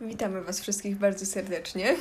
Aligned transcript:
Witamy 0.00 0.42
Was 0.42 0.60
wszystkich 0.60 0.96
bardzo 0.96 1.26
serdecznie 1.26 1.96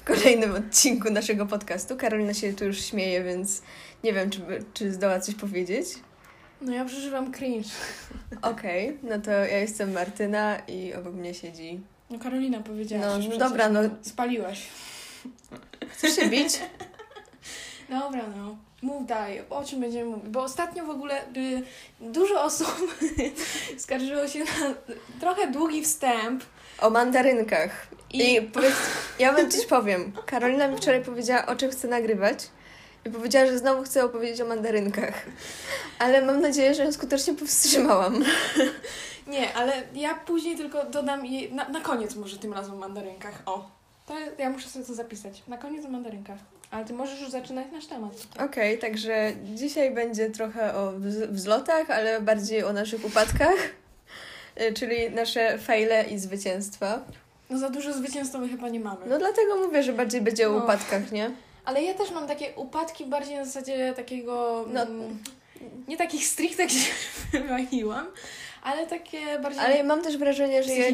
w 0.00 0.04
kolejnym 0.04 0.54
odcinku 0.54 1.10
naszego 1.10 1.46
podcastu. 1.46 1.96
Karolina 1.96 2.34
się 2.34 2.52
tu 2.52 2.64
już 2.64 2.80
śmieje, 2.80 3.24
więc 3.24 3.62
nie 4.04 4.12
wiem, 4.12 4.30
czy, 4.30 4.40
czy 4.74 4.92
zdoła 4.92 5.20
coś 5.20 5.34
powiedzieć. 5.34 5.86
No 6.60 6.72
ja 6.72 6.84
przeżywam 6.84 7.32
cringe. 7.32 7.68
Okej, 8.42 8.88
okay, 8.88 9.10
no 9.10 9.18
to 9.18 9.30
ja 9.30 9.58
jestem 9.58 9.92
Martyna 9.92 10.58
i 10.58 10.94
obok 10.94 11.14
mnie 11.14 11.34
siedzi... 11.34 11.80
No 12.10 12.18
Karolina 12.18 12.60
powiedziała. 12.60 13.18
No 13.18 13.22
że 13.22 13.38
dobra, 13.38 13.68
no... 13.68 13.80
Spaliłaś. 14.02 14.66
Chcesz 15.88 16.16
się 16.16 16.28
bić? 16.28 16.60
Dobra, 17.88 18.22
no. 18.36 18.56
Mów 18.82 19.06
dalej, 19.06 19.42
o 19.50 19.64
czym 19.64 19.80
będziemy 19.80 20.04
mówić? 20.04 20.28
Bo 20.28 20.42
ostatnio 20.42 20.84
w 20.84 20.90
ogóle 20.90 21.22
y, 21.36 21.62
dużo 22.00 22.42
osób 22.42 22.96
skarżyło 23.78 24.28
się 24.28 24.38
na 24.38 24.74
trochę 25.20 25.50
długi 25.50 25.82
wstęp. 25.82 26.44
O 26.80 26.90
mandarynkach. 26.90 27.86
I, 28.12 28.34
I 28.34 28.42
powiedz, 28.42 28.74
ja 29.18 29.32
wam 29.32 29.50
coś 29.50 29.66
powiem. 29.66 30.12
Karolina 30.26 30.68
mi 30.68 30.76
wczoraj 30.76 31.04
powiedziała, 31.04 31.46
o 31.46 31.56
czym 31.56 31.70
chce 31.70 31.88
nagrywać. 31.88 32.48
I 33.04 33.10
powiedziała, 33.10 33.46
że 33.46 33.58
znowu 33.58 33.82
chce 33.82 34.04
opowiedzieć 34.04 34.40
o 34.40 34.46
mandarynkach. 34.46 35.14
Ale 35.98 36.22
mam 36.22 36.40
nadzieję, 36.40 36.74
że 36.74 36.84
ją 36.84 36.92
skutecznie 36.92 37.34
powstrzymałam. 37.34 38.24
Nie, 39.26 39.54
ale 39.54 39.72
ja 39.94 40.14
później 40.14 40.56
tylko 40.56 40.84
dodam 40.84 41.26
jej, 41.26 41.52
na, 41.52 41.68
na 41.68 41.80
koniec 41.80 42.14
może 42.16 42.38
tym 42.38 42.52
razem 42.52 42.74
o 42.74 42.76
mandarynkach. 42.76 43.42
O, 43.46 43.70
to 44.06 44.14
ja 44.38 44.50
muszę 44.50 44.68
sobie 44.68 44.84
to 44.84 44.94
zapisać. 44.94 45.42
Na 45.48 45.58
koniec 45.58 45.84
o 45.84 45.88
mandarynkach. 45.88 46.38
Ale 46.70 46.84
ty 46.84 46.92
możesz 46.92 47.20
już 47.20 47.30
zaczynać 47.30 47.66
nasz 47.72 47.86
temat. 47.86 48.12
Okej, 48.34 48.46
okay, 48.46 48.78
także 48.78 49.32
dzisiaj 49.44 49.90
będzie 49.90 50.30
trochę 50.30 50.74
o 50.74 50.92
wzlotach, 51.28 51.90
ale 51.90 52.20
bardziej 52.20 52.64
o 52.64 52.72
naszych 52.72 53.04
upadkach, 53.04 53.56
czyli 54.74 55.10
nasze 55.10 55.58
fejle 55.58 56.04
i 56.04 56.18
zwycięstwa. 56.18 57.00
No 57.50 57.58
za 57.58 57.70
dużo 57.70 57.92
zwycięstwa 57.92 58.38
my 58.38 58.48
chyba 58.48 58.68
nie 58.68 58.80
mamy. 58.80 59.06
No 59.06 59.18
dlatego 59.18 59.56
mówię, 59.56 59.82
że 59.82 59.92
bardziej 59.92 60.20
będzie 60.20 60.48
o 60.48 60.52
no. 60.52 60.64
upadkach, 60.64 61.12
nie? 61.12 61.30
Ale 61.64 61.82
ja 61.82 61.94
też 61.94 62.10
mam 62.10 62.26
takie 62.26 62.52
upadki 62.56 63.06
bardziej 63.06 63.36
na 63.36 63.44
zasadzie 63.44 63.92
takiego... 63.96 64.64
No. 64.72 64.82
Mm, 64.82 65.18
nie 65.88 65.96
takich 65.96 66.26
stricte, 66.26 66.66
gdzie 66.66 66.80
wywaliłam, 67.32 68.06
ale 68.62 68.86
takie 68.86 69.38
bardziej 69.38 69.64
Ale 69.64 69.84
mam 69.84 70.02
też 70.02 70.16
wrażenie, 70.16 70.62
że 70.62 70.74
ja 70.74 70.86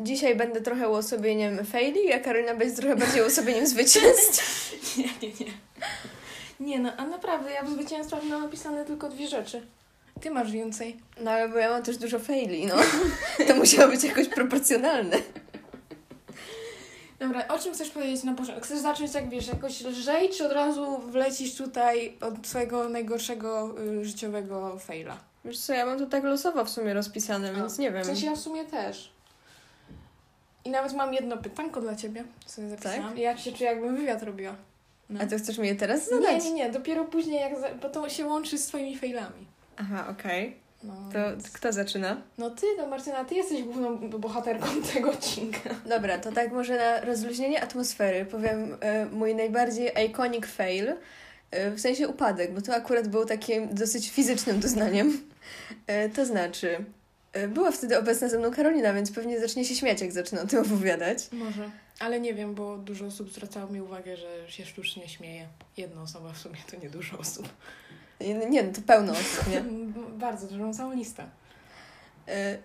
dzisiaj 0.00 0.34
będę 0.34 0.60
trochę 0.60 0.88
uosobieniem 0.88 1.64
faili, 1.64 2.12
a 2.12 2.18
Karolina 2.18 2.54
będzie 2.54 2.76
trochę 2.76 2.96
bardziej 2.96 3.22
uosobieniem 3.22 3.66
zwycięstw. 3.66 4.72
nie, 4.98 5.04
nie, 5.04 5.34
nie. 5.40 5.52
Nie 6.60 6.78
no, 6.78 6.92
a 6.96 7.06
naprawdę, 7.06 7.52
ja 7.52 7.62
w 7.62 7.70
zwycięstwach 7.70 8.24
mam 8.24 8.42
napisane 8.42 8.84
tylko 8.84 9.08
dwie 9.08 9.28
rzeczy. 9.28 9.62
Ty 10.20 10.30
masz 10.30 10.52
więcej. 10.52 10.96
No 11.20 11.30
ale 11.30 11.48
bo 11.48 11.58
ja 11.58 11.70
mam 11.70 11.82
też 11.82 11.96
dużo 11.96 12.18
faili, 12.18 12.66
no. 12.66 12.76
To 13.48 13.54
musiało 13.54 13.90
być 13.90 14.04
jakoś 14.04 14.28
proporcjonalne. 14.28 15.16
Dobra, 17.18 17.48
o 17.48 17.58
czym 17.58 17.74
chcesz 17.74 17.90
powiedzieć 17.90 18.24
na 18.24 18.34
początku? 18.34 18.64
Chcesz 18.64 18.78
zacząć 18.78 19.14
jak 19.14 19.28
wiesz, 19.28 19.46
jakoś 19.48 19.80
lżej, 19.80 20.30
czy 20.30 20.46
od 20.46 20.52
razu 20.52 20.98
wlecisz 20.98 21.54
tutaj 21.54 22.16
od 22.20 22.46
swojego 22.46 22.88
najgorszego 22.88 23.74
y, 23.80 24.04
życiowego 24.04 24.78
faila? 24.78 25.18
Wiesz 25.44 25.58
co, 25.58 25.72
ja 25.72 25.86
mam 25.86 25.98
to 25.98 26.06
tak 26.06 26.24
losowo 26.24 26.64
w 26.64 26.70
sumie 26.70 26.94
rozpisane, 26.94 27.52
no. 27.52 27.58
więc 27.58 27.78
nie 27.78 27.92
wiem. 27.92 28.02
W 28.02 28.06
sensie 28.06 28.26
ja 28.26 28.34
w 28.36 28.40
sumie 28.40 28.64
też. 28.64 29.12
I 30.64 30.70
nawet 30.70 30.92
mam 30.92 31.14
jedno 31.14 31.36
pytanko 31.36 31.80
dla 31.80 31.96
ciebie, 31.96 32.24
sobie 32.46 32.68
zapisałam. 32.68 33.08
Tak? 33.08 33.18
Ja 33.18 33.36
się 33.36 33.52
czuję, 33.52 33.70
jakbym 33.70 33.96
wywiad 33.96 34.22
robiła. 34.22 34.54
No. 35.10 35.20
A 35.22 35.26
to 35.26 35.36
chcesz 35.38 35.58
mi 35.58 35.68
je 35.68 35.74
teraz 35.74 36.08
zadać? 36.08 36.44
Nie, 36.44 36.50
nie, 36.50 36.56
nie. 36.56 36.70
Dopiero 36.70 37.04
później, 37.04 37.40
jak 37.40 37.60
za... 37.60 37.68
bo 37.74 37.88
to 37.88 38.08
się 38.08 38.26
łączy 38.26 38.58
z 38.58 38.66
twoimi 38.66 38.98
failami. 38.98 39.46
Aha, 39.76 40.06
okej. 40.10 40.48
Okay. 40.48 40.64
No, 40.84 40.94
to 41.12 41.30
więc... 41.30 41.50
kto 41.50 41.72
zaczyna? 41.72 42.22
No 42.38 42.50
ty, 42.50 42.66
no 42.78 42.86
Martyna, 42.86 43.24
ty 43.24 43.34
jesteś 43.34 43.62
główną 43.62 43.98
bohaterką 43.98 44.66
tego 44.94 45.10
odcinka. 45.10 45.70
Dobra, 45.88 46.18
to 46.18 46.32
tak 46.32 46.52
może 46.52 46.76
na 46.76 47.00
rozluźnienie 47.00 47.62
atmosfery 47.62 48.24
powiem 48.24 48.72
y, 48.72 48.76
mój 49.12 49.34
najbardziej 49.34 49.92
iconic 50.06 50.46
fail, 50.46 50.88
y, 50.88 50.96
w 51.70 51.80
sensie 51.80 52.08
upadek, 52.08 52.54
bo 52.54 52.60
to 52.60 52.74
akurat 52.74 53.08
był 53.08 53.24
takim 53.24 53.74
dosyć 53.74 54.10
fizycznym 54.10 54.60
doznaniem. 54.60 55.20
Y, 56.06 56.10
to 56.10 56.26
znaczy, 56.26 56.84
była 57.48 57.72
wtedy 57.72 57.98
obecna 57.98 58.28
ze 58.28 58.38
mną 58.38 58.50
Karolina, 58.50 58.94
więc 58.94 59.12
pewnie 59.12 59.40
zacznie 59.40 59.64
się 59.64 59.74
śmiać, 59.74 60.00
jak 60.00 60.12
zacznę 60.12 60.42
o 60.42 60.46
tym 60.46 60.62
opowiadać. 60.62 61.18
Może. 61.32 61.70
Ale 62.00 62.20
nie 62.20 62.34
wiem, 62.34 62.54
bo 62.54 62.78
dużo 62.78 63.06
osób 63.06 63.32
zwracało 63.32 63.70
mi 63.70 63.80
uwagę, 63.80 64.16
że 64.16 64.50
się 64.52 64.66
sztucznie 64.66 65.08
śmieje. 65.08 65.46
Jedna 65.76 66.02
osoba 66.02 66.32
w 66.32 66.38
sumie 66.38 66.56
to 66.70 66.76
nie 66.76 66.90
dużo 66.90 67.18
osób. 67.18 67.48
Nie, 68.20 68.62
no 68.62 68.72
to 68.72 68.80
pełno 68.86 69.12
osób, 69.20 69.50
nie? 69.50 69.64
Bardzo 70.18 70.46
dużą 70.46 70.74
całą 70.74 70.92
listę. 70.92 71.26
E, 72.28 72.58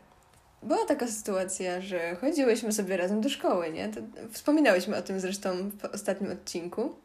była 0.64 0.86
taka 0.86 1.08
sytuacja, 1.08 1.82
że 1.82 2.16
chodziłyśmy 2.16 2.72
sobie 2.72 2.98
razem 2.98 3.22
do 3.22 3.30
szkoły, 3.30 3.72
nie? 3.72 3.90
To 3.90 4.02
wspominałyśmy 4.32 4.98
o 4.98 5.02
tym 5.02 5.20
zresztą 5.20 5.70
w 5.70 5.86
ostatnim 5.86 6.32
odcinku. 6.32 6.96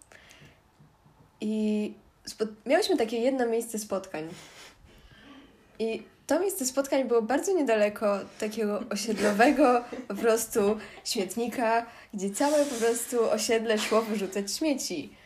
I 1.40 1.94
miałyśmy 2.66 2.96
takie 2.96 3.18
jedno 3.18 3.46
miejsce 3.46 3.78
spotkań. 3.78 4.28
I 5.78 6.02
to 6.26 6.40
miejsce 6.40 6.66
spotkań 6.66 7.04
było 7.04 7.22
bardzo 7.22 7.52
niedaleko 7.52 8.18
takiego 8.38 8.82
osiedlowego 8.90 9.84
po 10.08 10.14
prostu 10.14 10.60
śmietnika, 11.04 11.86
gdzie 12.14 12.30
całe 12.30 12.64
po 12.64 12.74
prostu 12.74 13.30
osiedle 13.30 13.78
szło 13.78 14.02
wyrzucać 14.02 14.52
śmieci. 14.52 15.16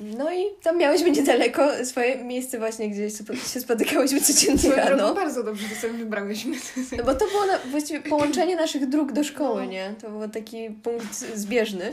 No 0.00 0.32
i 0.32 0.44
tam 0.62 0.78
miałyśmy 0.78 1.10
niedaleko 1.10 1.84
swoje 1.84 2.24
miejsce 2.24 2.58
właśnie, 2.58 2.90
gdzie 2.90 3.10
się 3.52 3.60
spotykałyśmy 3.60 4.20
codziennie 4.20 4.76
rano. 4.76 5.14
bardzo 5.14 5.42
dobrze 5.42 5.68
to 5.68 5.74
sobie 5.74 5.92
wybrałyśmy. 5.92 6.56
No 6.98 7.04
bo 7.04 7.14
to 7.14 7.26
było 7.26 7.46
na, 7.46 7.58
właściwie 7.58 8.00
połączenie 8.10 8.56
naszych 8.56 8.88
dróg 8.88 9.12
do 9.12 9.24
szkoły, 9.24 9.64
no. 9.64 9.70
nie? 9.70 9.94
To 10.02 10.10
był 10.10 10.28
taki 10.28 10.70
punkt 10.70 11.14
zbieżny. 11.14 11.92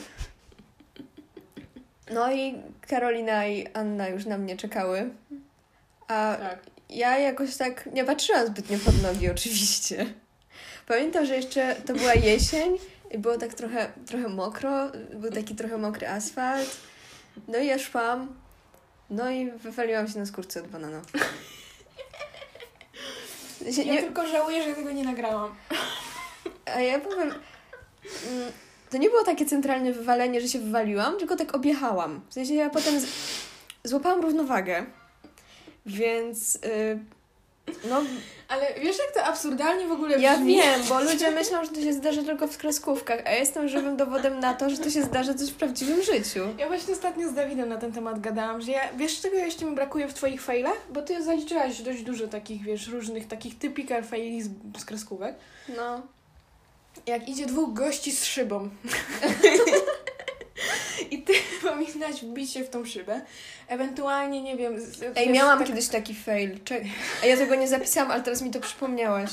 No 2.13 2.33
i 2.33 2.55
Karolina 2.87 3.47
i 3.47 3.67
Anna 3.73 4.09
już 4.09 4.25
na 4.25 4.37
mnie 4.37 4.57
czekały. 4.57 5.09
A 6.07 6.35
tak. 6.39 6.59
ja 6.89 7.17
jakoś 7.17 7.57
tak 7.57 7.89
nie 7.93 8.03
patrzyłam 8.03 8.47
zbytnio 8.47 8.77
pod 8.85 9.03
nogi 9.03 9.29
oczywiście. 9.29 10.05
Pamiętam, 10.87 11.25
że 11.25 11.35
jeszcze 11.35 11.75
to 11.75 11.93
była 11.93 12.13
jesień 12.13 12.77
i 13.11 13.17
było 13.17 13.37
tak 13.37 13.53
trochę, 13.53 13.91
trochę 14.05 14.29
mokro, 14.29 14.91
był 15.13 15.31
taki 15.31 15.55
trochę 15.55 15.77
mokry 15.77 16.07
asfalt. 16.07 16.77
No 17.47 17.59
i 17.59 17.67
ja 17.67 17.79
szłam, 17.79 18.35
no 19.09 19.31
i 19.31 19.51
wywaliłam 19.51 20.07
się 20.07 20.19
na 20.19 20.25
skórce 20.25 20.61
od 20.61 20.67
banana. 20.67 21.01
Ja 23.77 23.83
nie... 23.83 24.01
tylko 24.03 24.27
żałuję, 24.27 24.63
że 24.63 24.75
tego 24.75 24.91
nie 24.91 25.03
nagrałam. 25.03 25.55
A 26.65 26.79
ja 26.79 26.99
powiem, 26.99 27.29
mm, 27.29 28.51
to 28.89 28.97
nie 28.97 29.09
było 29.09 29.23
takie 29.23 29.45
centralne 29.45 29.93
wywalenie, 29.93 30.41
że 30.41 30.47
się 30.47 30.59
wywaliłam, 30.59 31.17
tylko 31.17 31.35
tak 31.35 31.55
objechałam. 31.55 32.21
W 32.29 32.33
sensie 32.33 32.53
ja 32.53 32.69
potem 32.69 32.99
z... 32.99 33.05
złapałam 33.83 34.21
równowagę, 34.21 34.85
więc... 35.85 36.59
Yy, 36.63 36.99
no, 37.89 38.01
ale 38.47 38.73
wiesz, 38.81 38.97
jak 38.97 39.11
to 39.13 39.23
absurdalnie 39.23 39.87
w 39.87 39.91
ogóle 39.91 40.09
brzmi? 40.17 40.23
Ja 40.23 40.37
wiem, 40.37 40.81
bo 40.89 41.01
ludzie 41.01 41.31
myślą, 41.31 41.65
że 41.65 41.71
to 41.71 41.81
się 41.81 41.93
zdarzy 41.93 42.23
tylko 42.23 42.47
w 42.47 42.57
kreskówkach, 42.57 43.19
a 43.25 43.31
ja 43.31 43.37
jestem 43.37 43.69
żywym 43.69 43.97
dowodem 43.97 44.39
na 44.39 44.53
to, 44.53 44.69
że 44.69 44.77
to 44.77 44.89
się 44.89 45.03
zdarzy 45.03 45.35
coś 45.35 45.49
w 45.49 45.55
prawdziwym 45.55 46.03
życiu. 46.03 46.39
Ja 46.57 46.67
właśnie 46.67 46.93
ostatnio 46.93 47.29
z 47.29 47.33
Dawidem 47.33 47.69
na 47.69 47.77
ten 47.77 47.91
temat 47.91 48.19
gadałam, 48.19 48.61
że 48.61 48.71
ja, 48.71 48.81
wiesz 48.97 49.21
czego 49.21 49.35
jeszcze 49.35 49.65
mi 49.65 49.75
brakuje 49.75 50.07
w 50.07 50.13
twoich 50.13 50.41
failach? 50.41 50.77
Bo 50.89 51.01
ty 51.01 51.23
zaliczyłaś 51.23 51.81
dość 51.81 52.03
dużo 52.03 52.27
takich, 52.27 52.63
wiesz, 52.63 52.87
różnych 52.87 53.27
takich 53.27 53.57
typical 53.57 54.03
faili 54.03 54.43
z, 54.43 54.49
z 54.77 54.85
kreskówek. 54.85 55.35
No. 55.77 56.01
Jak 57.05 57.29
idzie 57.29 57.45
dwóch 57.45 57.73
gości 57.73 58.11
z 58.11 58.25
szybą. 58.25 58.69
I 61.11 61.23
ty 61.23 61.33
powinnaś 61.69 62.21
wbić 62.21 62.53
się 62.53 62.63
w 62.63 62.69
tą 62.69 62.85
szybę. 62.85 63.21
Ewentualnie, 63.67 64.41
nie 64.41 64.57
wiem... 64.57 64.75
Ej, 65.15 65.29
miałam 65.29 65.59
tak... 65.59 65.67
kiedyś 65.67 65.87
taki 65.87 66.15
fail. 66.15 66.59
A 67.23 67.25
ja 67.25 67.37
tego 67.37 67.55
nie 67.55 67.67
zapisałam, 67.67 68.11
ale 68.11 68.23
teraz 68.23 68.41
mi 68.41 68.51
to 68.51 68.59
przypomniałaś. 68.59 69.31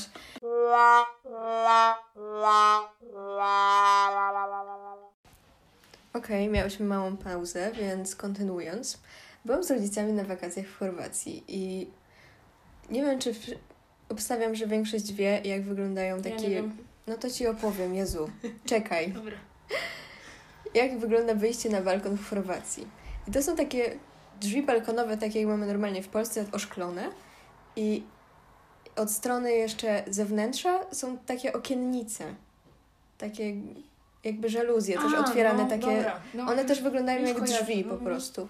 Okej, 6.13 6.41
okay, 6.43 6.49
miałyśmy 6.49 6.85
małą 6.85 7.17
pauzę, 7.17 7.71
więc 7.71 8.15
kontynuując. 8.15 8.99
Byłam 9.45 9.63
z 9.63 9.71
rodzicami 9.71 10.13
na 10.13 10.23
wakacjach 10.23 10.65
w 10.65 10.77
Chorwacji 10.77 11.43
i 11.47 11.87
nie 12.89 13.01
wiem, 13.01 13.19
czy 13.19 13.33
w... 13.33 13.37
obstawiam, 14.09 14.55
że 14.55 14.67
większość 14.67 15.13
wie, 15.13 15.41
jak 15.43 15.63
wyglądają 15.63 16.21
takie... 16.21 16.51
Ja 16.51 16.63
no 17.07 17.17
to 17.17 17.29
ci 17.29 17.47
opowiem, 17.47 17.95
Jezu. 17.95 18.29
Czekaj. 18.65 19.11
Dobra 19.11 19.37
jak 20.73 20.99
wygląda 20.99 21.35
wyjście 21.35 21.69
na 21.69 21.81
balkon 21.81 22.17
w 22.17 22.29
Chorwacji. 22.29 22.87
I 23.27 23.31
to 23.31 23.43
są 23.43 23.55
takie 23.55 23.99
drzwi 24.41 24.63
balkonowe, 24.63 25.17
takie 25.17 25.39
jak 25.39 25.47
mamy 25.47 25.67
normalnie 25.67 26.03
w 26.03 26.07
Polsce, 26.07 26.45
oszklone. 26.51 27.09
I 27.75 28.03
od 28.95 29.11
strony 29.11 29.51
jeszcze 29.51 30.03
zewnętrza 30.07 30.79
są 30.91 31.17
takie 31.17 31.53
okiennice. 31.53 32.35
Takie 33.17 33.53
jakby 34.23 34.49
żaluzje, 34.49 34.97
też 34.97 35.13
otwierane 35.13 35.63
no, 35.63 35.69
takie. 35.69 36.11
No, 36.33 36.43
one 36.43 36.65
też 36.65 36.81
wyglądają 36.81 37.25
jak 37.25 37.41
drzwi 37.41 37.83
po 37.83 37.97
prostu. 37.97 38.47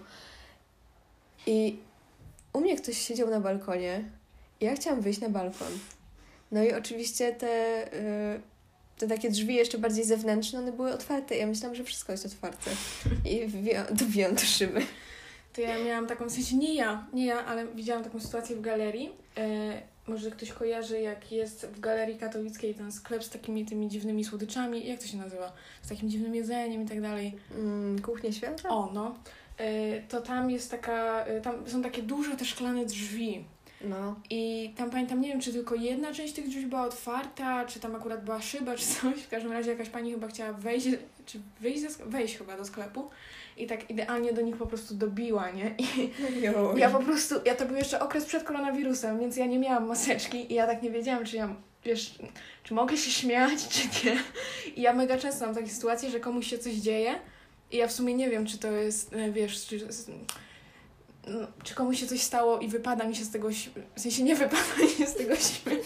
I 1.46 1.80
u 2.54 2.60
mnie 2.60 2.76
ktoś 2.76 2.98
siedział 2.98 3.30
na 3.30 3.40
balkonie 3.40 4.04
i 4.60 4.66
ja 4.66 4.76
chciałam 4.76 5.02
wyjść 5.02 5.22
na 5.22 5.30
balkon. 5.30 5.80
No 6.52 6.64
i 6.64 6.74
oczywiście 6.74 7.34
te 7.34 7.84
y, 7.94 8.42
te 9.02 9.08
takie 9.08 9.30
drzwi 9.30 9.56
jeszcze 9.56 9.78
bardziej 9.78 10.06
zewnętrzne, 10.06 10.60
one 10.60 10.72
były 10.72 10.94
otwarte. 10.94 11.36
Ja 11.36 11.48
myślałam, 11.48 11.76
że 11.76 11.84
wszystko 11.84 12.12
jest 12.12 12.26
otwarte. 12.26 12.72
I 13.26 13.48
dobiłam 13.92 14.36
do 14.36 14.42
szyby. 14.42 14.82
To 15.54 15.62
ja 15.62 15.84
miałam 15.84 16.08
taką, 16.08 16.30
w 16.30 16.32
sensie 16.32 16.56
nie 16.56 16.74
ja, 16.74 17.08
nie 17.14 17.26
ja, 17.26 17.46
ale 17.46 17.68
widziałam 17.68 18.04
taką 18.04 18.20
sytuację 18.20 18.56
w 18.56 18.62
galerii. 18.62 19.12
E, 19.38 19.82
może 20.08 20.32
ktoś 20.32 20.52
kojarzy, 20.52 21.02
jak 21.02 21.32
jest 21.32 21.66
w 21.66 21.80
galerii 21.80 22.18
katowickiej 22.18 22.76
ten 22.76 22.92
sklep 22.92 23.24
z 23.24 23.30
takimi 23.30 23.66
tymi 23.66 23.88
dziwnymi 23.88 24.24
słodyczami, 24.24 24.88
jak 24.88 25.00
to 25.00 25.08
się 25.08 25.18
nazywa? 25.18 25.54
Z 25.82 25.90
takim 25.90 26.10
dziwnym 26.10 26.36
jedzeniem 26.36 26.84
i 26.84 26.88
tak 26.88 27.02
dalej. 27.02 27.36
Mm, 27.58 28.02
kuchnia 28.02 28.32
świata? 28.32 28.70
O, 28.70 28.92
no. 28.94 29.16
E, 29.58 30.02
to 30.02 30.22
tam 30.22 30.52
jest 30.52 30.72
taka, 30.72 31.26
e, 31.26 31.42
tam 31.42 31.70
są 31.70 31.82
takie 31.82 32.02
duże 32.02 32.36
te 32.36 32.46
szklane 32.46 32.86
drzwi. 32.86 33.46
No. 33.84 34.16
I 34.30 34.74
tam 34.78 34.90
pamiętam, 34.90 35.22
nie 35.22 35.28
wiem, 35.28 35.42
czy 35.42 35.54
tylko 35.54 35.76
jedna 35.76 36.14
część 36.14 36.34
tych 36.34 36.48
drzwi 36.48 36.66
była 36.66 36.84
otwarta, 36.84 37.66
czy 37.66 37.80
tam 37.80 37.96
akurat 37.96 38.26
była 38.26 38.42
szyba, 38.42 38.76
czy 38.76 38.86
coś. 38.86 39.22
W 39.22 39.30
każdym 39.30 39.52
razie 39.52 39.72
jakaś 39.72 39.90
pani 39.90 40.12
chyba 40.12 40.28
chciała 40.28 40.54
wejść, 40.54 40.88
czy 41.26 41.40
wyjść, 41.62 41.82
ze, 41.82 42.06
wejść 42.06 42.38
chyba 42.38 42.58
do 42.58 42.66
sklepu. 42.66 43.10
I 43.58 43.68
tak 43.68 43.90
idealnie 43.90 44.34
do 44.34 44.42
nich 44.42 44.58
po 44.58 44.68
prostu 44.68 44.96
dobiła, 44.96 45.52
nie? 45.52 45.76
I 45.78 46.12
ja 46.80 46.90
po 46.90 47.00
prostu, 47.00 47.36
ja 47.46 47.56
to 47.56 47.66
był 47.66 47.76
jeszcze 47.76 48.00
okres 48.00 48.26
przed 48.26 48.44
koronawirusem, 48.44 49.20
więc 49.20 49.38
ja 49.38 49.46
nie 49.46 49.60
miałam 49.60 49.88
maseczki 49.88 50.52
i 50.52 50.56
ja 50.56 50.68
tak 50.68 50.84
nie 50.84 50.92
wiedziałam, 50.92 51.26
czy 51.26 51.36
ja, 51.36 51.56
wiesz, 51.86 52.16
czy 52.64 52.74
mogę 52.74 52.98
się 52.98 53.12
śmiać, 53.12 53.68
czy 53.68 54.06
nie. 54.06 54.18
I 54.76 54.82
ja 54.82 54.94
mega 54.94 55.18
często 55.18 55.46
mam 55.46 55.56
takie 55.56 55.70
sytuacje, 55.70 56.10
że 56.10 56.20
komuś 56.20 56.48
się 56.48 56.58
coś 56.58 56.74
dzieje 56.74 57.16
i 57.72 57.78
ja 57.78 57.88
w 57.88 57.92
sumie 57.92 58.14
nie 58.14 58.30
wiem, 58.30 58.46
czy 58.46 58.58
to 58.58 58.72
jest, 58.72 59.14
e, 59.14 59.32
wiesz, 59.32 59.66
czy, 59.66 59.80
czy 61.64 61.76
komuś 61.76 62.00
się 62.00 62.08
coś 62.08 62.22
stało 62.22 62.60
i 62.60 62.68
wypada 62.68 63.04
mi 63.04 63.16
się 63.16 63.24
z 63.26 63.32
tego, 63.32 63.50
w 63.96 64.00
sensie 64.02 64.24
nie 64.24 64.36
wypada 64.36 64.76
mi 64.84 64.90
się 64.90 65.08
z 65.08 65.14
tego 65.16 65.36
śmiać. 65.36 65.86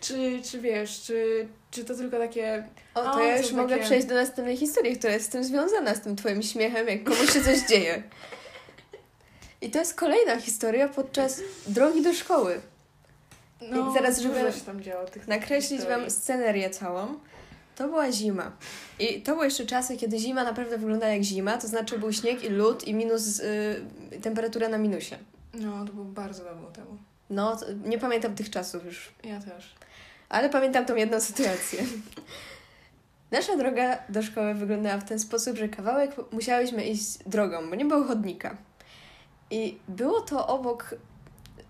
Czy, 0.00 0.40
czy 0.50 0.60
wiesz, 0.60 1.02
czy, 1.02 1.48
czy 1.70 1.84
to 1.84 1.94
tylko 1.94 2.18
takie 2.18 2.68
O, 2.94 3.02
to 3.02 3.20
ja 3.24 3.38
już 3.38 3.52
mogę 3.52 3.74
takie- 3.74 3.84
przejść 3.84 4.06
do 4.06 4.14
następnej 4.14 4.56
historii, 4.56 4.96
która 4.98 5.12
jest 5.12 5.26
z 5.26 5.28
tym 5.28 5.44
związana, 5.44 5.94
z 5.94 6.00
tym 6.00 6.16
twoim 6.16 6.42
śmiechem, 6.42 6.88
jak 6.88 7.04
komuś 7.04 7.32
się 7.32 7.44
coś 7.44 7.58
dzieje. 7.68 8.02
I 9.60 9.70
to 9.70 9.78
jest 9.78 9.94
kolejna 9.94 10.40
historia 10.40 10.88
podczas 10.88 11.40
drogi 11.66 12.02
do 12.02 12.12
szkoły. 12.14 12.60
No, 13.60 13.90
I 13.90 13.94
zaraz, 13.94 14.18
żeby 14.18 14.52
tam 14.66 14.82
działo 14.82 15.04
Nakreślić 15.26 15.80
historii. 15.80 16.00
wam 16.00 16.10
scenerię 16.10 16.70
całą. 16.70 17.18
To 17.76 17.88
była 17.88 18.12
zima. 18.12 18.52
I 18.98 19.22
to 19.22 19.32
były 19.32 19.44
jeszcze 19.44 19.66
czasy, 19.66 19.96
kiedy 19.96 20.18
zima 20.18 20.44
naprawdę 20.44 20.78
wyglądała 20.78 21.12
jak 21.12 21.22
zima, 21.22 21.58
to 21.58 21.68
znaczy 21.68 21.98
był 21.98 22.12
śnieg 22.12 22.44
i 22.44 22.48
lód 22.48 22.88
i 22.88 22.94
minus 22.94 23.40
y, 23.40 23.82
temperatura 24.22 24.68
na 24.68 24.78
minusie. 24.78 25.16
No, 25.54 25.84
to 25.84 25.92
było 25.92 26.04
bardzo 26.04 26.44
dawno 26.44 26.70
temu. 26.70 26.98
No, 27.30 27.56
nie 27.84 27.98
pamiętam 27.98 28.34
tych 28.34 28.50
czasów 28.50 28.84
już. 28.84 29.12
Ja 29.24 29.40
też. 29.40 29.74
Ale 30.28 30.50
pamiętam 30.50 30.86
tą 30.86 30.96
jedną 30.96 31.20
sytuację. 31.20 31.84
Nasza 33.30 33.56
droga 33.56 33.98
do 34.08 34.22
szkoły 34.22 34.54
wyglądała 34.54 34.98
w 34.98 35.08
ten 35.08 35.18
sposób, 35.18 35.56
że 35.56 35.68
kawałek 35.68 36.32
musiałyśmy 36.32 36.84
iść 36.84 37.18
drogą, 37.26 37.70
bo 37.70 37.74
nie 37.74 37.84
było 37.84 38.04
chodnika. 38.04 38.56
I 39.50 39.78
było 39.88 40.20
to 40.20 40.46
obok 40.46 40.94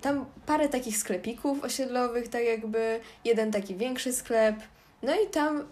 tam 0.00 0.26
parę 0.46 0.68
takich 0.68 0.98
sklepików 0.98 1.64
osiedlowych, 1.64 2.28
tak 2.28 2.44
jakby 2.44 3.00
jeden 3.24 3.52
taki 3.52 3.74
większy 3.74 4.12
sklep. 4.12 4.56
No 5.02 5.12
i 5.20 5.26
tam 5.30 5.64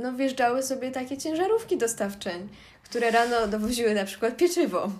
no, 0.00 0.12
wjeżdżały 0.12 0.62
sobie 0.62 0.90
takie 0.90 1.18
ciężarówki 1.18 1.78
dostawczeń, 1.78 2.48
które 2.84 3.10
rano 3.10 3.46
dowoziły 3.46 3.94
na 3.94 4.04
przykład 4.04 4.36
pieczywo. 4.36 4.90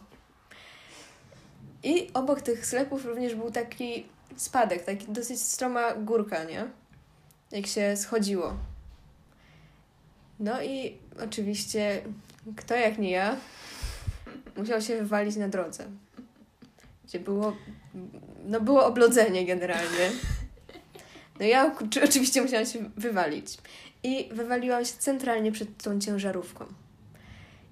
I 1.82 2.10
obok 2.14 2.40
tych 2.42 2.66
sklepów 2.66 3.04
również 3.04 3.34
był 3.34 3.50
taki 3.50 4.06
spadek, 4.36 4.84
taki 4.84 5.06
dosyć 5.12 5.42
stroma 5.42 5.94
górka, 5.94 6.44
nie? 6.44 6.66
Jak 7.50 7.66
się 7.66 7.96
schodziło. 7.96 8.56
No 10.40 10.62
i 10.62 10.98
oczywiście, 11.24 12.02
kto 12.56 12.74
jak 12.74 12.98
nie 12.98 13.10
ja, 13.10 13.36
musiał 14.56 14.80
się 14.80 14.96
wywalić 14.96 15.36
na 15.36 15.48
drodze. 15.48 15.86
Gdzie 17.04 17.20
było, 17.20 17.56
no 18.44 18.60
było 18.60 18.86
oblodzenie 18.86 19.46
generalnie. 19.46 20.10
No 21.40 21.46
ja 21.46 21.76
czy- 21.90 22.04
oczywiście 22.04 22.42
musiałam 22.42 22.66
się 22.66 22.90
wywalić. 22.96 23.58
I 24.02 24.28
wywaliłam 24.32 24.84
się 24.84 24.92
centralnie 24.98 25.52
przed 25.52 25.82
tą 25.82 26.00
ciężarówką. 26.00 26.64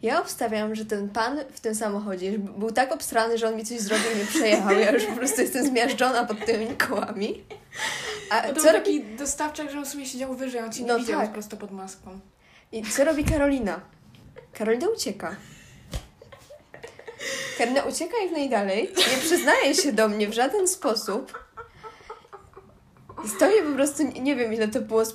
Ja 0.03 0.21
obstawiam, 0.21 0.75
że 0.75 0.85
ten 0.85 1.09
pan 1.09 1.39
w 1.53 1.61
tym 1.61 1.75
samochodzie 1.75 2.39
był 2.39 2.73
tak 2.73 2.93
obstrany, 2.93 3.39
że 3.39 3.49
on 3.49 3.57
mi 3.57 3.65
coś 3.65 3.81
zrobił 3.81 4.07
i 4.13 4.15
mnie 4.17 4.27
przejechał. 4.27 4.79
Ja 4.79 4.91
już 4.91 5.05
po 5.05 5.13
prostu 5.13 5.41
jestem 5.41 5.67
zmiażdżona 5.67 6.25
pod 6.27 6.47
tymi 6.47 6.67
kołami. 6.77 7.45
A 8.31 8.41
to 8.41 8.49
co 8.49 8.55
był 8.55 8.65
robi, 8.65 8.79
taki 8.79 9.05
dostawczak, 9.05 9.71
że 9.71 9.79
on 9.79 9.87
sobie 9.87 10.07
siedział 10.07 10.35
wyżej, 10.35 10.61
on 10.61 10.73
cię 10.73 10.81
nie 10.83 10.89
No 10.89 10.99
widział 10.99 11.21
tak. 11.21 11.33
prosto 11.33 11.57
pod 11.57 11.71
maską. 11.71 12.21
I 12.73 12.83
co 12.83 13.05
robi 13.05 13.25
Karolina? 13.25 13.81
Karolina 14.53 14.87
ucieka. 14.89 15.37
Karolina 17.59 17.83
ucieka 17.83 18.17
jak 18.23 18.33
najdalej, 18.33 18.91
nie 18.97 19.19
przyznaje 19.21 19.75
się 19.75 19.93
do 19.93 20.09
mnie 20.09 20.29
w 20.29 20.33
żaden 20.33 20.69
sposób. 20.69 21.48
I 23.25 23.29
Stoję 23.29 23.63
po 23.63 23.73
prostu, 23.73 24.03
nie- 24.03 24.21
nie 24.21 24.37
wiem 24.37 24.55
ile 24.55 24.69
to 24.69 24.81
było, 24.81 25.05
z, 25.05 25.15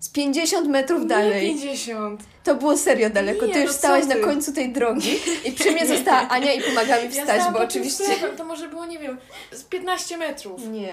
z 0.00 0.08
50 0.08 0.68
metrów 0.68 1.00
Nie 1.02 1.06
dalej. 1.08 1.46
50. 1.54 2.20
To 2.44 2.54
było 2.54 2.76
serio 2.76 3.10
daleko. 3.10 3.46
Nie, 3.46 3.52
Ty 3.52 3.60
już 3.60 3.70
no 3.70 3.76
stałaś 3.78 4.06
na 4.06 4.14
ty? 4.14 4.20
końcu 4.20 4.52
tej 4.52 4.72
drogi 4.72 5.18
i 5.44 5.52
przy 5.52 5.70
mnie 5.72 5.86
została 5.86 6.28
Ania 6.28 6.52
i 6.52 6.62
pomaga 6.62 6.96
mi 6.96 7.04
Ja 7.04 7.10
wstać, 7.10 7.26
stałam 7.36 7.52
bo 7.54 7.58
oczywiście... 7.60 8.04
sklepem, 8.04 8.36
to 8.36 8.44
może 8.44 8.68
było, 8.68 8.86
nie 8.86 8.98
wiem, 8.98 9.18
z 9.52 9.62
15 9.62 10.16
metrów. 10.18 10.60
Nie. 10.68 10.92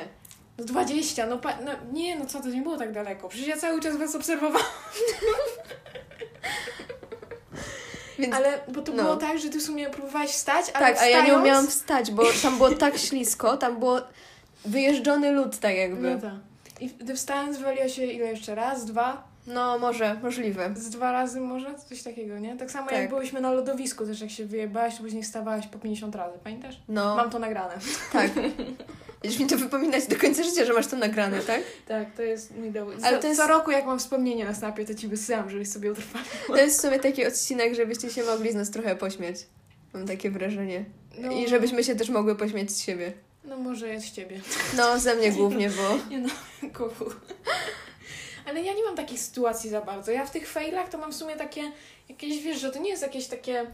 Z 0.57 0.65
20, 0.65 1.25
no, 1.25 1.37
pa- 1.37 1.57
no 1.65 1.71
nie, 1.93 2.15
no 2.19 2.25
co, 2.25 2.39
to 2.41 2.47
nie 2.47 2.61
było 2.61 2.77
tak 2.77 2.91
daleko. 2.91 3.29
Przecież 3.29 3.47
ja 3.47 3.57
cały 3.57 3.81
czas 3.81 3.97
was 3.97 4.15
obserwowałam. 4.15 4.67
Więc 8.19 8.35
Ale, 8.35 8.59
bo 8.67 8.81
to 8.81 8.91
no. 8.93 9.03
było 9.03 9.15
tak, 9.15 9.39
że 9.39 9.49
ty 9.49 9.59
w 9.59 9.63
sumie 9.63 9.89
próbowałaś 9.89 10.29
wstać, 10.29 10.65
ale 10.73 10.85
tak, 10.93 10.97
a 11.03 11.05
ja 11.07 11.17
nie 11.17 11.23
wstając- 11.23 11.41
umiałam 11.43 11.67
wstać, 11.67 12.11
bo 12.11 12.23
tam 12.41 12.57
było 12.57 12.71
tak 12.71 12.97
ślisko, 12.97 13.57
tam 13.57 13.79
było 13.79 14.01
wyjeżdżony 14.65 15.31
lód 15.31 15.57
tak 15.59 15.75
jakby. 15.75 16.09
No 16.15 16.21
tak. 16.21 16.33
I 16.81 16.89
ty 16.89 17.15
wstając 17.15 17.57
wywaliła 17.57 17.89
się 17.89 18.05
ile 18.05 18.27
jeszcze 18.27 18.55
raz? 18.55 18.85
Dwa? 18.85 19.33
No 19.47 19.79
może, 19.79 20.15
możliwe. 20.23 20.73
Z 20.77 20.89
dwa 20.89 21.11
razy 21.11 21.41
może? 21.41 21.75
Coś 21.89 22.03
takiego, 22.03 22.39
nie? 22.39 22.57
Tak 22.57 22.71
samo 22.71 22.89
Tak. 22.89 22.99
jak 22.99 23.09
byłyśmy 23.09 23.41
na 23.41 23.51
lodowisku 23.51 24.05
też, 24.05 24.21
jak 24.21 24.29
się 24.29 24.45
wyjebałaś, 24.45 24.97
to 24.97 25.03
później 25.03 25.23
wstawałaś 25.23 25.67
po 25.67 25.79
50 25.79 26.15
razy, 26.15 26.37
pamiętasz? 26.43 26.79
No, 26.87 27.15
Mam 27.15 27.29
to 27.29 27.39
nagrane. 27.39 27.73
tak. 28.13 28.31
Będziesz 29.21 29.39
mi 29.39 29.47
to 29.47 29.57
wypominać 29.57 30.07
do 30.07 30.15
końca 30.15 30.43
życia, 30.43 30.65
że 30.65 30.73
masz 30.73 30.87
to 30.87 30.97
nagrane, 30.97 31.39
tak? 31.39 31.61
Tak, 31.87 32.15
to 32.15 32.21
jest 32.21 32.57
mój 32.57 32.71
dowód. 32.71 32.95
Ale 33.03 33.15
Co, 33.17 33.21
to 33.21 33.27
jest- 33.27 33.39
co 33.41 33.47
roku 33.47 33.71
jak 33.71 33.85
mam 33.85 33.99
wspomnienie 33.99 34.45
na 34.45 34.53
snapie, 34.53 34.85
to 34.85 34.93
ci 34.93 35.07
wysyłam, 35.07 35.49
żebyś 35.49 35.69
sobie 35.69 35.91
utrwalił. 35.91 36.27
To 36.47 36.57
jest 36.57 36.77
w 36.77 36.81
sumie 36.81 36.99
taki 36.99 37.25
odcinek, 37.25 37.75
żebyście 37.75 38.09
się 38.09 38.23
mogli 38.23 38.51
z 38.51 38.55
nas 38.55 38.71
trochę 38.71 38.95
pośmiać. 38.95 39.35
Mam 39.93 40.07
takie 40.07 40.31
wrażenie. 40.31 40.85
No, 41.19 41.31
I 41.31 41.47
żebyśmy 41.47 41.83
się 41.83 41.95
też 41.95 42.09
mogły 42.09 42.35
pośmiać 42.35 42.71
z 42.71 42.81
siebie. 42.81 43.13
No 43.53 43.59
może 43.59 43.87
jest 43.87 44.05
z 44.07 44.11
ciebie. 44.11 44.41
No, 44.77 44.99
ze 44.99 45.15
mnie 45.15 45.31
głównie, 45.31 45.69
bo... 45.69 45.97
Nie 46.09 46.19
no, 46.19 46.29
kuku. 46.73 47.05
Ale 48.45 48.61
ja 48.61 48.73
nie 48.73 48.83
mam 48.83 48.95
takich 48.95 49.19
sytuacji 49.19 49.69
za 49.69 49.81
bardzo. 49.81 50.11
Ja 50.11 50.25
w 50.25 50.31
tych 50.31 50.49
failach 50.49 50.89
to 50.89 50.97
mam 50.97 51.11
w 51.11 51.15
sumie 51.15 51.35
takie, 51.35 51.71
jakieś, 52.09 52.43
wiesz, 52.43 52.59
że 52.59 52.71
to 52.71 52.79
nie 52.79 52.89
jest 52.89 53.01
jakieś 53.01 53.27
takie 53.27 53.65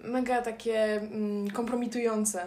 mega 0.00 0.42
takie 0.42 0.94
mm, 0.94 1.50
kompromitujące. 1.50 2.46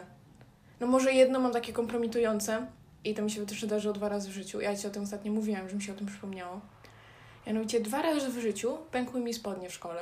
No 0.80 0.88
może 0.88 1.14
jedno 1.14 1.40
mam 1.40 1.52
takie 1.54 1.74
kompromitujące 1.74 2.68
i 3.04 3.14
to 3.14 3.22
mi 3.22 3.32
się 3.32 3.46
też 3.46 3.62
wydarzyło 3.62 3.94
dwa 3.94 4.10
razy 4.10 4.30
w 4.30 4.34
życiu. 4.34 4.62
Ja 4.62 4.76
ci 4.76 4.88
o 4.88 4.90
tym 4.90 5.04
ostatnio 5.04 5.32
mówiłam, 5.32 5.70
że 5.70 5.76
mi 5.76 5.82
się 5.82 5.92
o 5.92 5.96
tym 5.96 6.08
przypomniało. 6.08 6.62
Mianowicie 7.48 7.80
dwa 7.80 8.02
razy 8.02 8.30
w 8.30 8.40
życiu 8.40 8.78
pękły 8.92 9.20
mi 9.20 9.34
spodnie 9.34 9.70
w 9.70 9.74
szkole. 9.74 10.02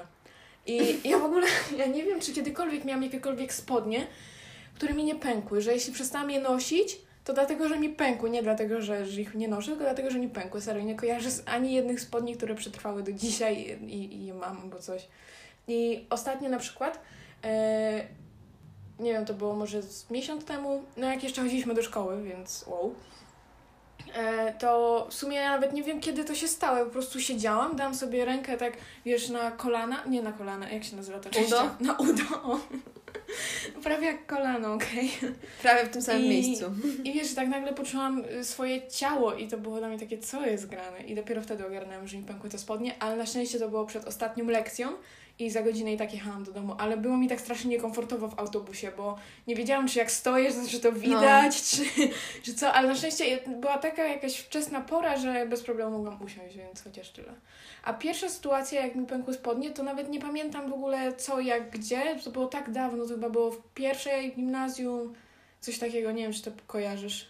I 0.66 1.10
ja 1.10 1.20
w 1.20 1.26
ogóle, 1.26 1.48
ja 1.80 1.86
nie 1.86 2.04
wiem, 2.04 2.20
czy 2.20 2.34
kiedykolwiek 2.34 2.86
miałam 2.86 3.04
jakiekolwiek 3.04 3.54
spodnie, 3.54 4.08
które 4.76 4.94
mi 4.94 5.04
nie 5.04 5.16
pękły, 5.16 5.62
że 5.62 5.74
jeśli 5.74 5.94
przestałam 5.94 6.32
je 6.32 6.40
nosić, 6.42 6.98
to 7.24 7.34
dlatego, 7.34 7.70
że 7.70 7.80
mi 7.80 7.90
pękły, 7.90 8.30
nie 8.30 8.44
dlatego, 8.44 8.82
że, 8.82 9.06
że 9.06 9.22
ich 9.22 9.36
nie 9.36 9.48
noszę, 9.48 9.68
tylko 9.68 9.84
dlatego, 9.84 10.12
że 10.12 10.20
mi 10.20 10.30
pękły. 10.30 10.62
Serio, 10.62 10.84
nie 10.84 10.96
kojarzę 10.96 11.32
z 11.32 11.44
ani 11.46 11.74
jednych 11.74 12.02
spodni, 12.02 12.36
które 12.36 12.56
przetrwały 12.56 13.04
do 13.04 13.12
dzisiaj 13.12 13.80
i, 13.82 14.16
i 14.16 14.26
je 14.26 14.34
mam 14.34 14.62
albo 14.62 14.80
coś. 14.80 15.08
I 15.68 16.06
ostatnio 16.10 16.50
na 16.50 16.60
przykład, 16.60 17.00
e, 17.44 18.08
nie 19.00 19.14
wiem, 19.14 19.26
to 19.26 19.34
było 19.34 19.56
może 19.56 19.82
miesiąc 20.10 20.46
temu, 20.46 20.84
no 20.98 21.08
jak 21.08 21.24
jeszcze 21.24 21.42
chodziliśmy 21.42 21.74
do 21.74 21.84
szkoły, 21.84 22.24
więc 22.24 22.66
wow. 22.68 22.96
E, 24.14 24.54
to 24.54 25.08
w 25.10 25.14
sumie 25.14 25.38
ja 25.38 25.50
nawet 25.50 25.74
nie 25.74 25.84
wiem, 25.84 26.00
kiedy 26.00 26.26
to 26.26 26.36
się 26.36 26.48
stało. 26.48 26.78
Ja 26.78 26.86
po 26.86 26.92
prostu 26.92 27.20
siedziałam, 27.20 27.76
dałam 27.76 27.96
sobie 27.96 28.26
rękę 28.26 28.58
tak, 28.58 28.74
wiesz, 29.06 29.30
na 29.30 29.52
kolana, 29.52 30.06
nie 30.06 30.22
na 30.22 30.32
kolana, 30.32 30.70
jak 30.70 30.84
się 30.84 30.96
nazywa 30.96 31.20
to? 31.20 31.30
Udo? 31.48 31.70
Na 31.80 31.94
udo. 31.98 32.60
Prawie 33.84 34.06
jak 34.08 34.26
kolano, 34.26 34.74
okej? 34.74 35.12
Prawie 35.62 35.86
w 35.86 35.90
tym 35.90 36.02
samym 36.02 36.22
I- 36.24 36.30
miejscu. 36.30 36.66
I 37.04 37.14
wiesz, 37.14 37.34
tak 37.36 37.48
nagle 37.48 37.74
poczułam 37.74 38.24
y, 38.40 38.44
swoje 38.44 38.88
ciało 38.88 39.34
i 39.34 39.48
to 39.48 39.58
było 39.58 39.78
dla 39.80 39.88
mnie 39.90 40.00
takie, 40.00 40.18
co 40.18 40.46
jest 40.46 40.68
grane? 40.68 41.00
I 41.04 41.16
dopiero 41.16 41.42
wtedy 41.42 41.68
ogarnąłem, 41.68 42.08
że 42.08 42.18
mi 42.18 42.24
pękły 42.24 42.50
te 42.50 42.58
spodnie, 42.58 42.96
ale 43.00 43.16
na 43.16 43.26
szczęście 43.26 43.60
to 43.60 43.70
było 43.70 43.86
przed 43.86 44.06
ostatnią 44.06 44.46
lekcją 44.46 44.90
i 45.40 45.50
za 45.50 45.62
godzinę 45.62 45.94
i 45.94 45.98
tak 45.98 46.14
jechałam 46.14 46.44
do 46.44 46.52
domu, 46.52 46.76
ale 46.78 46.98
było 46.98 47.18
mi 47.18 47.28
tak 47.28 47.42
strasznie 47.42 47.70
niekomfortowo 47.72 48.28
w 48.28 48.40
autobusie, 48.40 48.92
bo 48.98 49.16
nie 49.48 49.56
wiedziałam, 49.56 49.88
czy 49.88 50.00
jak 50.00 50.12
stoję, 50.12 50.54
to- 50.54 50.70
czy 50.70 50.80
to 50.80 50.92
widać, 50.92 51.62
czy, 51.64 51.84
czy 52.44 52.54
co, 52.54 52.74
ale 52.74 52.88
na 52.88 52.96
szczęście 52.96 53.40
była 53.48 53.78
taka 53.78 54.04
jakaś 54.08 54.38
wczesna 54.38 54.82
pora, 54.82 55.18
że 55.18 55.46
bez 55.46 55.64
problemu 55.64 55.92
mogłam 55.98 56.22
usiąść, 56.22 56.58
więc 56.58 56.84
chociaż 56.84 57.10
tyle. 57.10 57.34
A 57.84 57.94
pierwsza 57.94 58.30
sytuacja, 58.30 58.82
jak 58.86 58.96
mi 58.96 59.06
pękły 59.06 59.34
spodnie, 59.34 59.72
to 59.72 59.84
nawet 59.84 60.10
nie 60.10 60.20
pamiętam 60.20 60.70
w 60.70 60.74
ogóle 60.74 61.14
co, 61.16 61.40
jak, 61.40 61.70
gdzie, 61.70 62.16
to 62.24 62.32
było 62.32 62.46
tak 62.46 62.72
dawno, 62.72 63.04
to 63.04 63.10
chyba 63.10 63.30
było 63.30 63.52
w 63.52 63.62
pierwszej 63.74 64.34
gimnazjum, 64.36 65.14
coś 65.62 65.80
takiego, 65.80 66.12
nie 66.12 66.24
wiem, 66.24 66.34
czy 66.34 66.42
to 66.42 66.52
kojarzysz. 66.68 67.30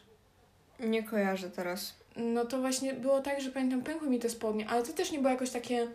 Nie 0.79 1.03
kojarzę 1.03 1.49
teraz. 1.49 1.93
No 2.15 2.45
to 2.45 2.59
właśnie 2.59 2.93
było 2.93 3.19
tak, 3.21 3.41
że 3.41 3.49
pamiętam, 3.51 3.81
pękły 3.81 4.09
mi 4.09 4.19
te 4.19 4.29
spodnie, 4.29 4.67
ale 4.69 4.83
to 4.83 4.93
też 4.93 5.11
nie 5.11 5.19
było 5.19 5.29
jakoś 5.31 5.49
takie 5.49 5.87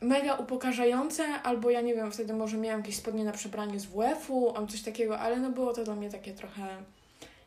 mega 0.00 0.34
upokarzające, 0.34 1.24
albo 1.42 1.70
ja 1.70 1.80
nie 1.80 1.94
wiem, 1.94 2.12
wtedy 2.12 2.32
może 2.32 2.56
miałam 2.56 2.80
jakieś 2.80 2.96
spodnie 2.96 3.24
na 3.24 3.32
przebranie 3.32 3.80
z 3.80 3.86
WF-u, 3.86 4.54
albo 4.56 4.66
coś 4.72 4.82
takiego, 4.82 5.18
ale 5.18 5.36
no 5.36 5.50
było 5.50 5.72
to 5.72 5.84
dla 5.84 5.94
mnie 5.94 6.10
takie 6.10 6.32
trochę 6.32 6.62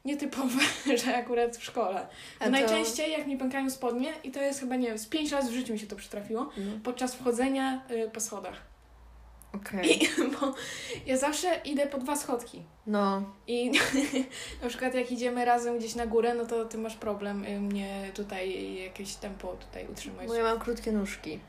nietypowe, 0.06 0.60
że 1.06 1.18
akurat 1.18 1.58
w 1.58 1.64
szkole. 1.64 2.08
To- 2.40 2.50
najczęściej 2.50 3.12
jak 3.12 3.28
mi 3.28 3.38
pękają 3.38 3.70
spodnie, 3.70 4.14
i 4.24 4.32
to 4.32 4.42
jest 4.42 4.60
chyba, 4.60 4.76
nie 4.76 4.88
wiem, 4.88 4.98
z 4.98 5.08
pięć 5.08 5.32
razy 5.32 5.52
w 5.52 5.54
życiu 5.54 5.74
mi 5.74 5.80
się 5.80 5.88
to 5.88 5.96
przytrafiło, 5.96 6.50
No. 6.58 6.72
podczas 6.84 7.16
wchodzenia 7.16 7.82
y, 7.92 8.10
po 8.14 8.20
schodach. 8.20 8.72
I, 9.84 10.08
bo 10.42 10.54
ja 11.06 11.18
zawsze 11.18 11.62
idę 11.66 11.88
po 11.88 11.98
dwa 11.98 12.16
schodki. 12.16 12.64
No. 12.88 13.24
I 13.48 13.72
na 14.64 14.70
przykład 14.70 14.94
jak 14.94 15.12
idziemy 15.12 15.46
razem 15.46 15.78
gdzieś 15.78 15.96
na 15.96 16.08
górę, 16.08 16.34
no 16.34 16.46
to 16.46 16.66
ty 16.66 16.78
masz 16.78 16.96
problem 16.96 17.46
y, 17.46 17.60
mnie 17.60 18.12
tutaj 18.14 18.76
jakieś 18.84 19.14
tempo 19.16 19.48
tutaj 19.48 19.88
utrzymać. 19.88 20.28
Bo 20.28 20.34
ja 20.36 20.44
mam 20.44 20.60
krótkie 20.60 20.92
nóżki. 20.92 21.40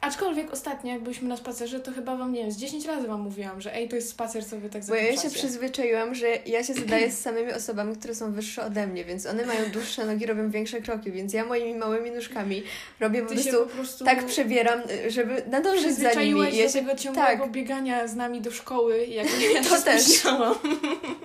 Aczkolwiek 0.00 0.52
ostatnio 0.52 0.92
jak 0.92 1.02
byliśmy 1.02 1.28
na 1.28 1.36
spacerze, 1.36 1.80
to 1.80 1.92
chyba 1.92 2.16
wam, 2.16 2.32
nie 2.32 2.42
wiem, 2.42 2.52
z 2.52 2.56
10 2.56 2.86
razy 2.86 3.08
wam 3.08 3.20
mówiłam, 3.20 3.60
że 3.60 3.74
ej, 3.74 3.88
to 3.88 3.96
jest 3.96 4.08
spacer, 4.10 4.46
co 4.46 4.60
wy 4.60 4.70
tak 4.70 4.84
Bo 4.86 4.94
ja 4.94 5.16
się 5.16 5.30
przyzwyczaiłam, 5.30 6.14
że 6.14 6.26
ja 6.46 6.64
się 6.64 6.74
zadaję 6.74 7.12
z 7.12 7.20
samymi 7.20 7.52
osobami, 7.52 7.96
które 7.96 8.14
są 8.14 8.32
wyższe 8.32 8.64
ode 8.64 8.86
mnie, 8.86 9.04
więc 9.04 9.26
one 9.26 9.46
mają 9.46 9.70
dłuższe 9.70 10.06
nogi, 10.06 10.26
robią 10.26 10.50
większe 10.50 10.80
kroki, 10.80 11.12
więc 11.12 11.32
ja 11.32 11.44
moimi 11.44 11.74
małymi 11.74 12.10
nóżkami 12.10 12.62
robię 13.00 13.22
po 13.22 13.32
prostu 13.32 13.52
po 13.52 13.66
prostu 13.66 14.04
tak 14.04 14.26
przebieram, 14.26 14.82
żeby 15.08 15.42
nadążyć 15.50 15.96
za 15.96 16.12
nimi. 16.12 16.56
Ja 16.56 16.66
do 16.66 16.72
się... 16.72 16.78
tego 16.78 16.94
ciągłego 16.94 17.42
tak. 17.42 17.52
biegania 17.52 18.08
z 18.08 18.14
nami 18.16 18.40
do 18.40 18.50
szkoły, 18.50 19.06
jak 19.06 19.26
ja 19.54 19.62
To 19.62 19.82
też. 19.82 20.04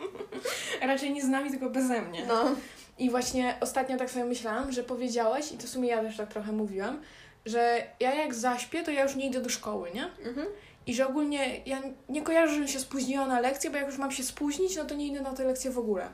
Raczej 0.81 1.11
nie 1.11 1.21
z 1.21 1.27
nami, 1.27 1.49
tylko 1.49 1.69
beze 1.69 2.01
mnie. 2.01 2.25
No. 2.27 2.55
I 2.99 3.09
właśnie 3.09 3.57
ostatnio 3.61 3.97
tak 3.97 4.11
sobie 4.11 4.25
myślałam, 4.25 4.71
że 4.71 4.83
powiedziałaś, 4.83 5.51
i 5.51 5.57
to 5.57 5.67
w 5.67 5.69
sumie 5.69 5.89
ja 5.89 6.01
też 6.01 6.17
tak 6.17 6.29
trochę 6.29 6.51
mówiłam, 6.51 6.99
że 7.45 7.83
ja 7.99 8.13
jak 8.13 8.33
zaśpię, 8.35 8.83
to 8.83 8.91
ja 8.91 9.03
już 9.03 9.15
nie 9.15 9.25
idę 9.25 9.41
do 9.41 9.49
szkoły, 9.49 9.91
nie? 9.93 10.05
Mhm. 10.05 10.47
I 10.87 10.95
że 10.95 11.07
ogólnie 11.07 11.61
ja 11.65 11.81
nie 12.09 12.21
kojarzę, 12.21 12.53
żebym 12.53 12.67
się 12.67 12.79
spóźniła 12.79 13.27
na 13.27 13.39
lekcję, 13.39 13.69
bo 13.69 13.77
jak 13.77 13.85
już 13.87 13.97
mam 13.97 14.11
się 14.11 14.23
spóźnić, 14.23 14.75
no 14.75 14.85
to 14.85 14.95
nie 14.95 15.07
idę 15.07 15.21
na 15.21 15.33
tę 15.33 15.43
lekcję 15.43 15.71
w 15.71 15.77
ogóle. 15.77 16.09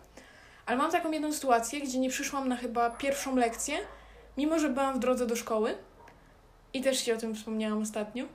Ale 0.66 0.78
mam 0.78 0.92
taką 0.92 1.12
jedną 1.12 1.34
sytuację, 1.34 1.82
gdzie 1.82 2.00
nie 2.00 2.10
przyszłam 2.10 2.50
na 2.50 2.56
chyba 2.56 2.90
pierwszą 2.90 3.36
lekcję, 3.36 3.78
mimo 4.38 4.60
że 4.60 4.70
byłam 4.70 4.96
w 4.96 5.00
drodze 5.00 5.28
do 5.28 5.36
szkoły. 5.36 5.76
I 6.74 6.82
też 6.82 7.06
się 7.06 7.16
o 7.16 7.18
tym 7.18 7.36
wspomniałam 7.36 7.82
ostatnio. 7.82 8.26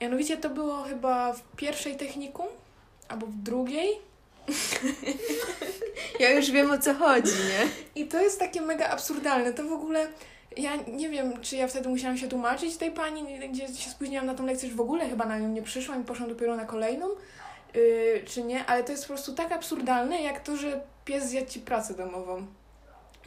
Mianowicie 0.00 0.36
to 0.36 0.50
było 0.50 0.82
chyba 0.82 1.32
w 1.32 1.42
pierwszej 1.56 1.96
technikum, 1.96 2.46
albo 3.08 3.26
w 3.26 3.34
drugiej. 3.36 3.88
Ja 6.20 6.30
już 6.30 6.50
wiem 6.50 6.70
o 6.70 6.78
co 6.78 6.94
chodzi, 6.94 7.32
nie? 7.32 7.68
I 8.02 8.08
to 8.08 8.20
jest 8.20 8.38
takie 8.38 8.60
mega 8.60 8.88
absurdalne. 8.88 9.52
To 9.52 9.64
w 9.64 9.72
ogóle. 9.72 10.08
Ja 10.56 10.76
nie 10.76 11.08
wiem, 11.08 11.40
czy 11.40 11.56
ja 11.56 11.68
wtedy 11.68 11.88
musiałam 11.88 12.18
się 12.18 12.28
tłumaczyć 12.28 12.76
tej 12.76 12.90
pani, 12.90 13.48
gdzie 13.48 13.68
się 13.68 13.90
spóźniłam 13.90 14.26
na 14.26 14.34
tą 14.34 14.46
lekcję, 14.46 14.68
że 14.68 14.74
w 14.74 14.80
ogóle 14.80 15.08
chyba 15.08 15.26
na 15.26 15.38
nią 15.38 15.48
nie 15.48 15.62
przyszłam 15.62 16.02
i 16.02 16.04
poszłam 16.04 16.28
dopiero 16.28 16.56
na 16.56 16.64
kolejną, 16.64 17.08
yy, 17.74 18.22
czy 18.26 18.42
nie, 18.42 18.66
ale 18.66 18.84
to 18.84 18.92
jest 18.92 19.04
po 19.04 19.08
prostu 19.08 19.34
tak 19.34 19.52
absurdalne, 19.52 20.22
jak 20.22 20.40
to, 20.40 20.56
że 20.56 20.80
pies 21.04 21.24
zjadł 21.24 21.50
ci 21.50 21.60
pracę 21.60 21.94
domową. 21.94 22.46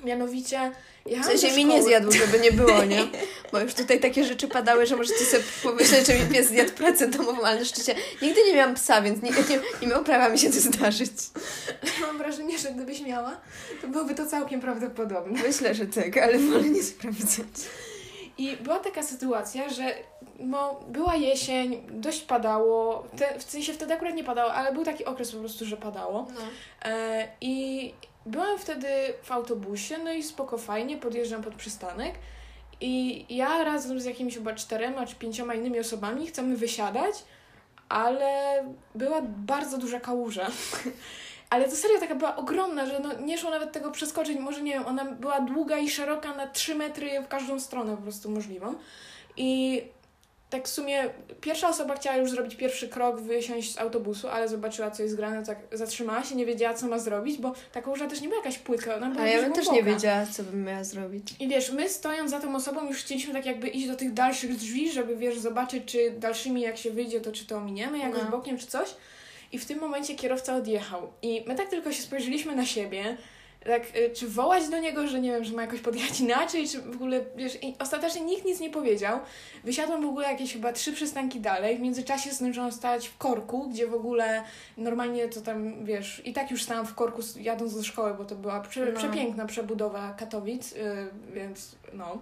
Mianowicie, 0.04 0.72
W 1.06 1.10
jechałam 1.10 1.38
sensie 1.38 1.48
do 1.50 1.56
mi 1.56 1.66
nie 1.66 1.84
zjadł, 1.84 2.12
żeby 2.12 2.40
nie 2.40 2.52
było, 2.52 2.84
nie? 2.84 3.08
Bo 3.52 3.60
już 3.60 3.74
tutaj 3.74 4.00
takie 4.00 4.26
rzeczy 4.26 4.48
padały, 4.48 4.86
że 4.86 4.96
możecie 4.96 5.26
sobie 5.26 5.44
pomyśleć, 5.64 6.08
że 6.08 6.14
mi 6.14 6.26
pies 6.26 6.48
zjadł 6.48 6.72
pracę 6.72 7.08
domową, 7.08 7.44
ale 7.44 7.60
na 7.60 7.66
szczęście 7.66 7.96
nigdy 8.22 8.42
nie 8.48 8.54
miałam 8.54 8.76
psa, 8.76 9.02
więc 9.02 9.22
nie, 9.22 9.32
nie, 9.32 9.60
nie 9.82 9.88
miało 9.88 10.04
prawa 10.04 10.30
mi 10.30 10.40
się 10.40 10.50
to 10.50 10.60
zdarzyć. 10.60 11.12
Mam 12.02 12.18
wrażenie, 12.18 12.58
że 12.58 12.72
gdybyś 12.72 13.02
miała, 13.02 13.42
to 13.82 13.88
byłoby 13.88 14.16
to 14.16 14.26
całkiem 14.26 14.62
prawdopodobne. 14.62 15.42
Myślę, 15.44 15.76
że 15.76 15.86
tak, 15.86 16.18
ale 16.18 16.38
wolę 16.40 16.70
nie 16.70 16.84
sprawdzać. 16.84 17.48
I 18.38 18.58
była 18.58 18.80
taka 18.80 19.04
sytuacja, 19.04 19.70
że 19.70 19.94
no, 20.40 20.80
była 20.88 21.16
jesień, 21.16 21.82
dość 21.90 22.22
padało, 22.22 23.08
te, 23.18 23.40
w 23.40 23.44
sensie 23.44 23.74
wtedy 23.74 23.94
akurat 23.94 24.16
nie 24.16 24.24
padało, 24.24 24.54
ale 24.54 24.74
był 24.74 24.86
taki 24.86 25.06
okres 25.06 25.32
po 25.32 25.38
prostu, 25.38 25.66
że 25.66 25.78
padało. 25.78 26.28
No. 26.36 26.42
E, 26.90 27.28
I 27.42 27.94
byłam 28.26 28.60
wtedy 28.60 28.88
w 29.24 29.32
autobusie, 29.32 29.98
no 29.98 30.14
i 30.14 30.24
spoko, 30.24 30.58
fajnie, 30.58 30.98
podjeżdżam 30.98 31.44
pod 31.44 31.56
przystanek 31.56 32.14
i 32.82 33.26
ja 33.30 33.64
razem 33.64 34.00
z 34.00 34.06
jakimiś 34.06 34.36
chyba 34.36 34.54
czterema 34.54 35.06
czy 35.06 35.16
pięcioma 35.16 35.54
innymi 35.54 35.80
osobami 35.80 36.28
chcemy 36.28 36.58
wysiadać, 36.58 37.16
ale 37.90 38.64
była 38.96 39.22
bardzo 39.22 39.78
duża 39.78 40.00
kałuża. 40.00 40.48
Ale 41.50 41.70
to 41.70 41.76
serio 41.76 42.00
taka 42.00 42.16
była 42.16 42.36
ogromna, 42.36 42.86
że 42.86 43.00
no 43.00 43.14
nie 43.20 43.38
szło 43.38 43.50
nawet 43.50 43.72
tego 43.72 43.92
przeskoczyć. 43.92 44.40
Może 44.40 44.62
nie 44.62 44.74
wiem, 44.74 44.86
ona 44.86 45.06
była 45.06 45.42
długa 45.42 45.78
i 45.78 45.90
szeroka 45.90 46.36
na 46.36 46.48
3 46.48 46.76
metry 46.76 47.22
w 47.22 47.28
każdą 47.28 47.60
stronę 47.60 47.96
po 47.96 48.02
prostu 48.02 48.32
możliwą. 48.32 48.76
I 49.38 49.82
tak 50.54 50.68
w 50.68 50.72
sumie 50.72 51.04
pierwsza 51.42 51.70
osoba 51.70 51.96
chciała 51.96 52.18
już 52.18 52.32
zrobić 52.32 52.56
pierwszy 52.56 52.88
krok, 52.90 53.22
wysiąść 53.22 53.74
z 53.74 53.78
autobusu, 53.78 54.28
ale 54.28 54.48
zobaczyła, 54.48 54.92
co 54.92 55.04
jest 55.04 55.16
grane, 55.16 55.46
tak 55.46 55.58
zatrzymała 55.72 56.24
się, 56.24 56.36
nie 56.36 56.46
wiedziała, 56.46 56.74
co 56.74 56.88
ma 56.88 57.00
zrobić, 57.00 57.38
bo 57.38 57.54
ta 57.72 57.82
kałuża 57.82 58.08
też 58.08 58.22
nie 58.22 58.28
była 58.28 58.40
jakaś 58.40 58.58
płytka, 58.60 58.96
ona 58.96 59.10
była 59.10 59.22
Ale 59.22 59.32
ja 59.32 59.42
bym 59.42 59.54
też 59.54 59.72
nie 59.72 59.84
wiedziała, 59.84 60.26
co 60.26 60.44
bym 60.44 60.64
miała 60.64 60.84
zrobić. 60.84 61.28
I 61.40 61.48
wiesz, 61.48 61.72
my 61.72 61.90
stojąc 61.90 62.32
za 62.32 62.40
tą 62.40 62.56
osobą 62.56 62.88
już 62.88 62.98
chcieliśmy 62.98 63.34
tak 63.34 63.46
jakby 63.46 63.68
iść 63.68 63.88
do 63.88 63.96
tych 63.96 64.14
dalszych 64.14 64.56
drzwi, 64.56 64.92
żeby 64.92 65.16
wiesz, 65.16 65.40
zobaczyć, 65.40 65.84
czy 65.86 66.12
dalszymi 66.12 66.62
jak 66.62 66.78
się 66.78 66.92
wyjdzie, 66.92 67.22
to 67.22 67.32
czy 67.32 67.46
to 67.46 67.58
ominiemy 67.58 67.98
jakoś 68.00 68.24
No. 68.24 68.30
bokiem, 68.32 68.58
czy 68.58 68.68
coś. 68.68 68.90
I 69.52 69.60
w 69.60 69.66
tym 69.66 69.80
momencie 69.80 70.16
kierowca 70.16 70.56
odjechał. 70.56 71.14
I 71.22 71.44
my 71.48 71.56
tak 71.56 71.70
tylko 71.70 71.92
się 71.92 72.02
spojrzeliśmy 72.02 72.56
na 72.56 72.66
siebie, 72.66 73.18
tak, 73.66 73.96
y, 73.98 74.10
czy 74.16 74.28
wołać 74.28 74.70
do 74.70 74.80
niego, 74.80 75.08
że 75.08 75.20
nie 75.22 75.32
wiem, 75.32 75.44
że 75.44 75.54
ma 75.54 75.62
jakoś 75.62 75.80
podjechać 75.80 76.20
inaczej, 76.20 76.68
czy 76.70 76.82
w 76.82 76.96
ogóle, 76.96 77.22
wiesz, 77.36 77.64
i 77.64 77.76
ostatecznie 77.80 78.22
nikt 78.22 78.46
nic 78.46 78.60
nie 78.60 78.70
powiedział. 78.70 79.20
Wysiadłam 79.64 80.02
w 80.02 80.06
ogóle 80.06 80.32
jakieś 80.32 80.54
chyba 80.54 80.74
trzy 80.74 80.94
przystanki 80.94 81.40
dalej. 81.40 81.78
W 81.78 81.82
międzyczasie 81.82 82.32
zdążyłam 82.32 82.72
stać 82.72 83.08
w 83.08 83.18
korku, 83.18 83.70
gdzie 83.70 83.88
w 83.88 83.94
ogóle 83.94 84.44
normalnie 84.78 85.28
to 85.28 85.42
tam, 85.42 85.86
wiesz, 85.86 86.22
i 86.26 86.34
tak 86.34 86.52
już 86.52 86.64
stałam 86.64 86.86
w 86.88 86.96
korku 86.96 87.22
jadąc 87.40 87.76
do 87.76 87.84
szkoły, 87.84 88.14
bo 88.14 88.26
to 88.26 88.36
była 88.36 88.60
prze, 88.62 88.86
No. 88.86 88.98
przepiękna 89.00 89.46
przebudowa 89.46 90.14
Katowic, 90.14 90.72
y, 90.74 90.78
więc 91.34 91.76
no. 91.94 92.18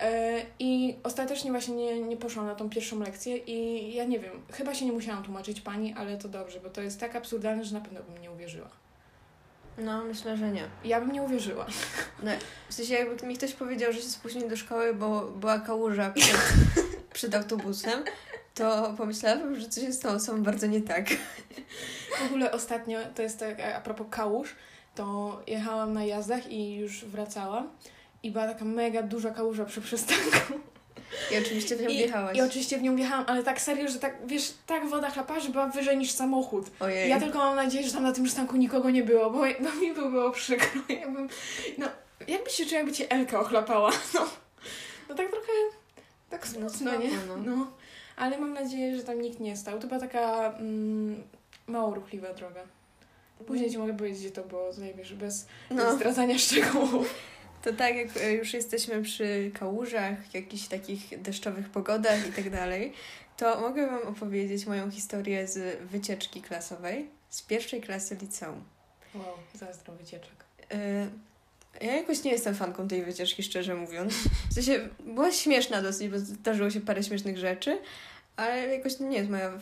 E, 0.00 0.42
I 0.58 0.96
ostatecznie 1.02 1.50
właśnie 1.50 1.74
nie, 1.74 2.00
nie 2.00 2.16
poszłam 2.16 2.46
na 2.46 2.54
tą 2.54 2.70
pierwszą 2.70 2.98
lekcję 3.00 3.36
i 3.36 3.94
ja 3.94 4.04
nie 4.04 4.18
wiem, 4.18 4.32
chyba 4.52 4.74
się 4.74 4.84
nie 4.86 4.92
musiałam 4.92 5.24
tłumaczyć 5.24 5.60
pani, 5.60 5.94
ale 5.96 6.16
to 6.18 6.28
dobrze, 6.28 6.60
bo 6.60 6.70
to 6.70 6.80
jest 6.82 7.00
tak 7.00 7.16
absurdalne, 7.16 7.64
że 7.64 7.74
na 7.74 7.80
pewno 7.80 8.00
bym 8.02 8.22
nie 8.22 8.30
uwierzyła. 8.30 8.68
No, 9.80 10.04
myślę, 10.04 10.36
że 10.36 10.50
nie. 10.50 10.64
Ja 10.84 11.00
bym 11.00 11.12
nie 11.12 11.22
uwierzyła. 11.22 11.66
No, 12.22 12.30
w 12.68 12.74
sensie 12.74 12.94
jakby 12.94 13.26
mi 13.26 13.36
ktoś 13.36 13.52
powiedział, 13.52 13.92
że 13.92 13.98
się 13.98 14.08
spóźni 14.08 14.48
do 14.48 14.56
szkoły, 14.56 14.94
bo 14.94 15.20
była 15.20 15.58
kałuża 15.58 16.10
przed, 16.10 16.52
przed 17.12 17.34
autobusem, 17.34 18.04
to 18.54 18.94
pomyślałabym, 18.98 19.60
że 19.60 19.68
coś 19.68 19.84
jest 19.84 19.98
z 19.98 20.02
tą 20.02 20.08
osobą 20.08 20.42
bardzo 20.42 20.66
nie 20.66 20.82
tak. 20.82 21.08
W 22.18 22.26
ogóle 22.26 22.52
ostatnio, 22.52 22.98
to 23.14 23.22
jest 23.22 23.38
tak 23.38 23.60
a 23.60 23.80
propos 23.80 24.06
kałuż, 24.10 24.54
to 24.94 25.40
jechałam 25.46 25.92
na 25.92 26.04
jazdach 26.04 26.50
i 26.52 26.74
już 26.74 27.04
wracałam 27.04 27.68
i 28.22 28.30
była 28.30 28.46
taka 28.46 28.64
mega 28.64 29.02
duża 29.02 29.30
kałuża 29.30 29.64
przy 29.64 29.80
przystanku. 29.80 30.69
I 31.32 31.38
oczywiście 31.38 31.76
w 31.76 31.82
nią 31.82 31.88
I, 31.88 31.96
wjechałaś. 31.96 32.36
I 32.36 32.40
oczywiście 32.40 32.78
w 32.78 32.82
nią 32.82 32.96
wjechałam, 32.96 33.24
ale 33.28 33.42
tak 33.42 33.60
serio, 33.60 33.88
że 33.88 33.98
tak, 33.98 34.26
wiesz, 34.26 34.54
tak 34.66 34.88
woda 34.88 35.10
chlapa, 35.10 35.40
że 35.40 35.48
była 35.48 35.66
wyżej 35.66 35.96
niż 35.98 36.10
samochód. 36.12 36.66
Ojej. 36.80 37.10
Ja 37.10 37.20
tylko 37.20 37.38
mam 37.38 37.56
nadzieję, 37.56 37.86
że 37.86 37.92
tam 37.92 38.02
na 38.02 38.12
tym 38.12 38.24
przystanku 38.24 38.56
nikogo 38.56 38.90
nie 38.90 39.02
było, 39.02 39.30
bo, 39.30 39.38
bo 39.38 39.80
mi 39.80 39.94
by 39.94 40.10
było 40.10 40.30
przykro. 40.30 40.80
Jakbym, 40.88 41.28
no, 41.78 41.86
jakbyś 42.28 42.54
się 42.54 42.66
czuła, 42.66 42.78
jakby 42.78 42.92
cię 42.92 43.10
Elka 43.10 43.40
ochlapała. 43.40 43.90
No, 44.14 44.26
no 45.08 45.14
tak 45.14 45.30
trochę, 45.30 45.52
tak 46.30 46.46
smutno, 46.46 46.96
nie? 46.98 47.10
no. 47.28 47.36
No, 47.36 47.70
ale 48.16 48.38
mam 48.38 48.52
nadzieję, 48.52 48.96
że 48.96 49.02
tam 49.02 49.20
nikt 49.20 49.40
nie 49.40 49.56
stał. 49.56 49.78
To 49.78 49.86
była 49.86 50.00
taka 50.00 50.52
mm, 50.58 51.22
mało 51.66 51.94
ruchliwa 51.94 52.34
droga. 52.34 52.60
Później 53.46 53.70
ci 53.70 53.78
mogę 53.78 53.96
powiedzieć, 53.96 54.20
gdzie 54.20 54.30
to 54.30 54.42
było, 54.42 54.72
tutaj 54.72 54.94
wiesz, 54.94 55.14
bez 55.14 55.46
No, 55.70 55.94
zdradzania 55.96 56.38
szczegółów. 56.38 57.14
To 57.62 57.72
tak, 57.72 57.96
jak 57.96 58.16
e, 58.16 58.32
już 58.32 58.54
jesteśmy 58.54 59.02
przy 59.02 59.50
kałużach, 59.58 60.34
jakichś 60.34 60.66
takich 60.68 61.22
deszczowych 61.22 61.68
pogodach 61.68 62.28
i 62.28 62.32
tak 62.32 62.50
dalej, 62.60 62.92
to 63.36 63.60
mogę 63.60 63.86
Wam 63.86 64.02
opowiedzieć 64.02 64.66
moją 64.66 64.90
historię 64.90 65.46
z 65.46 65.82
wycieczki 65.90 66.42
klasowej 66.42 67.10
z 67.28 67.42
pierwszej 67.42 67.80
klasy 67.80 68.16
liceum. 68.22 68.64
Wow, 69.14 69.24
zazdro 69.54 69.94
wycieczek. 69.94 70.44
E, 70.72 71.08
Ja 71.80 71.96
jakoś 71.96 72.24
nie 72.24 72.30
jestem 72.32 72.54
fanką 72.54 72.88
tej 72.88 73.04
wycieczki, 73.04 73.42
szczerze 73.42 73.74
mówiąc. 73.74 74.14
W 74.50 74.54
sensie, 74.54 74.88
była 75.06 75.32
śmieszna 75.32 75.82
dosyć, 75.82 76.08
bo 76.08 76.18
zdarzyło 76.18 76.70
się 76.70 76.80
parę 76.80 77.02
śmiesznych 77.02 77.38
rzeczy, 77.38 77.78
ale 78.36 78.76
jakoś 78.76 79.00
nie 79.00 79.16
jest 79.18 79.30
moja 79.30 79.52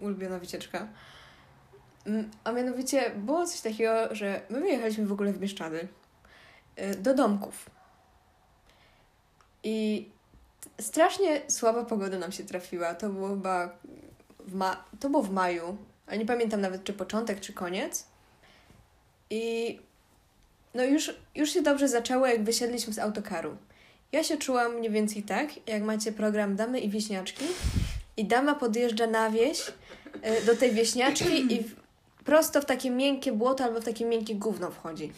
ulubiona 0.00 0.38
wycieczka. 0.38 0.88
Mm, 2.06 2.30
A 2.44 2.52
mianowicie 2.52 3.10
było 3.16 3.46
coś 3.46 3.60
takiego, 3.60 4.14
że 4.14 4.40
my 4.50 4.60
wyjechaliśmy 4.60 5.06
w 5.06 5.12
ogóle 5.12 5.32
w 5.32 5.38
Bieszczady 5.38 5.88
do 6.98 7.14
domków. 7.14 7.70
I 9.62 10.08
strasznie 10.80 11.42
słaba 11.48 11.84
pogoda 11.84 12.18
nam 12.18 12.32
się 12.32 12.44
trafiła. 12.44 12.94
To 12.94 13.08
było 13.08 13.28
chyba 13.28 13.70
w, 14.40 14.54
ma- 14.54 14.84
to 15.00 15.10
było 15.10 15.22
w 15.22 15.30
maju, 15.30 15.76
ale 16.06 16.18
nie 16.18 16.26
pamiętam 16.26 16.60
nawet 16.60 16.84
czy 16.84 16.92
początek, 16.92 17.40
czy 17.40 17.52
koniec. 17.52 18.06
I 19.30 19.78
no 20.74 20.84
już, 20.84 21.14
już 21.34 21.50
się 21.50 21.62
dobrze 21.62 21.88
zaczęło, 21.88 22.26
jak 22.26 22.44
wysiedliśmy 22.44 22.92
z 22.92 22.98
autokaru. 22.98 23.56
Ja 24.12 24.24
się 24.24 24.36
czułam 24.36 24.74
mniej 24.74 24.90
więcej 24.90 25.22
tak, 25.22 25.68
jak 25.68 25.82
macie 25.82 26.12
program 26.12 26.56
Damy 26.56 26.80
i 26.80 26.88
Wieśniaczki 26.88 27.44
i 28.16 28.24
dama 28.24 28.54
podjeżdża 28.54 29.06
na 29.06 29.30
wieś 29.30 29.68
y, 30.40 30.46
do 30.46 30.56
tej 30.56 30.72
wieśniaczki 30.72 31.54
i 31.54 31.64
prosto 32.26 32.60
w 32.60 32.64
takie 32.64 32.90
miękkie 32.90 33.32
błoto 33.32 33.64
albo 33.64 33.80
w 33.80 33.84
takie 33.84 34.04
miękkie 34.04 34.34
gówno 34.34 34.70
wchodzi. 34.70 35.12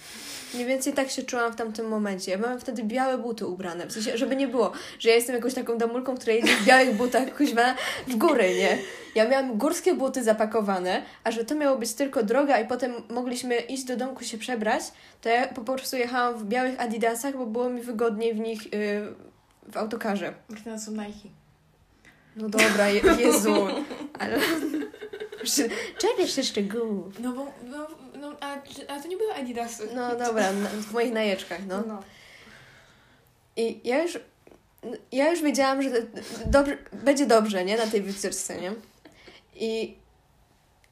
Mniej 0.54 0.66
więcej 0.66 0.92
tak 0.92 1.10
się 1.10 1.22
czułam 1.22 1.52
w 1.52 1.56
tamtym 1.56 1.88
momencie. 1.88 2.30
Ja 2.30 2.38
miałam 2.38 2.60
wtedy 2.60 2.82
białe 2.84 3.18
buty 3.18 3.46
ubrane, 3.46 3.86
w 3.86 3.92
sensie, 3.92 4.18
żeby 4.18 4.36
nie 4.36 4.48
było, 4.48 4.72
że 4.98 5.08
ja 5.08 5.14
jestem 5.14 5.36
jakąś 5.36 5.54
taką 5.54 5.78
damulką, 5.78 6.16
która 6.16 6.32
jedzie 6.32 6.56
w 6.56 6.64
białych 6.64 6.96
butach 6.96 7.36
kuźwa 7.36 7.74
w 8.06 8.16
góry, 8.16 8.54
nie? 8.56 8.78
Ja 9.14 9.28
miałam 9.28 9.58
górskie 9.58 9.94
buty 9.94 10.22
zapakowane, 10.22 11.02
a 11.24 11.30
że 11.30 11.44
to 11.44 11.54
miało 11.54 11.78
być 11.78 11.92
tylko 11.92 12.22
droga 12.22 12.60
i 12.60 12.68
potem 12.68 12.92
mogliśmy 13.10 13.56
iść 13.56 13.84
do 13.84 13.96
domku 13.96 14.24
się 14.24 14.38
przebrać, 14.38 14.82
to 15.20 15.28
ja 15.28 15.46
po 15.46 15.60
prostu 15.60 15.96
jechałam 15.96 16.38
w 16.38 16.44
białych 16.44 16.80
adidasach, 16.80 17.36
bo 17.36 17.46
było 17.46 17.70
mi 17.70 17.80
wygodniej 17.80 18.34
w 18.34 18.38
nich 18.38 18.72
yy, 18.72 19.14
w 19.72 19.76
autokarze. 19.76 20.34
Martyna 20.48 20.78
są 20.78 20.92
Nike. 20.92 21.28
No 22.36 22.48
dobra, 22.48 22.88
Je 22.88 23.00
Jezu, 23.18 23.66
ale... 24.18 24.38
Czepiasz 25.98 26.32
się 26.36 26.42
szczegółów. 26.42 27.20
No 27.20 27.32
bo, 27.32 27.46
no, 27.64 27.86
no 28.20 28.36
a, 28.40 28.56
a 28.88 29.00
to 29.00 29.08
nie 29.08 29.16
były 29.16 29.34
Adidasy. 29.34 29.88
No 29.94 30.16
dobra, 30.16 30.52
na, 30.52 30.68
w 30.68 30.92
moich 30.92 31.12
najeczkach, 31.12 31.66
no. 31.66 31.82
no. 31.86 32.02
I 33.56 33.80
ja 33.84 34.02
już, 34.02 34.18
ja 35.12 35.30
już 35.30 35.42
wiedziałam, 35.42 35.82
że 35.82 35.90
dobrze, 36.46 36.78
będzie 36.92 37.26
dobrze, 37.26 37.64
nie? 37.64 37.76
Na 37.76 37.86
tej 37.86 38.02
wycieczce, 38.02 38.60
nie? 38.60 38.72
I, 39.54 39.96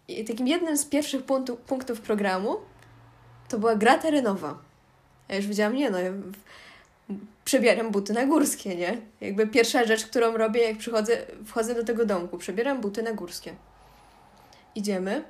I 0.08 0.24
takim 0.24 0.48
jednym 0.48 0.76
z 0.76 0.84
pierwszych 0.84 1.22
punktów, 1.22 1.60
punktów 1.60 2.00
programu 2.00 2.56
to 3.48 3.58
była 3.58 3.76
gra 3.76 3.98
terenowa. 3.98 4.58
Ja 5.28 5.36
już 5.36 5.46
wiedziałam, 5.46 5.74
nie 5.76 5.90
no, 5.90 5.98
ja 5.98 6.12
w- 6.12 6.32
przebieram 7.44 7.90
buty 7.90 8.12
na 8.12 8.26
górskie, 8.26 8.76
nie? 8.76 8.98
Jakby 9.20 9.46
pierwsza 9.46 9.84
rzecz, 9.84 10.06
którą 10.06 10.36
robię, 10.36 10.62
jak 10.68 10.78
przychodzę, 10.78 11.18
wchodzę 11.46 11.74
do 11.74 11.84
tego 11.84 12.06
domku, 12.06 12.38
przebieram 12.38 12.80
buty 12.80 13.02
na 13.02 13.12
górskie. 13.12 13.54
Idziemy 14.76 15.24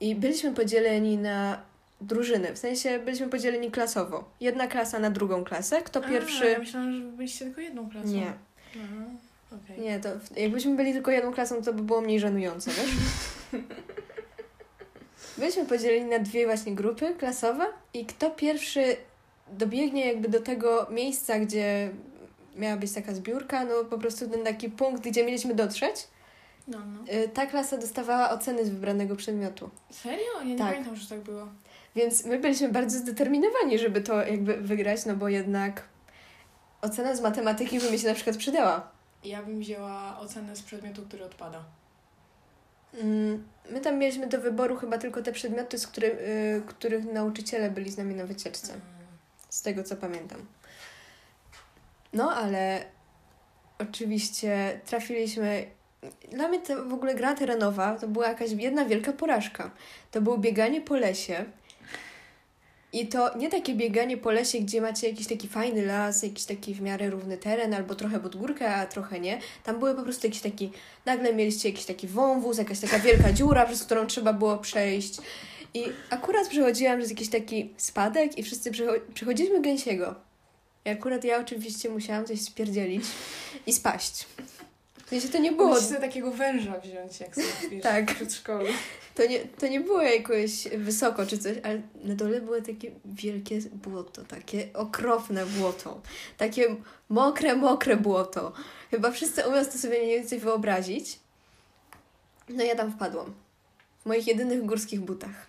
i 0.00 0.14
byliśmy 0.14 0.54
podzieleni 0.54 1.18
na 1.18 1.60
drużyny, 2.00 2.52
w 2.54 2.58
sensie 2.58 2.98
byliśmy 2.98 3.28
podzieleni 3.28 3.70
klasowo. 3.70 4.24
Jedna 4.40 4.66
klasa 4.66 4.98
na 4.98 5.10
drugą 5.10 5.44
klasę. 5.44 5.82
Kto 5.82 6.00
A, 6.04 6.08
pierwszy. 6.08 6.46
ja 6.50 6.58
myślałam, 6.58 6.92
że 6.92 7.00
byliście 7.00 7.44
tylko 7.44 7.60
jedną 7.60 7.90
klasą. 7.90 8.08
Nie, 8.08 8.32
No, 8.74 9.56
okej. 9.58 9.80
nie, 9.80 10.00
to 10.00 10.08
jakbyśmy 10.36 10.76
byli 10.76 10.92
tylko 10.92 11.10
jedną 11.10 11.32
klasą, 11.32 11.62
to 11.62 11.72
by 11.72 11.82
było 11.82 12.00
mniej 12.00 12.20
żenujące, 12.20 12.70
wiesz? 12.70 12.90
Byliśmy 15.38 15.64
podzieleni 15.66 16.10
na 16.10 16.18
dwie 16.18 16.46
właśnie 16.46 16.74
grupy 16.74 17.14
klasowe 17.18 17.66
i 17.94 18.06
kto 18.06 18.30
pierwszy 18.30 18.96
dobiegnie 19.52 20.06
jakby 20.06 20.28
do 20.28 20.40
tego 20.40 20.86
miejsca, 20.90 21.38
gdzie 21.38 21.90
miała 22.56 22.76
być 22.76 22.92
taka 22.92 23.14
zbiórka, 23.14 23.64
no 23.64 23.84
po 23.84 23.98
prostu 23.98 24.28
ten 24.30 24.44
taki 24.44 24.70
punkt, 24.70 25.02
gdzie 25.04 25.24
mieliśmy 25.24 25.54
dotrzeć, 25.54 25.94
No, 26.68 26.78
no. 26.86 27.12
y, 27.12 27.28
ta 27.28 27.46
klasa 27.46 27.76
dostawała 27.76 28.30
oceny 28.30 28.64
z 28.66 28.68
wybranego 28.70 29.16
przedmiotu. 29.16 29.70
Serio? 29.90 30.24
Ja 30.38 30.44
nie 30.44 30.56
Tak. 30.58 30.68
pamiętam, 30.70 30.96
że 30.96 31.08
tak 31.08 31.20
było. 31.20 31.48
Więc 31.96 32.24
my 32.24 32.38
byliśmy 32.38 32.68
bardzo 32.68 32.98
zdeterminowani, 32.98 33.78
żeby 33.78 34.00
to 34.00 34.24
jakby 34.24 34.56
wygrać, 34.56 35.06
no 35.06 35.16
bo 35.16 35.28
jednak 35.28 35.82
ocena 36.82 37.14
z 37.16 37.20
matematyki 37.20 37.80
by 37.80 37.90
mi 37.90 37.98
się 37.98 38.08
na 38.08 38.14
przykład 38.14 38.36
przydała. 38.36 38.90
Ja 39.24 39.42
bym 39.42 39.58
wzięła 39.60 40.18
ocenę 40.18 40.56
z 40.56 40.62
przedmiotu, 40.62 41.02
który 41.02 41.24
odpada. 41.24 41.64
Mm, 42.94 43.44
My 43.70 43.80
tam 43.80 43.98
mieliśmy 43.98 44.26
do 44.26 44.40
wyboru 44.40 44.76
chyba 44.76 44.98
tylko 44.98 45.22
te 45.22 45.32
przedmioty, 45.32 45.78
z 45.78 45.86
który, 45.86 46.06
y, 46.06 46.62
których 46.66 47.04
nauczyciele 47.12 47.70
byli 47.70 47.90
z 47.90 47.96
nami 47.98 48.14
na 48.14 48.26
wycieczce. 48.26 48.72
Z 49.48 49.62
tego 49.62 49.82
co 49.84 49.96
pamiętam. 49.96 50.46
No 52.12 52.30
ale 52.32 52.84
oczywiście 53.78 54.80
trafiliśmy. 54.86 55.66
Dla 56.30 56.48
mnie 56.48 56.60
to 56.60 56.84
w 56.84 56.92
ogóle 56.92 57.14
gra 57.14 57.34
terenowa 57.34 57.98
to 57.98 58.08
była 58.08 58.28
jakaś 58.28 58.50
jedna 58.50 58.84
wielka 58.84 59.12
porażka. 59.12 59.70
To 60.10 60.20
było 60.20 60.38
bieganie 60.38 60.80
po 60.80 60.96
lesie. 60.96 61.44
I 62.92 63.06
to 63.06 63.38
nie 63.38 63.50
takie 63.50 63.74
bieganie 63.74 64.16
po 64.16 64.30
lesie, 64.30 64.58
gdzie 64.58 64.80
macie 64.80 65.08
jakiś 65.08 65.26
taki 65.26 65.48
fajny 65.48 65.86
las, 65.86 66.22
jakiś 66.22 66.44
taki 66.44 66.74
w 66.74 66.80
miarę 66.80 67.10
równy 67.10 67.38
teren, 67.38 67.74
albo 67.74 67.94
trochę 67.94 68.20
pod 68.20 68.36
górkę, 68.36 68.74
a 68.74 68.86
trochę 68.86 69.20
nie. 69.20 69.40
Tam 69.64 69.78
były 69.78 69.94
po 69.94 70.02
prostu 70.02 70.26
jakiś 70.26 70.40
taki, 70.42 70.72
nagle 71.06 71.34
mieliście 71.34 71.68
jakiś 71.68 71.84
taki 71.84 72.06
wąwóz, 72.06 72.58
jakaś 72.58 72.80
taka 72.80 72.98
wielka 72.98 73.32
dziura, 73.32 73.66
przez 73.66 73.84
którą 73.84 74.06
trzeba 74.06 74.32
było 74.32 74.58
przejść. 74.58 75.18
I 75.74 75.84
akurat 76.10 76.48
przechodziłam 76.48 76.98
przez 76.98 77.10
jakiś 77.10 77.28
taki 77.28 77.74
spadek 77.76 78.38
i 78.38 78.42
wszyscy 78.42 78.70
przecho- 78.70 79.00
przechodziliśmy 79.14 79.60
gęsiego. 79.60 80.14
I 80.84 80.90
akurat 80.90 81.24
ja 81.24 81.38
oczywiście 81.40 81.88
musiałam 81.90 82.24
coś 82.24 82.40
spierdzielić 82.40 83.04
i 83.66 83.72
spaść. 83.72 84.26
W 85.06 85.08
sensie 85.08 85.28
to 85.28 85.38
nie 85.38 85.52
było, 85.52 85.68
Musisz 85.68 85.84
sobie 85.84 86.00
takiego 86.00 86.30
węża 86.30 86.78
wziąć, 86.80 87.20
jak 87.20 87.34
sobie 87.34 87.46
wiesz, 87.70 87.82
Tak. 87.82 88.10
w 88.10 88.14
przedszkolu. 88.14 88.66
to 89.14 89.26
nie, 89.26 89.38
to 89.40 89.68
nie 89.68 89.80
było 89.80 90.02
jakoś 90.02 90.68
wysoko 90.76 91.26
czy 91.26 91.38
coś, 91.38 91.56
ale 91.62 91.82
na 92.04 92.14
dole 92.14 92.40
było 92.40 92.60
takie 92.60 92.90
wielkie 93.04 93.60
błoto, 93.60 94.24
takie 94.24 94.68
okropne 94.74 95.46
błoto. 95.46 96.00
Takie 96.36 96.76
mokre, 97.08 97.56
mokre 97.56 97.96
błoto. 97.96 98.52
Chyba 98.90 99.10
wszyscy 99.10 99.46
umieją 99.48 99.64
to 99.64 99.78
sobie 99.78 99.98
mniej 99.98 100.18
więcej 100.20 100.38
wyobrazić. 100.38 101.18
No 102.48 102.64
ja 102.64 102.74
tam 102.76 102.92
wpadłam. 102.92 103.34
W 104.02 104.06
moich 104.06 104.26
jedynych 104.26 104.64
górskich 104.66 105.00
butach. 105.00 105.46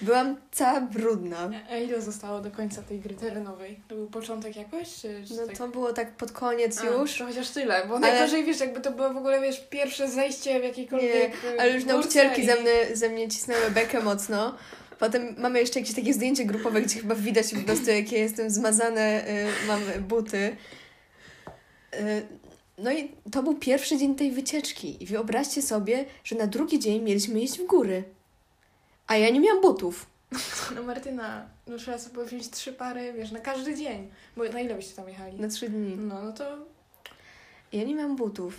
Byłam 0.00 0.36
cała 0.52 0.80
brudna. 0.80 1.50
A 1.70 1.76
ile 1.76 2.02
zostało 2.02 2.40
do 2.40 2.50
końca 2.50 2.82
tej 2.82 3.00
gry 3.00 3.14
terenowej? 3.14 3.80
To 3.88 3.94
był 3.94 4.06
początek 4.06 4.56
jakoś, 4.56 4.94
czy, 4.94 5.22
czy 5.28 5.34
No 5.34 5.46
tak? 5.46 5.58
to 5.58 5.68
było 5.68 5.92
tak 5.92 6.16
pod 6.16 6.32
koniec 6.32 6.80
A, 6.80 6.86
już. 6.86 7.18
To 7.18 7.26
chociaż 7.26 7.50
tyle, 7.50 7.86
bo 7.88 7.96
Ale- 7.96 8.00
najgorzej, 8.12 8.44
wiesz, 8.44 8.60
jakby 8.60 8.80
to 8.80 8.90
było 8.92 9.12
w 9.14 9.16
ogóle, 9.16 9.40
wiesz, 9.40 9.66
pierwsze 9.70 10.08
zejście 10.10 10.60
w 10.60 10.64
jakiejkolwiek 10.64 11.32
y, 11.44 11.60
Ale 11.60 11.70
już 11.70 11.84
nauczycielki 11.84 12.42
i- 12.42 12.46
ze 12.46 12.56
mnie, 12.60 12.96
ze 12.96 13.08
mnie 13.08 13.28
cisnęły 13.28 13.70
bekę 13.70 14.00
mocno. 14.00 14.54
Potem 14.98 15.34
mamy 15.38 15.60
jeszcze 15.60 15.80
jakieś 15.80 15.94
takie 15.94 16.14
zdjęcie 16.14 16.44
grupowe, 16.44 16.82
gdzie 16.82 17.00
chyba 17.00 17.14
widać 17.14 17.54
po 17.54 17.60
prostu, 17.60 17.90
jakie 17.90 18.18
jestem 18.18 18.50
zmazane, 18.50 19.28
y, 19.28 19.66
mam 19.68 19.80
buty. 20.08 20.56
Y, 21.94 22.26
no 22.78 22.92
i 22.92 23.12
to 23.32 23.42
był 23.42 23.54
pierwszy 23.54 23.96
dzień 23.98 24.14
tej 24.14 24.30
wycieczki. 24.30 25.02
I 25.02 25.06
wyobraźcie 25.06 25.62
sobie, 25.62 26.04
że 26.24 26.36
na 26.36 26.46
drugi 26.46 26.78
dzień 26.78 27.02
mieliśmy 27.02 27.40
iść 27.40 27.58
w 27.58 27.66
góry. 27.66 28.04
A 29.06 29.16
ja 29.16 29.30
nie 29.30 29.40
miałam 29.40 29.62
butów. 29.62 30.06
No 30.74 30.82
Martyna, 30.82 31.46
no 31.66 31.76
trzeba 31.78 31.98
sobie 31.98 32.24
wziąć 32.24 32.50
trzy 32.50 32.72
pary, 32.72 33.12
wiesz, 33.12 33.30
na 33.32 33.40
każdy 33.40 33.74
dzień. 33.74 34.10
Bo 34.36 34.44
na 34.44 34.60
ile 34.60 34.74
byście 34.74 34.94
tam 34.96 35.08
jechali? 35.08 35.40
Na 35.40 35.48
trzy 35.48 35.68
dni. 35.68 35.96
No, 35.96 36.22
no 36.22 36.32
to 36.32 36.44
Ja 37.72 37.84
nie 37.84 37.94
miałam 37.94 38.16
butów. 38.16 38.54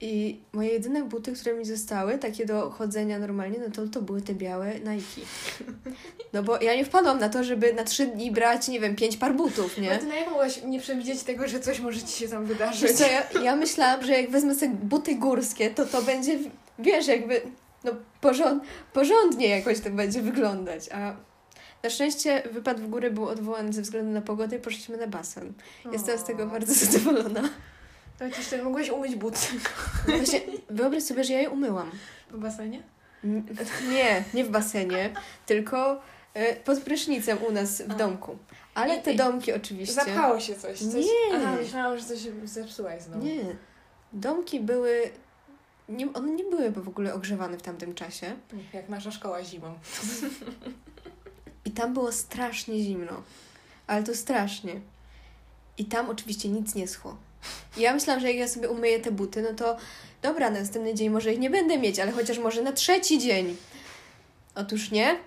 I 0.00 0.40
moje 0.52 0.68
jedyne 0.68 1.02
buty, 1.02 1.32
które 1.32 1.54
mi 1.54 1.64
zostały, 1.64 2.18
takie 2.18 2.46
do 2.46 2.70
chodzenia 2.70 3.18
normalnie, 3.18 3.58
no 3.58 3.70
to, 3.74 3.88
to 3.88 4.02
były 4.02 4.22
te 4.22 4.34
białe 4.34 4.74
Nike. 4.80 5.20
No 6.32 6.42
bo 6.42 6.60
ja 6.62 6.74
nie 6.76 6.84
wpadłam 6.84 7.18
na 7.18 7.28
to, 7.28 7.44
żeby 7.44 7.72
na 7.72 7.84
trzy 7.84 8.06
dni 8.06 8.30
brać, 8.30 8.68
nie 8.68 8.80
wiem, 8.80 8.96
pięć 8.96 9.16
par 9.16 9.34
butów, 9.34 9.78
nie? 9.78 9.88
Martyna, 9.88 10.14
jak 10.14 10.30
mogłaś 10.30 10.62
nie 10.64 10.80
przewidzieć 10.80 11.22
tego, 11.22 11.48
że 11.48 11.60
coś 11.60 11.80
może 11.80 12.02
ci 12.02 12.12
się 12.18 12.28
tam 12.28 12.46
wydarzyć? 12.46 12.92
Co, 12.92 13.04
ja, 13.06 13.40
ja 13.42 13.56
myślałam, 13.56 14.02
że 14.04 14.12
jak 14.12 14.30
wezmę 14.30 14.54
sobie 14.54 14.72
buty 14.74 15.14
górskie, 15.14 15.70
to 15.70 15.86
to 15.86 16.02
będzie, 16.02 16.38
wiesz, 16.78 17.06
jakby 17.06 17.40
no 17.86 17.92
porząd, 18.20 18.62
porządnie 18.92 19.48
jakoś 19.48 19.80
to 19.80 19.90
będzie 19.90 20.22
wyglądać, 20.22 20.88
a 20.92 21.16
na 21.82 21.90
szczęście 21.90 22.42
wypad 22.52 22.80
w 22.80 22.88
górę 22.88 23.10
był 23.10 23.28
odwołany 23.28 23.72
ze 23.72 23.82
względu 23.82 24.12
na 24.12 24.20
pogodę 24.20 24.56
i 24.56 24.60
poszliśmy 24.60 24.96
na 24.96 25.06
basen. 25.06 25.52
Jestem 25.92 26.18
z 26.18 26.24
tego 26.24 26.42
O. 26.42 26.46
bardzo 26.46 26.74
zadowolona. 26.74 27.42
To 28.18 28.24
chociaż 28.24 28.46
ty 28.46 28.62
mogłaś 28.62 28.90
umyć 28.90 29.16
buty 29.16 29.38
Właśnie, 30.06 30.40
wyobraź 30.70 31.02
sobie, 31.02 31.24
że 31.24 31.32
ja 31.32 31.40
je 31.40 31.50
umyłam. 31.50 31.90
w 32.30 32.38
basenie? 32.38 32.82
Nie, 33.90 34.24
nie 34.34 34.44
w 34.44 34.50
basenie, 34.50 35.10
tylko 35.46 36.00
Y, 36.36 36.56
Pod 36.64 36.80
prysznicem 36.80 37.38
u 37.48 37.52
nas 37.52 37.82
w 37.82 37.90
A. 37.90 37.94
domku. 37.94 38.38
Ale 38.74 38.98
te 39.02 39.14
domki 39.14 39.52
oczywiście. 39.52 39.94
Zapchało 39.94 40.40
się 40.40 40.54
coś. 40.54 40.78
coś... 40.78 40.94
Nie. 40.94 41.36
Aha, 41.36 41.56
myślałam, 41.62 41.98
że 41.98 42.04
coś 42.04 42.18
zepsułaś 42.44 43.02
znowu. 43.02 43.24
Nie. 43.26 43.44
Domki 44.12 44.60
były. 44.60 45.02
Nie, 45.88 46.12
one 46.12 46.30
nie 46.30 46.44
były 46.44 46.70
w 46.70 46.88
ogóle 46.88 47.14
ogrzewane 47.14 47.58
w 47.58 47.62
tamtym 47.62 47.94
czasie. 47.94 48.36
Jak 48.72 48.88
nasza 48.88 49.10
szkoła 49.10 49.44
zimą. 49.44 49.74
I 51.64 51.70
tam 51.70 51.94
było 51.94 52.12
strasznie 52.12 52.78
zimno. 52.78 53.22
Ale 53.86 54.02
to 54.02 54.14
strasznie. 54.14 54.80
I 55.78 55.84
tam 55.84 56.10
oczywiście 56.10 56.48
nic 56.48 56.74
nie 56.74 56.88
schło. 56.88 57.16
I 57.76 57.80
ja 57.80 57.94
myślałam, 57.94 58.20
że 58.20 58.28
jak 58.28 58.36
ja 58.36 58.48
sobie 58.48 58.68
umyję 58.68 59.00
te 59.00 59.10
buty, 59.10 59.42
no 59.42 59.54
to 59.54 59.76
dobra, 60.22 60.50
na 60.50 60.60
następny 60.60 60.94
dzień 60.94 61.10
może 61.10 61.32
ich 61.32 61.38
nie 61.38 61.50
będę 61.50 61.78
mieć, 61.78 61.98
ale 61.98 62.12
chociaż 62.12 62.38
może 62.38 62.62
na 62.62 62.72
trzeci 62.72 63.18
dzień. 63.18 63.56
Otóż 64.54 64.90
nie, 64.90 65.18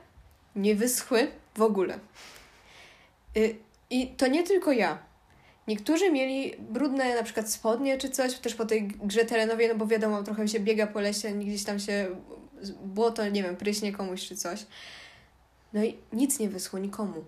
nie 0.55 0.75
wyschły 0.75 1.31
w 1.55 1.61
ogóle. 1.61 1.99
Y, 3.37 3.55
I 3.89 4.07
to 4.07 4.27
nie 4.27 4.43
tylko 4.43 4.71
ja. 4.71 4.97
Niektórzy 5.69 6.11
mieli 6.11 6.55
brudne 6.59 7.15
na 7.15 7.23
przykład 7.23 7.51
spodnie 7.51 7.97
czy 7.97 8.09
coś, 8.09 8.33
też 8.33 8.55
po 8.55 8.65
tej 8.65 8.87
grze 8.87 9.25
terenowej, 9.25 9.67
no 9.67 9.75
bo 9.75 9.87
wiadomo, 9.87 10.23
trochę 10.23 10.47
się 10.47 10.59
biega 10.59 10.87
po 10.87 10.99
lesie, 10.99 11.31
gdzieś 11.31 11.63
tam 11.63 11.79
się 11.79 12.07
błoto, 12.83 13.29
nie 13.29 13.43
wiem, 13.43 13.57
pryśnie 13.57 13.91
komuś 13.91 14.27
czy 14.27 14.35
coś. 14.35 14.65
No 15.73 15.83
i 15.83 15.97
nic 16.13 16.39
nie 16.39 16.49
wyschło 16.49 16.79
nikomu. 16.79 17.23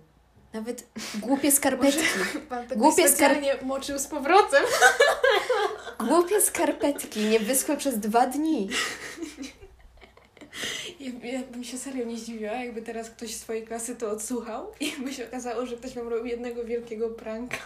Nawet 0.52 0.86
głupie 1.26 1.52
skarpetki. 1.52 2.02
Pan 2.48 2.66
tak 2.68 2.78
Głupie 2.78 3.08
specjalnie 3.08 3.54
moczył 3.62 3.98
z 3.98 4.06
powrotem. 4.06 4.64
Głupie 6.08 6.40
skarpetki 6.40 7.20
nie 7.20 7.40
wyschły 7.40 7.76
przez 7.76 7.98
dwa 7.98 8.26
dni. 8.26 8.68
Ja, 11.00 11.10
ja 11.32 11.42
bym 11.42 11.64
się 11.64 11.78
serio 11.78 12.04
nie 12.04 12.16
zdziwiła, 12.16 12.52
jakby 12.52 12.82
teraz 12.82 13.10
ktoś 13.10 13.34
z 13.34 13.40
swojej 13.40 13.66
klasy 13.66 13.96
to 13.96 14.10
odsłuchał 14.10 14.66
i 14.80 14.92
by 15.04 15.14
się 15.14 15.28
okazało, 15.28 15.66
że 15.66 15.76
ktoś 15.76 15.94
nam 15.94 16.08
robił 16.08 16.26
jednego 16.26 16.64
wielkiego 16.64 17.10
pranka. 17.10 17.56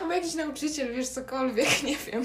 Albo 0.00 0.12
jakiś 0.12 0.34
nauczyciel, 0.34 0.94
wiesz, 0.94 1.08
cokolwiek, 1.08 1.82
nie 1.82 1.96
wiem. 1.96 2.24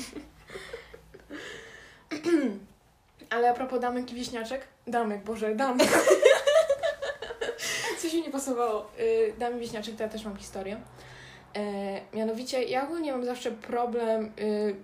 Ale 3.30 3.50
a 3.50 3.54
propos 3.54 3.80
damek 3.80 4.12
i 4.12 4.16
wieśniaczek. 4.16 4.68
Damek, 4.88 5.24
Boże, 5.24 5.56
damek. 5.56 5.90
Coś 8.02 8.14
mi 8.14 8.22
nie 8.22 8.32
pasowało. 8.32 8.92
Y, 9.00 9.34
Damy 9.40 9.60
wieśniaczek, 9.60 9.96
to 9.96 10.04
ja 10.04 10.10
też 10.10 10.26
mam 10.26 10.38
historię. 10.38 10.82
E, 11.56 11.62
mianowicie, 12.14 12.64
ja 12.64 12.84
ogólnie 12.84 13.12
mam 13.12 13.26
zawsze 13.26 13.52
problem 13.52 14.32
y, 14.40 14.76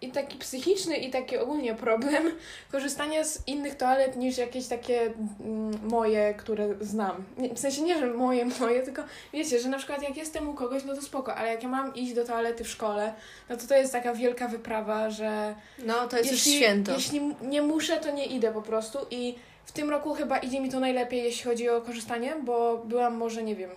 i 0.00 0.10
taki 0.10 0.38
psychiczny, 0.38 0.96
i 0.96 1.10
taki 1.10 1.38
ogólnie 1.38 1.74
problem 1.74 2.30
korzystania 2.72 3.24
z 3.24 3.48
innych 3.48 3.74
toalet 3.74 4.16
niż 4.16 4.38
jakieś 4.38 4.66
takie 4.66 5.12
mm, 5.40 5.78
moje, 5.88 6.34
które 6.34 6.68
znam. 6.80 7.24
W 7.54 7.58
sensie 7.58 7.82
nie, 7.82 7.98
że 7.98 8.06
moje, 8.06 8.44
moje, 8.60 8.82
tylko 8.82 9.02
wiecie, 9.32 9.60
że 9.60 9.68
na 9.68 9.78
przykład 9.78 10.02
jak 10.02 10.16
jestem 10.16 10.48
u 10.48 10.54
kogoś, 10.54 10.84
no 10.84 10.94
to 10.94 11.02
spoko, 11.02 11.34
ale 11.34 11.48
jak 11.50 11.62
ja 11.62 11.68
mam 11.68 11.94
iść 11.94 12.14
do 12.14 12.24
toalety 12.24 12.64
w 12.64 12.68
szkole, 12.68 13.14
no 13.48 13.56
to 13.56 13.66
to 13.66 13.74
jest 13.74 13.92
taka 13.92 14.14
wielka 14.14 14.48
wyprawa, 14.48 15.10
że 15.10 15.54
No, 15.86 16.08
to 16.08 16.16
jest 16.16 16.32
jeśli, 16.32 16.52
już 16.52 16.60
święto. 16.62 16.92
jeśli 16.92 17.20
nie 17.42 17.62
muszę, 17.62 17.96
to 17.96 18.10
nie 18.10 18.26
idę 18.26 18.52
po 18.52 18.62
prostu 18.62 18.98
i 19.10 19.34
w 19.64 19.72
tym 19.72 19.90
roku 19.90 20.14
chyba 20.14 20.38
idzie 20.38 20.60
mi 20.60 20.68
to 20.70 20.80
najlepiej, 20.80 21.22
jeśli 21.24 21.44
chodzi 21.44 21.68
o 21.68 21.80
korzystanie, 21.80 22.36
bo 22.44 22.78
byłam 22.78 23.14
może, 23.16 23.42
nie 23.42 23.56
wiem, 23.56 23.70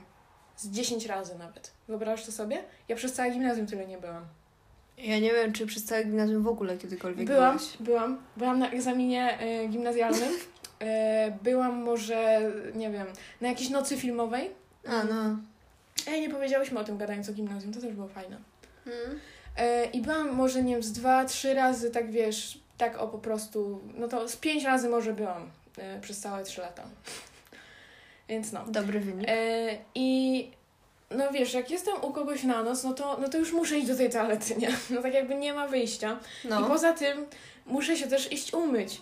z 0.57 0.69
10 0.69 1.05
razy 1.05 1.37
nawet. 1.37 1.71
Wyobrażasz 1.87 2.25
to 2.25 2.31
sobie? 2.31 2.63
Ja 2.87 2.95
przez 2.95 3.13
całe 3.13 3.31
gimnazjum 3.31 3.67
tyle 3.67 3.87
nie 3.87 3.97
byłam. 3.97 4.25
Ja 4.97 5.19
nie 5.19 5.33
wiem, 5.33 5.53
czy 5.53 5.65
przez 5.65 5.85
całe 5.85 6.03
gimnazjum 6.03 6.43
w 6.43 6.47
ogóle 6.47 6.77
kiedykolwiek 6.77 7.27
Byłam, 7.27 7.57
byłaś. 7.57 7.77
byłam. 7.79 8.21
Byłam 8.37 8.59
na 8.59 8.71
egzaminie 8.71 9.37
y, 9.63 9.67
gimnazjalnym. 9.67 10.33
Y, 10.33 10.85
byłam 11.43 11.75
może, 11.83 12.51
nie 12.75 12.89
wiem, 12.89 13.07
na 13.41 13.47
jakiejś 13.47 13.69
nocy 13.69 13.97
filmowej. 13.97 14.49
A, 14.87 15.03
no. 15.03 15.37
Ej, 16.07 16.21
nie 16.21 16.29
powiedziałyśmy 16.29 16.79
o 16.79 16.83
tym 16.83 16.97
gadając 16.97 17.29
o 17.29 17.33
gimnazjum, 17.33 17.73
to 17.73 17.81
też 17.81 17.93
było 17.93 18.07
fajne. 18.07 18.37
Hmm. 18.85 19.19
E, 19.57 19.85
I 19.85 20.01
byłam 20.01 20.33
może, 20.33 20.63
nie 20.63 20.73
wiem, 20.73 20.83
z 20.83 20.91
dwa, 20.91 21.25
trzy 21.25 21.53
razy, 21.53 21.91
tak 21.91 22.11
wiesz, 22.11 22.59
tak 22.77 22.97
o 22.97 23.07
po 23.07 23.17
prostu, 23.17 23.81
no 23.95 24.07
to 24.07 24.29
z 24.29 24.35
pięć 24.35 24.63
razy 24.63 24.89
może 24.89 25.13
byłam 25.13 25.51
przez 26.01 26.19
całe 26.19 26.43
trzy 26.43 26.61
lata. 26.61 26.83
Więc 28.29 28.51
no. 28.51 28.65
Dobry 28.67 28.99
wynik. 28.99 29.29
I 29.95 30.51
no 31.11 31.31
wiesz, 31.31 31.53
jak 31.53 31.71
jestem 31.71 31.95
u 32.01 32.11
kogoś 32.11 32.43
na 32.43 32.63
noc, 32.63 32.83
no 32.83 32.93
to, 32.93 33.17
no 33.21 33.29
to 33.29 33.37
już 33.37 33.53
muszę 33.53 33.77
iść 33.77 33.87
do 33.87 33.95
tej 33.95 34.09
toalety, 34.09 34.55
nie? 34.55 34.69
No 34.89 35.01
tak 35.01 35.13
jakby 35.13 35.35
nie 35.35 35.53
ma 35.53 35.67
wyjścia. 35.67 36.19
I 36.45 36.47
No. 36.47 36.63
poza 36.67 36.93
tym 36.93 37.25
muszę 37.65 37.97
się 37.97 38.07
też 38.07 38.31
iść 38.31 38.53
umyć. 38.53 39.01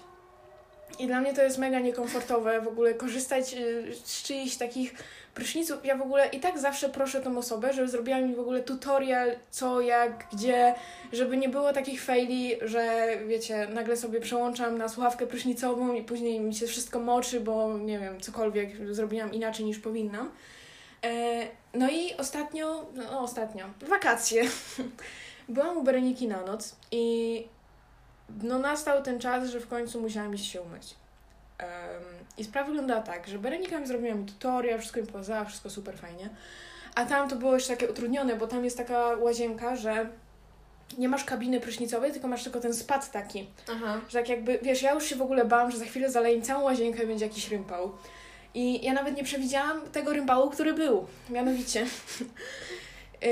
I 0.99 1.07
dla 1.07 1.21
mnie 1.21 1.33
to 1.33 1.43
jest 1.43 1.57
mega 1.57 1.79
niekomfortowe 1.79 2.61
w 2.61 2.67
ogóle 2.67 2.93
korzystać 2.93 3.53
y, 3.53 3.95
z 4.03 4.23
czyichś 4.23 4.55
takich 4.55 4.93
pryszniców. 5.33 5.85
Ja 5.85 5.97
w 5.97 6.01
ogóle 6.01 6.27
i 6.27 6.39
tak 6.39 6.59
zawsze 6.59 6.89
proszę 6.89 7.21
tą 7.21 7.37
osobę, 7.37 7.73
żeby 7.73 7.87
zrobiła 7.87 8.17
mi 8.19 8.35
w 8.35 8.39
ogóle 8.39 8.61
tutorial, 8.63 9.31
co, 9.51 9.81
jak, 9.81 10.27
gdzie, 10.33 10.75
żeby 11.13 11.37
nie 11.37 11.49
było 11.49 11.73
takich 11.73 12.03
faili, 12.03 12.51
że 12.61 13.07
wiecie, 13.27 13.67
nagle 13.73 13.97
sobie 13.97 14.19
przełączam 14.21 14.77
na 14.77 14.89
słuchawkę 14.89 15.27
prysznicową 15.27 15.93
i 15.93 16.03
później 16.03 16.39
mi 16.39 16.55
się 16.55 16.67
wszystko 16.67 16.99
moczy, 16.99 17.39
bo 17.39 17.77
nie 17.77 17.99
wiem, 17.99 18.21
cokolwiek 18.21 18.93
zrobiłam 18.95 19.33
inaczej 19.33 19.65
niż 19.65 19.79
powinnam. 19.79 20.31
E, 21.03 21.09
no 21.77 21.89
i 21.89 22.15
ostatnio, 22.17 22.85
no 22.95 23.19
ostatnio, 23.19 23.65
wakacje. 23.89 24.43
Byłam 25.49 25.77
u 25.77 25.83
Bereniki 25.83 26.27
na 26.27 26.41
noc 26.41 26.75
i 26.91 27.47
no 28.43 28.59
nastał 28.59 29.03
ten 29.03 29.19
czas, 29.19 29.49
że 29.49 29.59
w 29.59 29.67
końcu 29.67 30.01
musiałam 30.01 30.35
iść 30.35 30.51
się 30.51 30.61
umyć. 30.61 30.95
Em, 31.57 31.67
I 32.37 32.43
sprawa 32.43 32.67
wyglądała 32.67 33.01
tak, 33.01 33.27
że 33.27 33.39
Berenika 33.39 33.79
mi 33.79 33.87
zrobiła 33.87 34.15
mi 34.15 34.25
tutorial, 34.25 34.79
wszystko 34.79 34.99
mi 35.01 35.07
pokazała, 35.07 35.45
wszystko 35.45 35.69
super 35.69 35.97
fajnie. 35.97 36.29
A 36.95 37.05
tam 37.05 37.29
to 37.29 37.35
było 37.35 37.53
już 37.53 37.67
takie 37.67 37.89
utrudnione, 37.89 38.35
bo 38.35 38.47
tam 38.47 38.65
jest 38.65 38.77
taka 38.77 39.07
łazienka, 39.07 39.75
że 39.75 40.09
nie 40.97 41.09
masz 41.09 41.23
kabiny 41.23 41.59
prysznicowej, 41.59 42.11
tylko 42.11 42.27
masz 42.27 42.43
tylko 42.43 42.59
ten 42.59 42.73
spad 42.73 43.11
taki. 43.11 43.47
Aha. 43.71 44.01
Że 44.09 44.19
tak 44.19 44.29
jakby, 44.29 44.59
wiesz, 44.61 44.81
ja 44.81 44.93
już 44.93 45.03
się 45.03 45.15
w 45.15 45.21
ogóle 45.21 45.45
bałam, 45.45 45.71
że 45.71 45.77
za 45.77 45.85
chwilę 45.85 46.11
zaleję 46.11 46.41
całą 46.41 46.63
łazienkę 46.63 47.03
i 47.03 47.07
będzie 47.07 47.25
jakiś 47.25 47.51
rympał. 47.51 47.91
I 48.55 48.85
ja 48.85 48.93
nawet 48.93 49.17
nie 49.17 49.23
przewidziałam 49.23 49.81
tego 49.81 50.13
rympału, 50.13 50.49
który 50.49 50.73
był. 50.73 51.05
Mianowicie. 51.29 51.85
yy, 53.21 53.29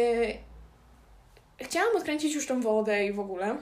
chciałam 1.67 1.95
odkręcić 1.95 2.35
już 2.35 2.47
tą 2.47 2.61
wodę 2.61 3.05
i 3.05 3.13
w 3.13 3.19
ogóle. 3.19 3.57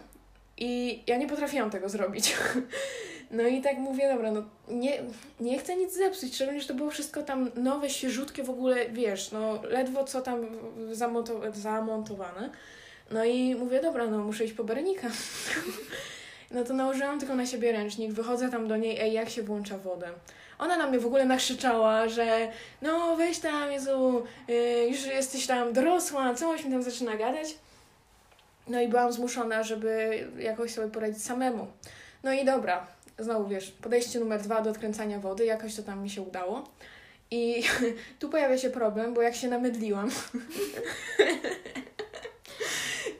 I 0.57 1.03
ja 1.07 1.17
nie 1.17 1.27
potrafiłam 1.27 1.69
tego 1.69 1.89
zrobić. 1.89 2.33
No 3.31 3.43
i 3.43 3.61
tak 3.61 3.77
mówię, 3.77 4.09
dobra, 4.13 4.31
no 4.31 4.43
nie, 4.67 5.03
nie 5.39 5.59
chcę 5.59 5.75
nic 5.75 5.93
zepsuć, 5.93 6.35
szczególnie, 6.35 6.61
że 6.61 6.67
to 6.67 6.73
było 6.73 6.89
wszystko 6.89 7.21
tam 7.23 7.51
nowe, 7.55 7.89
świeżutkie 7.89 8.43
w 8.43 8.49
ogóle, 8.49 8.89
wiesz, 8.89 9.31
no 9.31 9.59
ledwo 9.63 10.03
co 10.03 10.21
tam 10.21 10.45
zamonto- 10.91 11.53
zamontowane. 11.53 12.49
No 13.11 13.25
i 13.25 13.55
mówię, 13.55 13.81
dobra, 13.81 14.07
no 14.07 14.17
muszę 14.17 14.45
iść 14.45 14.53
po 14.53 14.63
Berenika. 14.63 15.07
No 16.51 16.63
to 16.63 16.73
nałożyłam 16.73 17.19
tylko 17.19 17.35
na 17.35 17.45
siebie 17.45 17.71
ręcznik, 17.71 18.11
wychodzę 18.11 18.49
tam 18.49 18.67
do 18.67 18.77
niej, 18.77 18.99
ej, 18.99 19.13
jak 19.13 19.29
się 19.29 19.43
włącza 19.43 19.77
wodę. 19.77 20.07
Ona 20.61 20.77
na 20.77 20.87
mnie 20.87 20.99
w 20.99 21.05
ogóle 21.05 21.25
nakrzyczała, 21.25 22.09
że 22.09 22.51
no 22.81 23.15
weź 23.15 23.39
tam, 23.39 23.71
Jezu, 23.71 24.23
yy, 24.47 24.87
już 24.89 25.05
jesteś 25.05 25.47
tam 25.47 25.73
dorosła, 25.73 26.33
coś 26.33 26.65
mi 26.65 26.71
tam 26.71 26.83
zaczyna 26.83 27.17
gadać. 27.17 27.47
No 28.67 28.81
i 28.81 28.87
byłam 28.87 29.13
zmuszona, 29.13 29.63
żeby 29.63 30.23
jakoś 30.39 30.71
sobie 30.71 30.87
poradzić 30.87 31.23
samemu. 31.23 31.67
No 32.23 32.33
i 32.33 32.45
dobra, 32.45 32.87
znowu 33.19 33.47
wiesz, 33.47 33.71
podejście 33.71 34.19
numer 34.19 34.41
dwa 34.41 34.61
do 34.61 34.69
odkręcania 34.69 35.19
wody, 35.19 35.45
jakoś 35.45 35.75
to 35.75 35.83
tam 35.83 36.03
mi 36.03 36.09
się 36.09 36.21
udało. 36.21 36.69
I 37.31 37.63
tu 38.19 38.29
pojawia 38.29 38.57
się 38.57 38.69
problem, 38.69 39.13
bo 39.13 39.21
jak 39.21 39.35
się 39.35 39.47
namydliłam, 39.47 40.11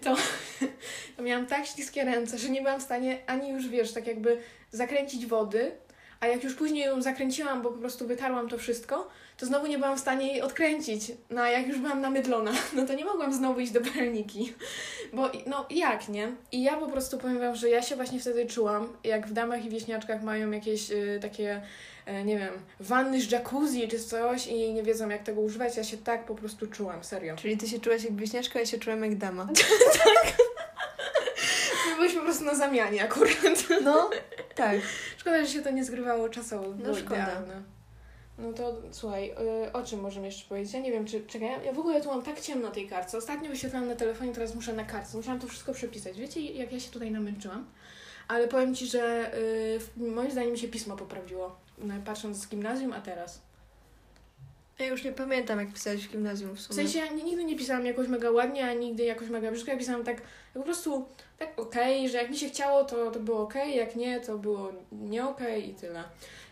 to, 0.03 0.15
to 1.17 1.23
miałam 1.23 1.47
tak 1.47 1.65
śliskie 1.65 2.03
ręce, 2.03 2.37
że 2.37 2.49
nie 2.49 2.61
byłam 2.61 2.79
w 2.79 2.83
stanie 2.83 3.17
ani 3.27 3.49
już, 3.49 3.67
wiesz, 3.67 3.93
tak 3.93 4.07
jakby 4.07 4.37
zakręcić 4.71 5.25
wody, 5.25 5.71
a 6.21 6.27
jak 6.27 6.43
już 6.43 6.53
później 6.53 6.85
ją 6.85 7.01
zakręciłam, 7.01 7.61
bo 7.61 7.69
po 7.71 7.77
prostu 7.77 8.07
wytarłam 8.07 8.49
to 8.49 8.57
wszystko, 8.57 9.09
to 9.37 9.45
znowu 9.45 9.67
nie 9.67 9.77
byłam 9.77 9.97
w 9.97 9.99
stanie 9.99 10.27
jej 10.27 10.41
odkręcić. 10.41 11.11
No 11.29 11.41
a 11.41 11.49
jak 11.49 11.67
już 11.67 11.77
byłam 11.77 12.01
namydlona, 12.01 12.51
no 12.75 12.85
to 12.85 12.93
nie 12.93 13.05
mogłam 13.05 13.33
znowu 13.33 13.59
iść 13.59 13.71
do 13.71 13.81
Bereniki. 13.81 14.53
Bo 15.13 15.29
no 15.47 15.65
jak, 15.69 16.09
nie? 16.09 16.31
I 16.51 16.63
ja 16.63 16.77
po 16.77 16.87
prostu 16.87 17.17
powiem 17.17 17.39
wam, 17.39 17.55
że 17.55 17.69
ja 17.69 17.81
się 17.81 17.95
właśnie 17.95 18.19
wtedy 18.19 18.45
czułam, 18.45 18.87
jak 19.03 19.27
w 19.27 19.33
damach 19.33 19.65
i 19.65 19.69
wieśniaczkach 19.69 20.23
mają 20.23 20.51
jakieś 20.51 20.91
y, 20.91 21.19
takie, 21.21 21.61
y, 22.07 22.23
nie 22.23 22.37
wiem, 22.37 22.53
wanny 22.79 23.21
z 23.21 23.31
jacuzzi 23.31 23.87
czy 23.87 23.99
coś 23.99 24.47
i 24.47 24.73
nie 24.73 24.83
wiedzą 24.83 25.09
jak 25.09 25.23
tego 25.23 25.41
używać, 25.41 25.77
ja 25.77 25.83
się 25.83 25.97
tak 25.97 26.25
po 26.25 26.35
prostu 26.35 26.67
czułam, 26.67 27.03
serio. 27.03 27.35
Czyli 27.35 27.57
ty 27.57 27.67
się 27.67 27.79
czułaś 27.79 28.03
jak 28.03 28.15
wieśniaczka, 28.15 28.59
ja 28.59 28.65
się 28.65 28.77
czułam 28.77 29.03
jak 29.03 29.15
dama. 29.17 29.45
My 29.45 29.51
byliśmy 32.01 32.19
po 32.19 32.25
prostu 32.25 32.45
na 32.45 32.55
zamianie 32.55 33.03
akurat. 33.03 33.67
No, 33.83 34.09
tak. 34.55 34.77
Szkoda, 35.17 35.45
że 35.45 35.51
się 35.51 35.61
to 35.61 35.71
nie 35.71 35.85
zgrywało 35.85 36.29
czasowo. 36.29 36.67
No 36.67 36.73
było 36.73 36.95
szkoda. 36.95 37.23
idealne. 37.23 37.61
No 38.37 38.53
to 38.53 38.81
słuchaj, 38.91 39.31
y, 39.67 39.73
o 39.73 39.83
czym 39.83 39.99
możemy 39.99 40.25
jeszcze 40.25 40.49
powiedzieć? 40.49 40.73
Ja 40.73 40.79
nie 40.79 40.91
wiem, 40.91 41.05
czy. 41.05 41.21
Czekaj, 41.27 41.49
ja 41.65 41.73
w 41.73 41.79
ogóle 41.79 42.01
tu 42.01 42.09
mam 42.09 42.21
tak 42.23 42.41
ciemno 42.41 42.71
tej 42.71 42.87
kartce. 42.87 43.17
Ostatnio 43.17 43.49
wyświetlałam 43.49 43.87
na 43.89 43.95
telefonie, 43.95 44.33
teraz 44.33 44.55
muszę 44.55 44.73
na 44.73 44.83
kartce. 44.83 45.17
Musiałam 45.17 45.39
to 45.39 45.47
wszystko 45.47 45.73
przepisać. 45.73 46.17
Wiecie, 46.19 46.41
jak 46.41 46.71
ja 46.71 46.79
się 46.79 46.91
tutaj 46.91 47.11
namęczyłam? 47.11 47.65
Ale 48.27 48.47
powiem 48.47 48.75
ci, 48.75 48.87
że 48.87 49.31
y, 49.37 49.79
moim 49.97 50.31
zdaniem 50.31 50.57
się 50.57 50.67
pismo 50.67 50.97
poprawiło. 50.97 51.55
patrząc 52.05 52.37
z 52.37 52.47
gimnazjum, 52.47 52.93
a 52.93 53.01
teraz. 53.01 53.41
Ja 54.81 54.87
już 54.87 55.03
nie 55.03 55.11
pamiętam, 55.11 55.59
jak 55.59 55.73
pisałeś 55.73 56.07
w 56.07 56.11
gimnazjum 56.11 56.55
w 56.55 56.59
W 56.59 56.61
sumie. 56.61 56.75
sensie 56.75 56.99
ja 56.99 57.23
nigdy 57.23 57.43
nie 57.43 57.55
pisałam 57.55 57.85
jakoś 57.85 58.07
mega 58.07 58.31
ładnie, 58.31 58.69
a 58.69 58.73
nigdy 58.73 59.03
jakoś 59.03 59.29
mega 59.29 59.51
brzydko. 59.51 59.71
Ja 59.71 59.77
pisałam 59.77 60.03
tak, 60.03 60.21
po 60.53 60.63
prostu 60.63 61.05
tak 61.39 61.59
okej, 61.59 62.09
że 62.09 62.17
jak 62.17 62.29
mi 62.29 62.37
się 62.37 62.49
chciało, 62.49 62.83
to, 62.83 63.11
to 63.11 63.19
było 63.19 63.39
okej, 63.41 63.75
jak 63.75 63.95
nie, 63.95 64.19
to 64.19 64.37
było 64.37 64.71
nie 64.91 65.25
okej 65.27 65.69
i 65.69 65.73
tyle. 65.73 66.03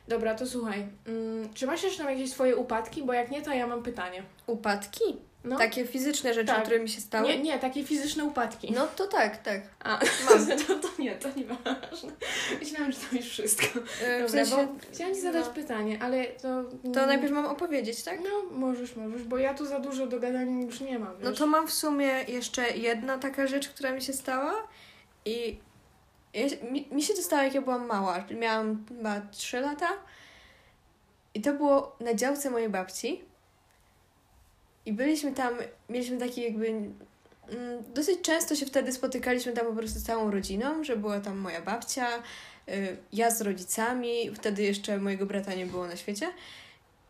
Dobra, 0.08 0.36
to 0.36 0.48
słuchaj. 0.48 0.88
Mm, 1.08 1.54
czy 1.54 1.68
masz 1.68 1.84
jeszcze 1.84 2.04
tam 2.04 2.12
jakieś 2.14 2.32
swoje 2.32 2.56
upadki? 2.56 3.04
Bo 3.04 3.14
jak 3.14 3.32
nie, 3.32 3.42
to 3.42 3.54
ja 3.54 3.68
mam 3.68 3.84
pytanie. 3.84 4.24
Upadki? 4.48 5.04
No, 5.44 5.58
Takie 5.58 5.86
fizyczne 5.86 6.34
rzeczy, 6.34 6.48
Tak. 6.48 6.62
które 6.64 6.80
mi 6.80 6.90
się 6.90 7.02
stały? 7.02 7.28
nie, 7.28 7.40
nie, 7.40 7.60
takie 7.60 7.84
fizyczne 7.84 8.24
upadki. 8.26 8.72
No 8.72 8.88
to 8.88 9.08
tak, 9.08 9.38
tak. 9.44 9.62
A, 9.80 9.90
Mam. 10.30 10.48
to, 10.68 10.76
to 10.80 10.88
nie, 11.00 11.16
to 11.16 11.30
nie 11.36 11.46
ważne. 11.46 12.12
Myślałam, 12.60 12.92
że 12.92 12.98
to 12.98 13.16
już 13.16 13.26
wszystko. 13.26 13.68
Dobra, 14.02 14.28
w 14.28 14.32
sensie, 14.32 14.56
bo 14.56 14.92
chciałam 14.92 15.14
Ci 15.16 15.22
zadać 15.22 15.46
no. 15.48 15.54
pytanie, 15.54 15.98
ale 16.02 16.26
to... 16.26 16.64
To 16.94 17.06
najpierw 17.06 17.34
mam 17.34 17.46
opowiedzieć, 17.46 18.04
tak? 18.04 18.20
No, 18.24 18.58
możesz, 18.58 18.96
możesz, 18.96 19.24
bo 19.24 19.38
ja 19.38 19.54
tu 19.54 19.66
za 19.66 19.80
dużo 19.80 20.08
do 20.08 20.20
gadania 20.20 20.66
już 20.66 20.82
nie 20.82 21.00
mam, 21.00 21.14
No 21.22 21.30
wiesz? 21.30 21.40
to 21.40 21.48
mam 21.48 21.68
w 21.68 21.74
sumie 21.74 22.12
jeszcze 22.28 22.70
jedna 22.78 23.18
taka 23.18 23.48
rzecz, 23.48 23.70
która 23.70 23.92
mi 23.92 24.02
się 24.02 24.14
stała 24.14 24.54
i 25.26 25.60
ja, 26.34 26.46
mi, 26.72 26.88
mi 26.92 27.02
się 27.04 27.14
to 27.14 27.22
stało, 27.22 27.42
jak 27.44 27.54
ja 27.54 27.62
byłam 27.62 27.86
mała. 27.86 28.24
Miałam 28.40 28.86
chyba 28.88 29.22
3 29.32 29.60
lata 29.60 29.88
i 31.34 31.42
to 31.42 31.54
było 31.54 31.96
na 32.00 32.14
działce 32.14 32.50
mojej 32.50 32.70
babci 32.70 33.29
i 34.90 34.94
byliśmy 34.94 35.32
tam, 35.32 35.54
mieliśmy 35.90 36.18
taki 36.18 36.42
jakby... 36.42 36.68
mm, 36.68 36.94
Dosyć 37.94 38.22
często 38.22 38.56
się 38.56 38.66
wtedy 38.66 38.92
spotykaliśmy 38.92 39.52
tam 39.52 39.66
po 39.66 39.74
prostu 39.74 40.00
z 40.00 40.04
całą 40.04 40.32
rodziną, 40.32 40.84
że 40.84 40.98
była 40.98 41.20
tam 41.20 41.38
moja 41.38 41.62
babcia, 41.62 42.08
y, 42.70 42.98
ja 43.14 43.32
z 43.32 43.42
rodzicami, 43.42 44.32
wtedy 44.36 44.64
jeszcze 44.64 44.98
mojego 44.98 45.26
brata 45.26 45.54
nie 45.54 45.66
było 45.66 45.88
na 45.88 45.96
świecie. 45.96 46.28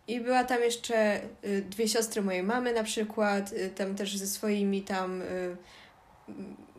I 0.07 0.21
była 0.21 0.43
tam 0.43 0.61
jeszcze 0.61 1.21
y, 1.45 1.61
dwie 1.69 1.87
siostry 1.87 2.21
mojej 2.21 2.43
mamy 2.43 2.73
na 2.73 2.83
przykład, 2.83 3.53
y, 3.53 3.69
tam 3.69 3.95
też 3.95 4.17
ze 4.17 4.27
swoimi 4.27 4.81
tam 4.81 5.21
mm, 5.21 5.57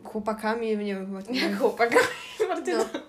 chłopakami, 0.03 0.67
nie 0.67 0.95
wiem 0.95 1.05
chyba. 1.23 1.39
Jak 1.39 1.57
chłopaka, 1.59 1.97
Martyna. 2.49 2.77
No. 2.93 2.99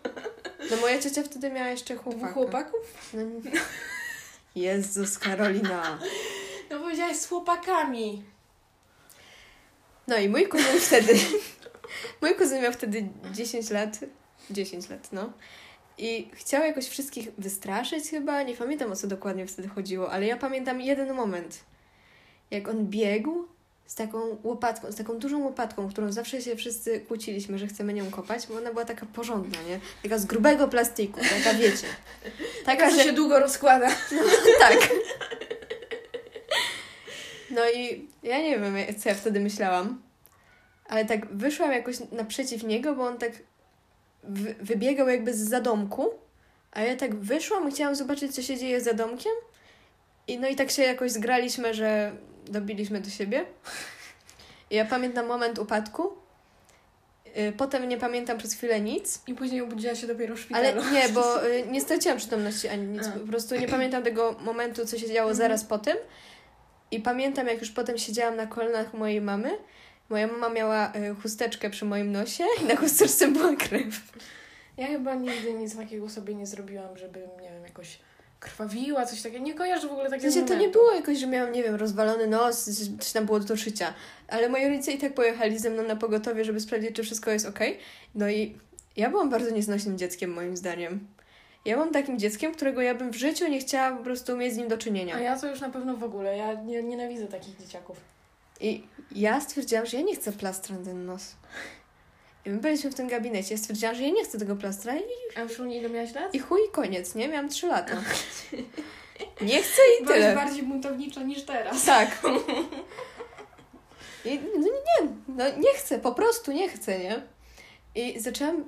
no 0.71 0.77
moja 0.77 0.99
ciocia 1.03 1.23
wtedy 1.23 1.51
miała 1.51 1.69
jeszcze 1.69 1.95
Dwóch 1.95 2.05
chłopaka. 2.05 2.33
chłopaków? 2.33 3.11
No, 3.15 3.23
nie- 3.23 3.61
Jezus, 4.63 5.19
Karolina. 5.19 5.99
No 6.73 6.79
powiedziałaś 6.79 7.17
z 7.17 7.29
chłopakami. 7.29 8.23
No 10.09 10.17
i 10.17 10.29
mój 10.29 10.49
kuzyn 10.49 10.81
wtedy, 10.87 11.15
mój 12.23 12.35
kuzyn 12.35 12.63
miał 12.63 12.73
wtedy 12.73 13.09
10 13.33 13.71
lat, 13.71 13.99
10 14.51 14.89
lat, 14.89 15.13
no. 15.13 15.33
I 15.99 16.31
chciał 16.35 16.63
jakoś 16.63 16.89
wszystkich 16.89 17.29
wystraszyć 17.39 18.11
chyba, 18.11 18.43
nie 18.43 18.57
pamiętam 18.57 18.93
o 18.93 18.97
co 18.97 19.07
dokładnie 19.07 19.47
wtedy 19.47 19.69
chodziło, 19.69 20.13
ale 20.13 20.27
ja 20.27 20.37
pamiętam 20.37 20.81
jeden 20.81 21.15
moment, 21.15 21.61
jak 22.51 22.69
on 22.69 22.87
biegł 22.87 23.49
z 23.87 23.95
taką 23.95 24.39
łopatką, 24.43 24.93
z 24.93 24.97
taką 24.97 25.19
dużą 25.19 25.39
łopatką, 25.39 25.89
którą 25.89 26.13
zawsze 26.13 26.43
się 26.43 26.57
wszyscy 26.57 27.01
kłóciliśmy, 27.01 27.59
że 27.59 27.67
chcemy 27.67 27.93
nią 27.93 28.11
kopać, 28.11 28.47
bo 28.47 28.57
ona 28.57 28.71
była 28.71 28.85
taka 28.85 29.07
porządna, 29.07 29.59
nie? 29.69 29.81
Taka 30.03 30.19
z 30.19 30.25
grubego 30.25 30.69
plastiku, 30.69 31.21
taka 31.21 31.59
wiecie. 31.59 31.87
Taka, 32.65 32.91
że 32.91 32.97
że 32.97 33.05
się 33.05 33.13
długo 33.13 33.41
rozkłada. 33.41 33.89
tak. 34.61 34.91
No 37.53 37.61
i 37.75 38.09
ja 38.23 38.39
nie 38.39 38.59
wiem, 38.61 38.77
co 38.99 39.09
ja 39.09 39.15
wtedy 39.15 39.41
myślałam, 39.41 40.03
ale 40.87 41.05
tak 41.05 41.27
wyszłam 41.27 41.73
jakoś 41.73 41.97
naprzeciw 42.13 42.63
niego, 42.65 42.95
bo 42.95 43.07
on 43.07 43.19
tak 43.19 43.33
wy- 44.25 44.55
wybiegał 44.61 45.09
jakby 45.09 45.35
z 45.35 45.39
zadomku, 45.49 46.11
a 46.73 46.81
ja 46.83 46.97
tak 46.97 47.15
wyszłam 47.15 47.69
i 47.69 47.73
chciałam 47.73 47.95
zobaczyć, 47.97 48.35
co 48.35 48.43
się 48.43 48.57
dzieje 48.57 48.81
za 48.81 48.93
domkiem. 48.95 49.33
I 50.29 50.39
no 50.39 50.49
i 50.49 50.57
tak 50.57 50.71
się 50.71 50.83
jakoś 50.83 51.11
zgraliśmy, 51.13 51.75
że 51.75 52.13
dobiliśmy 52.47 53.01
do 53.01 53.11
siebie. 53.11 53.45
I 54.71 54.75
ja 54.77 54.85
pamiętam 54.85 55.27
moment 55.27 55.59
upadku. 55.59 56.09
Y, 57.37 57.53
Potem 57.57 57.89
nie 57.89 57.99
pamiętam 57.99 58.39
przez 58.39 58.55
chwilę 58.55 58.81
nic. 58.81 59.21
I 59.27 59.35
później 59.35 59.61
obudziła 59.61 59.95
się 59.95 60.07
dopiero 60.07 60.37
w 60.37 60.47
Ale 60.53 60.71
szpitalu. 60.71 60.95
nie, 60.95 61.09
bo 61.09 61.23
y, 61.47 61.67
nie 61.71 61.81
straciłam 61.81 62.19
przytomności 62.19 62.69
ani 62.69 62.87
nic. 62.87 63.07
A. 63.07 63.11
Po 63.11 63.27
prostu 63.27 63.55
nie 63.57 63.69
pamiętam 63.69 64.03
tego 64.03 64.37
momentu, 64.45 64.87
co 64.87 64.99
się 64.99 65.07
działo 65.13 65.35
zaraz 65.35 65.65
po 65.65 65.79
tym. 65.79 65.97
I 66.93 67.01
pamiętam, 67.01 67.47
jak 67.47 67.61
już 67.61 67.71
potem 67.71 67.99
siedziałam 67.99 68.37
na 68.37 68.47
kolanach 68.47 68.95
mojej 68.95 69.21
mamy. 69.21 69.51
Moja 70.09 70.27
mama 70.27 70.49
miała 70.49 70.93
y, 70.97 71.15
chusteczkę 71.23 71.71
przy 71.71 71.85
moim 71.85 72.13
nosie 72.13 72.45
i 72.63 72.65
na 72.65 72.77
chusteczce 72.77 73.29
była 73.29 73.57
krew. 73.57 74.13
Ja 74.77 74.87
chyba 74.87 75.15
nigdy 75.15 75.55
nic 75.55 75.77
takiego 75.77 76.09
sobie 76.09 76.35
nie 76.35 76.47
zrobiłam, 76.47 76.97
żeby, 76.97 77.21
nie 77.43 77.51
wiem, 77.51 77.63
jakoś 77.63 77.99
krwawiła, 78.41 79.07
coś 79.07 79.23
takiego. 79.23 79.45
Nie 79.45 79.55
kojarzę 79.55 79.89
w 79.89 79.93
ogóle 79.93 80.09
W 80.09 80.11
takiego 80.11 80.33
sensie 80.33 80.49
to 80.49 80.55
nie 80.55 80.69
było 80.69 80.93
jakoś, 80.93 81.19
że 81.19 81.27
miałam, 81.27 81.53
nie 81.53 81.63
wiem, 81.63 81.75
rozwalony 81.75 82.27
nos, 82.27 82.71
czy 83.01 83.13
tam 83.13 83.27
było 83.27 83.41
do 83.41 83.57
szycia. 83.57 83.95
Ale 84.29 84.49
moi 84.49 84.69
rodzice 84.69 84.93
i 84.93 84.99
tak 84.99 85.15
pojechali 85.15 85.59
ze 85.59 85.71
mną 85.71 85.83
na 85.83 85.97
pogotowie, 85.97 86.45
żeby 86.45 86.61
sprawdzić, 86.61 86.97
czy 86.97 87.03
wszystko 87.03 87.31
jest 87.31 87.47
okej. 87.47 87.79
No 88.15 88.31
i 88.31 88.59
ja 88.97 89.11
byłam 89.11 89.31
bardzo 89.31 89.51
nieznośnym 89.51 89.99
dzieckiem, 89.99 90.33
moim 90.33 90.57
zdaniem. 90.57 91.07
Ja 91.65 91.75
byłam 91.75 91.93
takim 91.93 92.19
dzieckiem, 92.19 92.55
którego 92.55 92.83
ja 92.83 92.95
bym 92.95 93.11
w 93.11 93.17
życiu 93.17 93.49
nie 93.49 93.59
chciała 93.61 93.97
po 93.97 94.05
prostu 94.05 94.37
mieć 94.37 94.55
z 94.55 94.57
nim 94.57 94.69
do 94.69 94.79
czynienia. 94.79 95.15
A 95.15 95.19
ja 95.21 95.39
to 95.41 95.47
już 95.49 95.61
na 95.61 95.71
pewno 95.71 95.97
w 95.97 96.05
ogóle. 96.05 96.37
Ja 96.37 96.55
nie, 96.55 96.83
nienawidzę 96.83 97.27
takich 97.27 97.57
dzieciaków. 97.57 97.97
I 98.61 98.85
ja 99.13 99.41
stwierdziłam, 99.41 99.87
że 99.87 99.97
ja 99.97 100.03
nie 100.03 100.17
chcę 100.17 100.33
plastra 100.33 100.77
na 100.79 100.85
ten 100.85 101.07
nos. 101.07 101.37
I 102.47 102.51
my 102.51 102.59
byliśmy 102.59 102.91
w 102.91 102.95
tym 102.95 103.09
gabinecie, 103.09 103.55
ja 103.55 103.59
stwierdziłam, 103.59 103.95
że 103.95 104.03
ja 104.03 104.11
nie 104.11 104.25
chcę 104.25 104.39
tego 104.39 104.57
plastra 104.57 104.97
i, 104.97 105.01
A 105.37 105.41
już 105.41 105.59
ile 105.59 105.89
miałaś 105.91 106.15
lat? 106.15 106.35
i 106.35 106.39
chuj, 106.39 106.61
koniec, 106.73 107.15
nie? 107.15 107.29
Miałam 107.29 107.49
trzy 107.49 107.67
lata. 107.67 107.97
Nie 109.41 109.63
chcę 109.63 109.83
i 110.01 110.05
Byłaś 110.05 110.19
tyle. 110.21 110.35
bardziej 110.35 110.63
buntownicza 110.63 111.23
niż 111.23 111.43
teraz. 111.43 111.85
Tak. 111.85 112.23
I, 114.25 114.41
no 114.59 114.67
nie, 114.67 115.09
no 115.29 115.45
nie 115.59 115.73
chcę, 115.75 115.99
po 115.99 116.13
prostu 116.15 116.53
nie 116.53 116.69
chcę, 116.69 116.99
nie? 116.99 117.23
I 117.95 118.21
zaczęłam 118.21 118.65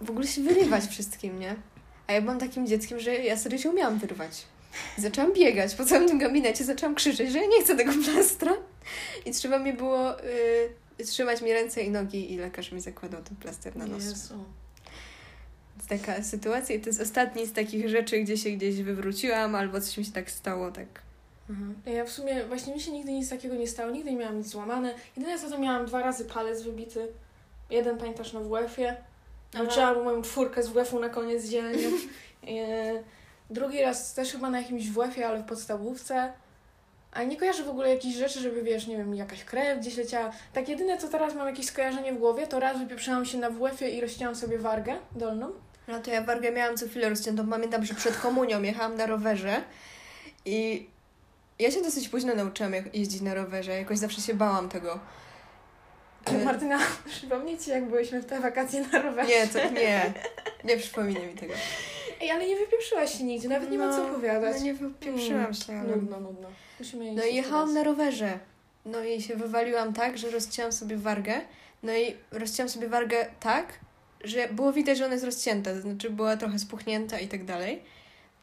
w 0.00 0.10
ogóle 0.10 0.26
się 0.26 0.42
wyrywać 0.42 0.84
wszystkim, 0.86 1.40
nie? 1.40 1.56
A 2.06 2.12
ja 2.12 2.20
byłam 2.20 2.38
takim 2.38 2.66
dzieckiem, 2.66 3.00
że 3.00 3.14
ja 3.14 3.36
sobie 3.36 3.58
się 3.58 3.70
umiałam 3.70 3.98
wyrwać. 3.98 4.46
Zaczęłam 4.98 5.32
biegać 5.32 5.74
po 5.74 5.84
całym 5.84 6.08
tym 6.08 6.18
gabinecie, 6.18 6.64
zaczęłam 6.64 6.94
krzyczeć, 6.94 7.32
że 7.32 7.38
ja 7.38 7.46
nie 7.46 7.62
chcę 7.62 7.76
tego 7.76 7.92
plastra. 8.04 8.52
I 9.26 9.30
trzeba 9.30 9.58
mi 9.58 9.72
było 9.72 10.20
y, 11.00 11.04
trzymać 11.04 11.42
mi 11.42 11.52
ręce 11.52 11.82
i 11.82 11.90
nogi 11.90 12.32
i 12.32 12.36
lekarz 12.36 12.72
mi 12.72 12.80
zakładał 12.80 13.22
ten 13.22 13.36
plaster 13.36 13.76
na 13.76 13.86
nos. 13.86 14.04
Jezu. 14.04 14.34
To 15.88 15.94
jest 15.94 16.04
taka 16.04 16.22
sytuacja 16.22 16.74
i 16.74 16.80
to 16.80 16.88
jest 16.88 17.00
ostatni 17.00 17.46
z 17.46 17.52
takich 17.52 17.88
rzeczy, 17.88 18.18
gdzie 18.18 18.36
się 18.36 18.50
gdzieś 18.50 18.82
wywróciłam 18.82 19.54
albo 19.54 19.80
coś 19.80 19.98
mi 19.98 20.04
się 20.04 20.12
tak 20.12 20.30
stało, 20.30 20.70
tak. 20.70 20.86
Mhm. 21.50 21.74
Ja 21.86 22.04
w 22.04 22.10
sumie, 22.10 22.44
właśnie 22.44 22.74
mi 22.74 22.80
się 22.80 22.92
nigdy 22.92 23.12
nic 23.12 23.30
takiego 23.30 23.54
nie 23.54 23.68
stało, 23.68 23.90
nigdy 23.90 24.10
nie 24.10 24.16
miałam 24.16 24.38
nic 24.38 24.46
złamane. 24.46 24.94
Jedyne 25.16 25.38
co 25.38 25.50
to 25.50 25.58
miałam 25.58 25.86
dwa 25.86 26.02
razy 26.02 26.24
palec 26.24 26.62
wybity. 26.62 27.08
Jeden 27.70 27.98
pamiętasz 27.98 28.32
na 28.32 28.40
WF-ie. 28.40 28.96
Nauczyłam 29.56 30.04
moją 30.04 30.22
czwórkę 30.22 30.62
z 30.62 30.68
WF-u 30.68 31.00
na 31.00 31.08
koniec 31.08 31.44
dzielnia. 31.44 31.88
E, 32.48 33.02
Drugi 33.50 33.82
raz 33.82 34.14
też 34.14 34.32
chyba 34.32 34.50
na 34.50 34.60
jakimś 34.60 34.90
WF-ie, 34.90 35.28
ale 35.28 35.38
w 35.38 35.44
podstawówce. 35.44 36.32
A 37.12 37.22
nie 37.22 37.36
kojarzę 37.36 37.62
w 37.62 37.68
ogóle 37.68 37.90
jakichś 37.90 38.16
rzeczy, 38.16 38.40
żeby 38.40 38.62
wiesz, 38.62 38.86
nie 38.86 38.96
wiem, 38.96 39.14
jakaś 39.14 39.44
krew 39.44 39.78
gdzieś 39.80 39.96
leciała. 39.96 40.32
Tak 40.52 40.68
jedyne 40.68 40.98
co 40.98 41.08
teraz 41.08 41.34
mam 41.34 41.46
jakieś 41.46 41.66
skojarzenie 41.66 42.12
w 42.12 42.18
głowie, 42.18 42.46
to 42.46 42.60
raz 42.60 42.78
wypieprzyłam 42.78 43.24
się 43.24 43.38
na 43.38 43.50
WF-ie 43.50 43.90
i 43.90 44.00
rozcięłam 44.00 44.34
sobie 44.34 44.58
wargę 44.58 44.96
dolną. 45.12 45.52
No 45.88 46.00
to 46.00 46.10
ja 46.10 46.22
wargę 46.22 46.52
miałam 46.52 46.76
co 46.76 46.86
chwilę 46.86 47.08
rozciętą. 47.08 47.48
Pamiętam, 47.50 47.84
że 47.84 47.94
przed 47.94 48.16
komunią 48.16 48.62
jechałam 48.62 48.96
na 48.96 49.06
rowerze 49.06 49.62
i 50.44 50.88
ja 51.58 51.70
się 51.70 51.82
dosyć 51.82 52.08
późno 52.08 52.34
nauczyłam 52.34 52.72
jak 52.72 52.94
jeździć 52.94 53.20
na 53.20 53.34
rowerze. 53.34 53.72
Jakoś 53.72 53.98
zawsze 53.98 54.20
się 54.20 54.34
bałam 54.34 54.68
tego. 54.68 55.00
E, 56.26 56.44
Martyna, 56.44 56.78
przypomnij 57.06 57.58
Ci 57.58 57.70
jak 57.70 57.84
byliśmy 57.84 58.20
w 58.20 58.26
te 58.26 58.40
wakacje 58.40 58.86
na 58.92 59.02
rowerze. 59.02 59.30
Nie, 59.30 59.46
to 59.46 59.70
nie. 59.70 60.12
Nie 60.64 60.76
przypominaj 60.76 61.26
mi 61.26 61.34
tego. 61.34 61.54
Ej, 62.20 62.30
ale 62.30 62.48
nie 62.48 62.56
wypieprzyłaś 62.56 63.18
się 63.18 63.24
nigdzie, 63.24 63.48
nawet 63.48 63.70
nie 63.70 63.78
ma 63.78 63.96
co 63.96 64.06
opowiadać. 64.06 64.56
No 64.58 64.64
nie 64.64 64.74
wypieprzyłam 64.74 65.54
się, 65.54 65.78
ale... 65.80 65.96
Nudno, 65.96 66.20
nudno. 66.20 66.48
Musimy 66.78 67.12
No 67.12 67.24
i 67.24 67.34
jechałam 67.34 67.74
na 67.74 67.84
rowerze. 67.84 68.38
No 68.84 69.04
i 69.04 69.22
się 69.22 69.36
wywaliłam 69.36 69.92
tak, 69.92 70.18
że 70.18 70.30
rozcięłam 70.30 70.72
sobie 70.72 70.96
wargę. 70.96 71.40
No 71.82 71.96
i 71.96 72.16
rozcięłam 72.32 72.68
sobie 72.68 72.88
wargę 72.88 73.26
tak, 73.40 73.66
że 74.24 74.48
było 74.48 74.72
widać, 74.72 74.98
że 74.98 75.04
ona 75.04 75.14
jest 75.14 75.24
rozcięta. 75.24 75.74
To 75.74 75.80
znaczy 75.80 76.10
była 76.10 76.36
trochę 76.36 76.58
spuchnięta 76.58 77.18
i 77.18 77.28
tak 77.28 77.44
dalej. 77.44 77.82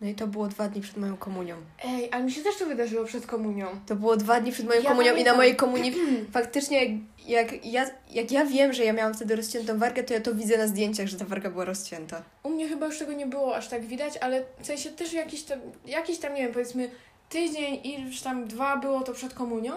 No 0.04 0.10
i 0.10 0.16
to 0.16 0.28
było 0.28 0.48
dwa 0.48 0.68
dni 0.68 0.82
przed 0.82 0.98
moją 0.98 1.18
komunią. 1.18 1.56
Ej, 1.86 2.10
ale 2.12 2.24
mi 2.24 2.32
się 2.32 2.42
też 2.42 2.58
to 2.58 2.66
wydarzyło 2.66 3.06
przed 3.06 3.26
komunią. 3.26 3.68
To 3.88 3.96
było 3.96 4.18
dwa 4.18 4.42
dni 4.42 4.52
przed 4.52 4.66
moją 4.68 4.82
Ja 4.82 4.90
komunią 4.90 5.06
i 5.06 5.10
na 5.10 5.14
pamiętam. 5.14 5.38
mojej 5.38 5.56
komunii 5.56 5.94
faktycznie 6.34 6.86
jak, 6.86 6.98
jak, 7.28 7.66
ja, 7.66 7.86
jak 8.12 8.32
ja 8.32 8.46
wiem, 8.46 8.74
że 8.74 8.84
ja 8.86 8.94
miałam 8.94 9.14
wtedy 9.14 9.36
rozciętą 9.36 9.80
wargę, 9.80 10.04
to 10.04 10.14
ja 10.14 10.22
to 10.22 10.36
widzę 10.36 10.58
na 10.58 10.68
zdjęciach, 10.68 11.08
że 11.08 11.18
ta 11.18 11.26
warga 11.26 11.50
była 11.50 11.66
rozcięta. 11.66 12.24
U 12.44 12.50
mnie 12.50 12.68
chyba 12.70 12.86
już 12.86 13.00
tego 13.00 13.14
nie 13.14 13.26
było 13.28 13.56
aż 13.56 13.68
tak 13.68 13.86
widać, 13.86 14.18
ale 14.18 14.46
w 14.60 14.66
sensie 14.66 14.90
też 14.90 15.14
jakiś 15.14 15.44
tam, 15.44 15.60
jakiś 15.86 16.18
tam, 16.18 16.34
nie 16.34 16.42
wiem, 16.42 16.54
powiedzmy 16.54 16.90
tydzień 17.30 17.80
i 17.84 18.02
już 18.02 18.22
tam 18.22 18.48
dwa 18.48 18.78
było 18.78 19.02
to 19.02 19.14
przed 19.14 19.34
komunią 19.34 19.74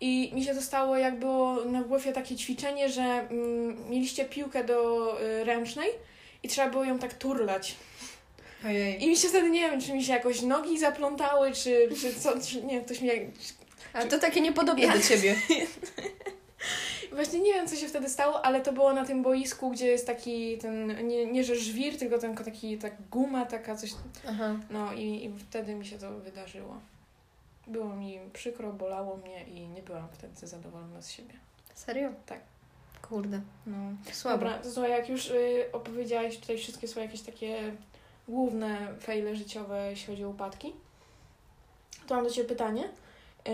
i 0.00 0.30
mi 0.34 0.44
się 0.44 0.54
to 0.54 0.62
stało, 0.62 0.96
jak 0.96 1.18
było 1.18 1.64
na 1.64 1.82
WF-ie 1.82 2.12
takie 2.14 2.36
ćwiczenie, 2.36 2.88
że 2.88 3.02
mm, 3.02 3.90
mieliście 3.90 4.24
piłkę 4.24 4.64
do 4.64 5.16
y, 5.22 5.44
ręcznej 5.44 5.88
i 6.42 6.48
trzeba 6.48 6.70
było 6.70 6.84
ją 6.84 6.98
tak 6.98 7.14
turlać. 7.14 7.76
Ojej. 8.66 9.04
I 9.04 9.08
mi 9.08 9.16
się 9.16 9.28
wtedy, 9.28 9.50
nie 9.50 9.70
wiem, 9.70 9.80
czy 9.80 9.92
mi 9.92 10.04
się 10.04 10.12
jakoś 10.12 10.42
nogi 10.42 10.78
zaplątały, 10.78 11.52
czy, 11.52 11.88
czy 12.00 12.14
co, 12.14 12.40
czy, 12.40 12.62
nie 12.62 12.74
wiem, 12.74 12.84
ktoś 12.84 13.00
mi... 13.00 13.10
A 13.92 14.04
to 14.04 14.18
takie 14.18 14.40
niepodobne 14.40 14.88
do 14.88 15.00
ciebie. 15.02 15.36
Właśnie 17.12 17.40
nie 17.40 17.54
wiem, 17.54 17.68
co 17.68 17.76
się 17.76 17.88
wtedy 17.88 18.08
stało, 18.08 18.44
ale 18.44 18.60
to 18.60 18.72
było 18.72 18.92
na 18.92 19.04
tym 19.04 19.22
boisku, 19.22 19.70
gdzie 19.70 19.86
jest 19.86 20.06
taki 20.06 20.58
ten, 20.58 21.08
nie, 21.08 21.26
nie 21.26 21.44
że 21.44 21.56
żwir, 21.56 21.98
tylko 21.98 22.18
ten 22.18 22.36
taki, 22.36 22.78
tak 22.78 22.92
guma, 23.10 23.46
taka 23.46 23.76
coś, 23.76 23.90
Aha. 24.28 24.56
no 24.70 24.92
i, 24.92 25.24
i 25.24 25.32
wtedy 25.38 25.74
mi 25.74 25.86
się 25.86 25.98
to 25.98 26.10
wydarzyło. 26.18 26.80
Było 27.66 27.96
mi 27.96 28.18
przykro, 28.32 28.72
bolało 28.72 29.16
mnie 29.16 29.44
i 29.44 29.68
nie 29.68 29.82
byłam 29.82 30.08
wtedy 30.12 30.46
zadowolona 30.46 31.02
z 31.02 31.10
siebie. 31.10 31.34
Serio? 31.74 32.08
Tak. 32.26 32.40
Kurde. 33.02 33.40
No. 33.66 33.76
Słabo. 34.12 34.38
Dobra, 34.38 34.58
to 34.58 34.70
słuchaj, 34.70 34.90
jak 34.90 35.08
już 35.08 35.30
y, 35.30 35.64
opowiedziałaś 35.72 36.38
tutaj 36.38 36.58
wszystkie 36.58 36.88
swoje 36.88 37.06
jakieś 37.06 37.22
takie 37.22 37.72
główne 38.30 38.94
fejle 39.00 39.36
życiowe, 39.36 39.90
jeśli 39.90 40.06
chodzi 40.06 40.24
o 40.24 40.28
upadki, 40.28 40.72
to 42.06 42.14
mam 42.14 42.24
do 42.24 42.30
Ciebie 42.30 42.48
pytanie. 42.48 42.84
Y, 42.84 43.50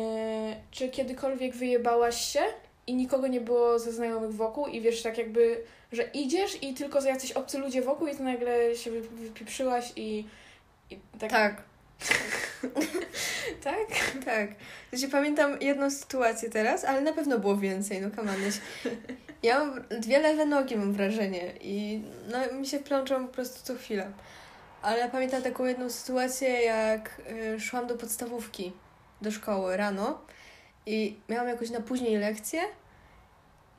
czy 0.71 0.89
kiedykolwiek 0.89 1.57
wyjebałaś 1.57 2.21
się 2.21 2.41
i 2.87 2.95
nikogo 2.95 3.27
nie 3.27 3.41
było 3.41 3.79
ze 3.79 3.93
znajomych 3.93 4.33
wokół 4.35 4.67
i 4.67 4.81
wiesz, 4.81 5.03
tak 5.03 5.19
jakby, 5.19 5.65
że 5.93 6.03
idziesz 6.03 6.63
i 6.63 6.75
tylko 6.75 7.03
jacyś 7.05 7.33
obcy 7.33 7.59
ludzie 7.59 7.83
wokół 7.83 8.07
i 8.09 8.17
ty 8.17 8.23
nagle 8.23 8.77
się 8.77 8.91
wy- 8.91 9.01
wypieprzyłaś 9.01 9.93
i, 9.97 10.25
i 10.91 10.99
tak... 11.19 11.31
Tak. 11.31 11.63
Tak? 13.65 13.87
Tak. 14.25 14.51
Znaczy, 14.93 15.09
pamiętam 15.13 15.61
jedną 15.61 15.91
sytuację 15.91 16.51
teraz, 16.51 16.85
ale 16.85 17.01
na 17.01 17.13
pewno 17.13 17.39
było 17.39 17.57
więcej, 17.57 18.01
no 18.01 18.11
kamaneś. 18.11 18.55
Ja 19.43 19.59
mam 19.65 19.85
dwie 20.01 20.19
lewe 20.19 20.47
nogi, 20.47 20.77
mam 20.77 20.93
wrażenie, 20.93 21.53
i 21.61 22.03
no, 22.29 22.59
mi 22.59 22.67
się 22.67 22.79
plączą 22.79 23.27
po 23.27 23.33
prostu 23.35 23.67
co 23.67 23.75
chwilę. 23.75 24.11
Ale 24.87 25.09
pamiętam 25.09 25.43
taką 25.43 25.65
jedną 25.65 25.91
sytuację, 25.91 26.49
jak 26.49 27.23
y, 27.57 27.61
szłam 27.61 27.87
do 27.87 27.95
podstawówki, 27.95 28.73
do 29.23 29.31
szkoły 29.31 29.77
rano 29.77 30.21
i 30.87 31.17
miałam 31.29 31.49
jakoś 31.49 31.71
na 31.71 31.81
później 31.81 32.17
lekcję. 32.17 32.61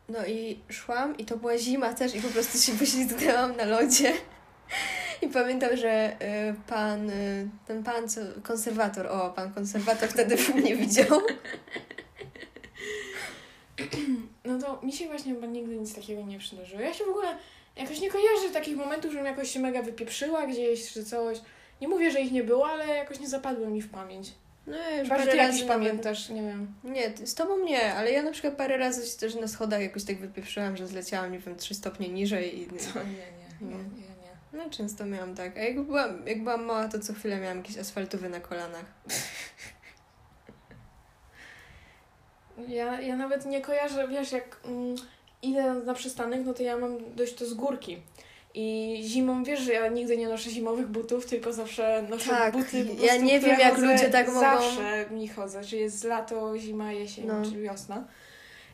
No 0.09 0.25
i 0.25 0.59
szłam 0.69 1.17
i 1.17 1.25
to 1.25 1.37
była 1.37 1.57
zima 1.57 1.93
też 1.93 2.15
i 2.15 2.21
po 2.21 2.27
prostu 2.27 2.57
się 2.57 2.77
poślizgnęłam 2.79 3.55
na 3.55 3.65
lodzie. 3.65 4.13
I 5.21 5.27
pamiętam, 5.27 5.77
że 5.77 6.21
y, 6.21 6.55
pan, 6.67 7.09
y, 7.09 7.49
ten 7.67 7.83
pan, 7.83 8.09
co, 8.09 8.21
konserwator, 8.43 9.07
o, 9.07 9.29
pan 9.29 9.53
konserwator 9.53 10.09
wtedy 10.09 10.37
mnie 10.55 10.75
widział. 10.75 11.21
No 14.45 14.59
to 14.59 14.85
mi 14.85 14.93
się 14.93 15.07
właśnie 15.07 15.33
chyba 15.33 15.47
nigdy 15.47 15.75
nic 15.75 15.95
takiego 15.95 16.21
nie 16.21 16.39
przydarzyło. 16.39 16.81
Ja 16.81 16.93
się 16.93 17.05
w 17.05 17.09
ogóle 17.09 17.37
jakoś 17.79 17.99
nie 17.99 18.09
kojarzę 18.11 18.49
takich 18.53 18.77
momentów, 18.77 19.11
żebym 19.11 19.25
jakoś 19.25 19.51
się 19.51 19.59
mega 19.59 19.81
wypieprzyła 19.81 20.47
gdzieś 20.47 20.91
czy 20.93 21.05
coś. 21.05 21.37
Nie 21.81 21.87
mówię, 21.87 22.11
że 22.11 22.21
ich 22.21 22.31
nie 22.31 22.43
było, 22.43 22.69
ale 22.69 22.87
jakoś 22.87 23.19
nie 23.19 23.27
zapadły 23.29 23.67
mi 23.67 23.81
w 23.81 23.89
pamięć. 23.89 24.33
No 24.67 24.77
ja 24.77 24.89
już 24.99 25.09
Chyba, 25.09 25.15
parę 25.19 25.35
razy 25.35 25.51
nawet- 25.53 25.67
pamiętasz, 25.67 26.29
nie 26.29 26.41
wiem. 26.41 26.73
Nie, 26.83 27.27
z 27.27 27.35
tobą 27.35 27.63
nie, 27.63 27.93
ale 27.93 28.11
ja 28.11 28.23
na 28.23 28.31
przykład 28.31 28.53
parę 28.55 28.77
razy 28.77 29.07
się 29.11 29.17
też 29.17 29.35
na 29.35 29.47
schodach 29.47 29.81
jakoś 29.81 30.03
tak 30.03 30.17
wypieprzyłam, 30.19 30.77
że 30.77 30.87
zleciałam, 30.87 31.31
nie 31.31 31.39
wiem, 31.39 31.55
trzy 31.55 31.75
stopnie 31.75 32.09
niżej 32.09 32.59
i... 32.61 32.65
To 32.67 32.73
nie, 33.03 33.09
nie, 33.09 33.17
nie, 33.61 33.67
Nie. 33.67 33.75
nie, 33.83 33.83
nie. 34.01 34.17
No 34.63 34.69
często 34.69 35.05
miałam 35.05 35.35
tak. 35.35 35.57
A 35.57 35.59
jak 35.61 35.81
byłam, 35.81 36.27
jak 36.27 36.43
byłam 36.43 36.65
mała, 36.65 36.87
to 36.87 36.99
co 36.99 37.13
chwilę 37.13 37.39
miałam 37.39 37.57
jakieś 37.57 37.77
asfaltowe 37.77 38.29
na 38.29 38.39
kolanach. 38.39 38.85
Ja, 42.67 43.01
ja 43.01 43.15
nawet 43.15 43.45
nie 43.45 43.61
kojarzę, 43.61 44.07
wiesz, 44.07 44.31
jak 44.31 44.59
mm, 44.65 44.95
idę 45.41 45.73
na 45.73 45.93
przystanek, 45.93 46.41
no 46.45 46.53
to 46.53 46.63
ja 46.63 46.77
mam 46.77 47.15
dość 47.15 47.33
to 47.33 47.45
z 47.45 47.53
górki. 47.53 47.97
I 48.53 48.99
zimą, 49.05 49.43
wiesz, 49.43 49.59
że 49.59 49.73
ja 49.73 49.87
nigdy 49.87 50.17
nie 50.17 50.27
noszę 50.29 50.49
zimowych 50.49 50.87
butów, 50.87 51.25
tylko 51.25 51.53
zawsze 51.53 52.05
noszę 52.09 52.29
Tak, 52.29 52.53
buty 52.53 52.85
po 52.85 52.91
ja 52.91 52.97
prostu, 53.07 53.25
nie 53.25 53.37
które 53.39 53.51
wiem, 53.57 53.59
jak 53.59 53.77
ludzie 53.77 54.09
tak 54.09 54.27
mogą- 54.27 54.39
Zawsze 54.39 55.05
mi 55.11 55.27
chodzę, 55.27 55.63
czy 55.63 55.77
jest 55.77 56.03
lato, 56.03 56.57
zima, 56.57 56.91
jesień, 56.93 57.25
No. 57.27 57.33
czy 57.51 57.61
wiosna. 57.61 58.07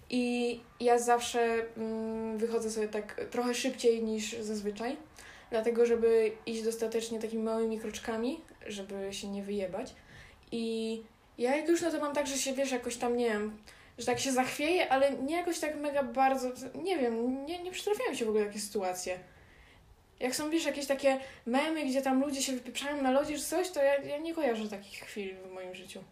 I 0.10 0.60
ja 0.80 1.00
zawsze 1.00 1.66
mm, 1.78 2.38
wychodzę 2.38 2.72
sobie 2.72 2.88
tak 2.88 3.22
trochę 3.32 3.54
szybciej 3.54 4.04
niż 4.04 4.34
zazwyczaj, 4.40 4.98
dlatego 5.52 5.86
żeby 5.86 6.32
iść 6.46 6.64
dostatecznie 6.64 7.20
takimi 7.20 7.44
małymi 7.44 7.80
kroczkami, 7.80 8.42
żeby 8.68 9.14
się 9.14 9.28
nie 9.28 9.44
wyjebać. 9.44 9.94
I 10.52 11.02
ja 11.38 11.56
jak 11.56 11.70
już 11.70 11.82
no 11.82 11.92
to 11.92 12.00
mam 12.00 12.14
tak, 12.14 12.28
że 12.28 12.38
się 12.38 12.54
wiesz, 12.54 12.72
jakoś 12.72 12.96
tam 12.98 13.18
nie 13.18 13.26
wiem, 13.30 13.58
że 13.98 14.06
tak 14.06 14.20
się 14.20 14.32
zachwieje, 14.32 14.90
ale 14.90 15.12
nie 15.12 15.36
jakoś 15.36 15.60
tak 15.60 15.76
mega 15.76 16.04
bardzo, 16.04 16.52
nie 16.84 16.98
wiem, 16.98 17.46
nie, 17.46 17.64
nie 17.64 17.72
przytrafiają 17.72 18.14
się 18.14 18.26
w 18.26 18.30
ogóle 18.30 18.46
takie 18.46 18.60
sytuacje. 18.60 19.20
Jak 20.20 20.36
są, 20.36 20.50
wiesz, 20.50 20.66
jakieś 20.66 20.86
takie 20.86 21.20
memy, 21.46 21.86
gdzie 21.86 22.02
tam 22.02 22.22
ludzie 22.22 22.42
się 22.42 22.54
wypieprzają 22.54 23.02
na 23.02 23.12
lodzie 23.12 23.38
czy 23.38 23.44
coś, 23.44 23.70
to 23.70 23.84
ja, 23.84 23.96
ja 23.96 24.18
nie 24.18 24.34
kojarzę 24.34 24.70
takich 24.70 25.00
chwil 25.00 25.36
w 25.36 25.52
moim 25.52 25.76
życiu. 25.76 26.04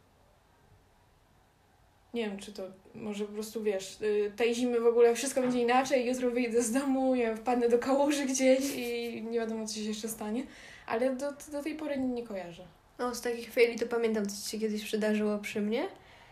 Nie 2.13 2.29
wiem, 2.29 2.39
czy 2.39 2.53
to 2.53 2.63
może 2.95 3.25
po 3.25 3.33
prostu, 3.33 3.63
wiesz, 3.63 4.01
y, 4.01 4.31
tej 4.35 4.55
zimy 4.55 4.79
w 4.79 4.87
ogóle 4.87 5.15
wszystko 5.15 5.41
będzie 5.41 5.61
inaczej, 5.61 6.07
jutro 6.07 6.31
wyjdę 6.31 6.61
z 6.61 6.71
domu, 6.71 7.13
wiem, 7.15 7.37
wpadnę 7.37 7.69
do 7.69 7.79
kałuży 7.79 8.25
gdzieś 8.25 8.75
i 8.75 9.23
nie 9.23 9.39
wiadomo, 9.39 9.67
co 9.67 9.75
się 9.75 9.81
jeszcze 9.81 10.07
stanie, 10.07 10.43
ale 10.87 11.15
do, 11.15 11.31
do 11.51 11.63
tej 11.63 11.75
pory 11.75 11.97
nie, 11.97 12.07
nie 12.07 12.23
kojarzę. 12.23 12.63
No, 12.99 13.15
z 13.15 13.21
takich 13.21 13.49
chwili 13.49 13.79
to 13.79 13.85
pamiętam, 13.85 14.25
co 14.25 14.43
ci 14.43 14.49
się 14.49 14.59
kiedyś 14.59 14.83
przydarzyło 14.83 15.37
przy 15.37 15.61
mnie. 15.61 15.87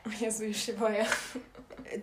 O 0.07 0.23
Jezu, 0.25 0.43
już 0.45 0.57
się 0.57 0.73
boję. 0.73 1.05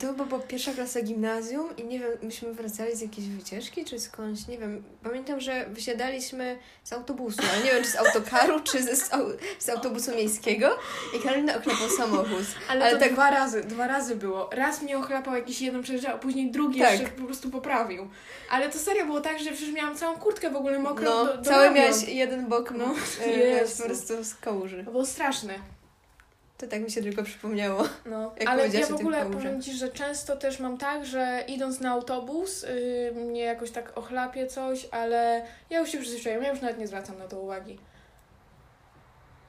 To 0.00 0.06
chyba 0.06 0.24
była 0.24 0.40
pierwsza 0.40 0.72
klasa 0.72 1.02
gimnazjum 1.02 1.76
i 1.76 1.84
nie 1.84 1.98
wiem, 1.98 2.10
myśmy 2.22 2.52
wracali 2.52 2.96
z 2.96 3.00
jakiejś 3.00 3.28
wycieczki 3.28 3.84
czy 3.84 4.00
skądś, 4.00 4.46
nie 4.46 4.58
wiem. 4.58 4.82
Pamiętam, 5.02 5.40
że 5.40 5.66
wysiadaliśmy 5.68 6.58
z 6.84 6.92
autobusu, 6.92 7.38
ale 7.52 7.64
nie 7.64 7.70
wiem, 7.72 7.84
czy 7.84 7.90
z 7.90 7.96
autokaru, 7.96 8.60
czy 8.72 8.82
ze, 8.82 8.96
z, 8.96 9.10
z 9.58 9.68
autobusu 9.68 10.10
miejskiego 10.14 10.78
i 11.16 11.22
Karolina 11.22 11.56
oklepał 11.56 11.88
samochód. 11.90 12.46
Ale, 12.68 12.84
Ale 12.84 12.94
to 12.94 13.00
tak- 13.00 13.12
dwa 13.12 13.30
razy, 13.30 13.64
dwa 13.64 13.86
razy 13.86 14.16
było. 14.16 14.50
Raz 14.52 14.82
mnie 14.82 14.98
ochlapał 14.98 15.34
jakiś 15.34 15.60
jeden 15.60 15.82
przejeżdżał, 15.82 16.14
a 16.14 16.18
później 16.18 16.50
drugi 16.50 16.80
Tak. 16.80 16.90
jeszcze 17.00 17.08
po 17.16 17.24
prostu 17.26 17.50
poprawił. 17.50 18.08
Ale 18.50 18.68
to 18.70 18.78
serio 18.78 19.06
było 19.06 19.20
tak, 19.20 19.38
że 19.38 19.50
przecież 19.52 19.74
miałam 19.74 19.96
całą 19.96 20.16
kurtkę 20.18 20.50
w 20.50 20.56
ogóle 20.56 20.78
mokrą 20.78 21.04
No, 21.10 21.24
do, 21.24 21.36
do 21.36 21.42
cały 21.44 21.64
ramion. 21.64 21.74
miałeś 21.84 22.08
jeden 22.08 22.46
bok, 22.46 22.70
No, 22.70 22.86
no, 22.86 22.94
po 23.78 23.84
prostu 23.84 24.24
z 24.24 24.34
kałuży. 24.34 24.84
To 24.84 24.90
było 24.90 25.06
straszne. 25.06 25.54
To 26.58 26.66
tak 26.66 26.82
mi 26.82 26.90
się 26.90 27.02
tylko 27.02 27.22
przypomniało. 27.22 27.84
No. 28.06 28.34
Ale 28.46 28.68
ja 28.68 28.86
w 28.86 28.92
ogóle 28.92 29.26
powiem 29.26 29.62
Ci, 29.62 29.72
że 29.72 29.88
często 29.88 30.36
też 30.36 30.60
mam 30.60 30.78
tak, 30.78 31.06
że 31.06 31.44
idąc 31.48 31.80
na 31.80 31.90
autobus 31.90 32.62
yy, 32.62 33.12
mnie 33.14 33.40
jakoś 33.40 33.70
tak 33.70 33.98
ochlapie 33.98 34.46
coś, 34.46 34.88
ale 34.90 35.46
ja 35.70 35.80
już 35.80 35.90
się 35.90 35.98
przyzwyczaiłam, 35.98 36.42
ja 36.42 36.50
już 36.50 36.60
nawet 36.60 36.78
nie 36.78 36.86
zwracam 36.86 37.18
na 37.18 37.28
to 37.28 37.40
uwagi. 37.40 37.78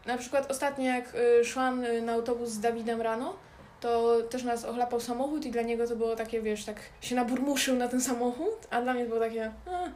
Na 0.05 0.17
przykład 0.17 0.51
ostatnio 0.51 0.85
jak 0.85 1.15
y, 1.15 1.45
szłam 1.45 1.83
y, 1.83 2.01
na 2.01 2.13
autobus 2.13 2.49
z 2.49 2.59
Dawidem 2.59 3.01
rano, 3.01 3.35
to 3.79 4.21
też 4.29 4.43
nas 4.43 4.65
ochlapał 4.65 4.99
samochód 4.99 5.45
i 5.45 5.51
dla 5.51 5.61
niego 5.61 5.87
to 5.87 5.95
było 5.95 6.15
takie, 6.15 6.41
wiesz, 6.41 6.65
tak 6.65 6.75
się 7.01 7.15
naburmuszył 7.15 7.75
na 7.75 7.87
ten 7.87 8.01
samochód, 8.01 8.67
a 8.69 8.81
dla 8.81 8.93
mnie 8.93 9.03
to 9.03 9.09
było 9.09 9.21
takie, 9.21 9.51
a, 9.65 9.89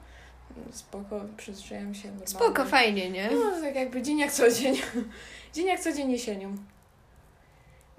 spoko, 0.71 1.21
przyzwyczaiłam 1.37 1.95
się 1.95 2.07
normalnie. 2.07 2.27
Spoko, 2.27 2.65
fajnie, 2.65 3.09
nie? 3.09 3.29
No, 3.31 3.61
tak 3.61 3.75
jakby 3.75 4.01
dzień 4.01 4.19
jak 4.19 4.31
co 4.31 4.51
dzień. 4.51 4.75
dzień 5.53 5.65
jak 5.65 5.79
co 5.79 5.91
dzień 5.91 6.11
jesienią. 6.11 6.57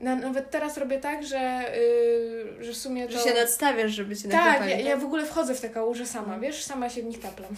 Na, 0.03 0.17
nawet 0.17 0.51
teraz 0.51 0.79
robię 0.79 1.01
tak, 1.01 1.27
że, 1.27 1.65
yy, 2.59 2.65
że 2.65 2.73
w 2.73 2.77
sumie 2.77 3.07
to... 3.07 3.13
Że 3.13 3.19
się 3.19 3.35
nadstawiasz, 3.35 3.93
żeby 3.93 4.17
cię 4.17 4.29
tak, 4.29 4.61
ja, 4.61 4.79
ja 4.79 4.97
w 4.97 5.05
ogóle 5.05 5.27
wchodzę 5.27 5.55
w 5.55 5.61
te 5.61 5.71
kałuże 5.71 6.07
sama, 6.07 6.39
wiesz? 6.39 6.65
Sama 6.65 6.91
się 6.91 7.03
w 7.03 7.05
nich 7.05 7.21
taplam. 7.21 7.51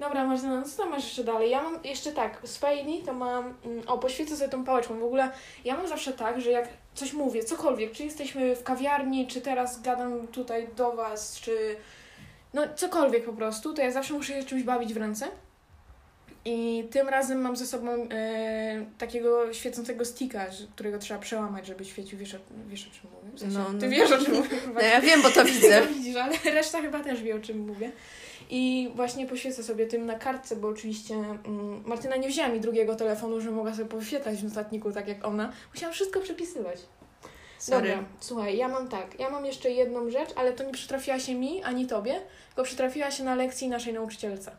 Dobra, 0.00 0.24
Martyna, 0.24 0.60
no 0.60 0.62
co 0.68 0.82
tam 0.82 0.90
masz 0.90 1.04
jeszcze 1.04 1.24
dalej? 1.24 1.50
Ja 1.50 1.62
mam 1.62 1.84
jeszcze 1.84 2.12
tak, 2.12 2.40
z 2.44 2.56
fejli 2.56 3.02
to 3.02 3.12
mam... 3.12 3.54
mm, 3.64 3.88
O, 3.88 3.98
poświecę 3.98 4.36
sobie 4.36 4.48
tą 4.50 4.64
pałeczką. 4.64 4.98
W 5.00 5.04
ogóle 5.04 5.30
ja 5.64 5.76
mam 5.76 5.88
zawsze 5.88 6.12
tak, 6.12 6.40
że 6.40 6.50
jak 6.50 6.68
coś 6.94 7.12
mówię, 7.12 7.44
cokolwiek, 7.44 7.92
czy 7.92 8.04
jesteśmy 8.04 8.56
w 8.56 8.62
kawiarni, 8.62 9.26
czy 9.26 9.40
teraz 9.40 9.82
gadam 9.82 10.28
tutaj 10.28 10.68
do 10.76 10.92
was, 10.92 11.40
czy... 11.40 11.76
No, 12.54 12.62
cokolwiek 12.76 13.24
po 13.24 13.32
prostu, 13.32 13.74
to 13.74 13.82
ja 13.82 13.90
zawsze 13.90 14.14
muszę 14.14 14.32
się 14.32 14.44
czymś 14.44 14.62
bawić 14.62 14.94
w 14.94 14.96
ręce. 14.96 15.28
I 16.44 16.84
tym 16.90 17.08
razem 17.08 17.40
mam 17.40 17.56
ze 17.56 17.66
sobą 17.66 18.08
e, 18.10 18.86
takiego 18.98 19.52
świecącego 19.52 20.04
sticka, 20.04 20.46
którego 20.74 20.98
trzeba 20.98 21.20
przełamać, 21.20 21.66
żeby 21.66 21.84
świecił. 21.84 22.18
Wiesz 22.18 22.34
o, 22.34 22.38
wiesz 22.68 22.88
o 22.88 22.90
czym 22.90 23.10
mówię? 23.10 23.36
W 23.36 23.40
sensie, 23.40 23.58
No, 23.58 23.72
no. 23.72 23.80
Ty 23.80 23.88
wiesz 23.88 24.12
o 24.12 24.18
czym 24.24 24.34
mówię. 24.34 24.56
No 24.74 24.80
ja 24.80 25.00
wiem, 25.00 25.22
bo 25.22 25.30
to 25.30 25.44
widzę. 25.54 25.80
No 25.80 25.86
widzisz, 25.86 26.16
ale 26.16 26.36
reszta 26.44 26.82
chyba 26.82 27.00
też 27.00 27.22
wie, 27.22 27.36
o 27.36 27.38
czym 27.38 27.66
mówię. 27.66 27.92
I 28.50 28.90
właśnie 28.94 29.26
poświecę 29.26 29.62
sobie 29.62 29.86
tym 29.86 30.06
na 30.06 30.14
kartce, 30.18 30.56
bo 30.56 30.68
oczywiście 30.68 31.14
mm, 31.14 31.82
Martyna 31.86 32.16
nie 32.16 32.28
wzięła 32.28 32.48
mi 32.48 32.60
drugiego 32.60 32.96
telefonu, 32.96 33.40
że 33.40 33.50
mogła 33.50 33.74
sobie 33.74 33.88
poświetlać 33.88 34.36
w 34.38 34.44
notatniku 34.44 34.92
tak 34.92 35.08
jak 35.08 35.24
ona. 35.26 35.52
Musiałam 35.74 35.94
wszystko 35.94 36.20
przepisywać. 36.20 36.78
Sorry. 37.58 37.88
Dobra, 37.88 38.04
słuchaj, 38.20 38.56
ja 38.56 38.68
mam 38.68 38.88
tak. 38.88 39.20
Ja 39.20 39.30
mam 39.30 39.46
jeszcze 39.46 39.70
jedną 39.70 40.10
rzecz, 40.10 40.28
ale 40.36 40.52
to 40.52 40.64
nie 40.64 40.72
przytrafiła 40.72 41.18
się 41.18 41.34
mi 41.34 41.62
ani 41.62 41.86
tobie, 41.86 42.20
tylko 42.48 42.62
przytrafiła 42.62 43.10
się 43.10 43.24
na 43.24 43.34
lekcji 43.34 43.68
naszej 43.68 43.92
nauczycielce. 43.92 44.52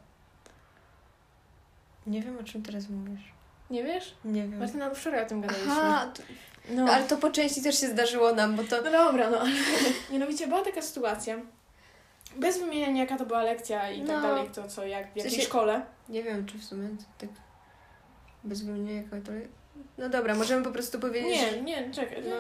Nie 2.10 2.22
wiem, 2.22 2.38
o 2.38 2.43
czym 2.43 2.62
teraz 2.64 2.89
mówisz. 2.89 3.22
Nie 3.70 3.84
wiesz? 3.84 4.16
Nie 4.26 4.41
wiem. 4.41 4.60
Martyna, 4.60 4.89
no 4.89 4.95
wczoraj 4.95 5.24
o 5.24 5.26
tym 5.26 5.41
gadaliśmy. 5.41 5.72
Aha, 5.72 6.12
to, 6.14 6.24
no. 6.70 6.91
ale 6.93 7.03
to 7.07 7.18
po 7.18 7.30
części 7.32 7.62
też 7.62 7.80
się 7.80 7.88
zdarzyło 7.88 8.34
nam, 8.34 8.55
bo 8.55 8.64
to... 8.64 8.82
No 8.82 8.91
dobra, 8.91 9.30
no 9.30 9.39
ale 9.39 9.49
mianowicie 10.12 10.47
była 10.47 10.62
taka 10.64 10.82
sytuacja, 10.82 11.38
Bez 12.36 12.60
wymieniania 12.60 13.01
jaka 13.03 13.18
to 13.18 13.26
była 13.26 13.43
lekcja 13.43 13.91
i 13.91 13.99
tak 13.99 14.07
No. 14.07 14.22
dalej, 14.22 14.49
to 14.55 14.68
co, 14.68 14.86
jak 14.86 15.14
w 15.14 15.16
jakiej 15.18 15.32
sensie- 15.32 15.45
szkole. 15.45 15.82
Nie 16.10 16.24
wiem, 16.24 16.45
czy 16.45 16.57
w 16.57 16.64
sumie 16.64 16.89
tak 17.18 17.30
bez 18.43 18.62
wymienienia 18.62 19.01
jaka 19.01 19.16
to... 19.26 19.32
No 19.97 20.10
dobra, 20.10 20.36
możemy 20.36 20.64
po 20.64 20.72
prostu 20.72 20.99
powiedzieć... 20.99 21.32
Nie, 21.32 21.62
nie, 21.62 21.91
czekaj. 21.93 22.24
No. 22.30 22.36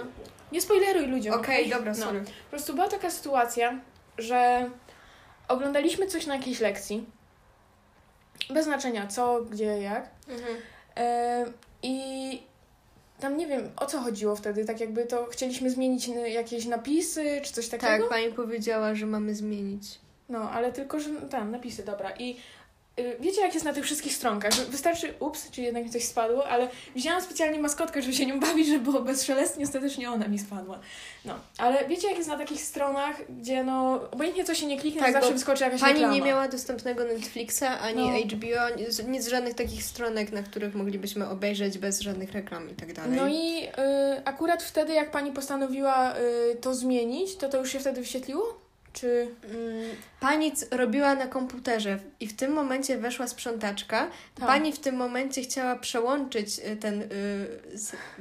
Nie 0.51 0.61
spoileruj 0.61 1.07
ludziom. 1.07 1.33
Okej, 1.33 1.69
dobra, 1.69 1.91
No. 1.91 1.97
sorry. 2.05 2.19
Po 2.21 2.49
prostu 2.49 2.73
była 2.73 2.87
taka 2.87 3.09
sytuacja, 3.09 3.79
że 4.17 4.69
oglądaliśmy 5.47 6.07
coś 6.07 6.25
na 6.27 6.35
jakiejś 6.35 6.59
lekcji. 6.59 7.05
Bez 8.49 8.65
znaczenia 8.65 9.07
co, 9.07 9.41
gdzie, 9.41 9.81
jak. 9.81 10.09
Mhm. 10.27 10.55
E, 10.97 11.45
I 11.83 12.41
tam 13.19 13.37
nie 13.37 13.47
wiem 13.47 13.69
o 13.77 13.85
co 13.85 13.99
chodziło 13.99 14.35
wtedy. 14.35 14.65
Tak 14.65 14.79
jakby 14.79 15.05
to 15.05 15.25
chcieliśmy 15.25 15.69
zmienić 15.69 16.07
jakieś 16.27 16.65
napisy 16.65 17.41
czy 17.43 17.53
coś 17.53 17.69
takiego. 17.69 17.87
Tak, 17.87 18.09
pani 18.09 18.33
powiedziała, 18.33 18.95
że 18.95 19.05
mamy 19.05 19.35
zmienić. 19.35 19.99
No, 20.29 20.51
ale 20.51 20.71
tylko, 20.71 20.99
że 20.99 21.09
tam 21.21 21.51
napisy, 21.51 21.85
dobra. 21.85 22.11
I 22.19 22.37
wiecie, 23.19 23.41
jak 23.41 23.53
jest 23.53 23.65
na 23.65 23.73
tych 23.73 23.83
wszystkich 23.85 24.15
stronkach? 24.15 24.53
Wystarczy, 24.53 25.13
ups, 25.19 25.51
czy 25.51 25.61
jednak 25.61 25.83
mi 25.83 25.89
coś 25.89 26.03
spadło, 26.03 26.47
ale 26.47 26.67
wzięłam 26.95 27.21
specjalnie 27.21 27.59
maskotkę, 27.59 28.01
żeby 28.01 28.13
się 28.13 28.25
nią 28.25 28.39
bawić, 28.39 28.67
żeby 28.67 28.79
było 28.79 29.01
bezszelestnie, 29.01 29.65
ostatecznie 29.65 30.11
ona 30.11 30.27
mi 30.27 30.39
spadła. 30.39 30.79
No, 31.25 31.35
ale 31.57 31.87
wiecie, 31.87 32.07
jak 32.07 32.17
jest 32.17 32.29
na 32.29 32.37
takich 32.37 32.61
stronach, 32.61 33.15
gdzie 33.29 33.63
no, 33.63 34.01
obojętnie 34.11 34.43
co 34.45 34.55
się 34.55 34.65
nie 34.65 34.79
kliknie, 34.79 35.01
Tak, 35.01 35.13
zawsze 35.13 35.33
wyskoczy 35.33 35.63
jakaś 35.63 35.81
Pani 35.81 35.93
reklama. 35.93 36.13
nie 36.13 36.21
miała 36.21 36.47
dostępnego 36.47 37.03
Netflixa 37.03 37.63
ani 37.81 38.09
No. 38.09 38.17
HBO, 38.37 38.75
nic, 38.77 39.03
nic 39.03 39.23
z 39.23 39.27
żadnych 39.27 39.53
takich 39.53 39.83
stronek, 39.83 40.31
na 40.31 40.43
których 40.43 40.75
moglibyśmy 40.75 41.29
obejrzeć 41.29 41.77
bez 41.77 42.01
żadnych 42.01 42.31
reklam 42.31 42.69
i 42.69 42.73
tak 42.73 42.93
dalej. 42.93 43.11
No 43.17 43.27
i 43.27 43.63
y, 43.63 44.25
akurat 44.25 44.63
wtedy, 44.63 44.93
jak 44.93 45.11
pani 45.11 45.31
postanowiła 45.31 46.13
y, 46.17 46.55
to 46.61 46.73
zmienić, 46.75 47.35
to 47.35 47.49
to 47.49 47.57
już 47.57 47.71
się 47.71 47.79
wtedy 47.79 48.01
wyświetliło? 48.01 48.68
Czy... 48.93 49.35
Mm, 49.43 49.95
Pani 50.19 50.51
robiła 50.71 51.15
na 51.15 51.27
komputerze 51.27 51.99
i 52.19 52.27
w 52.27 52.35
tym 52.35 52.51
momencie 52.51 52.97
weszła 52.97 53.27
sprzątaczka. 53.27 54.09
Tak. 54.35 54.47
Pani 54.47 54.73
w 54.73 54.79
tym 54.79 54.95
momencie 54.95 55.41
chciała 55.41 55.75
przełączyć 55.75 56.59
y, 56.59 56.75
ten 56.75 57.01
y, 57.01 57.07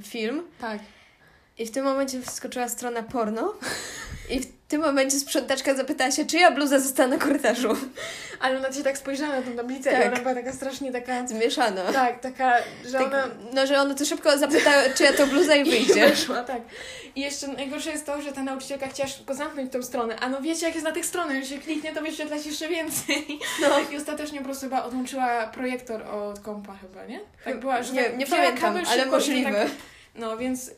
film 0.02 0.42
Tak. 0.60 0.80
i 1.58 1.66
w 1.66 1.70
tym 1.70 1.84
momencie 1.84 2.22
wskoczyła 2.22 2.68
strona 2.68 3.02
porno 3.02 3.54
i 4.30 4.40
w 4.40 4.57
tym 4.68 4.80
momencie 4.80 5.18
sprzątaczka 5.18 5.74
zapytała 5.74 6.10
się, 6.10 6.24
czyja 6.26 6.50
bluza 6.50 6.78
została 6.78 7.08
na 7.08 7.18
korytarzu. 7.18 7.76
Ale 8.40 8.58
ona 8.58 8.72
się 8.72 8.82
tak 8.82 8.98
spojrzała 8.98 9.36
na 9.36 9.42
tą 9.42 9.52
tablicę 9.52 9.90
Tak. 9.90 10.04
i 10.04 10.08
ona 10.08 10.16
była 10.16 10.34
taka 10.34 10.52
strasznie 10.52 10.92
taka... 10.92 11.26
Zmieszano. 11.26 11.92
Tak, 11.92 12.20
taka, 12.20 12.54
że 12.86 12.92
Tak, 12.98 13.06
ona... 13.06 13.28
No, 13.54 13.66
że 13.66 13.80
ona 13.80 13.94
to 13.94 14.04
szybko 14.04 14.38
zapytała, 14.38 14.76
czyja 14.96 15.12
to 15.12 15.26
bluza 15.26 15.54
i 15.54 15.68
I 15.68 15.70
wyjdzie. 15.70 16.08
weszła, 16.08 16.44
tak. 16.44 16.62
I 17.16 17.20
jeszcze 17.20 17.48
najgorsze 17.48 17.90
jest 17.90 18.06
to, 18.06 18.22
że 18.22 18.32
ta 18.32 18.42
nauczycielka 18.42 18.88
chciała 18.88 19.08
szybko 19.08 19.34
zamknąć 19.34 19.72
tą 19.72 19.82
stronę. 19.82 20.16
A 20.20 20.28
no 20.28 20.40
wiecie, 20.42 20.66
jak 20.66 20.74
jest 20.74 20.86
na 20.86 20.92
tych 20.92 21.06
stronach, 21.06 21.36
że 21.36 21.44
się 21.46 21.58
kliknie, 21.58 21.94
to 21.94 22.02
wyświetlać 22.02 22.46
jeszcze 22.46 22.68
więcej. 22.68 23.38
No. 23.62 23.68
I 23.92 23.96
ostatecznie 23.96 24.38
po 24.38 24.44
prostu 24.44 24.66
chyba 24.66 24.84
odłączyła 24.84 25.46
projektor 25.46 26.02
od 26.02 26.40
kompa 26.40 26.76
chyba, 26.76 27.04
nie? 27.06 27.20
Tak 27.44 27.60
była, 27.60 27.82
że 27.82 27.92
Nie, 27.92 28.04
tak 28.04 28.18
nie 28.18 28.26
pamiętam, 28.26 28.58
kabel 28.60 28.84
ale 28.86 29.02
szybko 29.02 29.16
i 29.16 29.20
możliwe. 29.20 29.52
Tak, 29.52 29.68
no 30.14 30.36
więc 30.36 30.70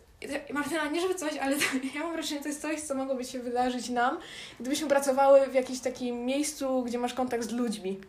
Martyna, 0.53 0.87
nie 0.87 1.01
żeby 1.01 1.15
coś, 1.15 1.37
ale 1.37 1.57
to, 1.57 1.63
ja 1.95 2.01
mam 2.01 2.13
wrażenie, 2.13 2.39
że 2.39 2.43
to 2.43 2.49
jest 2.49 2.63
coś, 2.63 2.81
co 2.81 2.95
mogłoby 2.95 3.25
się 3.25 3.39
wydarzyć 3.39 3.89
nam, 3.89 4.19
gdybyśmy 4.61 4.89
pracowały 4.89 5.47
w 5.47 5.55
jakimś 5.55 5.81
takim 5.81 6.25
miejscu, 6.25 6.83
gdzie 6.83 6.99
masz 6.99 7.15
kontakt 7.15 7.45
z 7.45 7.53
ludźmi. 7.53 8.01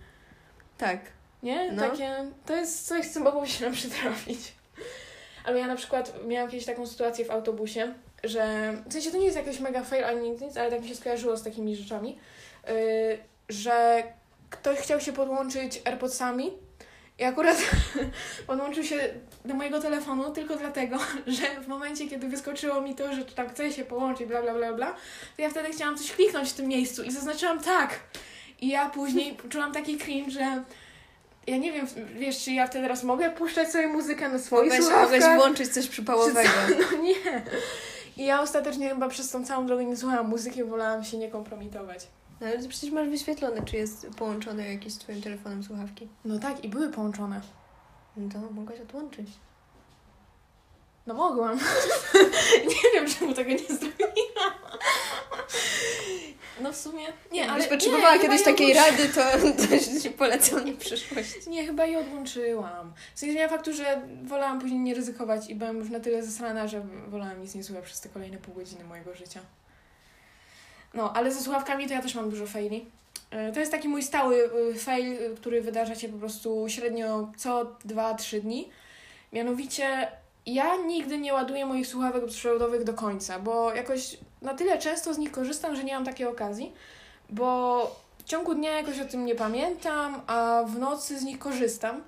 Tak. 0.78 1.00
Nie? 1.44 1.72
No. 1.72 1.90
Takie, 1.90 2.32
to 2.46 2.56
jest 2.56 2.88
coś, 2.88 3.08
co 3.08 3.20
mogłoby 3.20 3.48
się 3.48 3.66
nam 3.66 3.74
przytrafić. 3.80 4.54
Ale 5.46 5.60
ja 5.60 5.68
na 5.68 5.76
przykład 5.76 6.14
miałam 6.28 6.50
kiedyś 6.50 6.66
taką 6.66 6.88
sytuację 6.88 7.26
w 7.26 7.32
autobusie, 7.32 7.94
że 8.24 8.74
w 8.88 8.94
sensie 8.94 9.12
to 9.12 9.18
nie 9.18 9.26
jest 9.26 9.38
jakiś 9.38 9.60
mega 9.60 9.84
fail 9.84 10.06
ani 10.06 10.30
nic, 10.30 10.58
ale 10.58 10.72
tak 10.72 10.82
mi 10.82 10.90
się 10.90 10.96
skojarzyło 10.96 11.38
z 11.38 11.44
takimi 11.44 11.76
rzeczami, 11.76 12.18
yy, 12.68 12.74
że 13.50 14.04
ktoś 14.50 14.78
chciał 14.78 15.00
się 15.00 15.14
podłączyć 15.14 15.82
AirPodsami 15.86 16.52
i 17.22 17.24
akurat 17.24 17.58
podłączył 18.48 18.84
się 18.84 19.00
do 19.46 19.54
mojego 19.54 19.82
telefonu 19.82 20.32
tylko 20.32 20.56
dlatego, 20.56 20.98
że 21.38 21.62
w 21.64 21.68
momencie, 21.68 22.08
kiedy 22.08 22.28
wyskoczyło 22.28 22.82
mi 22.82 22.96
to, 22.96 23.14
że 23.14 23.26
tam 23.26 23.50
chce 23.50 23.72
się 23.72 23.86
połączyć, 23.86 24.28
bla, 24.28 24.42
bla, 24.42 24.54
bla, 24.54 24.74
bla, 24.74 24.96
to 25.36 25.42
ja 25.42 25.50
wtedy 25.50 25.70
chciałam 25.70 25.98
coś 25.98 26.12
kliknąć 26.12 26.50
w 26.50 26.54
tym 26.54 26.68
miejscu 26.68 27.04
i 27.04 27.12
zaznaczyłam 27.12 27.60
tak. 27.60 28.00
I 28.62 28.68
ja 28.68 28.90
później 28.90 29.34
poczułam 29.44 29.72
taki 29.72 29.98
cringe, 29.98 30.32
że 30.32 30.64
ja 31.48 31.58
nie 31.58 31.72
wiem, 31.72 31.88
wiesz, 32.16 32.44
czy 32.44 32.52
ja 32.52 32.68
wtedy 32.68 32.86
teraz 32.86 33.04
mogę 33.04 33.30
puszczać 33.30 33.72
sobie 33.72 33.88
muzykę 33.88 34.30
na 34.30 34.40
swoich 34.40 34.74
słuchawkach? 34.74 35.20
mogłeś 35.20 35.36
włączyć 35.36 35.74
coś 35.74 35.88
przypałowego. 35.88 36.50
No 36.80 36.98
nie. 37.02 37.44
I 38.18 38.26
ja 38.26 38.42
ostatecznie 38.42 38.90
chyba 38.90 39.10
przez 39.10 39.30
tą 39.30 39.46
całą 39.46 39.66
drogę 39.66 39.86
nie 39.86 39.98
słuchałam 39.98 40.30
muzyki, 40.30 40.64
wolałam 40.64 41.04
się 41.04 41.18
nie 41.18 41.30
kompromitować. 41.30 42.08
No 42.42 42.48
ale 42.48 42.68
przecież 42.68 42.92
masz 42.92 43.10
wyświetlone, 43.10 43.66
czy 43.66 43.78
jest 43.78 44.08
połączone 44.18 44.74
jakieś 44.74 44.94
z 44.94 44.98
twoim 44.98 45.22
telefonem 45.22 45.64
słuchawki. 45.64 46.08
No 46.26 46.40
tak, 46.40 46.64
i 46.64 46.70
były 46.70 46.90
połączone. 46.90 47.42
No 48.18 48.30
to 48.30 48.52
mogłaś 48.52 48.80
odłączyć. 48.80 49.28
No 51.08 51.14
mogłam. 51.14 51.60
nie 52.72 52.92
wiem, 52.94 53.10
czemu 53.10 53.34
tego 53.34 53.50
nie 53.50 53.58
zrobiłam. 53.58 54.54
No 56.62 56.72
w 56.72 56.78
sumie... 56.78 57.06
Nie, 57.32 57.42
ale... 57.44 57.52
Jakbyś 57.52 57.68
potrzebowała 57.68 58.16
nie, 58.16 58.22
kiedyś 58.22 58.44
takiej 58.44 58.74
rady, 58.74 59.10
to, 59.10 59.22
to 59.68 60.00
ci 60.02 60.10
polecam 60.10 60.72
na 60.72 60.78
przyszłość. 60.78 61.48
Nie, 61.48 61.66
chyba 61.66 61.86
je 61.86 62.00
odłączyłam. 62.00 62.94
W 63.16 63.20
sensie 63.20 63.34
zmienia 63.34 63.50
faktu, 63.50 63.74
że 63.74 64.02
wolałam 64.24 64.62
później 64.62 64.80
nie 64.80 64.94
ryzykować 64.96 65.50
i 65.50 65.56
byłam 65.56 65.78
już 65.78 65.90
na 65.90 66.00
tyle 66.00 66.24
zasrana, 66.24 66.68
że 66.68 66.82
wolałam 67.08 67.42
nic 67.42 67.56
nie 67.56 67.64
słuchać 67.64 67.86
przez 67.86 68.02
te 68.02 68.10
kolejne 68.10 68.38
pół 68.38 68.56
godziny 68.56 68.84
mojego 68.84 69.16
życia. 69.16 69.40
No, 70.94 71.14
ale 71.14 71.32
ze 71.32 71.42
słuchawkami 71.42 71.88
to 71.88 71.94
ja 71.94 72.02
też 72.02 72.16
mam 72.16 72.30
dużo 72.30 72.46
faili. 72.48 72.86
E, 73.32 73.52
To 73.52 73.60
jest 73.60 73.72
taki 73.72 73.88
mój 73.88 74.04
stały 74.04 74.50
e, 74.72 74.80
fail, 74.80 75.14
e, 75.14 75.36
który 75.36 75.62
wydarza 75.62 75.96
się 75.96 76.10
po 76.10 76.18
prostu 76.18 76.66
średnio 76.68 77.32
co 77.38 77.66
2-3 77.86 78.42
dni. 78.42 78.70
Mianowicie 79.34 80.08
ja 80.46 80.76
nigdy 80.76 81.18
nie 81.18 81.34
ładuję 81.34 81.66
moich 81.66 81.88
słuchawek 81.88 82.26
przewodowych 82.26 82.84
do 82.84 82.94
końca, 82.94 83.40
bo 83.40 83.74
jakoś 83.74 84.18
na 84.42 84.54
tyle 84.54 84.78
często 84.78 85.14
z 85.14 85.18
nich 85.18 85.32
korzystam, 85.32 85.76
że 85.76 85.84
nie 85.84 85.94
mam 85.94 86.06
takiej 86.06 86.28
okazji, 86.28 86.74
bo 87.30 87.96
w 88.18 88.24
ciągu 88.24 88.56
dnia 88.56 88.72
jakoś 88.72 89.00
o 89.00 89.06
tym 89.06 89.26
nie 89.26 89.36
pamiętam, 89.36 90.22
a 90.28 90.64
w 90.68 90.80
nocy 90.80 91.20
z 91.20 91.24
nich 91.24 91.40
korzystam. 91.40 92.02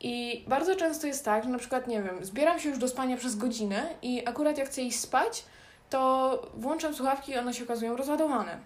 I 0.00 0.44
bardzo 0.48 0.76
często 0.76 1.06
jest 1.06 1.24
tak, 1.24 1.44
że 1.44 1.50
na 1.50 1.58
przykład, 1.58 1.86
nie 1.86 2.02
wiem, 2.02 2.24
zbieram 2.24 2.60
się 2.60 2.68
już 2.68 2.78
do 2.78 2.88
spania 2.88 3.16
przez 3.16 3.36
godzinę 3.36 3.86
i 4.02 4.28
akurat 4.28 4.58
jak 4.58 4.68
chcę 4.68 4.82
iść 4.82 5.00
spać, 5.00 5.44
to 5.90 6.42
włączam 6.54 6.94
słuchawki 6.94 7.32
i 7.32 7.38
one 7.38 7.54
się 7.54 7.64
okazują 7.64 7.96
rozładowane. 7.96 8.58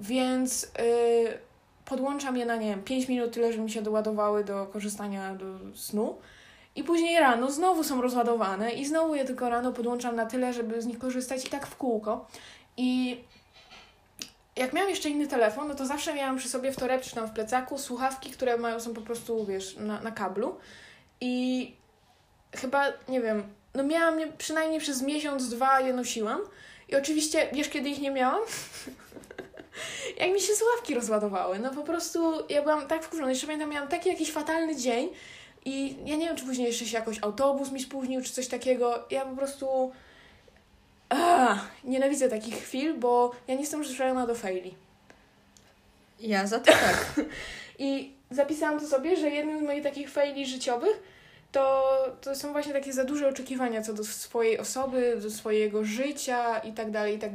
Więc 0.00 0.62
yy, 0.62 1.38
podłączam 1.84 2.36
je 2.36 2.46
na, 2.46 2.56
nie 2.56 2.68
wiem, 2.68 2.82
5 2.82 3.08
minut, 3.08 3.32
tyle, 3.32 3.52
żeby 3.52 3.64
mi 3.64 3.70
się 3.70 3.82
doładowały 3.82 4.44
do 4.44 4.66
korzystania 4.66 5.34
do 5.34 5.76
snu. 5.76 6.18
I 6.76 6.84
później 6.84 7.20
rano 7.20 7.50
znowu 7.50 7.84
są 7.84 8.02
rozładowane 8.02 8.72
i 8.72 8.86
znowu 8.86 9.14
je 9.14 9.24
tylko 9.24 9.48
rano 9.48 9.72
podłączam 9.72 10.16
na 10.16 10.26
tyle, 10.26 10.52
żeby 10.52 10.82
z 10.82 10.86
nich 10.86 10.98
korzystać 10.98 11.46
i 11.46 11.50
tak 11.50 11.66
w 11.66 11.76
kółko. 11.76 12.26
I 12.76 13.20
jak 14.56 14.72
miałam 14.72 14.90
jeszcze 14.90 15.08
inny 15.08 15.26
telefon, 15.26 15.68
no 15.68 15.74
to 15.74 15.86
zawsze 15.86 16.14
miałam 16.14 16.36
przy 16.36 16.48
sobie 16.48 16.72
w 16.72 16.76
torebce 16.76 17.08
czy 17.08 17.14
tam 17.14 17.26
w 17.26 17.30
plecaku 17.30 17.78
słuchawki, 17.78 18.30
które 18.30 18.58
mają, 18.58 18.80
są 18.80 18.94
po 18.94 19.00
prostu, 19.00 19.44
wiesz, 19.44 19.76
na, 19.76 20.00
na 20.00 20.10
kablu. 20.10 20.56
I 21.20 21.76
chyba, 22.56 22.84
nie 23.08 23.20
wiem, 23.20 23.42
no 23.74 23.82
miałam 23.82 24.20
je 24.20 24.32
przynajmniej 24.32 24.80
przez 24.80 25.02
miesiąc, 25.02 25.48
dwa 25.48 25.80
je 25.80 25.92
nosiłam. 25.92 26.40
I 26.88 26.96
oczywiście, 26.96 27.48
wiesz, 27.52 27.68
kiedy 27.68 27.88
ich 27.88 28.00
nie 28.00 28.10
miałam? 28.10 28.40
Jak 30.20 30.32
mi 30.32 30.40
się 30.40 30.54
słuchawki 30.54 30.94
rozładowały. 30.94 31.58
No 31.58 31.70
po 31.70 31.82
prostu 31.82 32.32
ja 32.48 32.62
byłam 32.62 32.86
tak 32.86 33.04
wkurzona. 33.04 33.30
Jeszcze 33.30 33.46
pamiętam, 33.46 33.70
miałam 33.70 33.88
taki 33.88 34.08
jakiś 34.08 34.32
fatalny 34.32 34.76
dzień 34.76 35.08
i 35.64 35.96
ja 36.06 36.16
nie 36.16 36.26
wiem, 36.26 36.36
czy 36.36 36.44
później 36.44 36.66
jeszcze 36.66 36.84
się 36.84 36.96
jakoś 36.96 37.18
autobus 37.22 37.70
mi 37.70 37.80
spóźnił, 37.80 38.22
czy 38.22 38.32
coś 38.32 38.48
takiego. 38.48 39.04
Ja 39.10 39.26
po 39.26 39.36
prostu... 39.36 39.92
Ach, 41.08 41.70
nienawidzę 41.84 42.28
takich 42.28 42.54
chwil, 42.54 42.94
bo 42.94 43.32
ja 43.48 43.54
nie 43.54 43.60
jestem 43.60 43.80
przyzwyczajona 43.80 44.26
do 44.26 44.34
faili. 44.34 44.74
Ja 46.20 46.46
za 46.46 46.58
to 46.58 46.72
tak. 46.72 47.14
I 47.78 48.12
zapisałam 48.30 48.80
to 48.80 48.86
sobie, 48.86 49.16
że 49.16 49.30
jednym 49.30 49.58
z 49.58 49.62
moich 49.62 49.82
takich 49.82 50.10
faili 50.10 50.46
życiowych 50.46 51.02
to, 51.52 51.84
to 52.20 52.34
są 52.36 52.52
właśnie 52.52 52.72
takie 52.72 52.92
za 52.92 53.04
duże 53.04 53.28
oczekiwania 53.28 53.82
co 53.82 53.92
do 53.92 54.04
swojej 54.04 54.58
osoby, 54.58 55.18
do 55.22 55.30
swojego 55.30 55.84
życia 55.84 56.58
i 56.58 56.72
tak 56.72 56.90
dalej, 56.90 57.16
i 57.16 57.18
tak. 57.18 57.32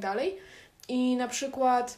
I 0.87 1.15
na 1.15 1.27
przykład 1.27 1.97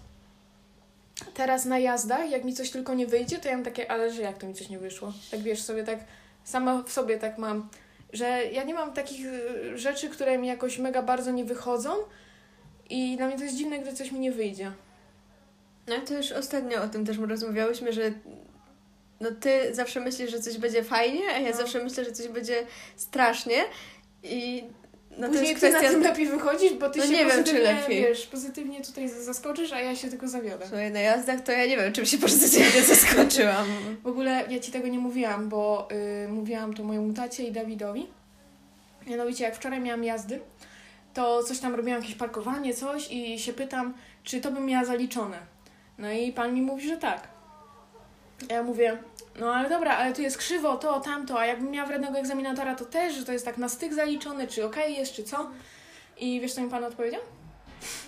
teraz 1.33 1.65
na 1.65 1.79
jazdach, 1.79 2.29
jak 2.29 2.43
mi 2.43 2.53
coś 2.53 2.69
tylko 2.69 2.93
nie 2.93 3.07
wyjdzie, 3.07 3.37
to 3.37 3.49
ja 3.49 3.55
mam 3.55 3.63
takie, 3.63 3.91
ale 3.91 4.13
że 4.13 4.21
jak 4.21 4.37
to 4.37 4.47
mi 4.47 4.53
coś 4.53 4.69
nie 4.69 4.79
wyszło? 4.79 5.13
Tak 5.31 5.39
wiesz, 5.39 5.61
sobie 5.61 5.83
tak, 5.83 5.99
sama 6.43 6.83
w 6.83 6.91
sobie 6.91 7.17
tak 7.17 7.37
mam, 7.37 7.69
że 8.13 8.45
ja 8.45 8.63
nie 8.63 8.73
mam 8.73 8.93
takich 8.93 9.25
y, 9.25 9.77
rzeczy, 9.77 10.09
które 10.09 10.37
mi 10.37 10.47
jakoś 10.47 10.77
mega 10.77 11.01
bardzo 11.01 11.31
nie 11.31 11.45
wychodzą 11.45 11.89
i 12.89 13.17
dla 13.17 13.27
mnie 13.27 13.37
to 13.37 13.43
jest 13.43 13.55
dziwne, 13.55 13.79
gdy 13.79 13.93
coś 13.93 14.11
mi 14.11 14.19
nie 14.19 14.31
wyjdzie. 14.31 14.71
No 15.87 15.95
to 16.07 16.13
już 16.13 16.31
ostatnio 16.31 16.83
o 16.83 16.87
tym 16.87 17.05
też 17.05 17.17
rozmawiałyśmy, 17.17 17.93
że 17.93 18.11
no 19.19 19.29
ty 19.39 19.75
zawsze 19.75 19.99
myślisz, 19.99 20.31
że 20.31 20.39
coś 20.39 20.57
będzie 20.57 20.83
fajnie, 20.83 21.21
a 21.35 21.37
ja 21.39 21.51
No. 21.51 21.57
zawsze 21.57 21.83
myślę, 21.83 22.05
że 22.05 22.11
coś 22.11 22.27
będzie 22.27 22.63
strasznie 22.95 23.55
i 24.23 24.63
no 25.17 25.27
to 25.27 25.33
Później 25.33 25.49
jest 25.49 25.61
ty 25.61 25.69
na 25.71 25.77
kwestia... 25.79 25.93
tym 25.93 26.03
lepiej 26.03 26.27
wychodzisz, 26.27 26.73
bo 26.73 26.89
ty 26.89 26.99
No 26.99 27.05
się 27.05 27.11
nie 27.11 27.25
wiem, 27.25 27.43
czy 27.43 27.59
lepiej. 27.59 28.01
wiesz, 28.01 28.25
pozytywnie 28.27 28.81
tutaj 28.81 29.09
zaskoczysz, 29.09 29.71
a 29.73 29.79
ja 29.81 29.95
się 29.95 30.09
tylko 30.09 30.27
zawiodę. 30.27 30.65
Słuchaj, 30.67 30.91
na 30.91 30.99
jazdach 30.99 31.41
to 31.43 31.51
ja 31.51 31.65
nie 31.65 31.77
wiem, 31.77 31.93
czym 31.93 32.05
się 32.05 32.17
pozytywnie 32.17 32.81
zaskoczyłam. 32.95 33.67
W 34.03 34.07
ogóle 34.07 34.43
ja 34.49 34.59
ci 34.59 34.71
tego 34.71 34.87
nie 34.87 34.99
mówiłam, 34.99 35.49
bo 35.49 35.87
y, 36.25 36.27
mówiłam 36.27 36.73
to 36.73 36.83
mojemu 36.83 37.13
tacie 37.13 37.43
i 37.43 37.51
Dawidowi. 37.51 38.07
Mianowicie, 39.07 39.43
jak 39.43 39.55
wczoraj 39.55 39.79
miałam 39.79 40.03
jazdy, 40.03 40.39
to 41.13 41.43
coś 41.43 41.59
tam 41.59 41.75
robiłam, 41.75 42.01
jakieś 42.01 42.15
parkowanie, 42.15 42.73
coś 42.73 43.11
i 43.11 43.39
się 43.39 43.53
pytam, 43.53 43.93
czy 44.23 44.41
to 44.41 44.51
bym 44.51 44.65
miała 44.65 44.85
zaliczone. 44.85 45.37
No 45.97 46.11
i 46.11 46.31
pan 46.31 46.53
mi 46.53 46.61
mówi, 46.61 46.87
że 46.87 46.97
tak. 46.97 47.27
Ja 48.49 48.63
mówię, 48.63 48.97
no 49.39 49.53
ale 49.53 49.69
dobra, 49.69 49.97
ale 49.97 50.13
tu 50.13 50.21
jest 50.21 50.37
krzywo, 50.37 50.77
to, 50.77 50.99
tamto, 50.99 51.39
a 51.39 51.45
jakbym 51.45 51.71
miała 51.71 51.87
wrednego 51.87 52.19
egzaminatora, 52.19 52.75
to 52.75 52.85
też, 52.85 53.15
że 53.15 53.25
to 53.25 53.31
jest 53.31 53.45
tak 53.45 53.57
na 53.57 53.69
styk 53.69 53.93
zaliczone, 53.93 54.47
czy 54.47 54.65
okej 54.65 54.95
jest, 54.95 55.13
czy 55.13 55.23
co. 55.23 55.49
I 56.17 56.41
wiesz, 56.41 56.53
co 56.53 56.61
mi 56.61 56.69
pan 56.69 56.83
odpowiedział? 56.83 57.21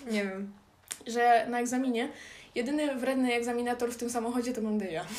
Nie 0.06 0.24
wiem. 0.24 0.52
że 1.06 1.46
na 1.48 1.60
egzaminie 1.60 2.08
jedyny 2.54 2.94
wredny 2.94 3.34
egzaminator 3.34 3.92
w 3.92 3.96
tym 3.96 4.10
samochodzie 4.10 4.52
to 4.52 4.60
będę 4.60 4.90
ja. 4.90 5.04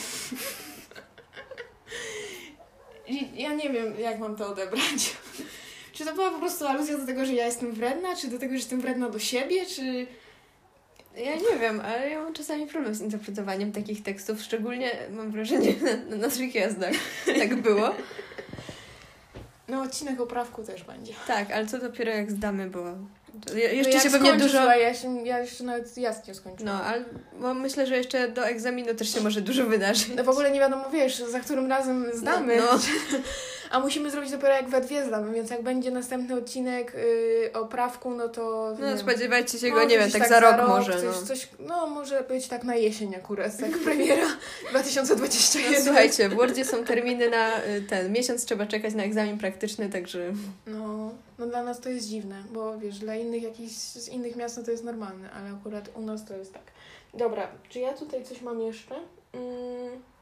Ja 3.36 3.54
nie 3.54 3.70
wiem, 3.70 4.00
jak 4.00 4.20
mam 4.20 4.36
to 4.36 4.48
odebrać. 4.48 5.16
Czy 5.94 6.06
to 6.06 6.14
była 6.14 6.32
po 6.32 6.40
prostu 6.40 6.68
aluzja 6.68 6.98
do 6.98 7.06
tego, 7.06 7.26
że 7.26 7.34
ja 7.34 7.46
jestem 7.46 7.72
wredna, 7.72 8.16
czy 8.16 8.28
do 8.28 8.40
tego, 8.40 8.52
że 8.52 8.58
jestem 8.58 8.82
wredna 8.82 9.10
do 9.10 9.20
siebie, 9.20 9.66
czy... 9.66 10.08
Ja 11.18 11.36
nie 11.36 11.60
wiem, 11.60 11.82
ale 11.82 12.10
ja 12.10 12.24
mam 12.24 12.34
czasami 12.34 12.68
problem 12.68 12.96
z 12.96 13.02
interpretowaniem 13.02 13.72
takich 13.72 14.04
tekstów, 14.04 14.42
szczególnie 14.42 14.92
mam 15.12 15.32
wrażenie 15.32 15.74
na, 15.82 16.16
na 16.16 16.28
naszych 16.28 16.56
jazdach. 16.56 16.94
Tak 17.26 17.56
było. 17.56 17.96
No, 19.68 19.82
odcinek 19.82 20.22
o 20.22 20.28
prawku 20.28 20.64
też 20.64 20.84
będzie. 20.84 21.14
Tak, 21.28 21.52
ale 21.52 21.66
co 21.66 21.80
dopiero 21.80 22.12
jak 22.12 22.32
zdamy, 22.32 22.70
bo 22.70 22.84
No 23.48 23.54
jeszcze 23.54 23.94
jak 23.94 24.04
się 24.04 24.10
pewnie 24.10 24.34
dużo... 24.34 24.76
Ja, 24.76 24.94
się, 24.94 25.26
ja 25.26 25.40
jeszcze 25.40 25.64
nawet 25.64 25.98
jazd 25.98 26.28
nie 26.28 26.36
skończyłam. 26.36 26.76
No, 26.78 26.84
ale 26.84 27.04
bo 27.40 27.54
myślę, 27.54 27.88
że 27.88 27.98
jeszcze 27.98 28.28
do 28.28 28.48
egzaminu 28.48 28.96
też 28.96 29.14
się 29.14 29.22
może 29.22 29.42
dużo 29.42 29.66
wydarzyć. 29.66 30.08
No 30.16 30.24
w 30.24 30.30
ogóle 30.30 30.52
nie 30.52 30.60
wiadomo, 30.60 30.90
wiesz, 30.90 31.18
za 31.18 31.40
którym 31.40 31.70
razem 31.70 32.06
zdamy. 32.14 32.58
No, 32.58 32.64
no. 32.64 32.80
A 33.74 33.80
musimy 33.80 34.12
zrobić 34.12 34.32
dopiero 34.32 34.54
jak 34.54 34.70
we 34.70 34.82
dwie 34.82 35.06
zdamy, 35.06 35.34
więc 35.34 35.50
jak 35.50 35.64
będzie 35.64 35.92
następny 35.92 36.36
odcinek 36.36 36.94
yy, 36.94 37.52
o 37.54 37.66
prawku, 37.66 38.12
no 38.12 38.30
to... 38.30 38.76
No 38.80 38.98
spodziewajcie 38.98 39.60
się 39.60 39.72
go, 39.72 39.84
nie 39.84 39.98
wiem, 39.98 40.10
gdzieś 40.10 40.20
tak, 40.20 40.30
za 40.30 40.40
rok, 40.40 40.68
może. 40.68 40.94
Coś, 40.94 41.04
no. 41.04 41.28
coś, 41.28 41.50
no 41.60 41.88
może 41.88 42.22
być 42.22 42.48
tak 42.48 42.64
na 42.64 42.76
jesień 42.76 43.16
akurat, 43.16 43.58
tak 43.58 43.72
premiera 43.86 44.28
2021. 44.70 45.72
No, 45.72 45.78
słuchajcie, 45.86 46.30
w 46.30 46.34
Wordzie 46.34 46.66
są 46.66 46.84
terminy 46.84 47.30
na 47.30 47.64
y, 47.64 47.82
ten 47.82 48.12
miesiąc, 48.12 48.46
trzeba 48.46 48.66
czekać 48.66 48.94
na 48.94 49.04
egzamin 49.04 49.38
praktyczny, 49.38 49.90
także 49.90 50.34
No, 50.68 51.14
no 51.40 51.46
dla 51.48 51.64
nas 51.64 51.80
to 51.80 51.90
jest 51.90 52.08
dziwne, 52.08 52.44
bo 52.52 52.78
wiesz, 52.78 53.00
dla 53.00 53.16
innych 53.16 53.44
jakichś 53.44 53.74
z 53.74 54.10
innych 54.10 54.36
miast 54.36 54.58
no 54.58 54.64
to 54.64 54.72
jest 54.72 54.84
normalne, 54.84 55.32
ale 55.32 55.50
akurat 55.50 55.90
u 55.96 56.02
nas 56.02 56.26
to 56.26 56.38
jest 56.38 56.54
tak. 56.54 56.64
Dobra, 57.14 57.48
czy 57.70 57.80
ja 57.80 57.94
tutaj 57.94 58.24
coś 58.24 58.42
mam 58.42 58.62
jeszcze? 58.62 58.96
Mm. 59.34 60.13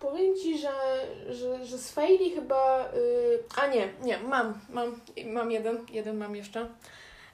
Powiem 0.00 0.36
Ci, 0.42 0.58
że, 0.58 0.72
że, 1.30 1.64
że 1.64 1.78
z 1.78 1.92
faili 1.92 2.30
chyba... 2.30 2.88
y, 2.94 3.42
a 3.56 3.66
nie, 3.66 3.88
nie, 4.02 4.18
mam, 4.18 4.60
mam, 4.70 5.00
mam 5.26 5.50
jeden, 5.50 5.86
jeden 5.90 6.16
mam 6.16 6.36
jeszcze. 6.36 6.68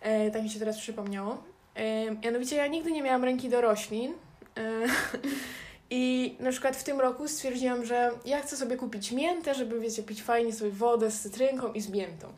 E, 0.01 0.31
tak 0.31 0.43
mi 0.43 0.51
się 0.51 0.59
teraz 0.59 0.79
przypomniało. 0.79 1.43
E, 1.75 2.11
mianowicie 2.11 2.57
ja 2.57 2.67
nigdy 2.67 2.93
nie 2.93 3.03
miałam 3.03 3.25
ręki 3.25 3.49
do 3.49 3.61
roślin. 3.61 4.13
E, 4.57 4.63
I 5.91 6.37
na 6.41 6.51
przykład 6.51 6.77
w 6.77 6.85
tym 6.85 7.01
roku 7.01 7.29
stwierdziłam, 7.29 7.85
że 7.85 8.11
ja 8.25 8.41
chcę 8.43 8.57
sobie 8.57 8.77
kupić 8.77 9.13
miętę, 9.13 9.55
żeby, 9.55 9.81
wiecie, 9.81 10.03
pić 10.03 10.23
fajnie 10.23 10.53
sobie 10.53 10.71
wodę 10.71 11.11
z 11.11 11.21
cytrynką 11.21 11.73
i 11.73 11.81
z 11.81 11.89
miętą. 11.89 12.29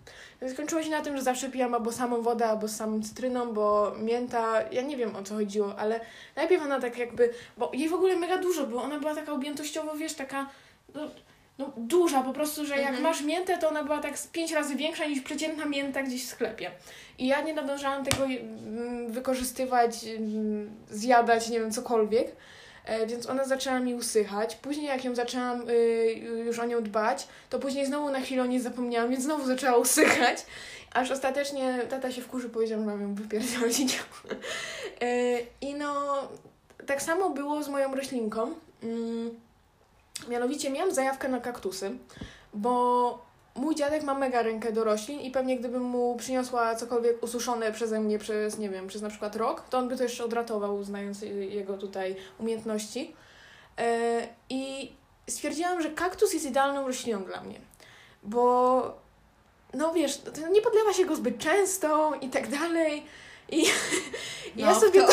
No 0.41 0.47
i 0.47 0.51
skończyło 0.51 0.83
się 0.83 0.91
na 0.91 1.01
tym, 1.01 1.17
że 1.17 1.23
zawsze 1.23 1.51
pijam 1.51 1.75
albo 1.75 1.93
samą 1.93 2.23
wodę, 2.23 2.47
albo 2.47 2.69
z 2.69 2.77
samą 2.77 3.03
cytryną, 3.03 3.53
bo 3.53 3.95
mięta, 3.99 4.63
ja 4.73 4.83
nie 4.83 4.97
wiem 4.97 5.17
o 5.17 5.23
co 5.23 5.35
chodziło, 5.35 5.79
ale 5.79 6.01
najpierw 6.37 6.63
ona 6.63 6.81
tak 6.81 6.99
jakby, 6.99 7.31
bo 7.57 7.71
jej 7.75 7.89
w 7.89 7.95
ogóle 7.95 8.17
mega 8.17 8.39
dużo 8.39 8.67
było, 8.67 8.83
ona 8.83 8.99
była 9.01 9.15
taka 9.15 9.33
objętościowo, 9.33 9.95
wiesz, 9.95 10.15
taka, 10.15 10.47
no, 10.95 11.01
no 11.59 11.73
duża 11.77 12.23
po 12.23 12.33
prostu, 12.33 12.67
że 12.67 12.75
jak 12.77 12.87
Mhm. 12.87 13.03
masz 13.03 13.23
miętę, 13.23 13.59
to 13.59 13.69
ona 13.69 13.85
była 13.85 13.99
tak 13.99 14.19
z 14.19 14.27
pięć 14.27 14.53
razy 14.53 14.75
większa 14.77 15.07
niż 15.07 15.21
przeciętna 15.21 15.65
mięta 15.65 16.03
gdzieś 16.03 16.25
w 16.25 16.29
sklepie. 16.29 16.71
I 17.19 17.27
ja 17.27 17.41
nie 17.41 17.55
nadążałam 17.55 18.05
tego 18.05 18.25
mm, 18.25 19.13
wykorzystywać, 19.13 20.05
mm, 20.05 20.71
zjadać, 20.91 21.49
nie 21.49 21.61
wiem, 21.61 21.73
cokolwiek. 21.73 22.33
E, 22.87 23.07
Więc 23.07 23.27
ona 23.29 23.45
zaczęła 23.45 23.81
mi 23.81 23.95
usychać. 23.95 24.57
Później, 24.57 24.87
jak 24.87 25.05
ją 25.05 25.15
zaczęłam 25.15 25.71
y, 25.71 26.13
już 26.47 26.59
o 26.59 26.65
nią 26.67 26.83
dbać, 26.83 27.29
to 27.51 27.59
później 27.59 27.87
znowu 27.87 28.11
na 28.11 28.21
chwilę 28.21 28.43
o 28.43 28.47
niej 28.47 28.61
zapomniałam, 28.61 29.11
więc 29.11 29.25
znowu 29.25 29.47
zaczęła 29.47 29.77
usychać. 29.77 30.47
Aż 30.93 31.11
ostatecznie 31.11 31.79
tata 31.91 32.13
się 32.13 32.23
wkurzy, 32.23 32.49
powiedział, 32.49 32.81
że 32.81 32.87
mam 32.87 33.03
ją 33.03 33.15
wypierdolić. 33.15 33.99
E, 35.01 35.39
I 35.61 35.75
no, 35.75 36.19
tak 36.87 37.03
samo 37.03 37.31
było 37.31 37.63
z 37.63 37.69
moją 37.69 37.95
roślinką. 37.95 38.55
Mm, 38.83 39.41
Mianowicie 40.29 40.71
miałam 40.71 40.95
zajawkę 40.95 41.29
na 41.29 41.41
kaktusy, 41.41 41.91
bo 42.55 43.26
mój 43.57 43.75
dziadek 43.75 44.03
ma 44.03 44.15
mega 44.15 44.43
rękę 44.43 44.73
do 44.73 44.85
roślin 44.85 45.21
i 45.21 45.31
pewnie 45.31 45.59
gdybym 45.59 45.83
mu 45.83 46.17
przyniosła 46.17 46.75
cokolwiek 46.75 47.23
ususzone 47.23 47.73
przeze 47.73 48.01
mnie 48.01 48.19
przez, 48.19 48.59
nie 48.59 48.71
wiem, 48.71 48.87
przez 48.87 49.03
na 49.03 49.09
przykład 49.09 49.37
rok, 49.37 49.63
to 49.71 49.79
on 49.79 49.89
by 49.89 49.97
to 49.97 50.03
jeszcze 50.03 50.25
odratował, 50.25 50.85
znając 50.85 51.23
jego 51.49 51.79
tutaj 51.79 52.17
umiejętności. 52.39 53.15
E, 53.79 54.29
I 54.51 54.93
stwierdziłam, 55.29 55.83
że 55.83 55.91
kaktus 55.91 56.33
jest 56.33 56.47
idealną 56.47 56.87
rośliną 56.87 57.25
dla 57.25 57.41
mnie, 57.41 57.61
bo 58.23 59.07
no 59.75 59.93
wiesz, 59.93 60.23
nie 60.53 60.63
podlewa 60.63 60.93
się 60.93 61.05
go 61.05 61.17
zbyt 61.17 61.39
często 61.39 62.13
i 62.21 62.29
tak 62.29 62.49
dalej. 62.49 63.07
I, 63.49 63.57
i 64.57 64.61
ja 64.61 64.71
no, 64.71 64.81
sobie 64.81 65.03
to 65.03 65.13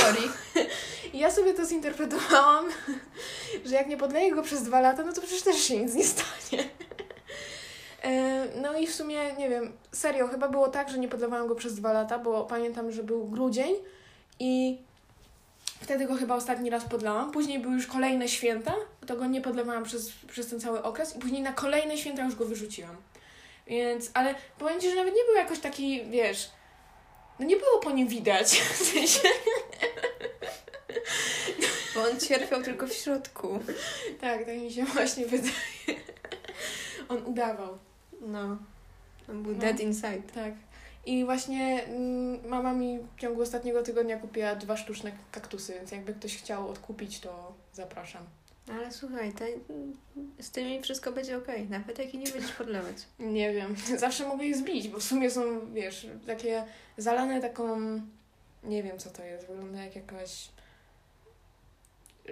ja 1.14 1.32
sobie 1.32 1.54
to 1.54 1.66
zinterpretowałam, 1.66 2.66
że 3.66 3.76
jak 3.76 3.88
nie 3.88 3.98
podleję 3.98 4.32
go 4.32 4.42
przez 4.42 4.64
dwa 4.64 4.82
lata, 4.82 5.04
no 5.04 5.14
to 5.14 5.22
przecież 5.22 5.42
też 5.42 5.64
się 5.64 5.78
nic 5.78 5.94
nie 5.94 6.04
stanie. 6.04 6.70
E, 8.04 8.48
No 8.62 8.78
i 8.78 8.88
w 8.88 8.96
sumie, 8.96 9.34
nie 9.34 9.50
wiem, 9.50 9.72
serio, 9.92 10.28
chyba 10.28 10.48
było 10.50 10.68
tak, 10.68 10.90
że 10.90 11.00
nie 11.00 11.08
podlewałam 11.08 11.48
go 11.48 11.56
przez 11.56 11.76
dwa 11.76 11.94
lata, 11.94 12.20
bo 12.20 12.44
pamiętam, 12.44 12.92
że 12.92 13.04
był 13.04 13.28
grudzień 13.28 13.76
i 14.40 14.78
wtedy 15.82 16.06
go 16.06 16.16
chyba 16.16 16.36
ostatni 16.36 16.70
raz 16.70 16.84
podlałam. 16.86 17.32
Później 17.32 17.60
były 17.60 17.74
już 17.76 17.88
kolejne 17.88 18.28
święta, 18.28 18.76
to 19.08 19.16
go 19.16 19.26
nie 19.26 19.42
podlewałam 19.42 19.84
przez, 19.84 20.12
przez 20.32 20.50
ten 20.50 20.60
cały 20.60 20.84
okres 20.84 21.16
i 21.16 21.20
później 21.20 21.42
na 21.42 21.54
kolejne 21.54 21.98
święta 21.98 22.24
już 22.24 22.36
go 22.36 22.46
wyrzuciłam. 22.46 22.96
Więc, 23.68 24.12
ale 24.14 24.36
powiem 24.60 24.82
Ci, 24.82 24.90
że 24.90 24.96
nawet 24.96 25.16
nie 25.16 25.24
był 25.24 25.36
jakoś 25.36 25.60
taki, 25.60 26.06
wiesz, 26.06 26.50
no 27.40 27.46
nie 27.46 27.58
było 27.58 27.80
po 27.80 27.92
nim 27.92 28.08
widać, 28.08 28.46
w 28.62 28.78
sensie, 28.78 29.30
Bo 31.96 32.02
on 32.02 32.20
cierpiał 32.20 32.64
tylko 32.64 32.88
w 32.88 32.94
środku. 32.94 33.60
Tak, 34.22 34.46
tak 34.46 34.58
mi 34.58 34.72
się 34.72 34.86
właśnie 34.86 35.26
wydaje. 35.26 35.54
On 37.10 37.26
udawał, 37.26 37.78
No. 38.28 38.58
On 39.30 39.44
był 39.44 39.54
No. 39.54 39.60
dead 39.60 39.80
inside. 39.80 40.22
tak. 40.36 40.54
I 41.06 41.26
właśnie 41.26 41.84
mm, 41.84 42.48
mama 42.48 42.74
mi 42.74 43.00
w 43.00 43.20
ciągu 43.22 43.42
ostatniego 43.42 43.84
tygodnia 43.84 44.18
kupiła 44.18 44.56
dwa 44.56 44.78
sztuczne 44.78 45.12
kaktusy, 45.32 45.74
więc 45.74 45.92
jakby 45.92 46.14
ktoś 46.14 46.38
chciał 46.38 46.70
odkupić, 46.70 47.20
to 47.20 47.54
zapraszam. 47.74 48.24
Ale 48.72 48.92
słuchaj, 48.92 49.34
te, 49.34 49.46
z 50.40 50.52
tymi 50.52 50.82
wszystko 50.82 51.12
będzie 51.12 51.38
okej, 51.38 51.70
nawet 51.70 52.00
jak 52.00 52.14
i 52.14 52.18
nie 52.18 52.32
będziesz 52.32 52.52
podlewać. 52.62 52.96
Nie 53.20 53.54
wiem, 53.54 53.76
zawsze 53.98 54.28
mogę 54.28 54.46
je 54.46 54.56
zbić, 54.58 54.88
bo 54.88 55.00
w 55.00 55.04
sumie 55.04 55.32
są, 55.32 55.74
wiesz, 55.74 56.08
takie 56.28 56.66
zalane 56.98 57.42
taką, 57.42 57.80
nie 58.64 58.84
wiem 58.84 59.00
co 59.00 59.10
to 59.10 59.24
jest, 59.24 59.48
wygląda 59.48 59.84
jak 59.86 59.96
jakaś 59.96 60.50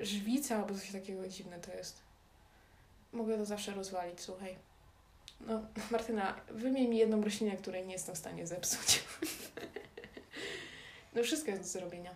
żwica 0.04 0.56
albo 0.56 0.74
coś 0.76 0.92
takiego 0.92 1.28
dziwne 1.28 1.60
to 1.60 1.74
jest. 1.74 2.02
Mogę 3.14 3.38
to 3.38 3.46
zawsze 3.46 3.72
rozwalić, 3.74 4.22
słuchaj. 4.22 4.56
No, 5.48 5.62
Martyna, 5.92 6.36
wymień 6.50 6.88
mi 6.88 6.98
jedną 6.98 7.22
roślinę, 7.24 7.58
której 7.58 7.86
nie 7.86 7.94
jestem 7.94 8.16
w 8.16 8.18
stanie 8.18 8.48
zepsuć. 8.48 9.00
No 11.16 11.24
wszystko 11.24 11.52
jest 11.52 11.64
do 11.64 11.68
zrobienia. 11.68 12.12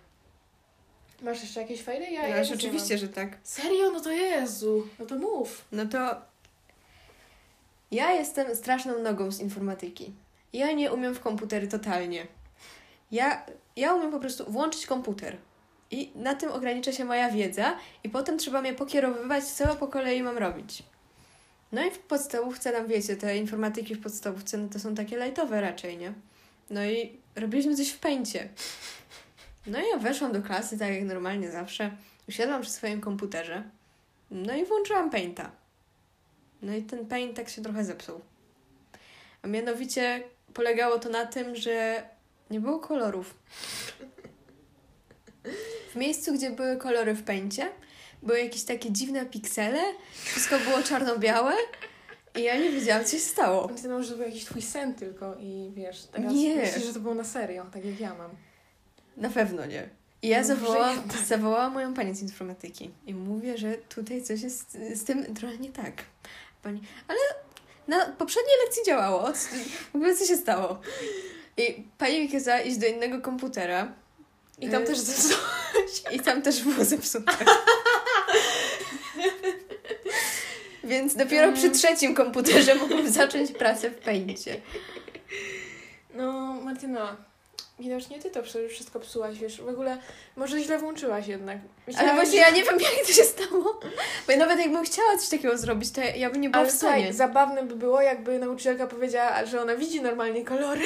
Masz 1.22 1.42
jeszcze 1.42 1.62
jakieś 1.62 1.82
fajne? 1.84 2.12
Ja, 2.12 2.22
No, 2.22 2.28
ja 2.28 2.44
oczywiście, 2.54 2.98
że 2.98 3.10
tak. 3.10 3.38
Serio? 3.44 3.92
No 3.92 4.00
to 4.02 4.12
Jezu. 4.12 4.88
No 5.00 5.06
to 5.06 5.16
mów. 5.16 5.66
No 5.72 5.86
to 5.86 6.22
ja 7.92 8.12
jestem 8.12 8.56
straszną 8.56 9.00
nogą 9.00 9.32
z 9.32 9.40
informatyki. 9.40 10.14
Ja 10.54 10.72
nie 10.72 10.92
umiem 10.94 11.16
w 11.16 11.20
komputery 11.20 11.68
totalnie. 11.68 12.28
Ja, 13.12 13.46
ja 13.76 13.94
umiem 13.94 14.12
po 14.12 14.20
prostu 14.20 14.52
włączyć 14.52 14.86
komputer. 14.86 15.38
I 15.92 16.12
na 16.16 16.36
tym 16.36 16.52
ogranicza 16.52 16.92
się 16.92 17.06
moja 17.06 17.30
wiedza, 17.32 17.78
i 18.04 18.10
potem 18.10 18.38
trzeba 18.38 18.62
mnie 18.62 18.74
pokierowywać, 18.74 19.44
co 19.44 19.76
po 19.76 19.88
kolei 19.88 20.24
mam 20.24 20.38
robić. 20.38 20.84
No 21.72 21.86
i 21.86 21.92
w 21.92 22.00
podstawówce, 22.00 22.72
tam 22.72 22.88
wiecie, 22.88 23.16
te 23.16 23.38
informatyki 23.38 23.96
w 23.96 24.02
podstawówce, 24.02 24.58
no 24.58 24.70
to 24.70 24.80
są 24.80 24.96
takie 24.96 25.18
lightowe 25.18 25.62
raczej, 25.62 25.98
nie? 25.98 26.14
No 26.70 26.86
i 26.86 27.18
robiliśmy 27.36 27.76
coś 27.76 27.90
w 27.90 28.00
pęcie. 28.00 28.50
No 29.68 29.80
i 29.80 29.90
ja 29.90 29.98
weszłam 29.98 30.32
do 30.32 30.42
klasy, 30.42 30.80
tak 30.80 30.94
jak 30.94 31.04
normalnie 31.04 31.52
zawsze. 31.52 31.92
Usiadłam 32.30 32.62
przy 32.62 32.72
swoim 32.72 33.02
komputerze. 33.02 33.64
No 34.32 34.56
i 34.56 34.66
włączyłam 34.66 35.10
Painta. 35.10 35.52
No 36.62 36.76
i 36.76 36.84
ten 36.84 37.06
Paint 37.06 37.36
tak 37.36 37.50
się 37.50 37.62
trochę 37.62 37.86
zepsuł. 37.86 38.22
A 39.42 39.48
mianowicie 39.48 40.24
polegało 40.54 41.00
to 41.00 41.10
na 41.10 41.26
tym, 41.26 41.56
że 41.56 42.04
nie 42.50 42.60
było 42.60 42.80
kolorów. 42.80 43.36
W 45.92 45.96
miejscu, 45.96 46.34
gdzie 46.34 46.52
były 46.52 46.78
kolory 46.78 47.14
w 47.14 47.24
pęcie, 47.24 47.70
były 48.24 48.40
jakieś 48.40 48.64
takie 48.64 48.92
dziwne 48.92 49.26
piksele, 49.26 49.82
wszystko 50.24 50.60
było 50.60 50.84
czarno-białe 50.84 51.54
i 52.36 52.44
ja 52.44 52.58
nie 52.58 52.70
wiedziałam, 52.72 53.06
co 53.06 53.12
się 53.12 53.20
stało. 53.20 53.68
Myślałam, 53.68 54.04
że 54.04 54.10
to 54.12 54.18
był 54.18 54.26
jakiś 54.26 54.46
twój 54.46 54.62
sen 54.62 54.94
tylko 54.94 55.36
i 55.40 55.72
wiesz, 55.76 56.04
teraz 56.12 56.34
Nie. 56.34 56.56
myślisz, 56.56 56.86
że 56.86 56.94
to 56.94 57.00
było 57.00 57.16
na 57.16 57.24
serio, 57.24 57.66
tak 57.74 57.86
jak 57.86 58.00
ja 58.00 58.14
mam. 58.16 58.32
Na 59.18 59.30
pewno 59.30 59.66
nie. 59.66 59.90
I 60.22 60.28
ja 60.28 60.42
No, 60.42 60.48
zawołałam, 60.48 60.96
jednak. 60.98 61.18
zawołałam 61.18 61.74
moją 61.74 61.94
panią 61.94 62.16
z 62.16 62.22
informatyki 62.22 62.92
i 63.08 63.14
mówię, 63.14 63.58
że 63.58 63.74
tutaj 63.74 64.24
coś 64.24 64.42
jest 64.42 64.78
z 64.96 65.04
tym 65.04 65.36
trochę 65.36 65.58
nie 65.58 65.72
tak. 65.72 65.94
Pani, 66.64 66.82
ale 67.08 67.20
na 67.88 68.06
poprzedniej 68.06 68.54
lekcji 68.66 68.84
działało. 68.86 69.32
W 69.92 69.96
ogóle 69.96 70.16
co 70.18 70.26
się 70.26 70.38
stało? 70.38 70.80
I 71.58 71.84
pani 71.98 72.22
mi 72.22 72.30
kazała 72.30 72.60
iść 72.62 72.78
do 72.78 72.88
innego 72.88 73.22
komputera 73.22 73.94
I 74.60 74.70
tam 74.70 74.84
Y, 74.84 74.86
też 74.86 74.98
zepsuło. 75.00 75.40
i 76.12 76.20
tam 76.20 76.42
też 76.42 76.64
było 76.64 76.86
zepsute. 76.86 77.32
Więc 80.86 81.16
dopiero 81.16 81.52
przy 81.54 81.70
trzecim 81.72 82.16
komputerze 82.16 82.76
mogłam 82.82 83.10
zacząć 83.12 83.52
pracę 83.52 83.90
w 83.90 83.96
pęcie. 83.98 84.62
No, 86.14 86.54
Martyna, 86.64 87.16
widocznie 87.80 88.20
ty 88.20 88.30
to 88.32 88.44
wszystko 88.70 89.00
psułaś, 89.00 89.38
wiesz, 89.38 89.62
w 89.62 89.68
ogóle 89.68 89.98
może 90.36 90.60
źle 90.64 90.80
włączyłaś 90.80 91.28
jednak. 91.28 91.58
Ale 91.98 92.14
właśnie 92.14 92.32
że- 92.32 92.38
ja 92.38 92.50
nie 92.50 92.64
wiem, 92.64 92.80
jak 92.80 93.08
to 93.08 93.14
się 93.14 93.24
stało. 93.24 93.80
Bo 94.28 94.32
ja 94.32 94.38
nawet 94.38 94.60
jakbym 94.60 94.86
chciała 94.86 95.18
coś 95.18 95.30
takiego 95.30 95.58
zrobić, 95.58 95.92
to 95.92 96.02
ja 96.02 96.30
bym 96.30 96.42
nie 96.42 96.50
była 96.50 96.62
Ale 96.64 96.72
w 96.72 96.76
stanie. 96.76 96.96
słuchaj, 96.96 97.14
zabawne 97.14 97.64
by 97.64 97.76
było, 97.76 98.02
jakby 98.02 98.40
nauczycielka 98.40 98.88
powiedziała, 98.88 99.46
że 99.46 99.62
ona 99.62 99.76
widzi 99.76 100.02
normalnie 100.02 100.46
kolory 100.46 100.82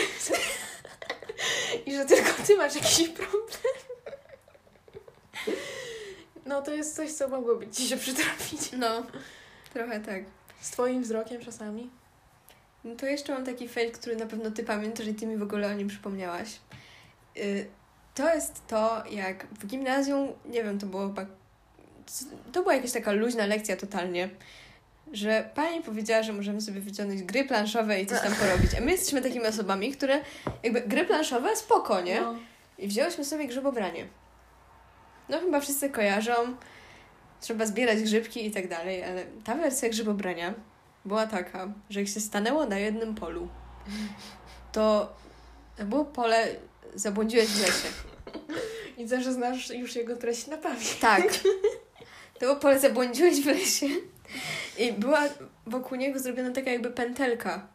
i 1.85 1.95
że 1.95 2.05
tylko 2.05 2.29
ty 2.47 2.57
masz 2.57 2.75
jakiś 2.75 3.07
problem. 3.07 3.73
No 6.45 6.61
to 6.61 6.71
jest 6.73 6.95
coś, 6.95 7.11
co 7.11 7.27
mogłoby 7.27 7.67
ci 7.67 7.87
się 7.87 7.97
przytrafić. 7.97 8.59
No, 8.77 9.03
trochę 9.73 9.99
tak. 9.99 10.23
Z 10.61 10.71
twoim 10.71 11.03
wzrokiem 11.03 11.41
czasami. 11.41 11.89
No 12.83 12.95
to 12.95 13.05
jeszcze 13.05 13.33
mam 13.33 13.45
taki 13.45 13.67
fail, 13.67 13.91
który 13.91 14.15
na 14.15 14.25
pewno 14.25 14.51
ty 14.51 14.63
pamiętasz 14.63 15.07
i 15.07 15.13
ty 15.13 15.27
mi 15.27 15.37
w 15.37 15.43
ogóle 15.43 15.67
o 15.67 15.73
nim 15.73 15.87
przypomniałaś. 15.87 16.59
Y, 17.37 17.67
To 18.15 18.33
jest 18.35 18.67
to, 18.67 19.03
jak 19.09 19.47
w 19.47 19.67
gimnazjum, 19.67 20.27
nie 20.45 20.63
wiem, 20.63 20.79
to 20.79 20.85
było 20.85 21.07
chyba... 21.07 21.25
To 22.51 22.61
była 22.61 22.75
jakaś 22.75 22.91
taka 22.91 23.11
luźna 23.11 23.45
lekcja 23.45 23.75
totalnie, 23.77 24.29
że 25.13 25.49
pani 25.55 25.81
powiedziała, 25.83 26.23
że 26.23 26.33
możemy 26.33 26.61
sobie 26.61 26.81
wyciągnąć 26.81 27.23
gry 27.23 27.43
planszowe 27.43 28.01
i 28.01 28.05
coś 28.05 28.21
tam 28.21 28.35
porobić. 28.41 28.75
A 28.77 28.81
my 28.81 28.91
jesteśmy 28.91 29.21
takimi 29.21 29.45
osobami, 29.45 29.91
które 29.91 30.21
jakby 30.63 30.81
gry 30.81 31.05
planszowe 31.05 31.55
spoko, 31.55 32.01
nie? 32.01 32.21
No. 32.21 32.35
I 32.77 32.87
wzięłyśmy 32.87 33.25
sobie 33.25 33.47
grzybobranie. 33.47 34.05
No 35.29 35.39
chyba 35.39 35.59
wszyscy 35.59 35.89
kojarzą, 35.89 36.33
trzeba 37.41 37.65
zbierać 37.65 38.01
grzybki 38.03 38.45
i 38.45 38.51
tak 38.51 38.67
dalej, 38.67 39.03
ale 39.03 39.25
ta 39.43 39.55
wersja 39.55 39.89
grzybobrania 39.89 40.53
była 41.05 41.27
taka, 41.27 41.73
że 41.89 41.99
jak 41.99 42.09
się 42.09 42.19
stanęło 42.19 42.65
na 42.65 42.79
jednym 42.79 43.15
polu, 43.15 43.47
to 44.71 45.13
było 45.85 46.05
pole, 46.05 46.47
zabłądziłeś 46.95 47.47
w 47.47 47.61
lesie. 47.61 47.87
Widzę, 48.97 49.21
że 49.21 49.33
znasz 49.33 49.69
już 49.69 49.95
jego 49.95 50.15
treść 50.15 50.47
na 50.47 50.57
pamięć. 50.57 50.95
Tak. 50.95 51.23
To 52.33 52.39
było 52.39 52.55
pole, 52.55 52.79
zabłądziłeś 52.79 53.41
w 53.41 53.45
lesie 53.45 53.85
i 54.77 54.93
była 54.93 55.19
wokół 55.67 55.97
niego 55.97 56.19
zrobiona 56.19 56.51
taka 56.51 56.71
jakby 56.71 56.91
pętelka, 56.91 57.67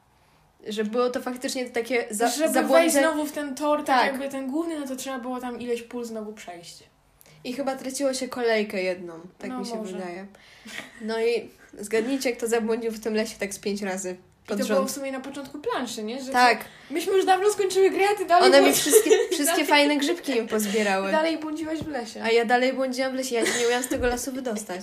że 0.68 0.84
było 0.84 1.10
to 1.10 1.20
faktycznie 1.22 1.70
takie 1.70 2.06
za, 2.10 2.28
Żeby 2.28 2.38
wejść 2.40 2.54
zabłądzenie. 2.54 2.90
znowu 3.06 3.26
w 3.26 3.32
ten 3.32 3.54
tor, 3.54 3.78
tak, 3.84 3.86
Tak. 3.86 4.06
jakby 4.06 4.28
ten 4.28 4.50
główny, 4.50 4.80
no 4.80 4.86
to 4.86 4.96
trzeba 4.96 5.18
było 5.18 5.40
tam 5.40 5.60
ileś 5.60 5.82
pól 5.82 6.04
znowu 6.04 6.32
przejść. 6.32 6.82
I 7.44 7.52
chyba 7.52 7.76
traciło 7.76 8.14
się 8.14 8.28
kolejkę 8.28 8.82
jedną, 8.82 9.14
tak 9.38 9.50
No, 9.50 9.60
mi 9.60 9.66
się 9.66 9.74
może. 9.76 9.92
wydaje. 9.96 10.26
No 11.00 11.20
i 11.20 11.50
zgadnijcie, 11.80 12.32
kto 12.32 12.48
zabłądził 12.48 12.90
w 12.92 13.00
tym 13.00 13.14
lesie 13.14 13.34
tak 13.40 13.54
z 13.54 13.58
pięć 13.58 13.82
razy 13.82 14.16
I 14.44 14.48
pod 14.48 14.58
to 14.58 14.64
było 14.64 14.78
w 14.78 14.82
rząd. 14.82 14.90
sumie 14.90 15.12
na 15.12 15.20
początku 15.20 15.58
planszy, 15.58 16.02
nie? 16.02 16.22
Że 16.22 16.32
Tak, 16.32 16.58
Myśmy 16.90 17.12
już 17.12 17.26
dawno 17.26 17.50
skończyły 17.50 17.90
grę, 17.90 18.04
a 18.14 18.18
ty 18.18 18.24
dalej, 18.24 18.48
one 18.48 18.62
mi 18.62 18.72
wszystkie, 18.74 19.10
wszystkie 19.32 19.64
fajne 19.64 19.96
grzybki 19.96 20.40
mi 20.40 20.48
pozbierały. 20.48 21.12
dalej 21.12 21.38
błądziłaś 21.38 21.78
w 21.78 21.88
lesie. 21.88 22.22
A 22.22 22.30
ja 22.30 22.44
dalej 22.44 22.72
błądziłam 22.72 23.12
w 23.12 23.14
lesie, 23.14 23.34
ja 23.34 23.46
się 23.46 23.58
nie 23.58 23.66
umiałam 23.66 23.84
z 23.84 23.88
tego 23.88 24.06
lasu 24.06 24.32
wydostać. 24.32 24.80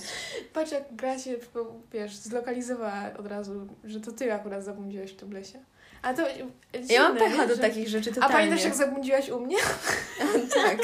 Patrz, 0.52 0.72
jak 0.72 0.82
gra 0.96 1.18
się, 1.18 1.34
wiesz, 1.92 2.16
zlokalizowała 2.16 3.10
od 3.18 3.26
razu, 3.26 3.66
że 3.84 4.00
to 4.00 4.12
ty 4.12 4.32
akurat 4.32 4.64
zabłądziłaś 4.64 5.10
w 5.12 5.16
tym 5.16 5.32
lesie. 5.32 5.58
A 6.02 6.14
to 6.14 6.22
dziwne, 6.74 6.94
Ja 6.94 7.02
mam 7.08 7.16
pecha 7.18 7.46
do 7.46 7.54
Że- 7.54 7.60
takich 7.60 7.88
rzeczy 7.88 8.10
A 8.10 8.14
totalnie. 8.14 8.34
pamiętasz, 8.36 8.64
jak 8.64 8.74
zabłądziłaś 8.74 9.28
u 9.30 9.40
mnie? 9.40 9.56
tak. 10.54 10.78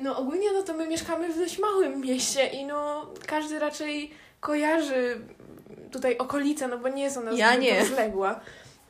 No 0.00 0.16
ogólnie 0.18 0.52
no 0.52 0.62
to 0.62 0.74
my 0.74 0.88
mieszkamy 0.88 1.32
w 1.32 1.38
dość 1.38 1.58
małym 1.58 2.00
mieście 2.00 2.46
i 2.46 2.64
no 2.64 3.06
każdy 3.26 3.58
raczej 3.58 4.10
kojarzy 4.40 5.20
tutaj 5.92 6.18
okolice, 6.18 6.68
no 6.68 6.78
bo 6.78 6.88
nie 6.88 7.02
jest 7.02 7.16
ona 7.16 7.32
Ja 7.32 7.48
zbyt 7.52 7.62
nie. 7.62 7.78
rozległa. 7.80 8.40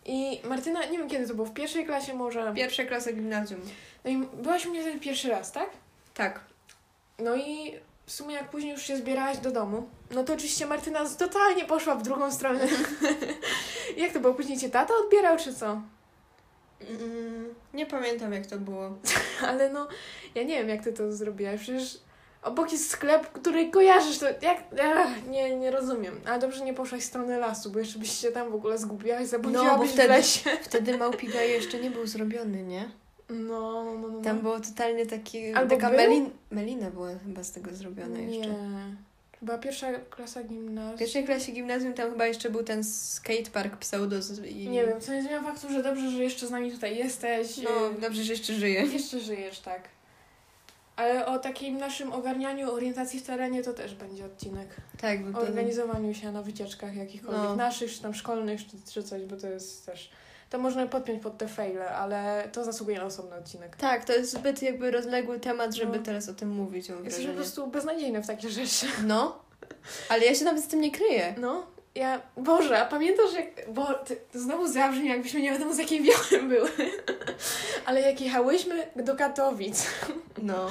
I 0.07 0.41
Martyna, 0.45 0.85
nie 0.85 0.99
wiem 0.99 1.09
kiedy 1.09 1.29
to 1.29 1.35
było, 1.35 1.47
w 1.47 1.53
pierwszej 1.55 1.87
klasie 1.87 2.14
może. 2.14 2.53
Pierwsza 2.57 2.85
klasa 2.85 3.12
gimnazjum. 3.12 3.61
No 4.05 4.11
i 4.11 4.16
byłaś 4.43 4.66
u 4.66 4.70
mnie 4.70 4.83
wtedy 4.83 5.01
pierwszy 5.01 5.29
raz, 5.29 5.53
tak? 5.53 5.70
Tak. 6.14 6.41
No 7.18 7.37
i 7.37 7.75
w 8.07 8.12
sumie 8.12 8.35
jak 8.35 8.51
później 8.51 8.73
już 8.73 8.83
się 8.83 8.97
zbierałaś 8.97 9.39
do 9.39 9.51
domu, 9.53 9.89
no 10.11 10.25
to 10.25 10.33
oczywiście 10.33 10.66
Martyna 10.66 11.01
totalnie 11.18 11.64
poszła 11.64 11.95
w 11.95 12.03
drugą 12.03 12.33
stronę. 12.33 12.66
jak 13.97 14.12
to 14.12 14.20
było? 14.20 14.35
Później 14.35 14.59
cię 14.59 14.68
tata 14.70 14.95
odbierał, 15.05 15.37
czy 15.37 15.55
co? 15.55 15.81
Mm, 16.91 17.55
nie 17.74 17.87
pamiętam, 17.87 18.33
jak 18.33 18.47
to 18.47 18.59
było. 18.59 18.99
Ale 19.49 19.72
no, 19.72 19.89
ja 20.35 20.43
nie 20.43 20.59
wiem, 20.59 20.68
jak 20.68 20.85
ty 20.85 20.93
to 20.93 21.12
zrobiłaś. 21.12 21.61
Przecież 21.61 21.99
obok 22.43 22.72
jest 22.72 22.91
sklep, 22.91 23.33
który 23.33 23.70
kojarzysz, 23.70 24.18
to 24.18 24.26
jak... 24.26 24.64
Ach, 24.97 25.26
nie, 25.28 25.57
nie 25.57 25.70
rozumiem. 25.70 26.20
Ale 26.26 26.39
dobrze 26.39 26.64
nie 26.64 26.74
poszłaś 26.74 27.01
w 27.01 27.05
stronę 27.05 27.39
lasu, 27.39 27.70
bo 27.70 27.78
jeszcze 27.78 27.99
byś 27.99 28.11
się 28.18 28.33
tam 28.33 28.51
w 28.51 28.55
ogóle 28.55 28.78
zgubiłaś, 28.78 29.26
zabłądziłabyś 29.26 29.78
bo 29.78 29.85
w 29.85 29.91
wtedy- 29.91 30.09
lesie. 30.09 30.51
Wtedy 30.62 30.99
Małpigaj 30.99 31.51
jeszcze 31.51 31.78
nie 31.78 31.91
był 31.91 32.07
zrobiony, 32.07 32.62
nie? 32.62 32.91
No, 33.30 33.85
no, 33.85 33.99
no, 33.99 34.09
no. 34.09 34.20
Tam 34.22 34.39
było 34.39 34.61
totalnie 34.61 35.07
taki... 35.07 35.53
Albo 35.53 35.76
taka 35.76 35.89
był? 35.89 35.97
melin, 35.97 36.30
melina 36.51 36.91
była 36.91 37.09
chyba 37.26 37.45
z 37.45 37.53
tego 37.53 37.74
zrobiona 37.74 38.18
Nie. 38.18 38.55
Chyba 39.43 39.59
pierwsza 39.59 39.86
klasa 40.11 40.43
gimnazjum. 40.43 40.97
W 40.97 40.99
pierwszej 40.99 41.24
klasie 41.24 41.53
gimnazjum 41.53 41.95
tam 41.95 42.11
chyba 42.11 42.26
jeszcze 42.26 42.51
był 42.51 42.62
ten 42.62 42.84
skatepark 42.84 43.76
pseudo 43.76 44.16
i... 44.49 44.68
Nie 44.68 44.86
wiem, 44.86 45.01
co 45.01 45.12
nie 45.12 45.22
zmienia 45.22 45.43
faktu, 45.43 45.72
że 45.72 45.82
dobrze, 45.82 46.11
że 46.11 46.22
jeszcze 46.22 46.47
z 46.47 46.51
nami 46.51 46.72
tutaj 46.72 46.97
jesteś. 46.97 47.57
No, 47.57 47.70
dobrze, 48.01 48.24
że 48.24 48.32
jeszcze 48.32 48.55
żyje. 48.55 48.82
Jeszcze 48.82 49.20
żyjesz, 49.20 49.61
tak. 49.61 49.88
Ale 50.97 51.26
o 51.26 51.38
takim 51.38 51.78
naszym 51.78 52.12
ogarnianiu 52.12 52.72
orientacji 52.72 53.20
w 53.20 53.22
terenie 53.22 53.62
to 53.62 53.72
też 53.72 53.95
będzie 53.95 54.24
odcinek. 54.26 54.68
Tak, 55.01 55.24
bo 55.30 55.38
O 55.38 55.43
organizowaniu 55.43 56.14
się 56.14 56.32
na 56.32 56.43
wycieczkach 56.43 56.97
jakichkolwiek 56.97 57.43
No. 57.43 57.57
naszych, 57.57 57.93
czy 57.93 58.03
tam 58.03 58.14
szkolnych, 58.14 58.61
czy, 58.66 58.76
czy 58.93 59.03
coś, 59.03 59.22
bo 59.22 59.36
to 59.36 59.47
jest 59.47 59.86
też... 59.86 60.11
To 60.53 60.59
można 60.59 60.87
podpiąć 60.87 61.23
pod 61.23 61.39
te 61.39 61.49
faile, 61.49 61.91
ale 61.91 62.49
to 62.53 62.65
zasługuje 62.65 62.99
na 62.99 63.05
osobny 63.05 63.37
odcinek. 63.37 63.77
Tak, 63.77 64.05
to 64.05 64.13
jest 64.13 64.31
zbyt 64.33 64.63
jakby 64.63 64.91
rozległy 64.91 65.41
temat, 65.41 65.75
żeby 65.75 65.99
No. 65.99 66.03
teraz 66.05 66.29
o 66.29 66.35
tym 66.35 66.49
mówić, 66.49 66.89
mam 66.89 67.05
Jesteś 67.05 67.27
po 67.27 67.33
prostu 67.33 67.67
beznadziejny 67.67 68.23
w 68.23 68.27
takie 68.27 68.51
rzeczy. 68.51 68.87
No, 69.07 69.39
ale 70.09 70.25
ja 70.25 70.35
się 70.35 70.45
nawet 70.45 70.65
z 70.65 70.67
tym 70.67 70.81
nie 70.81 70.91
kryję. 70.91 71.35
No, 71.39 71.67
ja... 71.95 72.21
Boże, 72.37 72.81
a 72.81 72.87
pamiętasz 72.87 73.33
jak... 73.35 73.71
Bo 73.71 73.95
ty, 73.95 74.17
znowu 74.35 74.69
zabrzmi, 74.69 75.09
jakbyśmy 75.09 75.41
nie 75.41 75.53
wiadomo 75.53 75.75
z 75.75 75.79
jakiej 75.79 76.03
wiory 76.03 76.43
były. 76.43 76.71
ale 77.87 78.01
jak 78.01 78.21
jechałyśmy 78.21 78.87
do 78.97 79.17
Katowic 79.17 79.87
No. 80.43 80.69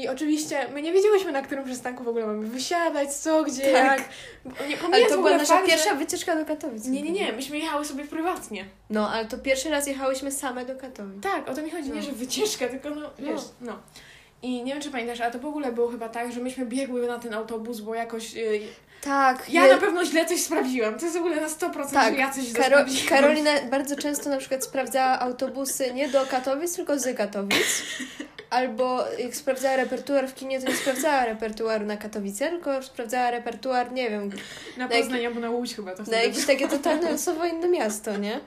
I 0.00 0.08
oczywiście 0.08 0.68
my 0.74 0.82
nie 0.82 0.92
wiedziałyśmy, 0.92 1.32
na 1.32 1.42
którym 1.42 1.64
przystanku 1.64 2.04
w 2.04 2.08
ogóle 2.08 2.26
mamy 2.26 2.46
wysiadać, 2.46 3.14
co, 3.14 3.44
gdzie, 3.44 3.72
Tak. 3.72 3.98
jak. 3.98 4.68
Nie, 4.68 4.76
Ale 4.92 5.06
to 5.06 5.16
była 5.16 5.30
nasza 5.36 5.54
fakt, 5.54 5.66
pierwsza 5.66 5.90
Że... 5.90 5.96
wycieczka 5.96 6.36
do 6.36 6.44
Katowic. 6.44 6.86
Nie, 6.86 7.02
nie, 7.02 7.10
nie, 7.10 7.32
myśmy 7.32 7.58
jechały 7.58 7.84
sobie 7.84 8.04
prywatnie. 8.04 8.64
No, 8.90 9.10
ale 9.10 9.24
to 9.26 9.38
pierwszy 9.38 9.70
raz 9.70 9.86
jechałyśmy 9.86 10.32
same 10.32 10.64
do 10.64 10.76
Katowic. 10.76 11.22
Tak, 11.22 11.48
o 11.48 11.54
to 11.54 11.62
mi 11.62 11.70
chodzi, 11.70 11.88
nie, 11.90 11.94
No. 11.96 12.02
że 12.02 12.12
wycieczka, 12.12 12.68
tylko 12.68 12.90
no, 12.90 13.10
wiesz, 13.18 13.40
no. 13.60 13.78
I 14.42 14.62
nie 14.62 14.72
wiem, 14.72 14.82
czy 14.82 14.90
pamiętasz, 14.90 15.20
ale 15.20 15.30
to 15.30 15.38
w 15.38 15.46
ogóle 15.46 15.72
było 15.72 15.88
chyba 15.88 16.08
tak, 16.08 16.32
że 16.32 16.40
myśmy 16.40 16.66
biegły 16.66 17.06
na 17.06 17.18
ten 17.18 17.34
autobus, 17.34 17.80
bo 17.80 17.94
jakoś... 17.94 18.34
Yy, 18.34 18.60
Tak. 19.04 19.50
ja 19.50 19.66
je- 19.66 19.72
na 19.72 19.78
pewno 19.78 20.04
źle 20.04 20.26
coś 20.26 20.40
sprawdziłam. 20.42 20.98
To 20.98 21.04
jest 21.04 21.16
w 21.16 21.20
ogóle 21.20 21.40
na 21.40 21.48
100%, 21.48 21.92
Tak, 21.92 22.14
że 22.14 22.20
ja 22.20 22.30
coś 22.30 22.44
Karo- 22.52 22.66
sprawdziłam. 22.66 23.08
Karolina 23.08 23.50
bardzo 23.70 23.96
często 23.96 24.30
na 24.30 24.36
przykład 24.36 24.64
sprawdzała 24.64 25.20
autobusy 25.20 25.94
nie 25.94 26.08
do 26.08 26.26
Katowic, 26.26 26.76
tylko 26.76 26.98
z 26.98 27.16
Katowic. 27.16 27.82
Albo 28.50 29.04
jak 29.18 29.36
sprawdzała 29.36 29.76
repertuar 29.76 30.28
w 30.28 30.34
kinie, 30.34 30.60
to 30.60 30.68
nie 30.68 30.76
sprawdzała 30.76 31.24
repertuaru 31.24 31.86
na 31.86 31.96
Katowice, 31.96 32.48
tylko 32.50 32.82
sprawdzała 32.82 33.30
repertuar, 33.30 33.92
nie 33.92 34.10
wiem, 34.10 34.30
Na 34.76 34.88
na 34.88 34.96
Poznań 34.96 35.26
albo 35.26 35.40
na 35.40 35.50
Łódź 35.50 35.74
chyba 35.74 35.94
to 35.94 36.02
na 36.02 36.16
jakieś 36.22 36.46
takie 36.46 36.68
totalne 36.68 37.10
losowo 37.12 37.44
inne 37.44 37.68
miasto, 37.68 38.16
nie? 38.16 38.40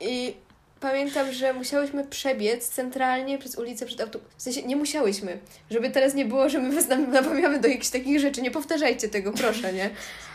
I 0.00 0.36
pamiętam, 0.80 1.32
że 1.32 1.52
musiałyśmy 1.52 2.04
przebiec 2.04 2.68
centralnie 2.68 3.38
przez 3.38 3.58
ulicę 3.58 3.86
przed 3.86 4.00
autobusem. 4.00 4.34
W 4.38 4.42
sensie 4.42 4.62
nie 4.62 4.76
musiałyśmy, 4.76 5.38
żeby 5.70 5.90
teraz 5.90 6.14
nie 6.14 6.24
było, 6.24 6.48
że 6.48 6.58
my 6.58 6.74
was 6.74 6.88
nam 6.88 7.10
namawiamy 7.12 7.60
do 7.60 7.68
jakichś 7.68 7.88
takich 7.88 8.20
rzeczy. 8.20 8.42
Nie 8.42 8.50
powtarzajcie 8.50 9.08
tego, 9.08 9.32
proszę, 9.32 9.72
nie? 9.72 9.90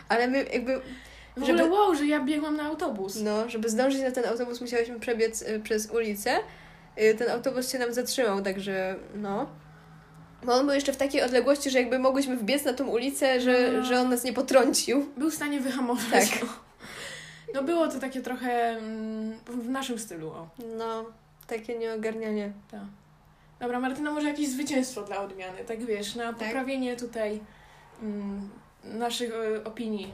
Ale 0.09 0.27
my 0.27 0.45
jakby 0.53 0.81
W 1.37 1.45
Żeby- 1.45 1.69
wow, 1.69 1.95
że 1.95 2.05
ja 2.05 2.19
biegłam 2.19 2.57
na 2.57 2.63
autobus. 2.63 3.15
No, 3.15 3.49
żeby 3.49 3.69
zdążyć 3.69 4.01
na 4.01 4.11
ten 4.11 4.25
autobus, 4.25 4.61
musiałyśmy 4.61 4.99
przebiec 4.99 5.41
y, 5.41 5.59
przez 5.63 5.89
ulicę. 5.91 6.39
Y, 6.97 7.15
ten 7.17 7.29
autobus 7.29 7.71
się 7.71 7.79
nam 7.79 7.93
zatrzymał, 7.93 8.41
także 8.41 8.95
no. 9.15 9.49
Bo 10.45 10.53
on 10.53 10.65
był 10.65 10.75
jeszcze 10.75 10.93
w 10.93 10.97
takiej 10.97 11.21
odległości, 11.23 11.69
że 11.69 11.79
jakby 11.79 11.99
mogłyśmy 11.99 12.37
wbiec 12.37 12.65
na 12.65 12.73
tą 12.73 12.87
ulicę, 12.87 13.41
że, 13.41 13.71
No. 13.71 13.83
że 13.85 13.99
on 14.01 14.09
nas 14.09 14.23
nie 14.23 14.33
potrącił. 14.33 15.05
Był 15.17 15.31
w 15.31 15.35
stanie 15.35 15.59
wyhamować. 15.61 16.29
Tak. 16.31 16.45
No 17.53 17.63
było 17.63 17.87
to 17.87 17.99
takie 17.99 18.21
trochę 18.21 18.51
mm, 18.69 19.33
w 19.47 19.69
naszym 19.69 19.99
stylu. 19.99 20.29
O. 20.29 20.47
No, 20.77 21.05
takie 21.47 21.77
nieogarnianie. 21.79 22.51
Tak. 22.71 22.79
Dobra, 23.59 23.79
Martyna, 23.79 24.11
może 24.11 24.27
jakieś 24.27 24.49
zwycięstwo 24.49 25.01
dla 25.01 25.21
odmiany, 25.21 25.63
tak 25.67 25.85
wiesz, 25.85 26.15
na 26.15 26.33
Tak. 26.33 26.37
poprawienie 26.47 26.95
tutaj 26.97 27.39
mm, 28.01 28.49
naszych 28.83 29.31
e, 29.33 29.63
opinii. 29.63 30.13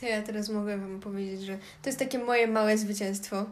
To 0.00 0.06
ja 0.06 0.22
teraz 0.22 0.48
mogę 0.48 0.78
wam 0.78 1.00
powiedzieć, 1.00 1.42
że 1.42 1.58
to 1.82 1.88
jest 1.88 1.98
takie 1.98 2.18
moje 2.18 2.46
małe 2.46 2.78
zwycięstwo. 2.78 3.44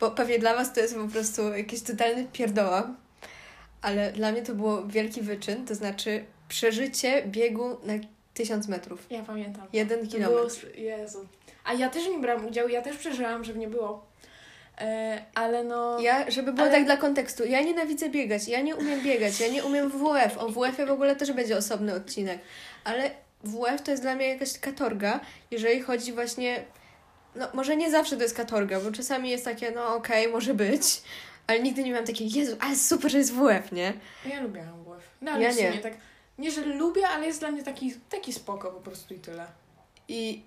Bo 0.00 0.10
pewnie 0.10 0.38
dla 0.38 0.54
was 0.54 0.72
to 0.72 0.80
jest 0.80 0.94
po 0.96 1.08
prostu 1.08 1.52
jakiś 1.54 1.82
totalny 1.82 2.26
pierdoła. 2.32 2.94
Ale 3.82 4.12
dla 4.12 4.32
mnie 4.32 4.42
to 4.42 4.54
było 4.54 4.86
wielki 4.86 5.20
wyczyn, 5.22 5.66
to 5.66 5.74
znaczy 5.74 6.24
przeżycie 6.48 7.22
biegu 7.26 7.68
na 7.84 7.92
tysiąc 8.34 8.68
metrów. 8.68 9.06
Ja 9.10 9.22
pamiętam. 9.22 9.66
Jeden 9.72 9.98
To 10.08 10.16
było... 10.18 10.28
kilometr. 10.28 10.78
Jezu. 10.78 11.26
A 11.64 11.72
ja 11.72 11.90
też 11.90 12.08
nie 12.08 12.18
brałam 12.18 12.46
udziału, 12.46 12.68
ja 12.68 12.82
też 12.82 12.96
przeżyłam, 12.96 13.44
żeby 13.44 13.58
nie 13.58 13.68
było. 13.68 14.06
E, 14.78 15.22
ale 15.34 15.64
no... 15.64 16.00
Ja, 16.00 16.30
żeby 16.30 16.52
było 16.52 16.66
Ale- 16.66 16.76
tak 16.76 16.84
dla 16.84 16.96
kontekstu, 16.96 17.44
ja 17.44 17.60
nienawidzę 17.62 18.08
biegać, 18.08 18.48
ja 18.48 18.60
nie 18.60 18.76
umiem 18.76 19.02
biegać, 19.02 19.40
ja 19.40 19.48
nie 19.48 19.64
umiem 19.64 19.90
WF. 19.90 20.38
O 20.38 20.48
WF-ie 20.48 20.86
w 20.86 20.90
ogóle 20.90 21.16
też 21.16 21.32
będzie 21.32 21.56
osobny 21.56 21.94
odcinek. 21.94 22.38
Ale 22.84 23.10
WF 23.44 23.82
to 23.82 23.90
jest 23.90 24.02
dla 24.02 24.14
mnie 24.14 24.28
jakaś 24.28 24.58
katorga, 24.58 25.20
jeżeli 25.50 25.80
chodzi 25.82 26.12
właśnie. 26.12 26.64
No, 27.34 27.48
może 27.54 27.76
nie 27.76 27.90
zawsze 27.90 28.16
to 28.16 28.22
jest 28.22 28.36
katorga, 28.36 28.80
bo 28.80 28.92
czasami 28.92 29.30
jest 29.30 29.44
takie, 29.44 29.70
no 29.70 29.94
okej, 29.96 30.28
może 30.28 30.54
być, 30.54 31.02
ale 31.46 31.60
nigdy 31.60 31.84
nie 31.84 31.90
miałam 31.90 32.06
takiej, 32.06 32.30
Jezu, 32.32 32.56
ale 32.60 32.76
super, 32.76 33.10
że 33.10 33.18
jest 33.18 33.32
WF, 33.32 33.72
nie? 33.72 33.92
Ja 34.30 34.40
lubiłam 34.42 34.84
WF. 34.84 35.10
No 35.20 35.30
ale 35.30 35.44
Ja 35.44 35.52
sumie 35.52 35.70
nie. 35.70 35.78
tak... 35.78 35.92
Nie, 36.38 36.50
że 36.50 36.64
lubię, 36.64 37.08
ale 37.08 37.26
jest 37.26 37.40
dla 37.40 37.50
mnie 37.50 37.62
taki, 37.62 37.94
taki 38.10 38.32
spoko 38.32 38.70
po 38.70 38.80
prostu 38.80 39.14
i 39.14 39.18
tyle. 39.18 39.46
I 40.08 40.42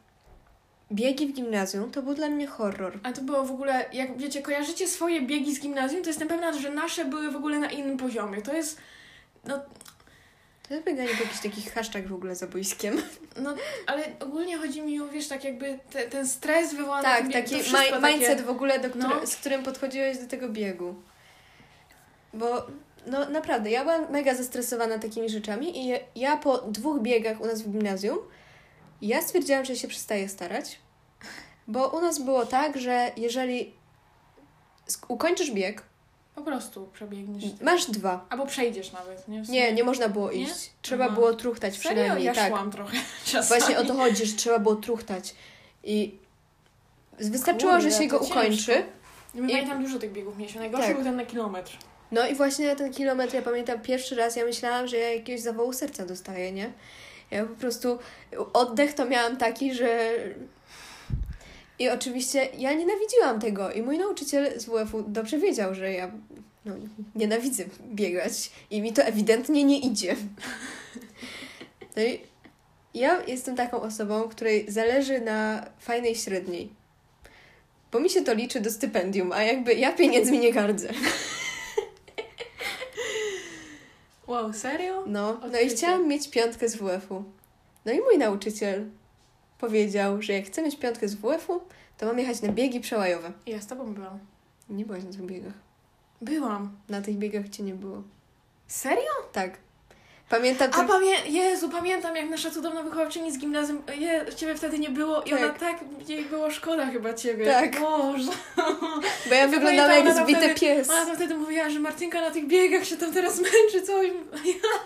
biegi 0.91 1.27
w 1.27 1.33
gimnazjum 1.33 1.91
to 1.91 2.01
był 2.01 2.13
dla 2.13 2.29
mnie 2.29 2.47
horror. 2.47 2.99
A 3.03 3.11
to 3.11 3.21
było 3.21 3.43
w 3.43 3.51
ogóle, 3.51 3.85
jak 3.93 4.17
wiecie, 4.17 4.41
kojarzycie 4.41 4.87
swoje 4.87 5.21
biegi 5.21 5.55
z 5.55 5.59
gimnazjum, 5.59 6.01
to 6.01 6.09
jestem 6.09 6.27
pewna, 6.27 6.53
że 6.53 6.69
nasze 6.69 7.05
były 7.05 7.31
w 7.31 7.35
ogóle 7.35 7.59
na 7.59 7.69
innym 7.69 7.97
poziomie. 7.97 8.41
To 8.41 8.53
jest, 8.53 8.77
no, 9.45 9.59
To 10.67 10.73
jest 10.73 10.85
bieganie 10.85 11.09
po 11.09 11.23
jakichś 11.23 11.41
takich 11.43 11.73
haszczach 11.73 12.07
w 12.07 12.13
ogóle 12.13 12.35
za 12.35 12.47
boiskiem. 12.47 13.01
no 13.43 13.55
ale 13.85 14.03
ogólnie 14.19 14.57
chodzi 14.57 14.81
mi 14.81 14.99
o, 15.01 15.07
wiesz, 15.07 15.27
tak 15.27 15.43
jakby 15.43 15.79
te, 15.91 16.07
ten 16.07 16.27
stres 16.27 16.73
wywołany 16.73 17.03
Tak, 17.03 17.21
tym 17.21 17.31
taki 17.31 17.55
to 17.55 17.59
wszystko 17.63 17.81
mi- 17.95 18.01
takie- 18.01 18.13
mindset 18.13 18.41
w 18.41 18.49
ogóle, 18.49 18.79
do 18.79 18.89
który, 18.89 19.07
No. 19.07 19.27
z 19.27 19.35
którym 19.35 19.63
podchodziłeś 19.63 20.17
do 20.17 20.27
tego 20.27 20.49
biegu. 20.49 20.95
Bo 22.33 22.67
no 23.05 23.29
naprawdę, 23.29 23.69
ja 23.71 23.83
byłam 23.83 24.11
mega 24.11 24.35
zestresowana 24.35 24.99
takimi 24.99 25.29
rzeczami 25.29 25.77
i 25.77 25.87
ja- 25.87 25.99
ja 26.15 26.37
po 26.37 26.57
dwóch 26.57 27.01
biegach 27.01 27.41
u 27.41 27.45
nas 27.45 27.61
w 27.61 27.69
gimnazjum 27.71 28.17
ja 29.01 29.21
stwierdziłam, 29.21 29.65
że 29.65 29.75
się 29.75 29.87
przestaję 29.87 30.29
starać. 30.29 30.79
Bo 31.67 31.87
u 31.89 32.01
nas 32.01 32.19
było 32.19 32.45
tak, 32.45 32.77
że 32.77 33.11
jeżeli 33.17 33.73
ukończysz 35.07 35.51
bieg, 35.51 35.83
Po 36.37 36.41
prostu 36.43 36.89
przebiegniesz. 36.93 37.43
masz 37.61 37.85
dwa. 37.85 38.25
Albo 38.29 38.45
przejdziesz 38.45 38.91
nawet, 38.91 39.27
nie? 39.27 39.41
Nie, 39.41 39.73
nie 39.73 39.83
można 39.83 40.09
było 40.09 40.31
Nie? 40.31 40.41
iść. 40.41 40.71
Trzeba 40.81 41.05
Aha. 41.05 41.13
było 41.15 41.33
truchtać 41.33 41.77
Serio? 41.77 41.89
przynajmniej. 41.97 42.25
Ja 42.25 42.33
tak. 42.35 42.49
szłam 42.49 42.71
trochę 42.71 42.97
czasami. 43.25 43.47
Właśnie 43.61 43.79
o 43.79 43.85
to 43.85 43.93
chodzi, 43.93 44.25
że 44.25 44.35
trzeba 44.37 44.59
było 44.59 44.75
truchtać. 44.75 45.35
I 45.83 46.15
wystarczyło, 47.19 47.71
Kurde, 47.73 47.91
że 47.91 47.97
się 47.97 48.07
go 48.07 48.19
ukończy. 48.19 48.65
ciężko. 48.65 48.83
My 49.33 49.47
I- 49.47 49.51
pamiętam 49.51 49.83
dużo 49.83 49.99
tych 49.99 50.11
biegów 50.11 50.37
mieliśmy. 50.37 50.59
Najgorszy 50.61 50.87
Tak. 50.87 50.95
był 50.95 51.03
ten 51.05 51.15
na 51.15 51.25
kilometr. 51.25 51.77
No 52.11 52.27
i 52.27 52.35
właśnie 52.35 52.75
ten 52.75 52.93
kilometr, 52.93 53.33
ja 53.33 53.41
pamiętam 53.41 53.81
pierwszy 53.81 54.15
raz, 54.15 54.35
ja 54.35 54.45
myślałam, 54.45 54.87
że 54.87 54.97
ja 54.97 55.13
jakiegoś 55.13 55.41
zawału 55.41 55.73
serca 55.73 56.05
dostaję, 56.05 56.51
nie? 56.51 56.71
Ja 57.31 57.45
po 57.45 57.55
prostu 57.55 57.99
oddech 58.53 58.93
to 58.93 59.05
miałam 59.05 59.37
taki, 59.37 59.73
że. 59.73 60.09
I 61.79 61.89
oczywiście 61.89 62.47
ja 62.57 62.73
nienawidziłam 62.73 63.39
tego. 63.39 63.71
I 63.71 63.81
mój 63.81 63.97
nauczyciel 63.97 64.59
z 64.59 64.65
WF-u 64.65 65.03
dobrze 65.07 65.37
wiedział, 65.37 65.75
że 65.75 65.91
ja 65.91 66.11
no, 66.65 66.75
nienawidzę 67.15 67.63
biegać. 67.93 68.51
I 68.71 68.81
mi 68.81 68.93
to 68.93 69.03
ewidentnie 69.03 69.63
nie 69.63 69.79
idzie. 69.79 70.15
No 71.95 72.03
i 72.03 72.21
ja 72.93 73.23
jestem 73.27 73.55
taką 73.55 73.81
osobą, 73.81 74.29
której 74.29 74.71
zależy 74.71 75.21
na 75.21 75.65
fajnej 75.79 76.15
średniej. 76.15 76.69
Bo 77.91 77.99
mi 77.99 78.09
się 78.09 78.21
to 78.23 78.33
liczy 78.33 78.61
do 78.61 78.71
stypendium, 78.71 79.31
a 79.31 79.43
jakby 79.43 79.73
ja 79.73 79.91
pieniędzmi 79.91 80.39
nie 80.39 80.53
gardzę. 80.53 80.89
Wow, 84.27 84.53
serio? 84.53 85.03
No, 85.05 85.39
no 85.51 85.59
i 85.59 85.69
chciałam 85.69 86.07
mieć 86.07 86.29
piątkę 86.29 86.69
z 86.69 86.75
WF-u. 86.75 87.23
No 87.85 87.91
i 87.91 87.99
mój 87.99 88.17
nauczyciel 88.17 88.85
powiedział, 89.57 90.21
że 90.21 90.33
jak 90.33 90.45
chcę 90.45 90.61
mieć 90.61 90.75
piątkę 90.75 91.07
z 91.07 91.15
WF-u, 91.15 91.61
to 91.97 92.05
mam 92.05 92.19
jechać 92.19 92.41
na 92.41 92.51
biegi 92.51 92.79
przełajowe. 92.79 93.31
Ja 93.45 93.61
z 93.61 93.67
tobą 93.67 93.93
byłam. 93.93 94.19
Nie 94.69 94.85
byłaś 94.85 95.03
na 95.03 95.11
tych 95.11 95.25
biegach. 95.25 95.53
Byłam. 96.21 96.77
Na 96.89 97.01
tych 97.01 97.17
biegach 97.17 97.49
cię 97.49 97.63
nie 97.63 97.75
było. 97.75 98.03
Serio? 98.67 99.11
Tak. 99.31 99.57
Pamiętam 100.29 100.69
A 100.73 100.77
ten... 100.77 100.87
pamię... 100.87 101.15
Jezu, 101.27 101.69
pamiętam 101.69 102.15
jak 102.15 102.29
nasza 102.29 102.51
cudowna 102.51 102.83
wychowawczyni 102.83 103.31
z 103.31 103.37
gimnazjum, 103.37 103.81
je, 103.97 104.25
ciebie 104.35 104.55
wtedy 104.55 104.79
nie 104.79 104.89
było 104.89 105.21
i 105.21 105.29
Tak. 105.29 105.39
ona 105.39 105.53
tak, 105.53 105.79
jej 106.07 106.25
było 106.25 106.51
szkoda 106.51 106.85
chyba 106.85 107.13
ciebie. 107.13 107.45
Tak. 107.45 107.79
Boże. 107.79 108.31
Bo 109.29 109.35
ja 109.35 109.47
wyglądałam 109.47 110.05
jak 110.05 110.15
zbity 110.15 110.39
wtedy- 110.39 110.55
pies. 110.59 110.89
Ona 110.89 111.05
tam 111.05 111.15
wtedy 111.15 111.35
mówiła, 111.35 111.69
że 111.69 111.79
Martynka 111.79 112.21
na 112.21 112.31
tych 112.31 112.47
biegach 112.47 112.85
się 112.85 112.97
tam 112.97 113.13
teraz 113.13 113.37
męczy, 113.37 113.81
coś. 113.81 114.07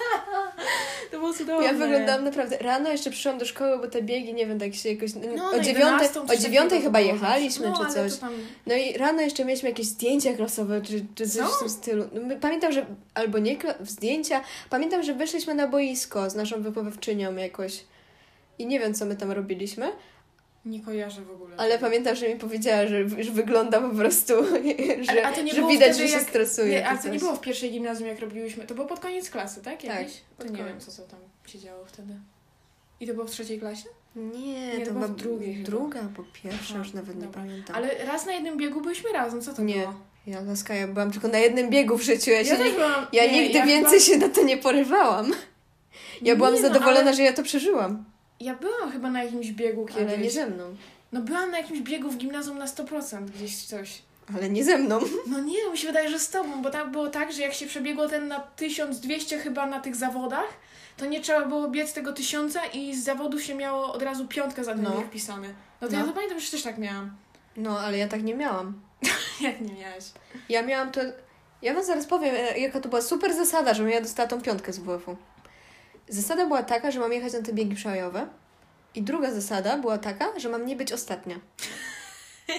to 1.12 1.20
było 1.20 1.34
cudowne. 1.34 1.66
Ja 1.66 1.74
wyglądałam 1.74 2.24
naprawdę... 2.24 2.58
Rano 2.58 2.90
jeszcze 2.90 3.12
przyszłam 3.12 3.38
do 3.38 3.46
szkoły, 3.46 3.78
bo 3.78 3.88
te 3.88 4.02
biegi, 4.02 4.34
nie 4.34 4.48
wiem, 4.48 4.60
tak 4.60 4.76
się 4.76 4.90
jakoś... 4.90 5.12
No, 5.38 5.50
o 5.50 5.58
na 5.58 5.60
dziewiątej, 5.64 6.08
11 6.08 6.22
o 6.22 6.38
dziewiątej 6.38 6.82
chyba 6.82 7.00
jechaliśmy, 7.00 7.70
no, 7.70 7.86
czy 7.86 7.94
coś. 7.94 8.18
Tam... 8.18 8.34
No 8.68 8.76
i 8.76 8.98
rano 8.98 9.22
jeszcze 9.22 9.46
mieliśmy 9.46 9.70
jakieś 9.70 9.88
zdjęcia 9.88 10.34
klasowe, 10.34 10.82
czy, 10.82 11.06
czy 11.16 11.30
coś 11.30 11.50
Co? 11.50 11.56
w 11.56 11.60
tym 11.60 11.70
stylu. 11.70 12.06
No, 12.14 12.36
pamiętam, 12.42 12.72
że 12.72 12.86
albo 13.14 13.40
nie 13.40 13.58
zdjęcia, 13.84 14.42
pamiętam, 14.70 15.04
że 15.04 15.14
wyszliśmy 15.32 15.56
na 15.56 15.68
boisko 15.68 16.30
z 16.30 16.36
naszą 16.36 16.62
wychowawczynią 16.62 17.36
jakoś 17.36 17.84
i 18.60 18.66
nie 18.66 18.80
wiem, 18.80 18.94
co 18.94 19.06
my 19.06 19.16
tam 19.16 19.32
robiliśmy, 19.32 19.92
Nie 20.66 20.80
kojarzę 20.82 21.22
w 21.22 21.32
ogóle. 21.32 21.56
ale 21.58 21.80
pamiętam, 21.80 22.16
że 22.16 22.30
mi 22.30 22.36
powiedziała, 22.36 22.88
że, 22.88 23.10
że 23.24 23.32
wygląda 23.32 23.82
po 23.82 23.96
prostu, 23.96 24.34
że, 25.14 25.26
a 25.28 25.32
to 25.34 25.42
nie 25.42 25.54
że 25.54 25.68
widać, 25.68 25.90
wtedy 25.90 25.94
że 25.94 26.08
się 26.08 26.14
jak- 26.20 26.30
stresuje. 26.30 26.70
Nie, 26.70 26.88
ale 26.88 27.00
to 27.00 27.10
nie 27.10 27.20
było 27.20 27.36
w 27.36 27.42
pierwszej 27.42 27.72
gimnazjum, 27.72 28.08
jak 28.10 28.20
robiłyśmy. 28.20 28.66
To 28.68 28.76
było 28.76 28.88
pod 28.88 29.00
koniec 29.00 29.30
klasy, 29.30 29.62
tak? 29.62 29.84
Jakieś? 29.84 30.22
pod 30.38 30.48
To 30.48 30.52
nie 30.54 30.60
koniec. 30.60 30.68
wiem, 30.72 30.80
co, 30.80 30.92
co 30.92 31.02
tam 31.04 31.20
się 31.48 31.60
działo 31.60 31.86
wtedy. 31.86 32.14
I 33.00 33.08
to 33.08 33.14
było 33.14 33.26
w 33.26 33.32
trzeciej 33.32 33.60
klasie? 33.60 33.90
Nie, 34.16 34.78
Nie, 34.78 34.86
to 34.86 34.94
była 34.94 35.08
drugiej 35.08 35.64
druga 35.64 36.00
albo 36.00 36.24
pierwsza, 36.44 36.74
Aha, 36.74 36.78
już 36.78 36.94
nawet 36.94 37.16
nie 37.16 37.24
dobra. 37.26 37.42
pamiętam. 37.42 37.76
Ale 37.76 38.06
raz 38.06 38.26
na 38.26 38.34
jednym 38.34 38.58
biegu 38.58 38.82
byliśmy 38.82 39.12
razem, 39.12 39.42
co 39.42 39.54
to 39.54 39.62
Nie, 39.62 39.74
było? 39.80 39.94
Ja, 40.28 40.42
laska, 40.42 40.74
ja 40.74 40.88
byłam 40.88 41.12
tylko 41.12 41.28
na 41.28 41.38
jednym 41.38 41.70
biegu 41.70 41.98
w 41.98 42.02
życiu, 42.02 42.32
ja, 42.32 42.44
się 42.46 42.50
też 42.58 42.68
nie, 42.68 42.72
byłam, 42.74 43.06
ja 43.14 43.26
nie, 43.26 43.44
nigdy 43.44 43.58
ja 43.60 43.66
więcej 43.66 44.00
chyba, 44.00 44.06
się 44.12 44.18
na 44.18 44.30
to 44.30 44.44
nie 44.44 44.58
porywałam. 44.58 45.34
Ja 46.22 46.36
byłam 46.36 46.54
Nie, 46.54 46.62
no, 46.62 46.68
zadowolona, 46.68 47.00
ale- 47.02 47.14
że 47.14 47.24
ja 47.24 47.34
to 47.34 47.44
przeżyłam, 47.44 48.04
Ja 48.40 48.56
byłam 48.56 48.92
chyba 48.92 49.10
na 49.10 49.24
jakimś 49.24 49.52
biegu 49.52 49.86
kiedyś. 49.86 50.04
ale 50.04 50.18
nie 50.18 50.32
ze 50.32 50.48
mną. 50.48 50.76
No 51.12 51.22
byłam 51.22 51.52
na 51.52 51.58
jakimś 51.58 51.80
biegu 51.80 52.10
w 52.10 52.18
gimnazjum 52.18 52.58
na 52.58 52.66
100% 52.68 53.26
gdzieś 53.32 53.58
coś. 53.64 54.02
Ale 54.38 54.50
nie 54.50 54.64
ze 54.64 54.78
mną. 54.78 55.00
No 55.28 55.40
nie, 55.40 55.70
mi 55.72 55.78
się 55.78 55.88
wydaje, 55.88 56.10
że 56.10 56.20
z 56.20 56.30
tobą, 56.30 56.62
bo 56.62 56.70
tam 56.70 56.92
było 56.92 57.08
tak, 57.08 57.34
że 57.34 57.42
jak 57.42 57.54
się 57.54 57.66
przebiegło 57.68 58.08
ten 58.10 58.28
na 58.28 58.40
1200 58.40 59.38
chyba 59.40 59.66
na 59.66 59.80
tych 59.80 59.96
zawodach, 59.96 60.48
to 60.98 61.06
nie 61.06 61.22
trzeba 61.22 61.46
było 61.46 61.68
biec 61.70 61.94
tego 61.94 62.14
tysiąca 62.14 62.66
i 62.66 62.96
z 62.96 63.04
zawodu 63.04 63.40
się 63.40 63.56
miało 63.56 63.94
od 63.94 64.02
razu 64.02 64.28
piątkę 64.28 64.64
za 64.64 64.74
ten 64.74 64.84
No. 64.84 64.92
bieg 64.98 65.10
pisany. 65.10 65.54
No 65.82 65.88
to 65.88 65.94
No. 65.94 66.00
ja 66.00 66.06
to 66.06 66.14
pamiętam, 66.14 66.40
że 66.40 66.52
też 66.52 66.62
tak 66.64 66.78
miałam. 66.78 67.12
No, 67.58 67.80
ale 67.80 67.98
ja 67.98 68.08
tak 68.08 68.24
nie 68.24 68.36
miałam. 68.36 68.74
Jak 69.42 69.62
nie 69.62 69.74
miałaś? 69.74 70.04
Ja 70.50 70.64
miałam 70.64 70.92
to... 70.92 71.02
Ja 71.62 71.74
wam 71.74 71.84
zaraz 71.84 72.06
powiem, 72.06 72.36
e, 72.36 72.60
jaka 72.60 72.80
to 72.80 72.90
była 72.90 73.02
super 73.02 73.34
zasada, 73.34 73.74
że 73.74 73.92
ja 73.92 74.02
dostała 74.02 74.30
tą 74.30 74.42
piątkę 74.42 74.74
z 74.74 74.80
WF-u. 74.80 75.16
Zasada 76.10 76.46
była 76.46 76.64
taka, 76.64 76.92
że 76.92 77.00
mam 77.00 77.14
jechać 77.14 77.34
na 77.34 77.42
te 77.42 77.54
biegi 77.54 77.76
przełajowe. 77.76 78.28
I 78.96 79.02
druga 79.02 79.32
zasada 79.32 79.78
była 79.78 79.98
taka, 79.98 80.40
że 80.40 80.50
mam 80.50 80.66
nie 80.66 80.76
być 80.76 80.94
ostatnia. 80.94 81.40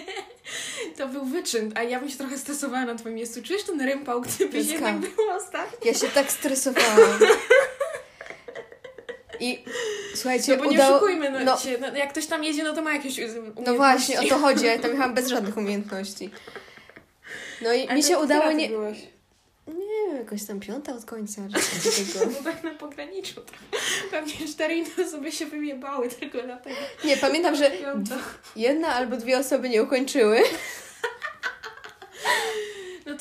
To 0.96 1.08
był 1.08 1.24
wyczyn, 1.24 1.72
a 1.76 1.82
ja 1.82 2.00
bym 2.00 2.08
się 2.08 2.18
trochę 2.18 2.38
stresowała 2.38 2.84
na 2.84 2.94
twoim 2.94 3.14
miejscu. 3.14 3.42
Czujesz 3.42 3.62
ten 3.62 3.80
rympał, 3.80 4.20
gdybyś 4.20 4.68
jednak 4.68 4.98
była 4.98 5.36
ostatnia? 5.36 5.90
Ja 5.90 5.94
się 5.94 6.08
tak 6.08 6.32
stresowałam. 6.32 7.20
I 9.40 9.64
słuchajcie, 10.14 10.56
No 10.56 10.64
bo 10.64 10.70
nie 10.70 10.76
udało... 10.76 10.96
oszukujmy, 10.96 11.30
no, 11.30 11.40
no. 11.44 11.56
Się, 11.58 11.78
no, 11.80 11.96
jak 11.96 12.10
ktoś 12.10 12.26
tam 12.26 12.44
jedzie, 12.44 12.62
no 12.64 12.72
to 12.72 12.82
ma 12.82 12.92
jakieś 12.92 13.18
umiejętności. 13.18 13.62
No 13.66 13.74
właśnie, 13.74 14.20
o 14.20 14.24
to 14.24 14.38
chodzi. 14.46 14.66
Ja 14.66 14.78
tam 14.78 14.90
jechałam 14.90 15.14
bez 15.14 15.28
żadnych 15.28 15.56
umiejętności. 15.56 16.30
No 17.62 17.72
i 17.72 17.86
Ale 17.86 17.96
mi 17.96 18.02
się 18.02 18.18
udało 18.18 18.52
nie... 18.52 18.68
byłeś? 18.68 18.98
Nie 19.66 20.18
jakoś 20.18 20.44
tam 20.44 20.60
piąta 20.60 20.92
od 20.92 21.04
końca. 21.04 21.42
No 22.26 22.50
tak 22.50 22.64
na 22.64 22.70
pograniczu. 22.74 23.40
Pewnie 24.10 24.48
cztery 24.48 24.74
inne 24.74 24.90
osoby 25.08 25.32
się 25.32 25.46
wyjebały 25.46 26.08
tylko 26.08 26.42
dlatego. 26.42 26.76
Nie, 27.04 27.16
pamiętam, 27.16 27.56
że 27.56 27.70
jedna 28.56 28.88
albo 28.88 29.16
dwie 29.16 29.38
osoby 29.38 29.68
nie 29.68 29.82
ukończyły. 29.82 30.40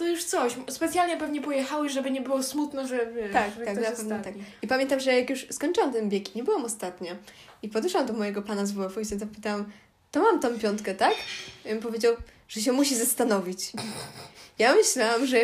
To 0.01 0.07
już 0.07 0.23
coś. 0.23 0.53
Specjalnie 0.69 1.17
pewnie 1.17 1.41
pojechały, 1.41 1.89
żeby 1.89 2.11
nie 2.11 2.21
było 2.21 2.43
smutno, 2.43 2.87
że 2.87 3.11
wiesz, 3.11 3.33
Tak, 3.33 3.51
że 3.59 3.65
tak, 3.65 3.73
ktoś 3.75 3.89
na 3.89 3.95
pewno 3.95 4.15
ostatni. 4.15 4.43
I 4.61 4.67
pamiętam, 4.67 4.99
że 4.99 5.13
jak 5.13 5.29
już 5.29 5.47
skończyłam 5.51 5.93
ten 5.93 6.09
bieg, 6.09 6.35
nie 6.35 6.43
byłam 6.43 6.65
ostatnia. 6.65 7.15
I 7.63 7.69
podeszłam 7.69 8.05
do 8.05 8.13
mojego 8.13 8.41
pana 8.41 8.65
z 8.65 8.71
WF-u 8.71 8.99
i 8.99 9.05
się 9.05 9.19
zapytałam, 9.19 9.71
to 10.11 10.21
mam 10.21 10.39
tą 10.39 10.59
piątkę, 10.59 10.95
tak? 10.95 11.13
I 11.65 11.71
on 11.71 11.79
powiedział, 11.79 12.15
że 12.47 12.61
się 12.61 12.71
musi 12.71 12.95
zastanowić. 12.95 13.71
Ja 14.59 14.75
myślałam, 14.75 15.25
że 15.25 15.37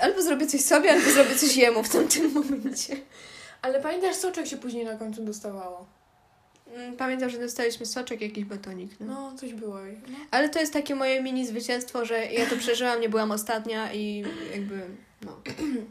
albo 0.00 0.22
zrobię 0.22 0.46
coś 0.46 0.60
sobie, 0.60 0.92
albo 0.92 1.10
zrobię 1.10 1.34
coś 1.34 1.56
jemu 1.56 1.82
w 1.82 1.88
tamtym 1.88 2.32
momencie. 2.32 2.96
Ale 3.62 3.80
pamiętasz, 3.80 4.16
soczek 4.16 4.46
się 4.46 4.56
później 4.56 4.84
na 4.84 4.96
końcu 4.96 5.24
dostawało? 5.24 5.86
Mm, 6.72 6.96
Pamiętam, 6.96 7.30
że 7.30 7.38
dostaliśmy 7.38 7.86
soczek, 7.86 8.20
jakiś 8.20 8.44
batonik. 8.44 8.90
No. 9.00 9.06
No, 9.06 9.38
coś 9.38 9.54
było. 9.54 9.78
No. 10.08 10.18
Ale 10.30 10.48
to 10.48 10.60
jest 10.60 10.72
takie 10.72 10.94
moje 10.94 11.22
mini 11.22 11.46
zwycięstwo, 11.46 12.04
że 12.04 12.26
ja 12.26 12.46
to 12.46 12.56
przeżyłam, 12.56 13.00
nie 13.00 13.08
byłam 13.08 13.30
ostatnia 13.30 13.92
i 13.92 14.24
jakby, 14.52 14.80
no. 15.22 15.40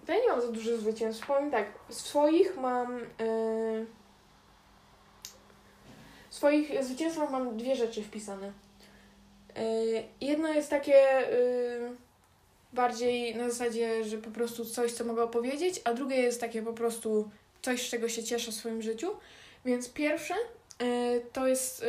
To 0.06 0.14
ja 0.14 0.22
nie 0.22 0.28
mam 0.28 0.42
za 0.42 0.48
dużo 0.48 0.78
zwycięstw. 0.78 1.28
Powiem 1.28 1.52
tak, 1.52 1.66
z 1.90 1.98
swoich 1.98 2.58
mam... 2.58 3.00
Yy... 3.00 3.86
W 6.30 6.36
swoich 6.36 6.84
zwycięstwach 6.84 7.32
mam 7.32 7.58
dwie 7.58 7.76
rzeczy 7.76 8.04
wpisane. 8.04 8.52
Yy, 9.56 10.04
jedno 10.22 10.54
jest 10.54 10.70
takie 10.70 10.92
yy, 10.92 11.96
bardziej 12.74 13.36
na 13.36 13.50
zasadzie, 13.50 14.04
że 14.04 14.18
po 14.18 14.32
prostu 14.32 14.66
coś, 14.66 14.92
co 14.92 15.04
mogę 15.04 15.24
opowiedzieć, 15.24 15.82
a 15.84 15.94
drugie 15.94 16.16
jest 16.16 16.42
takie 16.42 16.62
po 16.62 16.74
prostu 16.74 17.30
coś, 17.62 17.88
z 17.88 17.90
czego 17.90 18.10
się 18.10 18.24
cieszę 18.24 18.52
w 18.52 18.56
swoim 18.56 18.82
życiu. 18.82 19.12
Więc 19.66 19.90
pierwsze 19.90 20.34
to 21.34 21.48
jest... 21.48 21.84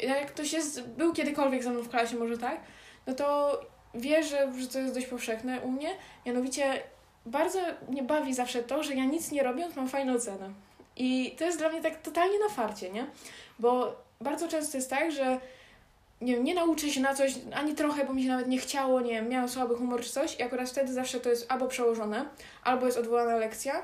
Yy, 0.00 0.08
jak 0.08 0.32
ktoś 0.32 0.52
jest, 0.52 0.82
był 0.82 1.12
kiedykolwiek 1.12 1.62
ze 1.62 1.70
mną 1.70 1.82
w 1.82 1.88
klasie, 1.88 2.16
może 2.16 2.38
tak, 2.38 2.60
no 3.06 3.14
to 3.14 3.60
wie, 3.94 4.22
że, 4.22 4.52
że 4.60 4.68
to 4.68 4.78
jest 4.78 4.94
dość 4.94 5.06
powszechne 5.06 5.60
u 5.60 5.70
mnie. 5.70 5.90
Mianowicie 6.26 6.82
bardzo 7.26 7.58
mnie 7.88 8.02
bawi 8.02 8.34
zawsze 8.34 8.62
to, 8.62 8.82
że 8.82 8.94
ja 8.94 9.04
nic 9.04 9.30
nie 9.30 9.42
robiąc 9.42 9.76
mam 9.76 9.88
fajną 9.88 10.14
ocenę. 10.14 10.50
I 10.96 11.34
to 11.38 11.44
jest 11.44 11.58
dla 11.58 11.68
mnie 11.68 11.82
tak 11.82 12.02
totalnie 12.02 12.38
na 12.38 12.48
farcie, 12.48 12.90
nie? 12.90 13.06
Bo 13.58 13.96
bardzo 14.20 14.48
często 14.48 14.78
jest 14.78 14.90
tak, 14.90 15.12
że 15.12 15.40
nie 16.20 16.34
wiem, 16.34 16.44
nie 16.44 16.54
nauczę 16.54 16.88
się 16.88 17.00
na 17.00 17.14
coś 17.14 17.34
ani 17.54 17.74
trochę, 17.74 18.04
bo 18.04 18.14
mi 18.14 18.22
się 18.22 18.28
nawet 18.28 18.48
nie 18.48 18.58
chciało, 18.58 19.00
nie 19.00 19.12
wiem, 19.12 19.28
miałam 19.28 19.48
słaby 19.48 19.74
humor 19.74 20.00
czy 20.00 20.10
coś 20.10 20.40
i 20.40 20.42
akurat 20.42 20.70
wtedy 20.70 20.92
zawsze 20.92 21.20
to 21.20 21.30
jest 21.30 21.52
albo 21.52 21.68
przełożone, 21.68 22.24
albo 22.64 22.86
jest 22.86 22.98
odwołana 22.98 23.36
lekcja, 23.36 23.82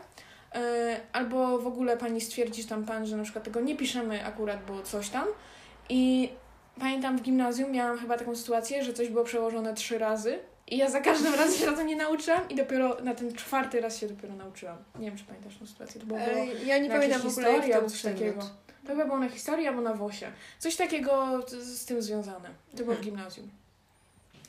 albo 1.13 1.59
w 1.59 1.67
ogóle 1.67 1.97
pani 1.97 2.21
stwierdzi 2.21 2.65
tam 2.65 2.85
pan, 2.85 3.07
że 3.07 3.17
na 3.17 3.23
przykład 3.23 3.45
tego 3.45 3.61
nie 3.61 3.77
piszemy 3.77 4.25
akurat, 4.25 4.65
bo 4.67 4.83
coś 4.83 5.09
tam. 5.09 5.27
I 5.89 6.33
pamiętam 6.81 7.19
w 7.19 7.23
gimnazjum 7.23 7.73
miałam 7.73 7.99
chyba 7.99 8.19
taką 8.19 8.37
sytuację, 8.37 8.85
że 8.85 8.93
coś 8.93 9.09
było 9.09 9.25
przełożone 9.25 9.75
trzy 9.75 9.99
razy 9.99 10.39
i 10.67 10.77
ja 10.77 10.91
za 10.91 11.01
każdym 11.01 11.35
razem 11.35 11.59
się 11.59 11.67
na 11.67 11.77
to 11.77 11.83
nie 11.83 11.97
nauczyłam 11.97 12.49
i 12.49 12.55
dopiero 12.55 12.97
na 13.03 13.15
ten 13.15 13.35
czwarty 13.35 13.81
raz 13.81 13.99
się 13.99 14.09
dopiero 14.09 14.35
nauczyłam. 14.35 14.77
Nie 14.99 15.09
wiem, 15.09 15.19
czy 15.19 15.25
pamiętasz 15.25 15.57
tę 15.59 15.67
sytuację. 15.67 16.01
To 16.01 16.07
było, 16.07 16.19
było 16.19 16.45
ja 16.67 16.79
nie 16.79 16.91
pamiętam 16.91 17.21
w 17.21 17.27
ogóle 17.27 17.69
jak 17.69 17.81
to 17.81 17.91
coś 17.91 18.03
takiego. 18.03 18.41
To 18.87 18.89
chyba 18.93 19.05
było 19.05 19.19
na 19.19 19.29
historii 19.29 19.67
albo 19.67 19.81
na 19.81 19.95
WOSie. 19.95 20.27
Coś 20.59 20.77
takiego 20.77 21.43
z, 21.47 21.81
z 21.81 21.85
tym 21.85 22.03
związane. 22.03 22.49
To 22.77 22.85
było 22.85 22.97
w 22.97 23.01
gimnazjum. 23.01 23.51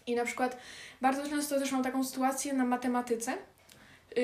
I 0.07 0.15
na 0.15 0.25
przykład 0.25 0.57
bardzo 1.01 1.29
często 1.29 1.59
też 1.59 1.71
mam 1.71 1.83
taką 1.83 2.03
sytuację 2.03 2.53
na 2.53 2.65
matematyce, 2.65 3.33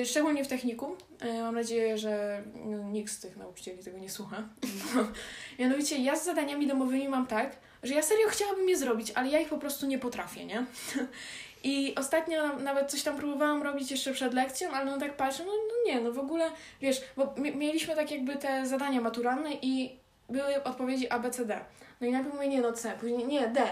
szczególnie 0.04 0.44
w 0.44 0.48
technikum. 0.48 0.92
Y, 1.24 1.42
Mam 1.42 1.54
nadzieję, 1.54 1.98
że 1.98 2.42
no, 2.64 2.88
nikt 2.88 3.12
z 3.12 3.20
tych 3.20 3.36
nauczycieli 3.36 3.84
tego 3.84 3.98
nie 3.98 4.10
słucha. 4.10 4.42
Mianowicie 5.58 5.96
ja 5.98 6.16
z 6.16 6.24
zadaniami 6.24 6.66
domowymi 6.66 7.08
mam 7.08 7.26
tak, 7.26 7.56
że 7.82 7.94
ja 7.94 8.02
serio 8.02 8.28
chciałabym 8.28 8.68
je 8.68 8.76
zrobić, 8.76 9.12
ale 9.14 9.28
ja 9.28 9.40
ich 9.40 9.48
po 9.48 9.58
prostu 9.58 9.86
nie 9.86 9.98
potrafię, 9.98 10.44
nie? 10.44 10.64
I 11.64 11.94
ostatnio 11.94 12.56
nawet 12.56 12.90
coś 12.90 13.02
tam 13.02 13.16
próbowałam 13.16 13.62
robić 13.62 13.90
jeszcze 13.90 14.12
przed 14.12 14.34
lekcją, 14.34 14.70
ale 14.70 14.90
no 14.90 14.98
tak 14.98 15.16
patrzę, 15.16 15.44
no, 15.46 15.52
no 15.52 15.92
nie, 15.92 16.00
no 16.00 16.12
w 16.12 16.18
ogóle, 16.18 16.50
wiesz, 16.80 17.00
bo 17.16 17.34
mi- 17.36 17.56
mieliśmy 17.56 17.94
tak 17.96 18.10
jakby 18.10 18.36
te 18.36 18.66
zadania 18.66 19.00
maturalne 19.00 19.50
i 19.62 19.96
były 20.28 20.64
odpowiedzi 20.64 21.10
A, 21.10 21.18
B, 21.18 21.30
C, 21.30 21.44
D. 21.44 21.60
No 22.00 22.06
i 22.06 22.12
najpierw 22.12 22.34
mówię, 22.34 22.48
nie 22.48 22.60
no 22.60 22.72
C, 22.72 22.92
później 23.00 23.26
nie, 23.26 23.48
D, 23.48 23.62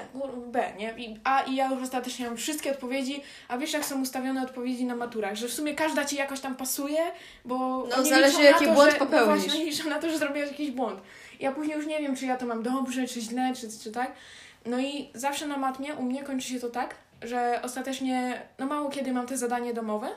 B, 0.47 0.73
nie? 0.79 0.95
I 0.99 1.21
A 1.25 1.43
i 1.43 1.55
ja 1.55 1.71
już 1.71 1.83
ostatecznie 1.83 2.27
mam 2.27 2.37
wszystkie 2.37 2.71
odpowiedzi, 2.71 3.23
a 3.49 3.59
wiesz 3.59 3.73
jak 3.73 3.85
są 3.85 4.03
ustawione 4.03 4.43
odpowiedzi 4.43 4.85
na 4.85 4.97
maturach, 4.97 5.35
że 5.35 5.49
w 5.49 5.53
sumie 5.53 5.75
każda 5.75 6.05
ci 6.05 6.17
jakoś 6.17 6.41
tam 6.41 6.55
pasuje, 6.57 7.01
bo 7.45 7.87
No, 7.97 8.05
zależy, 8.05 8.43
jaki 8.43 8.65
to, 8.65 8.73
błąd 8.73 8.93
że, 8.93 8.99
popełnisz. 8.99 9.45
No 9.45 9.51
właśnie, 9.51 9.65
liczą 9.65 9.91
na 9.91 9.99
to, 9.99 10.11
że 10.11 10.19
zrobiłeś 10.19 10.51
jakiś 10.51 10.71
błąd. 10.71 11.01
Ja 11.41 11.53
później 11.53 11.77
już 11.77 11.87
nie 11.87 11.99
wiem, 11.99 12.17
czy 12.17 12.27
ja 12.27 12.37
to 12.37 12.47
mam 12.47 12.63
dobrze, 12.63 13.07
czy 13.07 13.21
źle, 13.21 13.53
czy, 13.57 13.69
czy 13.83 13.93
tak. 13.93 14.13
No 14.67 14.79
i 14.79 15.11
zawsze 15.15 15.47
na 15.47 15.57
matmie 15.57 15.95
u 15.95 16.03
mnie 16.03 16.23
kończy 16.23 16.49
się 16.49 16.61
to 16.61 16.71
tak, 16.71 16.95
że 17.23 17.61
ostatecznie, 17.63 18.43
no 18.59 18.67
mało 18.67 18.91
kiedy 18.91 19.13
mam 19.13 19.27
te 19.27 19.37
zadanie 19.37 19.75
domowe, 19.75 20.09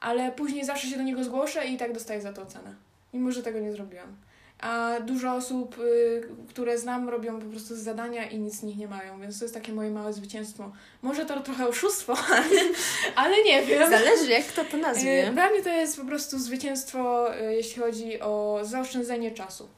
ale 0.00 0.32
później 0.32 0.64
zawsze 0.64 0.86
się 0.86 0.96
do 0.96 1.02
niego 1.02 1.24
zgłoszę 1.24 1.66
i 1.66 1.76
tak 1.76 1.92
dostaję 1.92 2.20
za 2.20 2.32
to 2.32 2.42
ocenę. 2.42 2.74
Mimo, 3.14 3.32
że 3.32 3.42
tego 3.42 3.58
nie 3.58 3.72
zrobiłam. 3.72 4.16
A 4.60 5.00
dużo 5.00 5.34
osób, 5.34 5.78
y, 5.78 6.28
które 6.48 6.78
znam, 6.78 7.08
robią 7.08 7.40
po 7.40 7.46
prostu 7.46 7.76
zadania 7.76 8.26
i 8.30 8.38
nic 8.38 8.54
z 8.54 8.62
nich 8.62 8.76
nie 8.76 8.88
mają, 8.88 9.20
więc 9.20 9.38
to 9.38 9.44
jest 9.44 9.54
takie 9.54 9.72
moje 9.72 9.90
małe 9.90 10.12
zwycięstwo. 10.12 10.72
Może 11.02 11.26
to 11.26 11.40
trochę 11.40 11.68
oszustwo, 11.68 12.14
ale, 12.28 12.50
ale 13.16 13.44
nie 13.44 13.62
wiem. 13.66 13.90
Zależy 13.90 14.30
jak 14.30 14.46
kto 14.46 14.64
to 14.64 14.76
nazwie. 14.76 15.28
Y, 15.28 15.32
Dla 15.32 15.50
mnie 15.50 15.62
to 15.62 15.68
jest 15.68 15.96
po 15.96 16.04
prostu 16.04 16.38
zwycięstwo, 16.38 17.30
y, 17.40 17.54
jeśli 17.54 17.82
chodzi 17.82 18.20
o 18.20 18.60
zaoszczędzenie 18.62 19.30
czasu. 19.30 19.68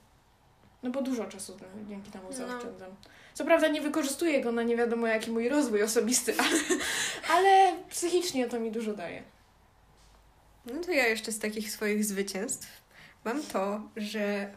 No 0.83 0.91
bo 0.91 1.03
dużo 1.03 1.25
czasu 1.25 1.57
dzięki 1.89 2.11
temu 2.11 2.25
No. 2.31 2.37
zaoszczędzam. 2.37 2.91
Co 3.35 3.45
prawda 3.45 3.69
nie 3.69 3.81
wykorzystuję 3.81 4.41
go 4.41 4.53
na 4.53 4.63
nie 4.63 4.77
wiadomo 4.77 5.07
jaki 5.07 5.31
mój 5.31 5.49
rozwój 5.49 5.83
osobisty, 5.83 6.35
ale, 6.39 6.51
ale 7.37 7.73
psychicznie 7.91 8.49
to 8.49 8.61
mi 8.61 8.71
dużo 8.73 8.93
daje. 8.95 9.23
No 10.67 10.81
to 10.81 10.93
ja 10.93 11.07
jeszcze 11.07 11.33
z 11.33 11.39
takich 11.39 11.71
swoich 11.73 12.05
zwycięstw 12.05 12.69
mam 13.25 13.43
to, 13.43 13.81
że 13.97 14.51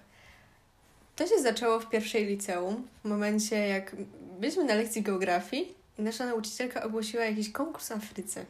to 1.15 1.27
się 1.27 1.39
zaczęło 1.41 1.79
w 1.79 1.89
pierwszej 1.89 2.25
liceum, 2.25 2.87
w 3.03 3.09
momencie 3.09 3.67
jak 3.67 3.95
byliśmy 4.39 4.63
na 4.63 4.75
lekcji 4.75 5.01
geografii 5.01 5.75
i 5.99 6.01
nasza 6.01 6.25
nauczycielka 6.25 6.83
ogłosiła 6.83 7.25
jakiś 7.25 7.51
konkurs 7.51 7.89
w 7.89 7.91
Afryce. 7.91 8.45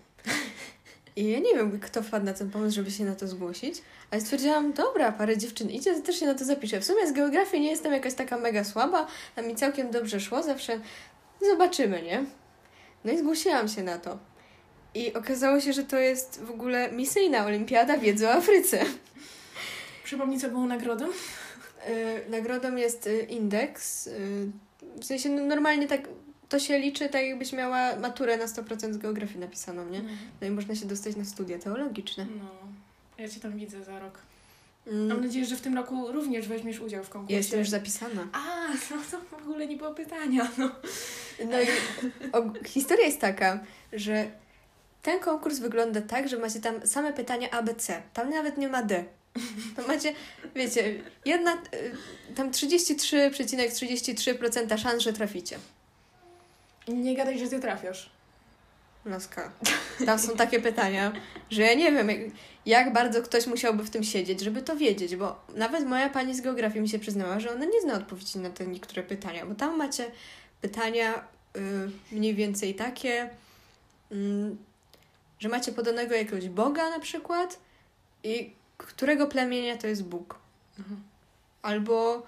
I 1.16 1.32
ja 1.32 1.40
nie 1.40 1.56
wiem, 1.56 1.80
kto 1.80 2.04
wpadł 2.04 2.26
na 2.26 2.34
ten 2.34 2.50
pomysł, 2.50 2.76
żeby 2.76 2.92
się 2.92 3.06
na 3.06 3.16
to 3.16 3.28
zgłosić, 3.28 3.82
ale 4.12 4.22
stwierdziłam, 4.22 4.74
dobra, 4.74 5.12
parę 5.12 5.38
dziewczyn 5.38 5.70
idzie, 5.70 5.96
to 5.96 6.02
też 6.02 6.20
się 6.20 6.26
na 6.26 6.36
to 6.36 6.46
zapiszę. 6.46 6.80
W 6.80 6.86
sumie 6.86 7.08
z 7.08 7.12
geografii 7.12 7.64
nie 7.64 7.72
jestem 7.72 7.94
jakaś 7.94 8.14
taka 8.14 8.38
mega 8.38 8.64
słaba, 8.64 9.08
a 9.36 9.42
mi 9.42 9.56
całkiem 9.56 9.92
dobrze 9.92 10.20
szło, 10.20 10.44
zawsze 10.44 10.80
zobaczymy, 11.42 12.02
nie? 12.02 12.26
No 13.04 13.12
i 13.12 13.18
zgłosiłam 13.18 13.68
się 13.68 13.84
na 13.84 13.98
to. 13.98 14.18
I 14.94 15.14
okazało 15.14 15.60
się, 15.60 15.74
że 15.74 15.84
to 15.84 15.98
jest 15.98 16.44
w 16.44 16.52
ogóle 16.52 16.92
misyjna 16.92 17.46
olimpiada 17.46 17.98
wiedzy 17.98 18.28
o 18.28 18.32
Afryce. 18.32 18.86
Przypomnij, 20.04 20.40
co 20.40 20.50
było 20.50 20.66
nagrodą? 20.66 21.06
Yy, 21.90 22.30
nagrodą 22.30 22.76
jest 22.76 23.08
y, 23.08 23.20
indeks. 23.20 24.08
y, 24.08 24.52
w 25.02 25.06
sensie 25.06 25.30
no, 25.30 25.46
normalnie 25.46 25.88
tak 25.88 26.02
to 26.50 26.60
się 26.60 26.80
liczy, 26.80 27.10
tak 27.10 27.26
jakbyś 27.26 27.54
miała 27.54 27.96
maturę 27.96 28.38
na 28.38 28.46
100% 28.46 28.94
z 28.94 28.98
geografii 28.98 29.40
napisaną, 29.40 29.90
nie? 29.90 30.02
No 30.42 30.48
i 30.48 30.52
można 30.52 30.76
się 30.76 30.86
dostać 30.86 31.16
na 31.16 31.26
studia 31.26 31.60
teologiczne. 31.60 32.26
No, 32.40 32.50
ja 33.18 33.30
cię 33.30 33.40
tam 33.40 33.58
widzę 33.58 33.84
za 33.84 34.00
rok. 34.00 34.20
Mm, 34.88 35.08
Mam 35.08 35.22
nadzieję, 35.22 35.46
że 35.46 35.56
w 35.56 35.62
tym 35.62 35.76
roku 35.76 36.12
również 36.12 36.48
weźmiesz 36.48 36.80
udział 36.80 37.04
w 37.04 37.10
konkursie. 37.10 37.36
Jestem 37.36 37.60
już 37.60 37.70
zapisana. 37.70 38.28
A, 38.34 38.68
no 38.92 38.98
to 39.12 39.38
w 39.38 39.42
ogóle 39.42 39.68
nie 39.68 39.78
było 39.78 39.94
pytania. 39.94 40.48
No. 40.58 40.72
No 41.52 41.62
i 41.62 41.66
o, 42.32 42.66
historia 42.66 43.06
jest 43.06 43.20
taka, 43.22 43.60
że 43.94 44.32
ten 45.02 45.20
konkurs 45.20 45.60
wygląda 45.60 46.02
tak, 46.02 46.30
że 46.30 46.38
macie 46.38 46.60
tam 46.62 46.88
same 46.88 47.14
pytania 47.14 47.50
A, 47.52 47.64
B, 47.64 47.76
C. 47.76 48.02
Tam 48.14 48.30
nawet 48.30 48.58
nie 48.58 48.68
ma 48.68 48.84
D. 48.84 49.04
To 49.76 49.88
macie, 49.88 50.14
wiecie, 50.56 51.04
jedna, 51.26 51.54
y, 51.54 51.58
tam 52.36 52.52
33,33% 52.52 54.78
szans, 54.78 55.04
że 55.04 55.14
traficie. 55.14 55.60
Nie 56.88 57.16
gadaj, 57.16 57.40
że 57.40 57.48
ty 57.48 57.60
trafiasz. 57.60 58.10
Laska. 59.06 59.52
Tam 60.06 60.20
są 60.20 60.36
takie 60.36 60.60
pytania, 60.60 61.14
że 61.50 61.62
ja 61.62 61.74
nie 61.74 61.92
wiem, 61.92 62.10
jak, 62.10 62.20
jak 62.66 62.94
bardzo 62.94 63.22
ktoś 63.22 63.48
musiałby 63.48 63.84
w 63.84 63.90
tym 63.90 64.04
siedzieć, 64.04 64.42
żeby 64.42 64.62
to 64.62 64.76
wiedzieć, 64.76 65.16
bo 65.16 65.46
nawet 65.56 65.86
moja 65.86 66.10
pani 66.10 66.36
z 66.36 66.42
geografii 66.42 66.82
mi 66.82 66.90
się 66.90 67.00
przyznała, 67.00 67.40
że 67.40 67.52
ona 67.52 67.66
nie 67.66 67.82
zna 67.82 67.94
odpowiedzi 67.94 68.40
na 68.40 68.50
te 68.50 68.68
niektóre 68.68 69.04
pytania, 69.04 69.46
bo 69.46 69.56
tam 69.56 69.78
macie 69.78 70.12
pytania 70.62 71.28
y, 71.58 71.60
mniej 72.12 72.36
więcej 72.36 72.76
takie, 72.76 73.30
mm, 74.12 74.58
że 75.40 75.50
macie 75.50 75.72
podanego 75.72 76.16
jakiegoś 76.16 76.50
Boga 76.50 76.90
na 76.90 77.00
przykład 77.00 77.60
i 78.24 78.54
którego 78.78 79.28
plemienia 79.28 79.78
to 79.78 79.88
jest 79.88 80.04
Bóg. 80.04 80.40
Albo 81.62 82.24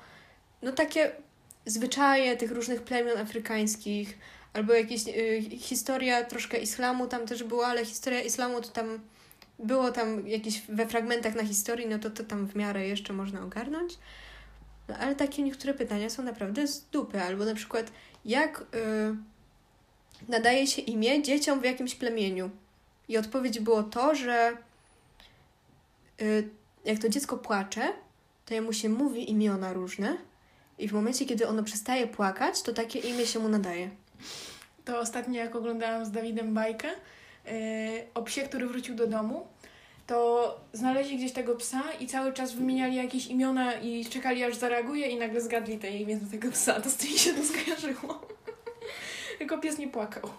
no 0.61 0.71
takie 0.71 1.11
zwyczaje 1.65 2.37
tych 2.37 2.51
różnych 2.51 2.81
plemion 2.81 3.17
afrykańskich, 3.17 4.17
albo 4.53 4.73
jakieś 4.73 5.07
y, 5.07 5.41
historia 5.59 6.23
troszkę 6.23 6.57
islamu 6.57 7.07
tam 7.07 7.27
też 7.27 7.43
była, 7.43 7.67
ale 7.67 7.85
historia 7.85 8.21
islamu 8.21 8.61
to 8.61 8.67
tam 8.69 8.99
było 9.59 9.91
tam 9.91 10.27
jakieś 10.27 10.61
we 10.61 10.87
fragmentach 10.87 11.35
na 11.35 11.43
historii, 11.43 11.87
no 11.87 11.99
to 11.99 12.09
to 12.09 12.23
tam 12.23 12.47
w 12.47 12.55
miarę 12.55 12.87
jeszcze 12.87 13.13
można 13.13 13.41
ogarnąć. 13.41 13.97
No 14.87 14.97
ale 14.97 15.15
takie 15.15 15.43
niektóre 15.43 15.73
pytania 15.73 16.09
są 16.09 16.23
naprawdę 16.23 16.67
z 16.67 16.81
dupy. 16.81 17.21
Albo 17.21 17.45
na 17.45 17.55
przykład, 17.55 17.91
jak 18.25 18.61
y, 18.61 18.65
nadaje 20.27 20.67
się 20.67 20.81
imię 20.81 21.23
dzieciom 21.23 21.59
w 21.59 21.63
jakimś 21.63 21.95
plemieniu? 21.95 22.49
I 23.07 23.17
odpowiedź 23.17 23.59
było 23.59 23.83
to, 23.83 24.15
że 24.15 24.57
jak 26.85 26.99
to 26.99 27.09
dziecko 27.09 27.37
płacze, 27.37 27.93
to 28.45 28.53
jemu 28.53 28.73
się 28.73 28.89
mówi 28.89 29.31
imiona 29.31 29.73
różne 29.73 30.17
i 30.77 30.87
w 30.87 30.93
momencie, 30.93 31.25
kiedy 31.25 31.47
ono 31.47 31.63
przestaje 31.63 32.07
płakać, 32.07 32.61
to 32.61 32.73
takie 32.73 32.99
imię 32.99 33.25
się 33.25 33.39
mu 33.39 33.49
nadaje. 33.49 33.89
To 34.85 34.99
ostatnio, 34.99 35.39
jak 35.39 35.55
oglądałam 35.55 36.05
z 36.05 36.11
Dawidem 36.11 36.53
bajkę 36.53 36.87
yy, 36.87 37.51
o 38.13 38.23
psie, 38.23 38.41
który 38.41 38.67
wrócił 38.67 38.95
do 38.95 39.07
domu, 39.07 39.47
to 40.07 40.59
znaleźli 40.73 41.17
gdzieś 41.17 41.31
tego 41.31 41.55
psa 41.55 41.83
i 41.99 42.07
cały 42.07 42.33
czas 42.33 42.53
wymieniali 42.53 42.95
jakieś 42.95 43.27
imiona 43.27 43.73
i 43.73 44.05
czekali 44.05 44.43
aż 44.43 44.55
zareaguje 44.55 45.07
i 45.07 45.19
nagle 45.19 45.41
zgadli 45.41 45.79
te 45.79 45.91
imię 45.91 46.17
do 46.17 46.31
tego 46.31 46.51
psa. 46.51 46.81
To 46.81 46.89
z 46.89 46.95
tym 46.95 47.09
się 47.09 47.33
to 47.33 47.43
skojarzyło. 47.43 48.27
Tylko 49.39 49.57
pies 49.57 49.77
nie 49.77 49.87
płakał. 49.87 50.29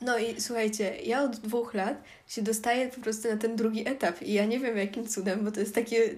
No 0.00 0.18
i 0.18 0.40
słuchajcie, 0.40 0.96
ja 1.04 1.22
od 1.22 1.36
dwóch 1.36 1.74
lat 1.74 2.02
się 2.28 2.42
dostaję 2.42 2.88
po 2.88 3.00
prostu 3.00 3.28
na 3.28 3.36
ten 3.36 3.56
drugi 3.56 3.88
etap 3.88 4.22
i 4.22 4.32
ja 4.32 4.44
nie 4.44 4.60
wiem 4.60 4.76
jakim 4.76 5.08
cudem, 5.08 5.44
bo 5.44 5.50
to 5.50 5.60
jest 5.60 5.74
takie 5.74 6.10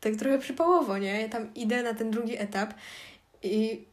tak 0.00 0.16
trochę 0.16 0.38
przypałowo, 0.38 0.98
nie? 0.98 1.20
Ja 1.20 1.28
tam 1.28 1.54
idę 1.54 1.82
na 1.82 1.94
ten 1.94 2.10
drugi 2.10 2.38
etap 2.38 2.74
i 3.42 3.84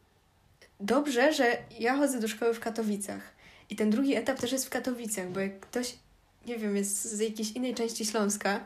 dobrze, 0.79 1.33
że 1.33 1.57
ja 1.79 1.97
chodzę 1.97 2.19
do 2.19 2.27
szkoły 2.27 2.53
w 2.53 2.59
Katowicach 2.59 3.21
i 3.69 3.75
ten 3.75 3.89
drugi 3.89 4.15
etap 4.15 4.39
też 4.39 4.51
jest 4.51 4.65
w 4.65 4.69
Katowicach, 4.69 5.29
bo 5.29 5.39
jak 5.39 5.59
ktoś, 5.59 5.95
nie 6.45 6.57
wiem, 6.57 6.77
jest 6.77 7.05
z 7.05 7.19
jakiejś 7.19 7.51
innej 7.51 7.75
części 7.75 8.05
Śląska 8.05 8.65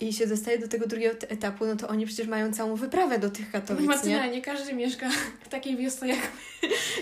i 0.00 0.12
się 0.12 0.26
dostaje 0.26 0.58
do 0.58 0.68
tego 0.68 0.86
drugiego 0.86 1.16
etapu, 1.28 1.66
no 1.66 1.76
to 1.76 1.88
oni 1.88 2.06
przecież 2.06 2.26
mają 2.26 2.52
całą 2.52 2.76
wyprawę 2.76 3.18
do 3.18 3.30
tych 3.30 3.50
Katowic, 3.50 3.86
Martyna, 3.86 4.26
nie? 4.26 4.32
nie 4.32 4.42
każdy 4.42 4.74
mieszka 4.74 5.10
w 5.44 5.48
takiej 5.48 5.76
wiosce 5.76 6.08
jak 6.08 6.32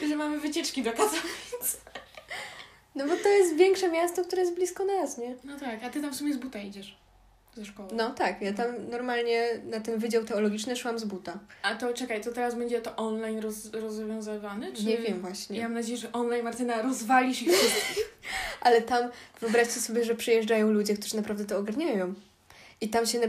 my, 0.00 0.08
że 0.08 0.16
mamy 0.16 0.40
wycieczki 0.40 0.82
do 0.82 0.90
Katowic. 0.90 1.81
No 2.94 3.06
bo 3.06 3.16
to 3.16 3.28
jest 3.28 3.56
większe 3.56 3.90
miasto, 3.90 4.24
które 4.24 4.42
jest 4.42 4.54
blisko 4.54 4.84
nas, 4.84 5.18
nie? 5.18 5.34
No 5.44 5.58
tak, 5.58 5.84
a 5.84 5.90
ty 5.90 6.00
tam 6.00 6.12
w 6.12 6.16
sumie 6.16 6.34
z 6.34 6.36
buta 6.36 6.58
idziesz 6.58 7.02
ze 7.56 7.64
szkoły. 7.64 7.88
No 7.92 8.10
tak, 8.10 8.42
ja 8.42 8.52
tam 8.52 8.88
normalnie 8.90 9.48
na 9.64 9.80
ten 9.80 9.98
wydział 9.98 10.24
teologiczny 10.24 10.76
szłam 10.76 10.98
z 10.98 11.04
buta. 11.04 11.38
A 11.62 11.74
to 11.74 11.94
czekaj, 11.94 12.20
to 12.20 12.32
teraz 12.32 12.54
będzie 12.54 12.80
to 12.80 12.96
online 12.96 13.38
roz, 13.38 13.70
rozwiązywany? 13.72 14.72
Czy... 14.72 14.84
Nie 14.84 14.98
wiem 14.98 15.20
właśnie. 15.20 15.56
Ja 15.58 15.62
mam 15.62 15.74
nadzieję, 15.74 15.98
że 15.98 16.12
online, 16.12 16.44
Martyna, 16.44 16.82
rozwalisz 16.82 17.42
ich 17.42 17.52
wszystkich. 17.52 18.12
Ale 18.60 18.82
tam 18.82 19.10
wyobraźcie 19.40 19.80
sobie, 19.80 20.04
że 20.04 20.14
przyjeżdżają 20.14 20.70
ludzie, 20.70 20.94
którzy 20.94 21.16
naprawdę 21.16 21.44
to 21.44 21.58
ogarniają. 21.58 22.14
I 22.80 22.88
tam 22.88 23.06
się. 23.06 23.20
Na... 23.20 23.26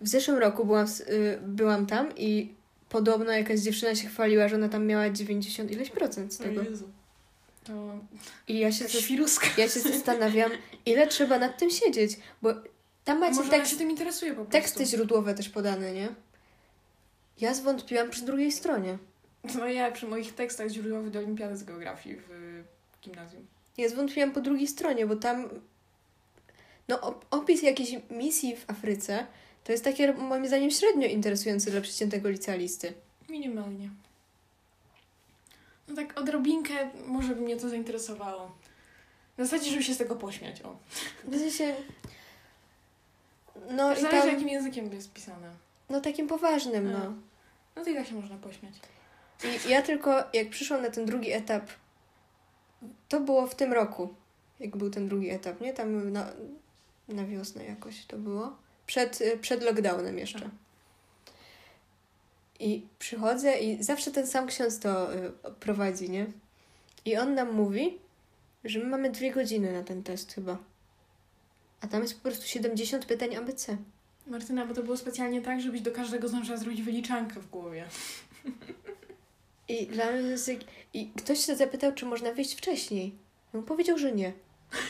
W 0.00 0.08
zeszłym 0.08 0.38
roku 0.38 0.64
byłam, 0.64 0.86
y, 1.08 1.38
byłam 1.42 1.86
tam 1.86 2.16
i 2.16 2.54
podobno 2.88 3.32
jakaś 3.32 3.60
dziewczyna 3.60 3.94
się 3.94 4.08
chwaliła, 4.08 4.48
że 4.48 4.56
ona 4.56 4.68
tam 4.68 4.86
miała 4.86 5.10
90 5.10 5.70
ileś 5.70 5.90
procent 5.90 6.34
z 6.34 6.38
tego. 6.38 6.60
O 6.60 6.64
Jezu. 6.64 6.88
To 7.64 7.98
I 8.48 8.58
ja 8.58 8.72
się, 8.72 8.88
świruska. 8.88 9.46
ja 9.58 9.68
się 9.68 9.80
zastanawiam, 9.80 10.50
ile 10.86 11.06
trzeba 11.06 11.38
nad 11.38 11.58
tym 11.58 11.70
siedzieć, 11.70 12.16
bo 12.42 12.54
tam 13.04 13.18
macie 13.20 13.34
Może 13.36 13.50
tekst, 13.50 13.70
się 13.70 13.76
tym 13.76 13.90
interesuje 13.90 14.30
po 14.30 14.36
prostu. 14.36 14.52
teksty 14.52 14.86
źródłowe 14.86 15.34
też 15.34 15.48
podane, 15.48 15.92
nie? 15.92 16.08
Ja 17.40 17.54
zwątpiłam 17.54 18.10
przy 18.10 18.24
drugiej 18.24 18.52
stronie. 18.52 18.98
No 19.58 19.66
ja 19.68 19.90
przy 19.92 20.06
moich 20.06 20.34
tekstach 20.34 20.68
źródłowych 20.68 21.10
do 21.10 21.18
olimpiady 21.18 21.56
z 21.56 21.64
geografii 21.64 22.16
w 22.16 22.62
gimnazjum. 23.02 23.46
Ja 23.76 23.88
zwątpiłam 23.88 24.30
po 24.32 24.40
drugiej 24.40 24.68
stronie, 24.68 25.06
bo 25.06 25.16
tam 25.16 25.48
no, 26.88 26.96
op- 26.96 27.24
opis 27.30 27.62
jakiejś 27.62 27.90
misji 28.10 28.56
w 28.56 28.70
Afryce 28.70 29.26
to 29.64 29.72
jest 29.72 29.84
takie 29.84 30.12
moim 30.12 30.46
zdaniem 30.46 30.70
średnio 30.70 31.08
interesujące 31.08 31.70
dla 31.70 31.80
przeciętnego 31.80 32.28
licealisty. 32.28 32.92
Minimalnie. 33.28 33.90
No 35.88 35.96
tak 35.96 36.20
odrobinkę 36.20 36.74
może 37.06 37.34
by 37.34 37.40
mnie 37.40 37.56
to 37.56 37.68
zainteresowało. 37.68 38.52
Na 39.38 39.44
zasadzie, 39.44 39.70
żeby 39.70 39.82
się 39.82 39.94
z 39.94 39.98
tego 39.98 40.16
pośmiać, 40.16 40.62
o. 40.62 40.76
W 41.24 41.38
sensie, 41.38 41.74
no 43.70 43.92
i 43.92 44.00
Zależy 44.00 44.20
tam, 44.20 44.28
jakim 44.28 44.48
językiem 44.48 44.92
jest 44.92 45.12
pisane. 45.12 45.50
no 45.90 46.00
takim 46.00 46.26
poważnym, 46.26 46.92
no. 46.92 47.14
No 47.76 47.84
to 47.84 47.90
i 47.90 47.94
tak 47.94 48.06
się 48.06 48.14
można 48.14 48.36
pośmiać. 48.36 48.74
I 49.66 49.70
ja 49.70 49.82
tylko, 49.82 50.24
jak 50.32 50.50
przyszłam 50.50 50.82
na 50.82 50.90
ten 50.90 51.06
drugi 51.06 51.32
etap, 51.32 51.70
to 53.08 53.20
było 53.20 53.46
w 53.46 53.54
tym 53.54 53.72
roku, 53.72 54.14
jak 54.60 54.76
był 54.76 54.90
ten 54.90 55.08
drugi 55.08 55.30
etap, 55.30 55.60
nie? 55.60 55.72
Tam 55.72 56.12
na, 56.12 56.26
na 57.08 57.26
wiosnę 57.26 57.64
jakoś 57.64 58.04
to 58.04 58.16
było. 58.16 58.56
Przed, 58.86 59.22
przed 59.40 59.62
lockdownem 59.62 60.18
jeszcze. 60.18 60.50
I 62.60 62.86
przychodzę 62.98 63.58
i 63.58 63.82
zawsze 63.82 64.10
ten 64.10 64.26
sam 64.26 64.46
ksiądz 64.46 64.78
to 64.78 65.14
y, 65.14 65.32
prowadzi, 65.60 66.10
nie? 66.10 66.26
I 67.04 67.16
on 67.16 67.34
nam 67.34 67.52
mówi, 67.52 67.98
że 68.64 68.78
my 68.78 68.84
mamy 68.84 69.10
dwie 69.10 69.30
godziny 69.30 69.72
na 69.72 69.82
ten 69.82 70.02
test 70.02 70.32
chyba. 70.32 70.58
A 71.80 71.86
tam 71.86 72.02
jest 72.02 72.14
po 72.14 72.22
prostu 72.22 72.46
70 72.46 73.06
pytań 73.06 73.36
ABC. 73.36 73.76
Martyna, 74.26 74.66
bo 74.66 74.74
to 74.74 74.82
było 74.82 74.96
specjalnie 74.96 75.42
tak, 75.42 75.60
żebyś 75.60 75.80
do 75.80 75.92
każdego 75.92 76.28
zdążyła 76.28 76.58
zrobić 76.58 76.82
wyliczankę 76.82 77.40
w 77.40 77.50
głowie. 77.50 77.84
I 79.68 79.86
dla 79.86 80.12
mnie 80.12 80.22
to 80.22 80.28
jest. 80.28 80.50
I 80.94 81.06
ktoś 81.16 81.46
się 81.46 81.56
zapytał, 81.56 81.92
czy 81.92 82.06
można 82.06 82.32
wyjść 82.32 82.54
wcześniej. 82.54 83.14
On 83.54 83.62
powiedział, 83.62 83.98
że 83.98 84.12
nie. 84.12 84.32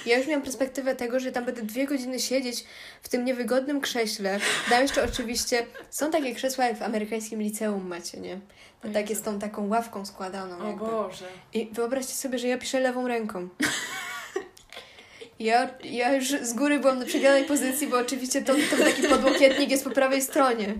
Ja 0.06 0.18
już 0.18 0.26
miałam 0.26 0.42
perspektywę 0.42 0.94
tego, 0.94 1.20
że 1.20 1.32
tam 1.32 1.44
będę 1.44 1.62
dwie 1.62 1.86
godziny 1.86 2.20
siedzieć 2.20 2.64
w 3.02 3.08
tym 3.08 3.24
niewygodnym 3.24 3.80
krześle. 3.80 4.40
Tam 4.70 4.82
jeszcze 4.82 5.04
oczywiście 5.04 5.66
są 5.90 6.10
takie 6.10 6.34
krzesła, 6.34 6.64
jak 6.64 6.78
w 6.78 6.82
amerykańskim 6.82 7.42
liceum 7.42 7.86
macie, 7.86 8.20
nie? 8.20 8.40
To 8.82 8.88
O 8.88 8.92
takie 8.92 9.16
z 9.16 9.22
tą 9.22 9.38
taką 9.38 9.68
ławką 9.68 10.06
składaną. 10.06 10.58
O 10.58 10.66
jakby. 10.66 10.84
Boże. 10.84 11.26
I 11.54 11.68
wyobraźcie 11.72 12.14
sobie, 12.14 12.38
że 12.38 12.48
ja 12.48 12.58
piszę 12.58 12.80
lewą 12.80 13.08
ręką. 13.08 13.48
Ja, 15.38 15.70
ja 15.84 16.14
już 16.14 16.28
z 16.28 16.52
góry 16.52 16.78
byłam 16.78 16.98
na 16.98 17.04
przegranej 17.04 17.44
pozycji, 17.44 17.86
bo 17.86 17.98
oczywiście 17.98 18.42
to, 18.42 18.54
to 18.70 18.84
taki 18.84 19.02
podłokietnik 19.02 19.70
jest 19.70 19.84
po 19.84 19.90
prawej 19.90 20.22
stronie. 20.22 20.74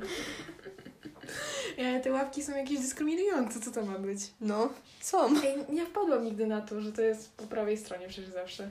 E, 1.76 2.00
te 2.00 2.12
łapki 2.12 2.42
są 2.42 2.56
jakieś 2.56 2.78
dyskryminujące, 2.78 3.60
co 3.60 3.70
to 3.70 3.86
ma 3.86 3.98
być? 3.98 4.20
No, 4.40 4.68
są. 5.00 5.42
Ej, 5.44 5.54
nie 5.68 5.86
wpadłam 5.86 6.24
nigdy 6.24 6.46
na 6.46 6.60
to, 6.60 6.80
że 6.80 6.92
to 6.92 7.02
jest 7.02 7.32
po 7.36 7.44
prawej 7.44 7.76
stronie 7.78 8.08
przecież 8.08 8.30
zawsze. 8.30 8.70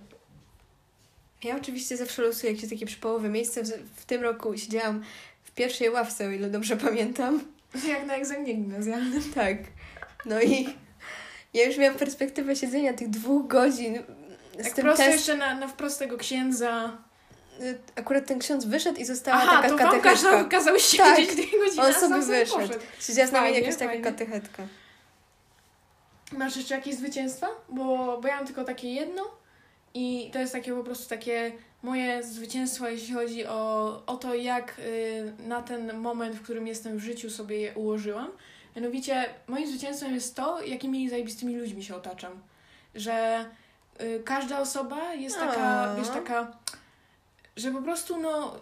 Ja 1.43 1.55
oczywiście 1.55 1.97
zawsze 1.97 2.21
losuję 2.21 2.53
jakieś 2.53 2.69
takie 2.69 2.85
przypołowe 2.85 3.29
miejsce. 3.29 3.63
W, 3.63 3.67
w 4.01 4.05
tym 4.05 4.21
roku 4.23 4.57
siedziałam 4.57 5.03
w 5.43 5.51
pierwszej 5.51 5.89
ławce, 5.89 6.27
o 6.27 6.31
ile 6.31 6.49
dobrze 6.49 6.77
pamiętam. 6.77 7.43
Jak 7.89 8.05
na 8.05 8.15
egzaminie 8.15 8.53
gimnazjalnym. 8.53 9.33
Tak. 9.35 9.57
No 10.25 10.41
i 10.41 10.69
ja 11.53 11.65
już 11.65 11.77
miałam 11.77 11.97
perspektywę 11.97 12.55
siedzenia 12.55 12.93
tych 12.93 13.09
dwóch 13.09 13.47
godzin 13.47 14.03
z 14.59 14.63
Tak 14.63 14.73
tym 14.73 14.83
prosto 14.85 15.03
test... 15.03 15.17
jeszcze 15.17 15.37
na, 15.37 15.55
na 15.55 15.67
wprost 15.67 15.99
tego 15.99 16.17
księdza. 16.17 16.97
Y, 17.61 17.77
Akurat 17.95 18.25
ten 18.25 18.39
ksiądz 18.39 18.65
wyszedł 18.65 18.99
i 18.99 19.05
została 19.05 19.37
Aha, 19.37 19.51
taka 19.61 19.69
to 19.69 19.77
wam 19.77 19.91
katecheczka. 20.01 20.43
kazał, 20.43 20.79
siedzieć 20.79 20.97
Tak. 20.97 21.25
dwie 21.35 21.59
godziny, 21.59 21.83
On 21.83 21.93
sobie 21.93 22.21
wyszedł. 22.21 22.59
poszedł. 22.59 22.79
Siedziała 22.99 23.27
z 23.27 23.31
nami 23.31 23.53
jakaś 23.55 23.75
taka 23.75 23.85
fajnie. 23.89 24.03
katechetka. 24.03 24.63
Masz 26.31 26.55
jeszcze 26.57 26.75
jakieś 26.75 26.95
zwycięstwa? 26.95 27.47
Bo, 27.69 28.17
bo 28.21 28.27
ja 28.27 28.35
mam 28.35 28.45
tylko 28.45 28.63
takie 28.63 28.93
jedno 28.93 29.23
i 29.93 30.29
to 30.33 30.39
jest 30.39 30.53
takie 30.53 30.73
po 30.73 30.83
prostu 30.83 31.09
takie 31.09 31.51
moje 31.83 32.23
zwycięstwo, 32.23 32.87
jeśli 32.87 33.13
chodzi 33.13 33.45
o, 33.45 34.01
o 34.05 34.17
to, 34.17 34.35
jak 34.35 34.79
y, 34.79 35.33
na 35.47 35.61
ten 35.61 35.97
moment, 35.97 36.35
w 36.35 36.41
którym 36.41 36.67
jestem 36.67 36.97
w 36.97 37.01
życiu, 37.01 37.29
sobie 37.29 37.61
je 37.61 37.73
ułożyłam. 37.73 38.29
Mianowicie 38.75 39.25
moim 39.47 39.67
zwycięstwem 39.67 40.13
jest 40.13 40.35
to, 40.35 40.61
jakimi 40.61 41.09
zajebistymi 41.09 41.55
ludźmi 41.55 41.83
się 41.83 41.95
otaczam. 41.95 42.41
Że 42.95 43.45
y, 44.01 44.21
każda 44.25 44.59
osoba 44.59 45.13
jest 45.13 45.39
taka, 45.39 45.95
wiesz, 45.95 46.09
taka, 46.09 46.51
że 47.55 47.71
po 47.71 47.81
prostu 47.81 48.17
no 48.17 48.59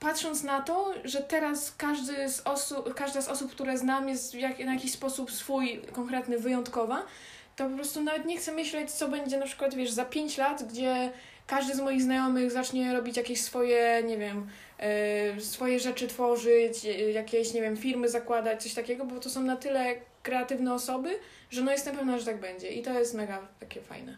patrząc 0.00 0.42
na 0.42 0.60
to, 0.60 0.94
że 1.04 1.20
teraz 1.20 1.74
każdy 1.76 2.28
z 2.28 2.40
osób, 2.40 2.94
każda 2.94 3.22
z 3.22 3.28
osób, 3.28 3.50
które 3.50 3.78
znam, 3.78 4.08
jest 4.08 4.32
w 4.32 4.34
jak, 4.34 4.58
na 4.58 4.74
jakiś 4.74 4.92
sposób 4.92 5.32
swój 5.32 5.82
konkretny, 5.92 6.38
wyjątkowa, 6.38 7.02
to 7.60 7.68
po 7.68 7.76
prostu 7.76 8.02
nawet 8.02 8.24
nie 8.24 8.36
chcę 8.36 8.52
myśleć, 8.52 8.90
co 8.90 9.08
będzie 9.08 9.38
na 9.38 9.46
przykład, 9.46 9.74
wiesz, 9.74 9.90
za 9.90 10.04
5 10.04 10.38
lat, 10.38 10.62
gdzie 10.62 11.10
każdy 11.46 11.74
z 11.74 11.80
moich 11.80 12.02
znajomych 12.02 12.50
zacznie 12.50 12.92
robić 12.92 13.16
jakieś 13.16 13.40
swoje, 13.40 14.02
nie 14.06 14.18
wiem, 14.18 14.46
e, 14.78 15.40
swoje 15.40 15.80
rzeczy 15.80 16.06
tworzyć, 16.08 16.84
e, 16.84 17.10
jakieś, 17.10 17.54
nie 17.54 17.60
wiem, 17.62 17.76
firmy 17.76 18.08
zakładać, 18.08 18.62
coś 18.62 18.74
takiego, 18.74 19.04
bo 19.04 19.20
to 19.20 19.30
są 19.30 19.42
na 19.42 19.56
tyle 19.56 19.94
kreatywne 20.22 20.74
osoby, 20.74 21.18
że 21.50 21.62
no 21.62 21.72
jestem 21.72 21.96
pewna, 21.96 22.18
że 22.18 22.24
tak 22.24 22.40
będzie. 22.40 22.68
I 22.68 22.82
to 22.82 22.98
jest 22.98 23.14
mega 23.14 23.48
takie 23.60 23.80
fajne. 23.80 24.16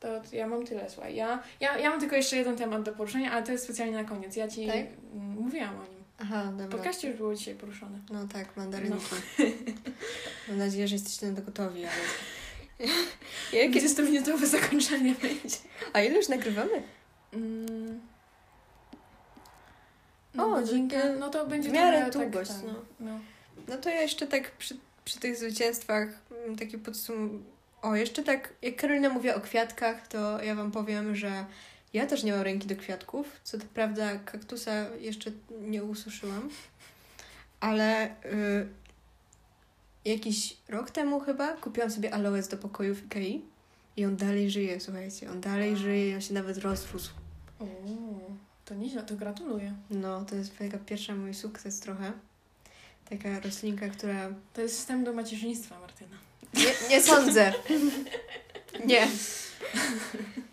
To 0.00 0.08
ja 0.32 0.46
mam 0.46 0.66
tyle, 0.66 0.90
słuchaj. 0.90 1.14
Ja, 1.14 1.42
ja, 1.60 1.78
ja 1.78 1.90
mam 1.90 2.00
tylko 2.00 2.16
jeszcze 2.16 2.36
jeden 2.36 2.56
temat 2.56 2.82
do 2.82 2.92
poruszenia, 2.92 3.32
ale 3.32 3.42
to 3.42 3.52
jest 3.52 3.64
specjalnie 3.64 3.94
na 3.94 4.04
koniec. 4.04 4.36
Ja 4.36 4.48
ci 4.48 4.66
Tak? 4.66 4.76
mówiłam 5.14 5.80
o 5.80 5.82
nim. 5.82 5.97
Aha, 6.18 6.44
dobra. 6.44 6.66
podcaście 6.78 7.08
już 7.08 7.16
było 7.16 7.34
dzisiaj 7.34 7.54
poruszone. 7.54 7.98
No 8.10 8.28
tak, 8.28 8.56
mandarynki. 8.56 9.06
Mam 10.48 10.58
nadzieję, 10.58 10.88
że 10.88 10.94
jesteście 10.94 11.26
na 11.26 11.36
to 11.36 11.42
gotowi, 11.42 11.84
ale... 11.84 11.94
Jakie... 13.62 13.80
20-minutowe 13.80 14.46
zakończenie 14.46 15.14
będzie. 15.22 15.56
A 15.92 16.00
ile 16.00 16.16
już 16.16 16.28
nagrywamy? 16.28 16.82
Mm, 17.32 18.00
na 20.34 20.44
O, 20.44 20.62
to- 20.62 21.18
no 21.18 21.30
to 21.30 21.46
będzie 21.46 21.70
w 21.70 21.72
miarę 21.72 22.10
trochę 22.10 22.26
długość, 22.26 22.50
tak, 22.50 22.62
no. 22.66 22.74
no. 23.00 23.20
No 23.68 23.76
to 23.76 23.88
ja 23.88 24.02
jeszcze 24.02 24.26
tak 24.26 24.50
przy, 24.50 24.76
przy 25.04 25.20
tych 25.20 25.36
zwycięstwach 25.36 26.08
mm, 26.44 26.56
takie 26.56 26.78
podsum... 26.78 27.44
O, 27.82 27.96
jeszcze 27.96 28.22
tak, 28.22 28.52
jak 28.62 28.76
Karolina 28.76 29.08
mówiła 29.08 29.34
o 29.34 29.40
kwiatkach, 29.40 30.08
to 30.08 30.42
ja 30.42 30.54
wam 30.54 30.72
powiem, 30.72 31.16
że 31.16 31.44
ja 31.92 32.06
też 32.06 32.22
nie 32.22 32.32
mam 32.32 32.40
ręki 32.40 32.66
do 32.66 32.76
kwiatków. 32.76 33.40
Co 33.44 33.58
to 33.58 33.64
prawda, 33.74 34.18
kaktusa 34.18 34.86
jeszcze 35.00 35.30
nie 35.60 35.84
ususzyłam, 35.84 36.50
ale 37.60 38.10
y, 38.24 38.68
jakiś 40.04 40.56
rok 40.68 40.90
temu 40.90 41.20
chyba 41.20 41.52
kupiłam 41.52 41.90
sobie 41.90 42.14
aloes 42.14 42.48
do 42.48 42.56
pokoju 42.56 42.94
w 42.94 43.04
Ikei 43.04 43.42
i 43.96 44.04
on 44.04 44.16
dalej 44.16 44.50
żyje, 44.50 44.80
słuchajcie, 44.80 45.30
on 45.30 45.40
dalej 45.40 45.76
żyje 45.76 46.10
i 46.10 46.14
on 46.14 46.20
się 46.20 46.34
nawet 46.34 46.58
rozrósł. 46.58 47.10
O, 47.60 47.64
to 48.64 48.74
nieźle, 48.74 49.02
to 49.02 49.16
gratuluję. 49.16 49.74
No, 49.90 50.24
to 50.24 50.34
jest 50.34 50.58
taka 50.58 50.78
pierwsza 50.78 51.14
mój 51.14 51.34
sukces 51.34 51.80
trochę. 51.80 52.12
Taka 53.10 53.40
roślinka, 53.40 53.88
która 53.88 54.28
To 54.54 54.60
jest 54.60 54.78
wstęp 54.78 55.04
do 55.04 55.12
macierzyństwa, 55.12 55.80
Martyna. 55.80 56.16
Nie, 56.54 56.88
nie 56.90 57.02
sądzę. 57.02 57.52
Nie. 58.86 59.08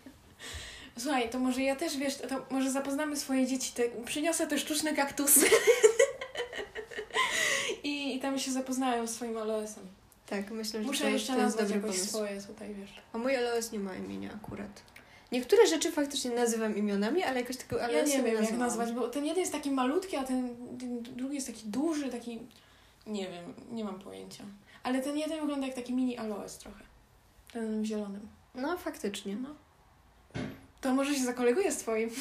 Słuchaj, 0.98 1.30
to 1.30 1.38
może 1.38 1.62
ja 1.62 1.76
też, 1.76 1.96
wiesz, 1.96 2.16
to 2.16 2.46
może 2.50 2.70
zapoznamy 2.70 3.16
swoje 3.16 3.46
dzieci, 3.46 3.72
te, 3.72 3.82
przyniosę 4.04 4.46
te 4.46 4.58
sztuczne 4.58 4.92
kaktusy. 4.94 5.46
I, 7.84 8.16
I 8.16 8.20
tam 8.20 8.38
się 8.38 8.50
zapoznają 8.52 9.06
z 9.06 9.10
swoim 9.14 9.36
aloesem. 9.36 9.84
Tak, 10.26 10.50
myślę, 10.50 10.80
że 10.82 10.86
Muszę 10.86 11.04
to, 11.04 11.10
jeszcze 11.10 11.32
to 11.32 11.38
jest 11.38 11.44
nazwać 11.56 11.72
dobry 11.72 11.88
jakoś 11.88 11.96
pomysł. 11.96 12.08
swoje 12.16 12.42
tutaj, 12.42 12.74
wiesz. 12.74 12.90
A 13.12 13.18
mój 13.18 13.36
aloes 13.36 13.72
nie 13.72 13.78
ma 13.78 13.94
imienia 13.94 14.30
akurat. 14.34 14.82
Niektóre 15.32 15.66
rzeczy 15.66 15.92
faktycznie 15.92 16.30
nazywam 16.30 16.76
imionami, 16.76 17.22
ale 17.22 17.40
jakoś 17.40 17.56
tego 17.56 17.76
Ja 17.76 17.84
aloesu 17.84 18.16
nie 18.16 18.22
wiem, 18.22 18.42
jak 18.44 18.52
nazwać, 18.52 18.92
bo 18.92 19.08
ten 19.08 19.24
jeden 19.24 19.40
jest 19.40 19.52
taki 19.52 19.70
malutki, 19.70 20.16
a 20.16 20.24
ten, 20.24 20.56
ten 20.78 21.02
drugi 21.02 21.34
jest 21.34 21.46
taki 21.46 21.66
duży, 21.68 22.08
taki... 22.08 22.38
Nie 23.06 23.28
wiem, 23.30 23.54
nie 23.72 23.84
mam 23.84 23.98
pojęcia. 24.00 24.44
Ale 24.82 25.02
ten 25.02 25.18
jeden 25.18 25.40
wygląda 25.40 25.66
jak 25.66 25.76
taki 25.76 25.92
mini 25.94 26.18
aloes 26.18 26.58
trochę. 26.58 26.84
Ten 27.52 27.84
zielonym. 27.84 28.28
No, 28.54 28.78
faktycznie. 28.78 29.36
No. 29.36 29.48
To 30.80 30.94
może 30.94 31.14
się 31.14 31.24
zakoleguję 31.24 31.72
z 31.72 31.76
twoim. 31.76 32.10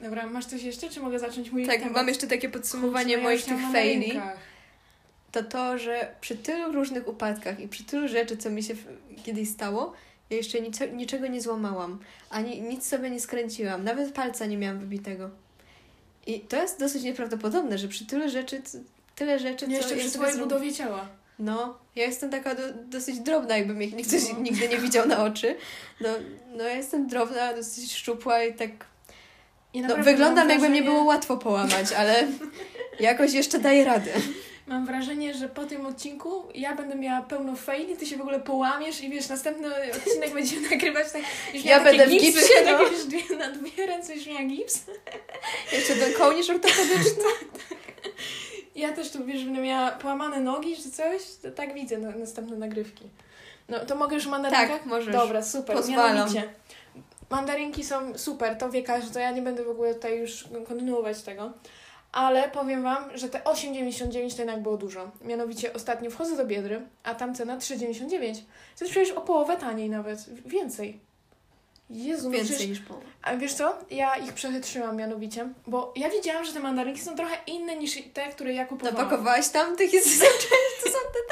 Dobra, 0.00 0.26
masz 0.26 0.46
coś 0.46 0.62
jeszcze, 0.62 0.88
czy 0.90 1.00
mogę 1.00 1.18
zacząć 1.18 1.50
mój 1.50 1.66
Tak, 1.66 1.78
temat? 1.78 1.94
mam 1.94 2.08
jeszcze 2.08 2.26
takie 2.26 2.48
podsumowanie 2.48 3.04
Kurczę, 3.04 3.18
ja 3.18 3.24
moich 3.24 3.46
miałam 3.48 3.62
tych 3.62 3.72
faili. 3.72 4.20
To 5.32 5.42
to, 5.44 5.78
że 5.78 6.14
przy 6.20 6.36
tylu 6.36 6.72
różnych 6.72 7.08
upadkach 7.08 7.60
i 7.60 7.68
przy 7.68 7.84
tylu 7.84 8.08
rzeczy, 8.08 8.36
co 8.36 8.50
mi 8.50 8.62
się 8.62 8.74
kiedyś 9.24 9.48
stało, 9.48 9.92
ja 10.30 10.36
jeszcze 10.36 10.60
nicze, 10.60 10.90
niczego 10.90 11.26
nie 11.26 11.40
złamałam. 11.40 11.98
Ani 12.30 12.60
nic 12.62 12.86
sobie 12.86 13.10
nie 13.10 13.20
skręciłam. 13.20 13.84
Nawet 13.84 14.12
palca 14.12 14.46
nie 14.46 14.58
miałam 14.58 14.78
wybitego. 14.78 15.30
I 16.26 16.40
to 16.40 16.56
jest 16.62 16.80
dosyć 16.80 17.02
nieprawdopodobne, 17.02 17.78
że 17.78 17.88
przy 17.88 18.06
tylu 18.06 18.28
rzeczy, 18.28 18.62
tyle 19.16 19.38
rzeczy, 19.38 19.68
Nie, 19.68 19.80
co 19.80 19.82
jeszcze 19.88 19.96
ja 19.96 20.08
przy 20.08 20.18
twojej 20.18 20.38
budowie 20.38 20.72
ciała. 20.72 21.08
No, 21.38 21.78
ja 21.96 22.04
jestem 22.06 22.30
taka 22.30 22.54
do, 22.54 22.62
dosyć 22.84 23.20
drobna, 23.20 23.56
jakby 23.56 23.74
mnie 23.74 24.04
ktoś 24.04 24.22
No. 24.32 24.40
nigdy 24.40 24.68
nie 24.68 24.78
widział 24.78 25.08
na 25.08 25.24
oczy. 25.24 25.56
No, 26.00 26.08
no 26.56 26.64
ja 26.64 26.74
jestem 26.76 27.06
drobna, 27.08 27.54
dosyć 27.54 27.92
szczupła 27.92 28.44
i 28.44 28.54
tak... 28.54 28.70
No, 29.74 29.96
wyglądam 29.96 30.50
jakby 30.50 30.68
mnie 30.68 30.82
było 30.82 31.04
łatwo 31.04 31.36
połamać, 31.36 31.92
ale 31.96 32.26
jakoś 33.00 33.32
jeszcze 33.32 33.58
daję 33.58 33.84
radę. 33.84 34.10
Mam 34.66 34.86
wrażenie, 34.86 35.34
że 35.34 35.48
po 35.48 35.64
tym 35.64 35.86
odcinku 35.86 36.44
ja 36.54 36.74
będę 36.74 36.94
miała 36.94 37.22
pełno 37.22 37.56
faili, 37.56 37.96
ty 37.96 38.06
się 38.06 38.16
w 38.16 38.20
ogóle 38.20 38.40
połamiesz 38.40 39.00
i 39.00 39.10
wiesz, 39.10 39.28
następny 39.28 39.68
odcinek 39.96 40.34
będziemy 40.34 40.68
nagrywać 40.70 41.12
tak... 41.12 41.22
Już 41.54 41.64
Ja 41.64 41.84
będę 41.84 42.06
w 42.06 42.10
gipsy, 42.10 42.26
gipsie, 42.26 42.54
no. 42.64 42.78
takie, 42.78 42.90
wiesz, 42.90 43.04
dwie, 43.04 43.36
na 43.36 43.50
dwie 43.50 43.86
ręce 43.86 44.14
już 44.14 44.26
miała 44.26 44.42
gips. 44.42 44.80
Jeszcze 45.72 45.94
ten 45.96 46.12
kołnierz 46.12 46.50
ortopedyczny. 46.50 47.24
Ja 48.74 48.92
też 48.92 49.10
tu, 49.10 49.24
wiesz, 49.24 49.44
będę 49.44 49.60
miała 49.60 49.90
połamane 49.90 50.40
nogi 50.40 50.76
czy 50.76 50.90
coś, 50.90 51.22
to 51.42 51.50
tak 51.50 51.74
widzę 51.74 51.98
na, 51.98 52.10
następne 52.10 52.56
nagrywki. 52.56 53.08
No, 53.68 53.80
to 53.80 53.96
mogę 53.96 54.14
już 54.14 54.26
mandarynkach? 54.26 54.68
Tak, 54.68 54.86
możesz. 54.86 55.14
Dobra, 55.14 55.42
super. 55.42 55.76
Pozwalam. 55.76 56.16
Mianowicie, 56.16 56.48
mandarynki 57.30 57.84
są 57.84 58.18
super, 58.18 58.58
to 58.58 58.70
wie 58.70 58.82
każdy, 58.82 59.14
to 59.14 59.18
ja 59.20 59.30
nie 59.30 59.42
będę 59.42 59.64
w 59.64 59.70
ogóle 59.70 59.94
tutaj 59.94 60.18
już 60.18 60.48
kontynuować 60.68 61.22
tego. 61.22 61.52
Ale 62.12 62.48
powiem 62.48 62.82
Wam, 62.82 63.04
że 63.14 63.28
te 63.28 63.38
8,99 63.38 64.32
to 64.32 64.38
jednak 64.38 64.62
było 64.62 64.76
dużo. 64.76 65.10
Mianowicie 65.22 65.72
ostatnio 65.72 66.10
wchodzę 66.10 66.36
do 66.36 66.46
Biedry, 66.46 66.80
a 67.02 67.14
tam 67.14 67.34
cena 67.34 67.58
3,99. 67.58 68.34
To 68.78 68.84
jest 68.84 68.90
przecież 68.90 69.10
o 69.10 69.20
połowę 69.20 69.56
taniej 69.56 69.90
nawet, 69.90 70.24
więcej. 70.46 71.00
Jezu, 71.92 72.30
no 72.30 72.36
Więcej 72.36 72.56
przecież... 72.56 72.68
niż 72.70 72.80
połowę. 72.80 73.06
A 73.22 73.36
wiesz 73.36 73.54
co? 73.54 73.78
Ja 73.90 74.16
ich 74.16 74.32
przechytrzyłam 74.32 74.96
mianowicie, 74.96 75.48
bo 75.66 75.92
ja 75.96 76.10
wiedziałam, 76.10 76.44
że 76.44 76.52
te 76.52 76.60
mandarynki 76.60 77.00
są 77.00 77.16
trochę 77.16 77.36
inne 77.46 77.76
niż 77.76 77.98
te, 78.14 78.28
które 78.28 78.52
ja 78.52 78.66
kupowałam. 78.66 79.04
Napakowałaś 79.04 79.48
tam 79.48 79.76
tych 79.76 79.92
jest 79.92 80.20
to 80.84 80.90
są 80.90 80.98
te 80.98 81.22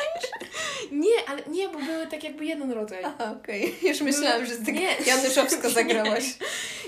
Nie, 0.96 1.28
ale 1.28 1.42
nie, 1.46 1.68
bo 1.68 1.78
były 1.78 2.06
tak 2.06 2.24
jakby 2.24 2.44
jeden 2.44 2.72
rodzaj. 2.72 3.04
Aha, 3.04 3.34
okej. 3.40 3.74
Już 3.82 4.00
myślałam, 4.00 4.46
że 4.46 4.56
tak 4.56 4.74
Nie. 4.74 4.96
Januszowsko 5.06 5.70
zagrałaś. 5.80 6.24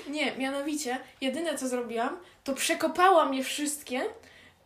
Nie, 0.09 0.37
mianowicie, 0.37 0.99
jedyne 1.21 1.59
co 1.59 1.69
zrobiłam, 1.69 2.19
to 2.45 2.55
przekopałam 2.55 3.35
je 3.35 3.45
wszystkie, 3.45 4.03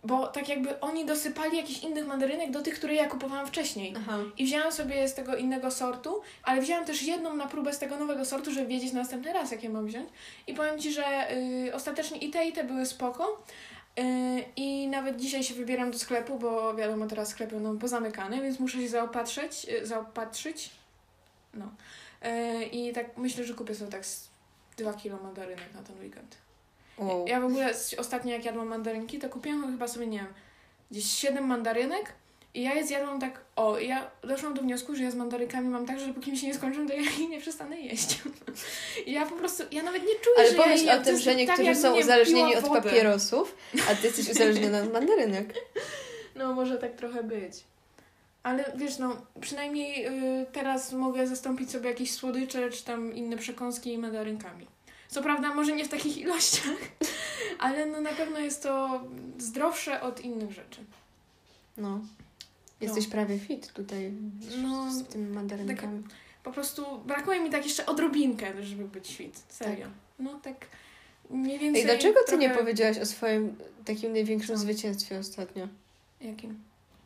bo 0.06 0.26
tak 0.26 0.48
jakby 0.48 0.80
oni 0.80 1.06
dosypali 1.06 1.56
jakichś 1.56 1.82
innych 1.82 2.06
mandarynek 2.06 2.50
do 2.50 2.62
tych, 2.62 2.74
które 2.74 2.94
ja 2.94 3.08
kupowałam 3.08 3.46
wcześniej. 3.46 3.94
Aha. 3.96 4.18
I 4.38 4.44
wzięłam 4.44 4.72
sobie 4.72 5.08
z 5.08 5.14
tego 5.14 5.36
innego 5.36 5.70
sortu, 5.70 6.20
ale 6.42 6.60
wzięłam 6.62 6.84
też 6.84 7.02
jedną 7.02 7.36
na 7.36 7.46
próbę 7.46 7.72
z 7.72 7.78
tego 7.78 7.96
nowego 7.96 8.24
sortu, 8.24 8.52
żeby 8.52 8.66
wiedzieć 8.66 8.92
następny 8.92 9.32
raz, 9.32 9.50
jakie 9.52 9.68
mam 9.68 9.86
wziąć. 9.86 10.08
I 10.46 10.54
powiem 10.54 10.78
Ci, 10.78 10.92
że 10.92 11.32
y, 11.32 11.74
ostatecznie 11.74 12.18
i 12.18 12.30
te, 12.30 12.48
i 12.48 12.52
te 12.52 12.64
były 12.64 12.86
spoko. 12.86 13.44
Y, 13.98 14.44
I 14.56 14.88
nawet 14.88 15.16
dzisiaj 15.16 15.44
się 15.44 15.54
wybieram 15.54 15.90
do 15.90 15.98
sklepu, 15.98 16.38
bo 16.38 16.74
wiadomo, 16.74 17.06
teraz 17.06 17.28
sklepy 17.28 17.54
będą 17.54 17.78
pozamykane, 17.78 18.42
więc 18.42 18.60
muszę 18.60 18.78
się 18.80 18.88
zaopatrzyć. 18.88 19.66
y, 19.82 19.86
zaopatrzyć. 19.86 20.70
No. 21.54 21.66
Y, 22.24 22.64
I 22.64 22.92
tak 22.92 23.16
myślę, 23.16 23.44
że 23.44 23.54
kupię 23.54 23.74
sobie 23.74 23.90
tak 23.90 24.06
z 24.06 24.28
2 24.76 24.94
kilo 24.94 25.16
mandarynek 25.22 25.74
na 25.74 25.82
ten 25.82 26.00
weekend. 26.00 26.45
Wow. 26.98 27.24
Ja 27.28 27.40
w 27.40 27.44
ogóle 27.44 27.74
ostatnio 27.98 28.32
jak 28.32 28.44
jadłam 28.44 28.68
mandarynki, 28.68 29.18
to 29.18 29.28
kupiłam 29.28 29.72
chyba 29.72 29.88
sobie, 29.88 30.06
nie 30.06 30.18
wiem, 30.18 30.34
gdzieś 30.90 31.04
7 31.04 31.46
mandarynek 31.46 32.12
i 32.56 32.62
ja 32.62 32.74
je 32.74 32.86
zjadłam 32.86 33.20
tak, 33.20 33.40
o, 33.56 33.78
ja 33.78 34.10
doszłam 34.22 34.54
do 34.54 34.62
wniosku, 34.62 34.96
że 34.96 35.02
ja 35.02 35.10
z 35.10 35.14
mandarynkami 35.14 35.68
mam 35.68 35.86
tak, 35.86 36.00
że 36.00 36.06
dopóki 36.06 36.30
mi 36.30 36.38
się 36.38 36.46
nie 36.46 36.54
skończą, 36.54 36.86
to 36.86 36.94
ja 36.94 37.00
ich 37.20 37.28
nie 37.28 37.40
przestanę 37.40 37.80
jeść. 37.80 38.22
I 39.06 39.12
ja 39.12 39.26
po 39.26 39.36
prostu, 39.36 39.62
ja 39.70 39.82
nawet 39.82 40.02
nie 40.02 40.14
czuję, 40.14 40.36
Ale 40.38 40.50
że 40.50 40.56
ja 40.56 40.62
pomyśl 40.62 40.86
jem. 40.86 41.00
o 41.00 41.04
tym, 41.04 41.18
że 41.18 41.30
tak, 41.30 41.38
niektórzy 41.38 41.62
jakbym, 41.62 41.82
są 41.82 41.98
uzależnieni 41.98 42.56
od 42.56 42.68
papierosów, 42.68 43.56
a 43.90 43.94
ty 43.94 44.06
jesteś 44.06 44.30
uzależniona 44.34 44.82
od 44.82 44.92
mandarynek. 44.92 45.54
No, 46.36 46.54
może 46.54 46.78
tak 46.78 46.94
trochę 46.94 47.22
być. 47.22 47.64
Ale 48.42 48.72
wiesz, 48.76 48.98
no, 48.98 49.16
przynajmniej 49.40 50.06
y, 50.06 50.46
teraz 50.52 50.92
mogę 50.92 51.26
zastąpić 51.26 51.70
sobie 51.70 51.88
jakieś 51.88 52.12
słodycze, 52.12 52.70
czy 52.70 52.84
tam 52.84 53.14
inne 53.14 53.36
przekąski 53.36 53.98
mandarynkami. 53.98 54.66
Co 55.08 55.22
prawda, 55.22 55.54
może 55.54 55.76
nie 55.76 55.84
w 55.84 55.88
takich 55.88 56.18
ilościach, 56.18 56.78
ale 57.58 57.86
no 57.86 58.00
na 58.00 58.12
pewno 58.12 58.38
jest 58.38 58.62
to 58.62 59.04
zdrowsze 59.38 60.00
od 60.00 60.20
innych 60.20 60.52
rzeczy. 60.52 60.84
No. 61.76 62.00
Jesteś 62.80 63.06
prawie 63.06 63.38
fit 63.38 63.72
tutaj 63.72 64.12
No, 64.62 64.92
z 64.92 65.08
tymi 65.08 65.26
mandarynkami. 65.34 66.02
Po 66.44 66.52
prostu 66.52 66.98
brakuje 66.98 67.40
mi 67.40 67.50
tak 67.50 67.64
jeszcze 67.64 67.86
odrobinkę, 67.86 68.62
żeby 68.62 68.84
być 68.84 69.16
fit. 69.16 69.42
Serio. 69.48 69.86
No 70.18 70.40
tak 70.42 70.66
mniej 71.30 71.58
więcej. 71.58 71.82
Ej, 71.82 71.86
dlaczego 71.88 72.20
ty 72.26 72.38
nie 72.38 72.50
powiedziałaś 72.50 72.98
o 72.98 73.06
swoim 73.06 73.56
takim 73.84 74.12
największym 74.12 74.54
Co? 74.54 74.60
zwycięstwie 74.60 75.18
ostatnio? 75.18 75.68
Jakim? 76.20 76.60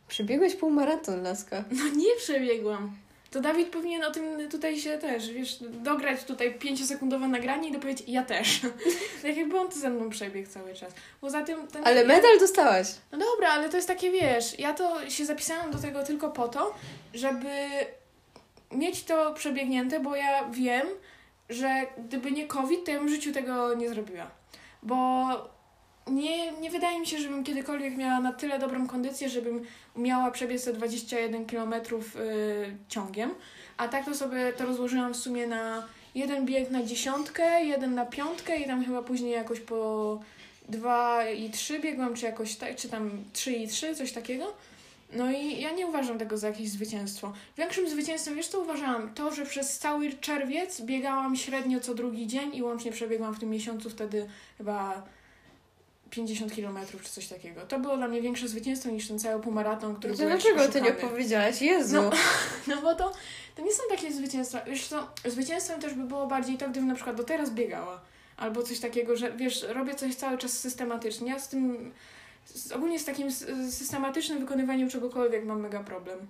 Przebiegłeś 0.07 0.55
półmaraton, 0.55 1.21
laska. 1.23 1.63
No 1.71 1.87
nie 1.95 2.15
przebiegłam. 2.17 2.95
To 3.31 3.41
Dawid 3.41 3.69
powinien 3.69 4.03
o 4.03 4.11
tym 4.11 4.49
tutaj 4.49 4.79
się 4.79 4.97
też, 4.97 5.31
wiesz, 5.31 5.57
dograć 5.61 6.23
tutaj 6.23 6.59
pięciosekundowe 6.59 7.27
nagranie 7.27 7.69
i 7.69 7.71
dopowiedzieć 7.71 8.07
ja 8.07 8.23
też. 8.23 8.59
tak 9.23 9.37
jakby 9.37 9.59
on 9.59 9.69
to 9.69 9.75
ze 9.75 9.89
mną 9.89 10.09
przebiegł 10.09 10.49
cały 10.49 10.73
czas. 10.73 10.93
Poza 11.21 11.41
tym... 11.41 11.67
Ten, 11.67 11.87
Ale 11.87 12.05
medal 12.05 12.39
dostałaś. 12.39 12.87
No 13.11 13.17
dobra, 13.17 13.49
ale 13.49 13.69
to 13.69 13.75
jest 13.75 13.87
takie, 13.87 14.11
wiesz, 14.11 14.59
ja 14.59 14.73
to 14.73 15.09
się 15.09 15.25
zapisałam 15.25 15.71
do 15.71 15.77
tego 15.77 16.03
tylko 16.03 16.29
po 16.29 16.47
to, 16.47 16.75
żeby 17.13 17.69
mieć 18.71 19.03
to 19.03 19.33
przebiegnięte, 19.33 19.99
bo 19.99 20.15
ja 20.15 20.49
wiem, 20.49 20.87
że 21.49 21.85
gdyby 21.97 22.31
nie 22.31 22.47
COVID, 22.47 22.85
to 22.85 22.91
ja 22.91 22.97
bym 22.97 23.07
w 23.07 23.11
życiu 23.11 23.31
tego 23.31 23.73
nie 23.73 23.89
zrobiła. 23.89 24.31
Bo 24.83 25.27
nie, 26.07 26.51
nie 26.51 26.71
wydaje 26.71 26.99
mi 26.99 27.07
się, 27.07 27.17
żebym 27.17 27.43
kiedykolwiek 27.43 27.97
miała 27.97 28.19
na 28.19 28.33
tyle 28.33 28.59
dobrą 28.59 28.87
kondycję, 28.87 29.29
żebym 29.29 29.65
umiała 29.95 30.31
przebiec 30.31 30.65
te 30.65 30.73
21 30.73 31.45
km 31.45 31.73
y, 31.73 32.75
ciągiem. 32.87 33.31
A 33.77 33.87
tak 33.87 34.05
to 34.05 34.15
sobie 34.15 34.53
to 34.53 34.65
rozłożyłam 34.65 35.13
w 35.13 35.17
sumie 35.17 35.47
na 35.47 35.87
jeden 36.15 36.45
bieg 36.45 36.71
na 36.71 36.83
dziesiątkę, 36.83 37.65
jeden 37.65 37.95
na 37.95 38.05
piątkę 38.05 38.57
i 38.57 38.65
tam 38.65 38.85
chyba 38.85 39.01
później 39.03 39.31
jakoś 39.31 39.59
po 39.59 40.19
2 40.69 41.29
i 41.29 41.49
3 41.49 41.79
biegłam, 41.79 42.15
czy 42.15 42.25
jakoś 42.25 42.55
tak, 42.55 42.75
czy 42.75 42.89
tam 42.89 43.23
3 43.33 43.51
i 43.51 43.67
3, 43.67 43.95
coś 43.95 44.11
takiego. 44.11 44.53
No 45.13 45.31
i 45.31 45.61
ja 45.61 45.71
nie 45.71 45.87
uważam 45.87 46.19
tego 46.19 46.37
za 46.37 46.47
jakieś 46.47 46.69
zwycięstwo. 46.69 47.33
Większym 47.57 47.89
zwycięstwem, 47.89 48.35
wiesz 48.35 48.47
co 48.47 48.61
uważałam? 48.61 49.13
To, 49.13 49.35
że 49.35 49.45
przez 49.45 49.79
cały 49.79 50.13
czerwiec 50.13 50.81
biegałam 50.81 51.35
średnio 51.35 51.79
co 51.79 51.95
drugi 51.95 52.27
dzień 52.27 52.55
i 52.55 52.63
łącznie 52.63 52.91
przebiegłam 52.91 53.35
w 53.35 53.39
tym 53.39 53.49
miesiącu 53.49 53.89
wtedy 53.89 54.27
chyba 54.57 55.03
50 56.11 56.53
kilometrów 56.53 57.03
czy 57.03 57.09
coś 57.09 57.27
takiego. 57.27 57.61
To 57.61 57.79
było 57.79 57.97
dla 57.97 58.07
mnie 58.07 58.21
większe 58.21 58.47
zwycięstwo 58.47 58.89
niż 58.89 59.07
ten 59.07 59.19
cały 59.19 59.41
półmaraton, 59.41 59.95
który 59.95 60.13
To 60.13 60.19
był 60.19 60.29
dlaczego 60.29 60.67
ty 60.67 60.81
nie 60.81 60.91
powiedziałaś? 60.91 61.61
Jezu. 61.61 61.95
No. 61.95 62.11
No 62.67 62.81
bo 62.81 62.95
to, 62.95 63.11
to 63.55 63.61
nie 63.61 63.73
są 63.73 63.83
takie 63.89 64.11
zwycięstwa. 64.11 64.61
Wiesz 64.65 64.87
co, 64.87 65.07
zwycięstwem 65.25 65.81
też 65.81 65.93
by 65.93 66.03
było 66.03 66.27
bardziej 66.27 66.57
to, 66.57 66.69
gdybym 66.69 66.87
na 66.87 66.95
przykład 66.95 67.15
do 67.15 67.23
teraz 67.23 67.49
biegała. 67.49 68.01
Albo 68.37 68.63
coś 68.63 68.79
takiego, 68.79 69.15
że 69.15 69.31
wiesz, 69.31 69.65
robię 69.69 69.95
coś 69.95 70.15
cały 70.15 70.37
czas 70.37 70.59
systematycznie. 70.59 71.29
Ja 71.29 71.39
z 71.39 71.49
tym, 71.49 71.91
z, 72.45 72.71
ogólnie 72.71 72.99
z 72.99 73.05
takim 73.05 73.31
systematycznym 73.71 74.39
wykonywaniem 74.39 74.89
czegokolwiek 74.89 75.45
mam 75.45 75.61
mega 75.61 75.83
problem. 75.83 76.27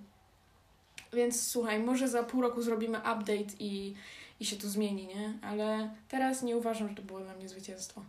Więc 1.12 1.48
słuchaj, 1.48 1.78
może 1.78 2.08
za 2.08 2.22
pół 2.22 2.42
roku 2.42 2.62
zrobimy 2.62 2.98
update 2.98 3.54
i, 3.58 3.94
i 4.40 4.44
się 4.44 4.56
to 4.56 4.68
zmieni, 4.68 5.06
nie? 5.06 5.38
Ale 5.42 5.90
teraz 6.08 6.42
nie 6.42 6.56
uważam, 6.56 6.88
że 6.88 6.94
to 6.94 7.02
było 7.02 7.20
dla 7.20 7.34
mnie 7.34 7.48
zwycięstwo. 7.48 8.02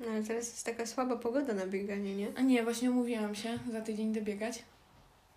No 0.00 0.06
ale 0.10 0.22
teraz 0.22 0.46
jest 0.46 0.66
taka 0.66 0.86
słaba 0.86 1.16
pogoda 1.16 1.52
na 1.54 1.66
bieganie, 1.66 2.16
nie? 2.16 2.28
A 2.36 2.40
nie, 2.40 2.62
właśnie 2.62 2.90
umówiłam 2.90 3.34
się 3.34 3.58
za 3.72 3.80
tydzień 3.80 4.10
idę 4.10 4.22
biegać. 4.22 4.62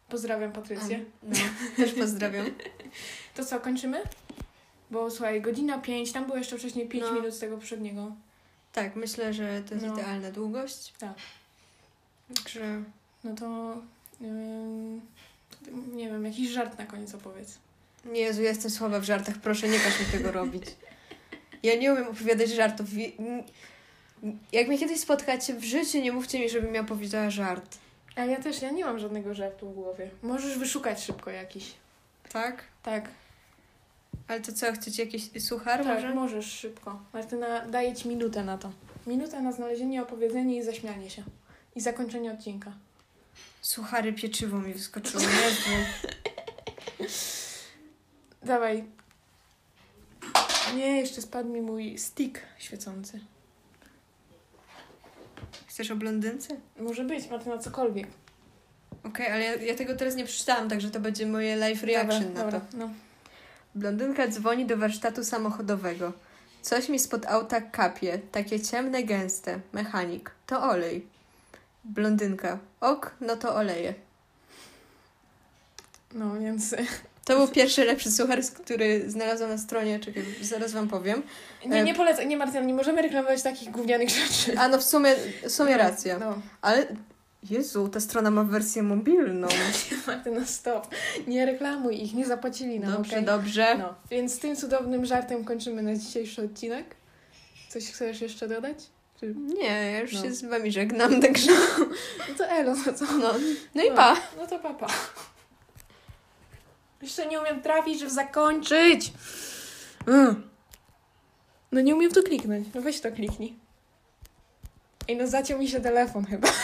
Pozdrawiam 0.10 0.52
Patrycję. 0.52 1.06
No, 1.24 1.36
też 1.78 1.94
pozdrawiam. 1.94 2.46
To 3.36 3.46
co, 3.46 3.60
kończymy? 3.60 4.02
Bo 4.92 5.12
słuchaj, 5.12 5.42
godzina 5.42 5.80
5, 5.80 6.12
tam 6.12 6.26
było 6.26 6.38
jeszcze 6.38 6.58
wcześniej 6.58 6.88
5 6.88 7.04
No. 7.08 7.14
minut 7.14 7.34
z 7.34 7.40
tego 7.40 7.56
poprzedniego. 7.58 8.12
Tak, 8.74 8.96
myślę, 8.96 9.34
że 9.34 9.64
to 9.68 9.74
jest 9.74 9.88
No. 9.88 9.94
idealna 9.94 10.32
długość. 10.32 10.94
Tak. 11.00 11.14
Także 12.36 12.84
No 13.24 13.36
to 13.36 13.78
ym, 14.22 15.02
nie 15.96 16.10
wiem, 16.10 16.26
jakiś 16.26 16.50
żart 16.50 16.78
na 16.80 16.86
koniec 16.86 17.16
opowiedz. 17.16 17.58
Nie, 18.06 18.22
Jezu, 18.22 18.42
ja 18.42 18.50
jestem 18.50 18.72
słaba 18.72 19.00
w 19.00 19.04
żartach, 19.04 19.38
proszę, 19.38 19.68
nie 19.68 19.80
każ 19.80 20.00
mi 20.00 20.06
tego 20.06 20.32
robić. 20.32 20.64
Ja 21.64 21.76
nie 21.76 21.94
umiem 21.94 22.08
opowiadać 22.08 22.50
żartów. 22.50 22.88
Jak 24.52 24.68
mnie 24.68 24.78
kiedyś 24.78 25.00
spotkacie 25.00 25.54
w 25.54 25.64
życiu, 25.64 26.02
nie 26.02 26.12
mówcie 26.12 26.40
mi, 26.40 26.50
żebym 26.50 26.76
ja 26.76 26.84
powiedziała 26.84 27.30
żart. 27.30 27.78
A 28.16 28.26
ja 28.26 28.40
też, 28.40 28.62
ja 28.62 28.72
nie 28.72 28.86
mam 28.86 29.00
żadnego 29.00 29.34
żartu 29.34 29.70
w 29.70 29.74
głowie. 29.74 30.10
Możesz 30.24 30.58
wyszukać 30.58 31.04
szybko 31.04 31.32
jakiś. 31.32 31.74
Tak? 32.32 32.64
Tak, 32.84 33.10
Ale 34.28 34.42
to 34.42 34.54
co, 34.54 34.74
chcecie 34.74 35.04
jakiś 35.04 35.44
suchar 35.44 35.84
tak, 35.84 35.96
może? 35.96 36.16
możesz 36.16 36.46
szybko. 36.52 37.00
Martyna, 37.14 37.66
daję 37.68 37.96
ci 37.96 38.08
minutę 38.08 38.44
na 38.44 38.58
to. 38.58 38.72
Minutę 39.08 39.42
na 39.42 39.52
znalezienie, 39.52 40.02
opowiedzenie 40.02 40.58
i 40.58 40.64
zaśmianie 40.64 41.10
się. 41.10 41.24
I 41.76 41.82
zakończenie 41.82 42.32
odcinka. 42.32 42.72
Suchary 43.62 44.14
pieczywo 44.14 44.58
mi 44.60 44.74
wyskoczyło. 44.74 45.24
Jezu. 45.44 45.70
Dawaj. 48.44 48.84
Nie, 50.76 50.98
jeszcze 50.98 51.22
spadł 51.22 51.50
mi 51.50 51.62
mój 51.62 51.98
stick 51.98 52.40
świecący. 52.58 53.20
Chcesz 55.80 55.92
o 55.92 55.96
blondynce? 55.96 56.56
Może 56.80 57.04
być, 57.04 57.30
Martyna, 57.30 57.58
cokolwiek. 57.58 58.08
Okej, 59.04 59.28
ale 59.28 59.44
ja, 59.44 59.56
ja 59.56 59.76
tego 59.76 59.96
teraz 59.96 60.16
nie 60.16 60.26
przeczytałam, 60.26 60.70
także 60.70 60.92
to 60.92 61.00
będzie 61.00 61.26
moje 61.26 61.56
live 61.56 61.84
reaction 61.84 62.24
dobra, 62.24 62.34
na 62.34 62.44
dobra, 62.44 62.60
to. 62.60 62.78
No. 62.78 62.90
Blondynka 63.76 64.28
dzwoni 64.28 64.66
do 64.66 64.78
warsztatu 64.78 65.24
samochodowego. 65.24 66.14
Coś 66.62 66.90
mi 66.90 67.00
spod 67.00 67.26
auta 67.26 67.62
kapie, 67.62 68.20
takie 68.32 68.60
ciemne, 68.60 69.04
gęste. 69.04 69.60
Mechanik. 69.74 70.32
To 70.48 70.64
olej. 70.64 71.08
Blondynka. 71.84 72.60
Ok, 72.82 73.16
no 73.22 73.36
to 73.36 73.56
oleje. 73.56 73.94
no, 76.14 76.40
więc 76.40 76.76
To 77.30 77.38
był 77.38 77.48
pierwszy 77.48 77.86
lepszy 77.86 78.12
suchar, 78.12 78.44
z- 78.44 78.52
który 78.52 79.10
znalazłam 79.12 79.50
na 79.50 79.58
stronie, 79.58 80.00
czekaj, 80.00 80.24
zaraz 80.42 80.72
wam 80.72 80.88
powiem. 80.88 81.24
nie, 81.66 81.84
nie 81.84 81.94
polecam, 81.96 82.28
nie 82.28 82.38
Martyna, 82.38 82.66
nie 82.66 82.74
możemy 82.74 83.02
reklamować 83.02 83.42
takich 83.42 83.72
gównianych 83.72 84.10
rzeczy. 84.10 84.60
A 84.60 84.68
no 84.68 84.78
w 84.78 84.84
sumie, 84.84 85.16
w 85.48 85.52
sumie 85.52 85.78
racja. 85.78 86.20
No, 86.20 86.42
Ale, 86.62 86.86
Jezu, 87.50 87.90
ta 87.90 88.00
strona 88.00 88.32
ma 88.32 88.44
wersję 88.44 88.84
mobilną. 88.84 89.48
Martyna, 90.08 90.46
stop. 90.46 90.88
Nie 91.28 91.46
reklamuj 91.46 92.04
ich, 92.04 92.14
nie 92.14 92.26
zapłacili 92.26 92.80
nam, 92.80 92.92
Dobrze, 92.92 93.12
okej? 93.12 93.26
dobrze. 93.26 93.76
No, 93.78 93.96
więc 94.12 94.40
tym 94.40 94.56
cudownym 94.56 95.06
żartem 95.06 95.46
kończymy 95.46 95.82
nasz 95.82 95.98
dzisiejszy 95.98 96.42
odcinek. 96.46 96.96
Coś 97.70 97.86
chcesz 97.92 98.22
jeszcze 98.22 98.48
dodać? 98.48 98.78
Czy... 99.20 99.34
Nie, 99.36 99.92
ja 99.92 100.00
już 100.00 100.14
No. 100.14 100.22
się 100.24 100.34
z 100.34 100.46
wami 100.46 100.72
żegnam, 100.72 101.22
także 101.22 101.52
No 102.30 102.36
to 102.38 102.46
elo, 102.48 102.74
no 102.86 102.94
co? 102.94 103.06
no. 103.06 103.34
No 103.76 103.84
i 103.84 103.90
No. 103.90 103.96
pa. 103.96 104.18
No 104.38 104.48
to 104.48 104.60
papa. 104.60 104.88
Jeszcze 107.02 107.26
nie 107.26 107.42
umiem 107.42 107.62
trafić, 107.62 108.00
żeby 108.00 108.12
zakończyć. 108.12 109.14
Mm. 110.08 110.50
No 111.72 111.82
nie 111.82 111.96
umiem 111.96 112.12
to 112.12 112.24
kliknąć. 112.24 112.68
No 112.76 112.82
weź 112.82 113.02
to 113.02 113.12
kliknij. 113.12 113.56
Ej, 115.08 115.16
no 115.18 115.28
zaciął 115.28 115.60
mi 115.60 115.68
się 115.68 115.82
telefon 115.82 116.26
chyba. 116.26 116.48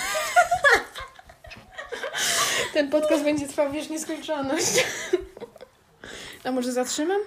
Ten 2.73 2.89
podcast 2.89 3.23
będzie 3.23 3.47
trwał 3.47 3.71
wiesz 3.71 3.89
nieskończoność. 3.89 4.85
A 6.43 6.51
może 6.51 6.71
zatrzymam? 6.71 7.21